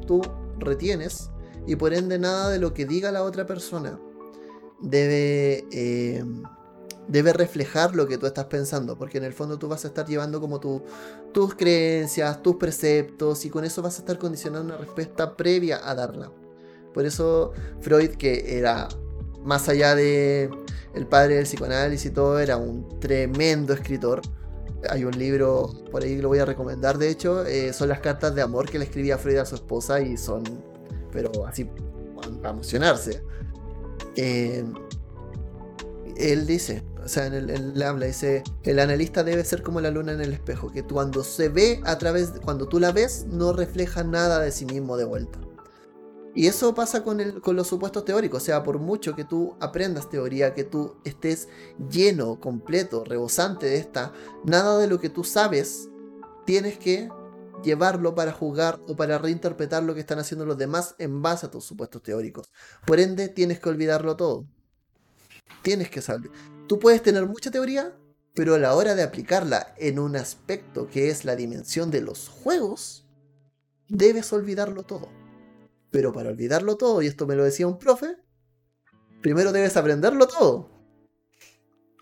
Tú 0.06 0.20
retienes 0.58 1.30
y 1.66 1.76
por 1.76 1.94
ende 1.94 2.18
nada 2.18 2.50
de 2.50 2.58
lo 2.58 2.74
que 2.74 2.84
diga 2.84 3.12
la 3.12 3.22
otra 3.22 3.46
persona 3.46 3.98
debe, 4.80 5.64
eh, 5.70 6.24
debe 7.08 7.32
reflejar 7.32 7.94
lo 7.94 8.08
que 8.08 8.18
tú 8.18 8.26
estás 8.26 8.46
pensando, 8.46 8.98
porque 8.98 9.18
en 9.18 9.24
el 9.24 9.32
fondo 9.32 9.58
tú 9.58 9.68
vas 9.68 9.84
a 9.84 9.88
estar 9.88 10.06
llevando 10.06 10.40
como 10.40 10.58
tu- 10.58 10.82
tus 11.32 11.54
creencias, 11.54 12.42
tus 12.42 12.56
preceptos 12.56 13.44
y 13.44 13.50
con 13.50 13.64
eso 13.64 13.80
vas 13.80 13.96
a 13.96 14.00
estar 14.00 14.18
condicionando 14.18 14.74
una 14.74 14.76
respuesta 14.76 15.36
previa 15.36 15.88
a 15.88 15.94
darla. 15.94 16.32
Por 16.92 17.06
eso 17.06 17.52
Freud, 17.80 18.10
que 18.16 18.58
era 18.58 18.88
más 19.44 19.68
allá 19.68 19.94
de 19.94 20.50
el 20.94 21.06
padre 21.06 21.36
del 21.36 21.44
psicoanálisis 21.44 22.10
y 22.10 22.14
todo, 22.14 22.38
era 22.38 22.56
un 22.56 23.00
tremendo 23.00 23.72
escritor. 23.72 24.22
Hay 24.90 25.04
un 25.04 25.18
libro, 25.18 25.70
por 25.90 26.02
ahí 26.02 26.16
lo 26.18 26.28
voy 26.28 26.38
a 26.38 26.44
recomendar, 26.44 26.98
de 26.98 27.08
hecho, 27.08 27.44
eh, 27.46 27.72
son 27.72 27.88
las 27.88 28.00
cartas 28.00 28.34
de 28.34 28.42
amor 28.42 28.68
que 28.68 28.78
le 28.78 28.84
escribía 28.84 29.16
Freud 29.16 29.38
a 29.38 29.46
su 29.46 29.54
esposa 29.54 30.00
y 30.00 30.16
son, 30.16 30.44
pero 31.10 31.46
así, 31.46 31.68
para 32.42 32.50
emocionarse. 32.50 33.22
Eh, 34.16 34.64
él 36.16 36.46
dice, 36.46 36.84
o 37.02 37.08
sea, 37.08 37.26
en 37.26 37.34
el, 37.34 37.82
habla, 37.82 38.06
dice, 38.06 38.42
el 38.62 38.78
analista 38.78 39.24
debe 39.24 39.44
ser 39.44 39.62
como 39.62 39.80
la 39.80 39.90
luna 39.90 40.12
en 40.12 40.20
el 40.20 40.32
espejo, 40.32 40.70
que 40.70 40.82
cuando 40.82 41.24
se 41.24 41.48
ve 41.48 41.80
a 41.84 41.98
través, 41.98 42.32
cuando 42.44 42.66
tú 42.66 42.78
la 42.78 42.92
ves, 42.92 43.26
no 43.28 43.52
refleja 43.52 44.04
nada 44.04 44.40
de 44.40 44.52
sí 44.52 44.64
mismo 44.64 44.96
de 44.96 45.04
vuelta. 45.04 45.38
Y 46.34 46.48
eso 46.48 46.74
pasa 46.74 47.04
con, 47.04 47.20
el, 47.20 47.40
con 47.40 47.54
los 47.54 47.68
supuestos 47.68 48.04
teóricos, 48.04 48.42
o 48.42 48.46
sea, 48.46 48.64
por 48.64 48.80
mucho 48.80 49.14
que 49.14 49.24
tú 49.24 49.56
aprendas 49.60 50.10
teoría, 50.10 50.52
que 50.52 50.64
tú 50.64 50.96
estés 51.04 51.48
lleno, 51.88 52.40
completo, 52.40 53.04
rebosante 53.04 53.66
de 53.66 53.76
esta, 53.76 54.12
nada 54.44 54.78
de 54.78 54.88
lo 54.88 54.98
que 54.98 55.10
tú 55.10 55.22
sabes 55.22 55.88
tienes 56.44 56.78
que 56.78 57.08
llevarlo 57.62 58.14
para 58.14 58.32
jugar 58.32 58.80
o 58.86 58.96
para 58.96 59.18
reinterpretar 59.18 59.82
lo 59.82 59.94
que 59.94 60.00
están 60.00 60.18
haciendo 60.18 60.44
los 60.44 60.58
demás 60.58 60.94
en 60.98 61.22
base 61.22 61.46
a 61.46 61.50
tus 61.50 61.64
supuestos 61.64 62.02
teóricos. 62.02 62.50
Por 62.86 63.00
ende, 63.00 63.28
tienes 63.28 63.60
que 63.60 63.68
olvidarlo 63.68 64.16
todo. 64.16 64.46
Tienes 65.62 65.90
que 65.90 66.02
saber. 66.02 66.30
Tú 66.68 66.78
puedes 66.78 67.02
tener 67.02 67.26
mucha 67.26 67.50
teoría, 67.50 67.96
pero 68.34 68.54
a 68.54 68.58
la 68.58 68.74
hora 68.74 68.94
de 68.94 69.02
aplicarla 69.02 69.74
en 69.78 69.98
un 69.98 70.16
aspecto 70.16 70.88
que 70.88 71.08
es 71.08 71.24
la 71.24 71.36
dimensión 71.36 71.90
de 71.90 72.02
los 72.02 72.28
juegos, 72.28 73.06
debes 73.88 74.32
olvidarlo 74.32 74.82
todo. 74.82 75.08
Pero 75.94 76.12
para 76.12 76.30
olvidarlo 76.30 76.76
todo, 76.76 77.02
y 77.02 77.06
esto 77.06 77.24
me 77.24 77.36
lo 77.36 77.44
decía 77.44 77.68
un 77.68 77.78
profe, 77.78 78.16
primero 79.22 79.52
debes 79.52 79.76
aprenderlo 79.76 80.26
todo. 80.26 80.68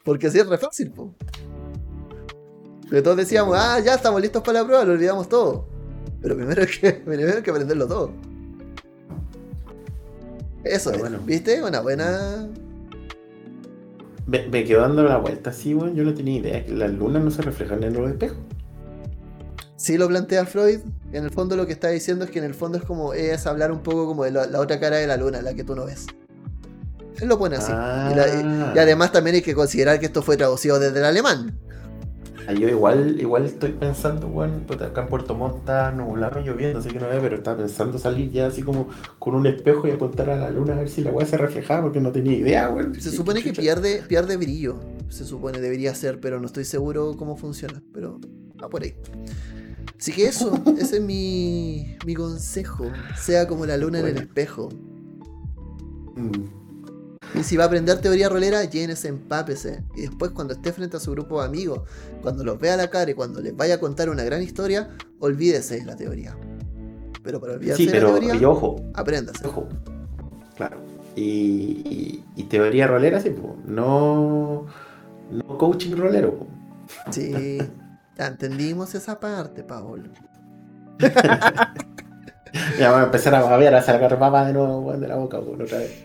Porque 0.03 0.29
así 0.29 0.39
es 0.39 0.47
re 0.47 0.57
fácil, 0.57 0.91
po. 0.93 1.15
todos 3.05 3.19
decíamos, 3.19 3.55
ah, 3.55 3.79
ya 3.81 3.97
estamos 3.97 4.23
listos 4.23 4.43
para 4.43 4.61
la 4.61 4.65
prueba, 4.65 4.87
lo 4.87 4.93
olvidamos 4.95 5.29
todo. 5.29 5.69
Pero 6.23 6.37
primero 6.37 6.63
hay 6.63 6.69
que, 6.81 6.93
primero 7.05 7.43
que 7.43 7.51
aprenderlo 7.51 7.87
todo. 7.87 8.13
Eso 10.65 10.91
es, 10.91 10.99
bueno. 10.99 11.19
¿viste? 11.27 11.63
Una 11.63 11.81
buena. 11.81 12.49
Me, 14.27 14.49
me, 14.49 14.65
quedo 14.65 14.81
dando 14.81 15.03
la 15.03 15.19
vuelta 15.19 15.51
así, 15.51 15.75
bueno, 15.75 15.93
yo 15.93 16.05
no 16.05 16.15
tenía 16.15 16.39
idea 16.39 16.65
que 16.65 16.73
las 16.73 16.91
lunas 16.93 17.23
no 17.23 17.31
se 17.31 17.43
reflejan 17.43 17.83
en 17.83 17.93
los 17.93 18.11
espejos. 18.11 18.39
Sí 19.83 19.99
lo 19.99 20.07
plantea 20.07 20.47
Freud, 20.47 20.79
en 21.13 21.25
el 21.25 21.31
fondo 21.33 21.57
lo 21.57 21.67
que 21.67 21.73
está 21.73 21.89
diciendo 21.89 22.25
es 22.25 22.31
que 22.31 22.39
en 22.39 22.45
el 22.45 22.55
fondo 22.55 22.79
es 22.79 22.85
como 22.85 23.15
es 23.15 23.49
hablar 23.49 23.73
un 23.73 23.81
poco 23.81 24.07
como 24.07 24.23
de 24.23 24.31
la, 24.31 24.61
otra 24.61 24.79
cara 24.79 24.99
de 24.99 25.09
la 25.09 25.17
luna, 25.17 25.43
la 25.43 25.55
que 25.55 25.65
tú 25.65 25.75
no 25.75 25.87
ves. 25.87 26.07
Él 27.21 27.27
lo 27.27 27.37
pone 27.37 27.57
así. 27.57 27.73
Y, 27.73 27.75
ah. 27.75 28.75
además 28.79 29.11
también 29.11 29.35
hay 29.35 29.43
que 29.43 29.57
considerar 29.57 29.99
que 29.99 30.07
esto 30.07 30.23
fue 30.23 30.37
traducido 30.37 30.79
desde 30.79 31.01
el 31.01 31.05
alemán. 31.05 31.59
Ah, 32.47 32.53
yo 32.53 32.69
igual, 32.69 33.21
igual 33.21 33.45
estoy 33.45 33.73
pensando, 33.73 34.29
bueno, 34.29 34.61
pues 34.69 34.81
acá 34.81 35.03
en 35.03 35.09
Puerto 35.09 35.35
Montt 35.35 35.57
está 35.57 35.91
nublado 35.91 36.41
lloviendo, 36.41 36.79
así 36.79 36.89
que 36.89 37.01
no 37.01 37.09
veo, 37.09 37.21
pero 37.21 37.35
estaba 37.35 37.57
pensando 37.57 37.99
salir 37.99 38.31
ya 38.31 38.47
así 38.47 38.63
como 38.63 38.89
con 39.19 39.35
un 39.35 39.49
espejo 39.49 39.89
y 39.89 39.91
apuntar 39.91 40.31
a 40.31 40.37
la 40.37 40.51
luna 40.51 40.75
a 40.75 40.77
ver 40.77 40.91
si 40.91 41.03
la 41.03 41.11
weá 41.11 41.27
se 41.27 41.37
reflejaba, 41.37 41.83
porque 41.83 42.01
no 42.01 42.13
tenía 42.13 42.35
idea, 42.35 42.71
weón. 42.71 42.95
Se 43.01 43.11
supone 43.11 43.43
que 43.43 43.53
pierde, 43.53 44.05
pierde 44.07 44.37
brillo, 44.37 44.79
se 45.09 45.25
supone, 45.25 45.59
debería 45.59 45.93
ser, 45.97 46.21
pero 46.21 46.39
no 46.39 46.47
estoy 46.47 46.65
seguro 46.65 47.17
cómo 47.17 47.37
funciona, 47.37 47.83
pero 47.93 48.21
va 48.63 48.69
por 48.69 48.85
ahí. 48.85 48.95
Así 49.99 50.13
que 50.13 50.27
eso, 50.27 50.61
ese 50.79 50.97
es 50.97 51.03
mi, 51.03 51.97
mi 52.07 52.15
consejo. 52.15 52.91
Sea 53.17 53.47
como 53.47 53.67
la 53.67 53.77
luna 53.77 54.01
en 54.01 54.07
el 54.07 54.17
espejo. 54.19 54.69
Mm. 56.17 56.63
Y 57.35 57.45
si 57.45 57.57
va 57.57 57.65
a 57.65 57.67
aprender 57.67 57.99
teoría 58.01 58.29
rolera, 58.29 58.65
llénese, 58.65 59.09
empápese. 59.09 59.83
Y 59.97 60.03
después, 60.03 60.33
cuando 60.33 60.53
esté 60.53 60.73
frente 60.73 60.99
a 60.99 61.01
su 61.01 61.13
grupo 61.13 61.41
de 61.41 61.47
amigos, 61.47 61.81
cuando 62.21 62.45
los 62.45 62.59
vea 62.59 62.75
a 62.75 62.77
la 62.77 62.91
cara 62.91 63.11
y 63.11 63.15
cuando 63.15 63.41
les 63.41 63.57
vaya 63.57 63.77
a 63.77 63.81
contar 63.81 64.11
una 64.11 64.23
gran 64.23 64.43
historia, 64.43 64.91
olvídese 65.19 65.77
de 65.77 65.85
la 65.87 65.97
teoría. 65.97 66.37
Pero 67.23 67.41
para 67.41 67.55
olvidarse 67.55 67.87
de 67.87 68.01
la 68.01 68.07
teoría, 68.07 68.35
y 68.35 68.45
ojo, 68.45 68.77
apréndase. 68.95 69.47
Ojo. 69.47 69.69
Claro. 70.57 70.79
Y, 71.17 72.23
y, 72.37 72.43
teoría 72.45 72.87
rolera, 72.87 73.21
sí, 73.21 73.35
no, 73.67 74.67
no 75.31 75.59
coaching 75.59 75.97
rolero. 75.97 76.47
Sí. 77.11 77.59
Ya 78.19 78.27
entendimos 78.27 78.95
esa 78.95 79.19
parte, 79.19 79.63
Paolo. 79.63 80.11
ya 82.79 82.91
vamos 82.91 83.01
a 83.01 83.05
empezar 83.05 83.35
a 83.35 83.43
babear, 83.43 83.75
a 83.75 83.83
sacar 83.83 84.19
baba 84.19 84.47
de 84.47 84.53
nuevo 84.53 84.93
de 84.93 85.09
la 85.09 85.17
boca 85.17 85.39
otra 85.39 85.79
vez. 85.79 86.05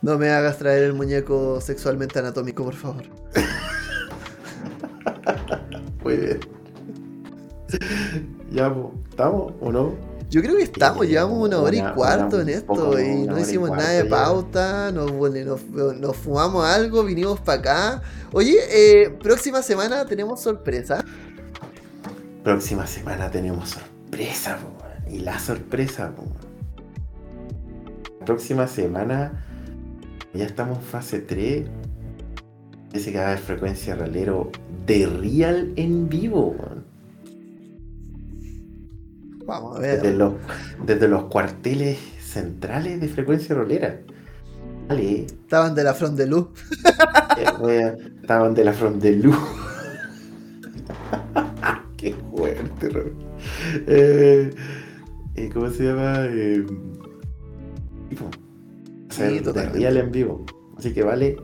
No 0.00 0.18
me 0.18 0.30
hagas 0.30 0.58
traer 0.58 0.84
el 0.84 0.94
muñeco 0.94 1.60
sexualmente 1.60 2.18
anatómico, 2.18 2.64
por 2.64 2.74
favor. 2.74 3.04
Muy 6.02 6.16
bien. 6.16 6.40
¿Ya 8.50 8.74
estamos 9.10 9.52
o 9.60 9.72
no? 9.72 10.14
Yo 10.30 10.42
creo 10.42 10.56
que 10.56 10.64
estamos, 10.64 11.06
llevamos 11.06 11.38
una 11.38 11.58
hora 11.58 11.76
y 11.76 11.82
cuarto 11.94 12.40
en 12.40 12.48
esto 12.48 12.98
y 12.98 13.26
no 13.26 13.38
hicimos 13.38 13.70
nada 13.70 13.90
de 13.90 14.04
pauta, 14.04 14.90
nos, 14.90 15.12
nos, 15.12 16.16
fumamos 16.16 16.64
algo, 16.64 17.04
vinimos 17.04 17.38
para 17.40 17.60
acá. 17.60 18.02
Oye, 18.32 18.56
eh, 18.70 19.10
próxima 19.22 19.62
semana 19.62 20.04
tenemos 20.06 20.42
sorpresa. 20.42 21.04
Próxima 22.44 22.86
semana 22.86 23.30
tenemos 23.30 23.70
sorpresa, 23.70 24.58
y 25.10 25.20
la 25.20 25.38
sorpresa, 25.38 26.12
próxima 28.26 28.66
semana 28.66 29.42
ya 30.34 30.44
estamos 30.44 30.76
en 30.76 30.84
fase 30.84 31.20
3. 31.20 31.64
Ese 32.92 33.12
que 33.12 33.18
va 33.18 33.24
a 33.24 33.26
haber 33.28 33.38
frecuencia 33.38 33.94
realero 33.94 34.52
de 34.86 35.06
real 35.06 35.72
en 35.76 36.10
vivo, 36.10 36.54
Vamos 39.46 39.76
a 39.76 39.80
ver. 39.80 40.02
Desde 40.02 40.14
los, 40.14 40.34
desde 40.84 41.08
los 41.08 41.24
cuarteles 41.24 41.98
centrales 42.20 43.00
de 43.00 43.08
frecuencia 43.08 43.54
rolera. 43.54 44.00
Vale. 44.88 45.24
Estaban 45.24 45.74
de 45.74 45.84
la 45.84 45.94
front 45.94 46.18
de 46.18 46.26
luz. 46.26 46.48
Eh, 47.68 47.96
estaban 48.20 48.54
de 48.54 48.64
la 48.64 48.72
front 48.72 49.02
de 49.02 49.12
luz. 49.16 49.63
Eh, 53.86 54.50
eh, 55.36 55.50
¿Cómo 55.52 55.70
se 55.70 55.84
llama? 55.84 56.26
Eh, 56.26 56.64
sí, 59.10 59.40
real 59.72 59.96
en 59.96 60.12
vivo. 60.12 60.44
Así 60.76 60.92
que 60.92 61.02
vale. 61.02 61.36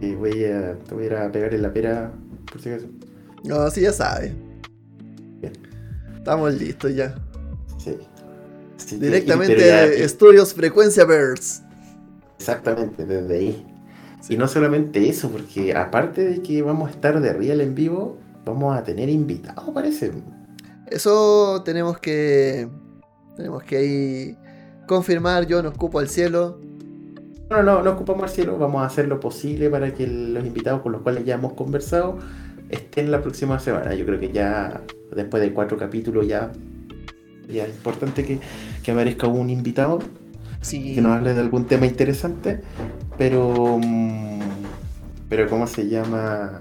Y 0.00 0.14
voy 0.14 0.44
a, 0.44 0.74
te 0.78 0.94
voy 0.94 1.04
a 1.04 1.06
ir 1.06 1.14
a 1.14 1.32
pegar 1.32 1.54
en 1.54 1.62
la 1.62 1.72
pera, 1.72 2.12
por 2.50 2.60
si 2.60 2.70
acaso. 2.70 2.88
No, 3.44 3.70
sí, 3.70 3.82
ya 3.82 3.92
sabes. 3.92 4.32
Estamos 6.16 6.54
listos 6.54 6.94
ya. 6.94 7.14
Sí. 7.78 7.98
Directamente 8.96 10.04
Estudios 10.04 10.54
Frecuencia 10.54 11.04
Verse. 11.04 11.62
Exactamente, 12.38 13.04
desde 13.04 13.34
ahí. 13.34 13.66
Y 14.28 14.36
no 14.36 14.46
solamente 14.46 15.08
eso, 15.08 15.30
porque 15.30 15.74
aparte 15.74 16.24
de 16.24 16.42
que 16.42 16.62
vamos 16.62 16.90
a 16.90 16.92
estar 16.92 17.20
de 17.20 17.32
real 17.32 17.60
en 17.60 17.74
vivo, 17.74 18.18
vamos 18.44 18.76
a 18.76 18.84
tener 18.84 19.08
invitados, 19.08 19.70
parece. 19.74 20.12
Eso 20.92 21.62
tenemos 21.64 21.98
que. 21.98 22.68
Tenemos 23.36 23.62
que 23.64 23.76
ahí 23.76 24.38
confirmar. 24.86 25.46
Yo 25.46 25.62
no 25.62 25.70
ocupo 25.70 25.98
al 25.98 26.08
cielo. 26.08 26.60
No, 27.50 27.62
no, 27.62 27.82
no 27.82 27.90
ocupamos 27.90 28.24
al 28.24 28.30
cielo. 28.30 28.58
Vamos 28.58 28.82
a 28.82 28.86
hacer 28.86 29.08
lo 29.08 29.20
posible 29.20 29.70
para 29.70 29.92
que 29.94 30.06
los 30.06 30.44
invitados 30.44 30.82
con 30.82 30.92
los 30.92 31.02
cuales 31.02 31.24
ya 31.24 31.34
hemos 31.34 31.54
conversado 31.54 32.18
estén 32.68 33.10
la 33.10 33.22
próxima 33.22 33.58
semana. 33.58 33.94
Yo 33.94 34.04
creo 34.04 34.20
que 34.20 34.32
ya 34.32 34.82
después 35.14 35.42
de 35.42 35.52
cuatro 35.52 35.76
capítulos 35.76 36.26
ya, 36.26 36.52
ya 37.48 37.64
es 37.64 37.70
importante 37.70 38.24
que, 38.24 38.38
que 38.82 38.92
aparezca 38.92 39.26
un 39.26 39.50
invitado. 39.50 39.98
Sí. 40.60 40.94
Que 40.94 41.00
nos 41.00 41.16
hable 41.16 41.34
de 41.34 41.40
algún 41.40 41.66
tema 41.66 41.86
interesante. 41.86 42.60
Pero. 43.16 43.78
Mm, 43.82 44.40
pero, 45.28 45.48
¿cómo 45.48 45.66
se 45.66 45.88
llama? 45.88 46.60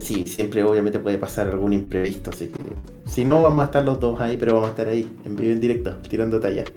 Sí, 0.00 0.24
siempre 0.26 0.62
obviamente 0.64 0.98
puede 0.98 1.18
pasar 1.18 1.48
algún 1.48 1.72
imprevisto, 1.72 2.30
así 2.30 2.48
que 2.48 2.62
si 3.06 3.24
no 3.24 3.42
vamos 3.42 3.60
a 3.62 3.64
estar 3.66 3.84
los 3.84 4.00
dos 4.00 4.20
ahí, 4.20 4.36
pero 4.36 4.54
vamos 4.54 4.68
a 4.68 4.70
estar 4.70 4.88
ahí, 4.88 5.10
en 5.24 5.36
vivo 5.36 5.52
en 5.52 5.60
directo, 5.60 5.96
tirando 6.08 6.40
tallas. 6.40 6.72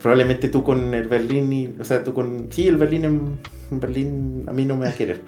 Probablemente 0.00 0.48
tú 0.48 0.62
con 0.64 0.94
el 0.94 1.08
Berlín 1.08 1.52
y, 1.52 1.74
o 1.80 1.84
sea, 1.84 2.02
tú 2.02 2.14
con, 2.14 2.48
sí, 2.50 2.68
el 2.68 2.76
Berlín 2.76 3.38
Berlín 3.70 4.44
a 4.48 4.52
mí 4.52 4.64
no 4.64 4.76
me 4.76 4.86
va 4.86 4.92
a 4.92 4.94
querer. 4.94 5.22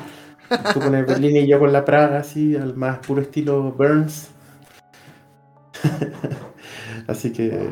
Tú 0.72 0.80
con 0.80 0.94
el 0.94 1.05
Berlín 1.05 1.36
y 1.36 1.47
yo 1.47 1.59
con 1.59 1.72
la 1.72 1.84
Praga, 1.84 2.18
así, 2.18 2.56
al 2.56 2.74
más 2.76 2.98
puro 2.98 3.22
estilo 3.22 3.72
Burns. 3.72 4.30
así 7.06 7.32
que 7.32 7.68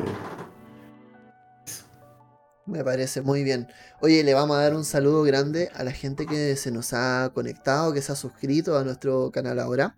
me 2.69 2.83
parece 2.83 3.21
muy 3.21 3.43
bien. 3.43 3.67
Oye, 4.01 4.23
le 4.23 4.33
vamos 4.33 4.55
a 4.55 4.61
dar 4.61 4.75
un 4.75 4.85
saludo 4.85 5.23
grande 5.23 5.69
a 5.75 5.83
la 5.83 5.91
gente 5.91 6.25
que 6.25 6.55
se 6.55 6.71
nos 6.71 6.93
ha 6.93 7.31
conectado, 7.33 7.91
que 7.91 8.01
se 8.01 8.13
ha 8.13 8.15
suscrito 8.15 8.77
a 8.77 8.85
nuestro 8.85 9.29
canal 9.29 9.59
ahora. 9.59 9.97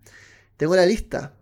Tengo 0.56 0.74
la 0.74 0.84
lista. 0.84 1.34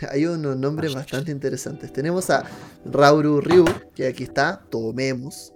Hay 0.10 0.26
unos 0.26 0.56
nombres 0.56 0.92
bastante 0.92 1.30
interesantes. 1.30 1.92
Tenemos 1.92 2.28
a 2.30 2.44
Rauru 2.84 3.40
Ryu, 3.40 3.64
que 3.94 4.08
aquí 4.08 4.24
está. 4.24 4.60
Tomemos. 4.70 5.52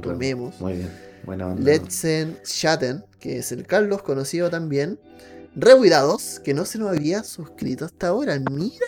tomemos. 0.00 0.60
Muy 0.60 0.74
bien. 0.74 0.90
Buena 1.24 1.48
onda. 1.48 1.60
Letzen 1.60 2.38
Shatten, 2.44 3.04
que 3.18 3.38
es 3.38 3.50
el 3.50 3.66
Carlos, 3.66 4.02
conocido 4.02 4.48
también. 4.48 5.00
Rebuidados, 5.56 6.40
que 6.44 6.54
no 6.54 6.66
se 6.66 6.78
nos 6.78 6.90
había 6.90 7.24
suscrito 7.24 7.84
hasta 7.84 8.08
ahora. 8.08 8.38
Mira 8.38 8.86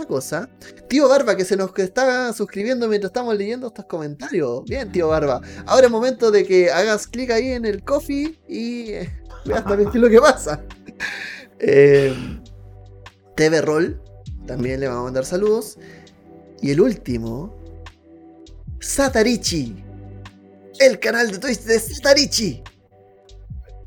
esta 0.00 0.06
cosa. 0.06 0.48
Tío 0.88 1.08
Barba, 1.08 1.36
que 1.36 1.44
se 1.44 1.56
nos 1.56 1.76
está 1.78 2.32
suscribiendo 2.32 2.88
mientras 2.88 3.10
estamos 3.10 3.36
leyendo 3.36 3.68
estos 3.68 3.84
comentarios. 3.84 4.64
Bien, 4.64 4.90
tío 4.90 5.08
Barba. 5.08 5.40
Ahora 5.66 5.86
es 5.86 5.92
momento 5.92 6.30
de 6.30 6.44
que 6.44 6.70
hagas 6.70 7.06
clic 7.06 7.30
ahí 7.30 7.48
en 7.48 7.64
el 7.64 7.82
coffee 7.82 8.38
y 8.48 8.90
eh, 8.90 9.10
veas 9.44 9.64
también 9.64 9.90
qué 9.90 9.98
es 9.98 10.02
lo 10.02 10.10
que 10.10 10.20
pasa. 10.20 10.64
Eh, 11.58 12.14
TV 13.36 13.60
Roll, 13.60 14.00
también 14.46 14.80
le 14.80 14.88
vamos 14.88 15.02
a 15.02 15.04
mandar 15.04 15.24
saludos. 15.24 15.78
Y 16.62 16.70
el 16.70 16.80
último, 16.80 17.54
Satarichi. 18.80 19.84
El 20.78 20.98
canal 20.98 21.30
de 21.30 21.38
Twitch 21.38 21.60
de 21.60 21.78
Satarichi. 21.78 22.62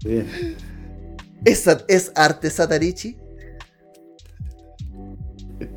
Bien. 0.04 0.28
¿Es, 1.46 1.66
es 1.88 2.12
arte 2.16 2.50
Satarichi? 2.50 3.18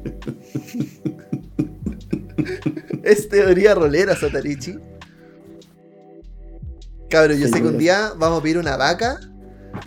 ¿Es 3.03 3.29
teoría 3.29 3.75
rolera 3.75 4.17
Satarichi? 4.17 4.77
Cabrón, 7.09 7.39
yo 7.39 7.49
sé 7.49 7.63
que 7.63 7.69
un 7.69 7.79
día 7.79 8.13
vamos 8.19 8.41
a 8.41 8.43
pedir 8.43 8.59
una 8.59 8.77
vaca. 8.77 9.21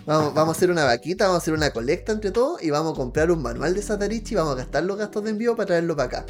Vamos, 0.06 0.34
vamos 0.34 0.54
a 0.54 0.56
hacer 0.56 0.70
una 0.70 0.84
vaquita, 0.84 1.24
vamos 1.24 1.40
a 1.40 1.42
hacer 1.42 1.54
una 1.54 1.70
colecta 1.70 2.12
entre 2.12 2.30
todos 2.30 2.62
y 2.62 2.70
vamos 2.70 2.94
a 2.94 2.96
comprar 2.96 3.30
un 3.30 3.42
manual 3.42 3.74
de 3.74 3.82
Satarichi 3.82 4.34
y 4.34 4.36
vamos 4.36 4.54
a 4.54 4.56
gastar 4.56 4.84
los 4.84 4.96
gastos 4.96 5.24
de 5.24 5.30
envío 5.30 5.56
para 5.56 5.66
traerlo 5.66 5.96
para 5.96 6.06
acá. 6.06 6.26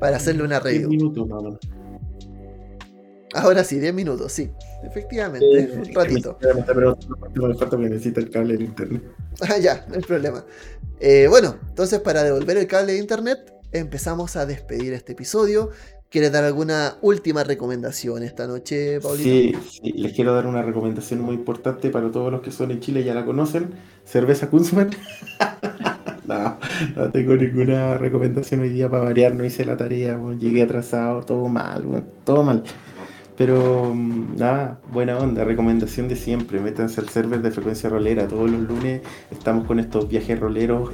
Para 0.00 0.16
hacerle 0.16 0.42
una 0.42 0.60
review. 0.60 0.88
minutos, 0.88 1.26
mamá. 1.26 1.58
Ahora 3.34 3.64
sí, 3.64 3.80
10 3.80 3.92
minutos, 3.92 4.32
sí. 4.32 4.50
Efectivamente, 4.84 5.70
un 5.76 5.94
ratito. 5.94 6.38
Me 6.40 6.62
cuánto 6.62 7.48
me 7.48 7.54
falta 7.54 7.70
porque 7.70 7.90
necesita 7.90 8.20
el 8.20 8.30
cable 8.30 8.56
de 8.56 8.64
internet. 8.64 9.02
Ah, 9.40 9.58
ya, 9.58 9.84
no 9.88 9.96
hay 9.96 10.00
problema. 10.00 10.44
Eh, 11.00 11.26
bueno, 11.28 11.56
entonces 11.68 11.98
para 11.98 12.22
devolver 12.22 12.56
el 12.56 12.68
cable 12.68 12.92
de 12.92 12.98
internet, 13.00 13.52
empezamos 13.72 14.36
a 14.36 14.46
despedir 14.46 14.92
este 14.92 15.12
episodio. 15.12 15.70
¿Quieres 16.08 16.30
dar 16.30 16.44
alguna 16.44 16.98
última 17.02 17.42
recomendación 17.42 18.22
esta 18.22 18.46
noche, 18.46 19.00
Paulito? 19.00 19.24
Sí, 19.24 19.56
sí, 19.68 19.92
les 19.94 20.12
quiero 20.12 20.32
dar 20.32 20.46
una 20.46 20.62
recomendación 20.62 21.20
muy 21.20 21.34
importante 21.34 21.90
para 21.90 22.12
todos 22.12 22.30
los 22.30 22.42
que 22.42 22.52
son 22.52 22.70
en 22.70 22.78
Chile 22.78 23.00
y 23.00 23.04
ya 23.04 23.14
la 23.14 23.24
conocen. 23.24 23.70
Cerveza 24.04 24.48
Kunzman. 24.48 24.90
no, 26.28 26.58
no 26.94 27.10
tengo 27.10 27.34
ninguna 27.34 27.98
recomendación 27.98 28.60
hoy 28.60 28.68
día 28.68 28.88
para 28.88 29.02
variar, 29.02 29.34
no 29.34 29.44
hice 29.44 29.64
la 29.64 29.76
tarea, 29.76 30.16
llegué 30.38 30.62
atrasado, 30.62 31.22
todo 31.22 31.48
mal, 31.48 31.84
weón, 31.84 32.06
todo 32.22 32.44
mal. 32.44 32.62
Pero 33.36 33.92
mm, 33.94 34.36
nada, 34.36 34.80
buena 34.92 35.18
onda, 35.18 35.44
recomendación 35.44 36.08
de 36.08 36.16
siempre, 36.16 36.60
métanse 36.60 37.00
al 37.00 37.08
server 37.08 37.42
de 37.42 37.50
frecuencia 37.50 37.90
rolera, 37.90 38.28
todos 38.28 38.50
los 38.50 38.60
lunes 38.60 39.02
estamos 39.30 39.66
con 39.66 39.80
estos 39.80 40.08
viajes 40.08 40.38
roleros, 40.38 40.90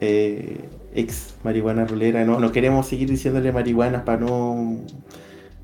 eh, 0.00 0.68
ex 0.94 1.34
marihuana 1.44 1.84
rolera, 1.84 2.24
no, 2.24 2.40
no 2.40 2.50
queremos 2.52 2.88
seguir 2.88 3.08
diciéndole 3.08 3.52
marihuana 3.52 4.04
para 4.04 4.18
no... 4.18 4.80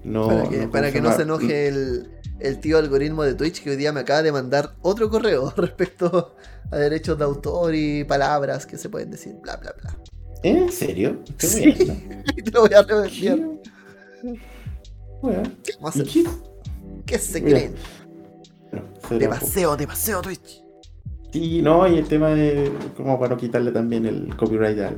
no 0.05 0.29
para 0.29 0.49
que, 0.49 0.59
no, 0.59 0.71
para 0.71 0.93
¿cómo 0.93 0.93
que 0.93 0.99
se 0.99 1.01
no 1.01 1.13
se 1.13 1.23
enoje 1.23 1.69
el, 1.69 2.09
el 2.41 2.61
tío 2.61 2.79
algoritmo 2.79 3.25
de 3.25 3.35
Twitch 3.35 3.63
que 3.63 3.71
hoy 3.71 3.77
día 3.77 3.93
me 3.93 4.01
acaba 4.01 4.23
de 4.23 4.33
mandar 4.33 4.77
otro 4.83 5.11
correo 5.11 5.53
respecto 5.57 6.37
a 6.71 6.77
derechos 6.77 7.19
de 7.19 7.25
autor 7.25 7.75
y 7.75 8.05
palabras 8.05 8.67
que 8.67 8.79
se 8.79 8.89
pueden 8.89 9.11
decir, 9.11 9.35
bla, 9.43 9.57
bla, 9.57 9.75
bla. 9.81 9.97
¿En 10.43 10.71
serio? 10.71 11.19
Qué 11.37 11.47
Sí. 11.47 11.73
te 12.45 12.51
lo 12.53 12.61
voy 12.61 12.75
a 12.75 12.83
reenviar. 12.83 13.39
Bueno, 15.21 15.43
¿Qué 15.65 15.73
vamos 15.81 15.99
a 16.01 16.03
¿y 16.03 16.03
hacer? 16.03 16.23
qué? 16.25 16.25
¿Qué 17.07 17.19
se 17.19 17.43
creen? 17.43 17.75
Bueno, 18.71 18.87
De 19.11 19.29
paseo, 19.29 19.77
de 19.77 19.87
paseo 19.87 20.23
Twitch. 20.23 20.63
Sí, 21.33 21.61
no, 21.63 21.87
y 21.87 21.99
el 21.99 22.09
tema 22.09 22.31
de 22.31 22.73
como 22.97 23.19
para 23.19 23.35
no 23.35 23.37
quitarle 23.41 23.73
también 23.73 24.07
el 24.07 24.35
copyright 24.37 24.79
a 24.81 24.93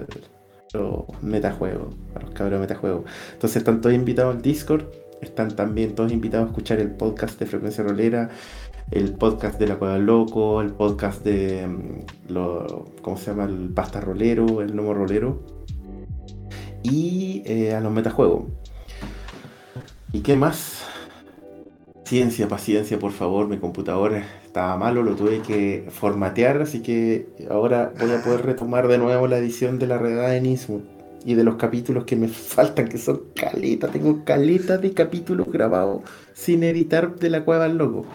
los 0.72 1.04
metajuegos, 1.22 1.94
a 2.14 2.20
los 2.20 2.30
cabros 2.30 2.52
de 2.52 2.58
metajuegos. 2.60 3.04
Entonces 3.32 3.56
están 3.58 3.80
todos 3.80 3.94
invitados 3.94 4.36
al 4.36 4.42
Discord, 4.42 4.84
están 5.20 5.56
también 5.56 5.94
todos 5.94 6.12
invitados 6.12 6.46
a 6.46 6.50
escuchar 6.50 6.78
el 6.80 6.92
podcast 6.92 7.38
de 7.40 7.46
Frecuencia 7.46 7.82
Rolera, 7.82 8.30
el 8.92 9.14
podcast 9.14 9.58
de 9.58 9.66
La 9.68 9.76
Cueva 9.78 9.98
Loco, 9.98 10.60
el 10.60 10.72
podcast 10.72 11.24
de 11.24 11.66
mm, 11.66 12.32
lo, 12.32 12.86
¿cómo 13.02 13.16
se 13.16 13.26
llama? 13.32 13.44
El 13.44 13.70
Pasta 13.70 14.00
Rolero, 14.00 14.60
el 14.62 14.74
Nomo 14.76 14.94
Rolero. 14.94 15.42
Y 16.82 17.42
eh, 17.46 17.74
a 17.74 17.80
los 17.80 17.92
metajuegos. 17.92 18.44
¿Y 20.12 20.20
qué 20.20 20.34
más? 20.34 20.78
Ciencia, 22.04 22.48
paciencia, 22.48 22.98
por 22.98 23.12
favor. 23.12 23.46
Mi 23.46 23.58
computador 23.58 24.20
estaba 24.44 24.76
malo, 24.76 25.04
lo 25.04 25.14
tuve 25.14 25.42
que 25.42 25.86
formatear, 25.90 26.60
así 26.62 26.82
que 26.82 27.28
ahora 27.48 27.92
voy 27.98 28.10
a 28.10 28.22
poder 28.22 28.44
retomar 28.44 28.88
de 28.88 28.98
nuevo 28.98 29.28
la 29.28 29.38
edición 29.38 29.78
de 29.78 29.86
la 29.86 29.98
redada 29.98 30.30
de 30.30 30.40
Nismo 30.40 30.82
y 31.24 31.34
de 31.34 31.44
los 31.44 31.54
capítulos 31.54 32.04
que 32.04 32.16
me 32.16 32.26
faltan, 32.28 32.88
que 32.88 32.98
son 32.98 33.22
caletas. 33.36 33.92
Tengo 33.92 34.24
caletas 34.24 34.82
de 34.82 34.92
capítulos 34.92 35.46
grabados 35.52 36.02
sin 36.34 36.64
editar 36.64 37.14
de 37.14 37.30
la 37.30 37.44
cueva 37.44 37.66
al 37.66 37.76
loco. 37.76 38.06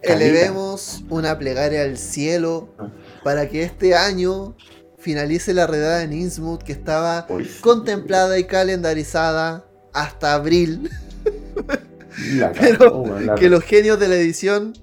Caleta. 0.00 0.24
Elevemos 0.24 1.02
una 1.08 1.36
plegaria 1.38 1.82
al 1.82 1.96
cielo 1.96 2.68
para 3.24 3.48
que 3.48 3.62
este 3.64 3.96
año 3.96 4.54
finalice 4.98 5.52
la 5.54 5.66
redada 5.66 6.02
en 6.02 6.12
Innsmouth 6.12 6.62
que 6.62 6.72
estaba 6.72 7.26
contemplada 7.62 8.38
y 8.38 8.44
calendarizada 8.44 9.64
hasta 9.92 10.34
abril. 10.34 10.90
Pero 12.60 13.04
Que 13.36 13.48
los 13.48 13.62
genios 13.64 13.98
de 13.98 14.08
la 14.08 14.16
edición 14.16 14.74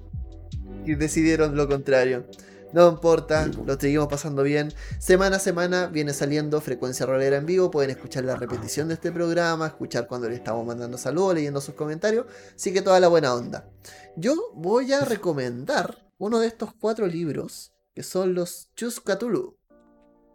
decidieron 0.84 1.56
lo 1.56 1.68
contrario. 1.68 2.26
No 2.72 2.88
importa, 2.88 3.50
lo 3.66 3.78
seguimos 3.78 4.08
pasando 4.08 4.42
bien. 4.42 4.72
Semana 4.98 5.36
a 5.36 5.38
semana 5.38 5.88
viene 5.88 6.14
saliendo 6.14 6.58
Frecuencia 6.62 7.04
Rolera 7.04 7.36
en 7.36 7.44
vivo. 7.44 7.70
Pueden 7.70 7.90
escuchar 7.90 8.24
la 8.24 8.34
repetición 8.34 8.88
de 8.88 8.94
este 8.94 9.12
programa, 9.12 9.66
escuchar 9.66 10.06
cuando 10.06 10.28
le 10.28 10.36
estamos 10.36 10.66
mandando 10.66 10.96
saludos, 10.96 11.34
leyendo 11.34 11.60
sus 11.60 11.74
comentarios. 11.74 12.24
Así 12.54 12.72
que 12.72 12.80
toda 12.80 12.98
la 12.98 13.08
buena 13.08 13.34
onda. 13.34 13.68
Yo 14.16 14.34
voy 14.54 14.90
a 14.94 15.02
recomendar 15.02 16.08
uno 16.16 16.38
de 16.38 16.46
estos 16.46 16.70
cuatro 16.72 17.06
libros, 17.06 17.74
que 17.94 18.02
son 18.02 18.32
los 18.32 18.70
Chus 18.74 19.00
Cthulhu. 19.00 19.58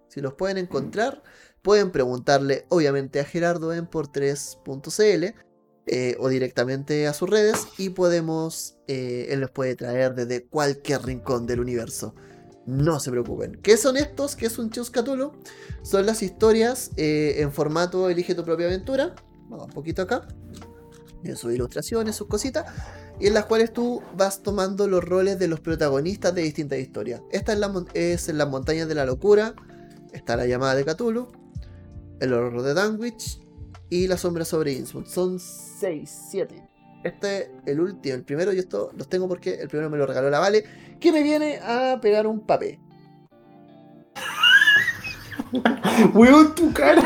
Si 0.07 0.21
los 0.21 0.35
pueden 0.35 0.57
encontrar, 0.57 1.23
pueden 1.63 1.91
preguntarle, 1.91 2.67
obviamente, 2.69 3.19
a 3.19 3.25
Gerardo 3.25 3.73
en 3.73 3.87
por 3.87 4.11
3.cl 4.11 5.46
eh, 5.89 6.17
o 6.19 6.27
directamente 6.27 7.07
a 7.07 7.13
sus 7.13 7.29
redes 7.29 7.65
y 7.77 7.91
podemos, 7.91 8.75
eh, 8.89 9.27
él 9.29 9.39
los 9.39 9.51
puede 9.51 9.73
traer 9.77 10.15
desde 10.15 10.45
cualquier 10.45 11.01
rincón 11.03 11.47
del 11.47 11.61
universo. 11.61 12.13
No 12.65 12.99
se 12.99 13.09
preocupen. 13.09 13.57
¿Qué 13.63 13.77
son 13.77 13.95
estos? 13.95 14.35
¿Qué 14.35 14.47
es 14.47 14.59
un 14.59 14.69
Chus 14.69 14.91
Cthulhu? 14.91 15.31
Son 15.83 16.05
las 16.05 16.21
historias 16.21 16.91
eh, 16.97 17.35
en 17.37 17.53
formato 17.53 18.09
Elige 18.09 18.35
tu 18.35 18.43
propia 18.43 18.65
aventura. 18.65 19.15
Vamos 19.47 19.67
un 19.67 19.73
poquito 19.73 20.01
acá. 20.01 20.27
Sus 21.35 21.53
ilustraciones, 21.53 22.17
sus 22.17 22.27
cositas. 22.27 22.65
Y 23.17 23.27
en 23.27 23.33
las 23.33 23.45
cuales 23.45 23.71
tú 23.71 24.03
vas 24.17 24.43
tomando 24.43 24.87
los 24.87 25.01
roles 25.01 25.39
de 25.39 25.47
los 25.47 25.61
protagonistas 25.61 26.35
de 26.35 26.41
distintas 26.41 26.79
historias. 26.79 27.21
Esta 27.31 27.53
es, 27.53 27.59
la, 27.59 27.85
es 27.93 28.27
en 28.27 28.37
las 28.37 28.49
montañas 28.49 28.89
de 28.89 28.95
la 28.95 29.05
locura. 29.05 29.55
Está 30.11 30.35
la 30.35 30.45
llamada 30.45 30.75
de 30.75 30.83
Cthulhu. 30.83 31.29
El 32.19 32.33
horror 32.33 32.61
de 32.63 32.73
Danwich. 32.73 33.39
Y 33.89 34.07
la 34.07 34.17
sombra 34.17 34.43
sobre 34.45 34.73
Innsmouth. 34.73 35.05
Son 35.07 35.39
6, 35.39 36.27
7. 36.31 36.63
Este 37.03 37.41
es 37.43 37.49
el 37.65 37.79
último, 37.79 38.15
el 38.15 38.23
primero. 38.23 38.51
Y 38.53 38.59
esto 38.59 38.91
los 38.97 39.07
tengo 39.07 39.27
porque 39.27 39.55
el 39.55 39.67
primero 39.69 39.89
me 39.89 39.97
lo 39.97 40.05
regaló 40.05 40.29
la 40.29 40.39
Vale. 40.39 40.63
Que 40.99 41.11
me 41.11 41.23
viene 41.23 41.59
a 41.61 41.99
pegar 42.01 42.27
un 42.27 42.41
papel. 42.45 42.79
Weón, 46.13 46.53
tu 46.55 46.73
cara. 46.73 47.01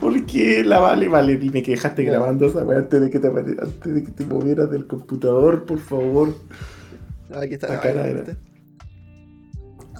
¿Por 0.00 0.26
qué 0.26 0.64
la 0.64 0.78
vale? 0.80 1.08
Vale, 1.08 1.36
dime 1.36 1.62
que 1.62 1.72
dejaste 1.72 2.02
grabando 2.04 2.46
esa 2.46 2.64
weá 2.64 2.78
antes 2.78 3.00
de 3.00 3.10
que 3.10 3.18
te 3.18 3.28
antes 3.28 3.94
de 3.94 4.02
que 4.04 4.10
te 4.10 4.24
movieras 4.24 4.70
del 4.70 4.86
computador, 4.86 5.64
por 5.64 5.78
favor. 5.78 6.34
Aquí 7.34 7.54
está. 7.54 7.68
La 7.68 7.80
cara 7.80 8.04
Ahí, 8.04 8.10
era- 8.10 8.22
¿viste? 8.22 8.36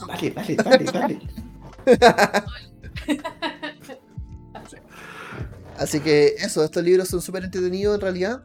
Dale, 0.07 0.31
dale, 0.31 0.55
dale, 0.57 0.85
dale. 0.85 1.21
Así 5.77 6.01
que 6.01 6.35
eso, 6.39 6.65
estos 6.65 6.83
libros 6.83 7.09
son 7.09 7.23
súper 7.23 7.45
entretenidos 7.45 7.95
en 7.95 8.01
realidad. 8.01 8.43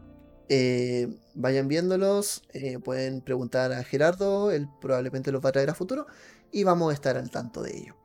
Eh, 0.49 1.07
vayan 1.33 1.67
viéndolos, 1.67 2.43
eh, 2.53 2.77
pueden 2.79 3.21
preguntar 3.21 3.71
a 3.71 3.83
Gerardo, 3.83 4.51
él 4.51 4.67
probablemente 4.81 5.31
los 5.31 5.43
va 5.43 5.49
a 5.49 5.51
traer 5.51 5.69
a 5.69 5.73
futuro 5.73 6.05
y 6.51 6.63
vamos 6.63 6.91
a 6.91 6.93
estar 6.93 7.17
al 7.17 7.31
tanto 7.31 7.63
de 7.63 7.75
ello. 7.75 7.95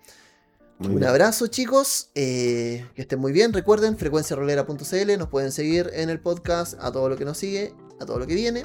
Muy 0.78 0.94
Un 0.94 1.00
bien. 1.00 1.10
abrazo 1.10 1.48
chicos, 1.48 2.10
eh, 2.14 2.86
que 2.94 3.02
estén 3.02 3.18
muy 3.18 3.32
bien, 3.32 3.52
recuerden 3.52 3.98
frecuenciarolera.cl, 3.98 5.18
nos 5.18 5.28
pueden 5.28 5.52
seguir 5.52 5.90
en 5.92 6.08
el 6.08 6.20
podcast 6.20 6.74
a 6.80 6.92
todo 6.92 7.08
lo 7.08 7.16
que 7.16 7.24
nos 7.24 7.36
sigue, 7.36 7.74
a 8.00 8.06
todo 8.06 8.18
lo 8.18 8.26
que 8.26 8.34
viene, 8.34 8.64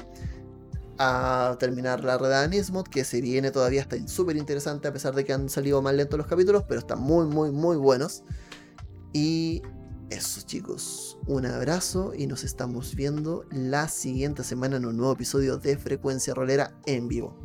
a 0.98 1.56
terminar 1.58 2.04
la 2.04 2.16
redada 2.18 2.46
Nismod, 2.48 2.84
que 2.86 3.04
se 3.04 3.20
viene 3.20 3.50
todavía, 3.50 3.80
está 3.82 3.96
súper 4.08 4.36
interesante 4.36 4.88
a 4.88 4.92
pesar 4.92 5.14
de 5.14 5.24
que 5.24 5.32
han 5.32 5.48
salido 5.48 5.82
más 5.82 5.94
lentos 5.94 6.18
los 6.18 6.26
capítulos, 6.26 6.64
pero 6.68 6.80
están 6.80 7.00
muy 7.00 7.26
muy 7.26 7.50
muy 7.50 7.76
buenos. 7.76 8.22
Y 9.12 9.62
Eso 10.10 10.42
chicos, 10.46 11.18
un 11.26 11.46
abrazo 11.46 12.12
y 12.16 12.26
nos 12.26 12.44
estamos 12.44 12.94
viendo 12.94 13.44
la 13.50 13.88
siguiente 13.88 14.44
semana 14.44 14.76
en 14.76 14.84
un 14.86 14.96
nuevo 14.96 15.12
episodio 15.12 15.56
de 15.58 15.76
Frecuencia 15.78 16.34
Rolera 16.34 16.72
en 16.86 17.08
vivo. 17.08 17.36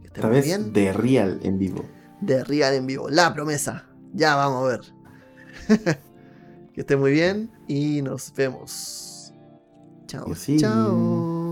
Que 0.00 0.06
Esta 0.08 0.28
vez 0.28 0.44
bien. 0.44 0.72
de 0.72 0.92
Real 0.92 1.40
en 1.42 1.58
vivo. 1.58 1.84
De 2.20 2.42
Real 2.42 2.74
en 2.74 2.86
vivo, 2.86 3.08
la 3.10 3.32
promesa. 3.34 3.86
Ya 4.14 4.34
vamos 4.36 4.64
a 4.64 4.68
ver. 4.68 4.80
que 6.74 6.80
esté 6.80 6.96
muy 6.96 7.12
bien 7.12 7.50
y 7.68 8.02
nos 8.02 8.32
vemos. 8.34 9.32
Chao. 10.06 10.36
Chao. 10.56 11.43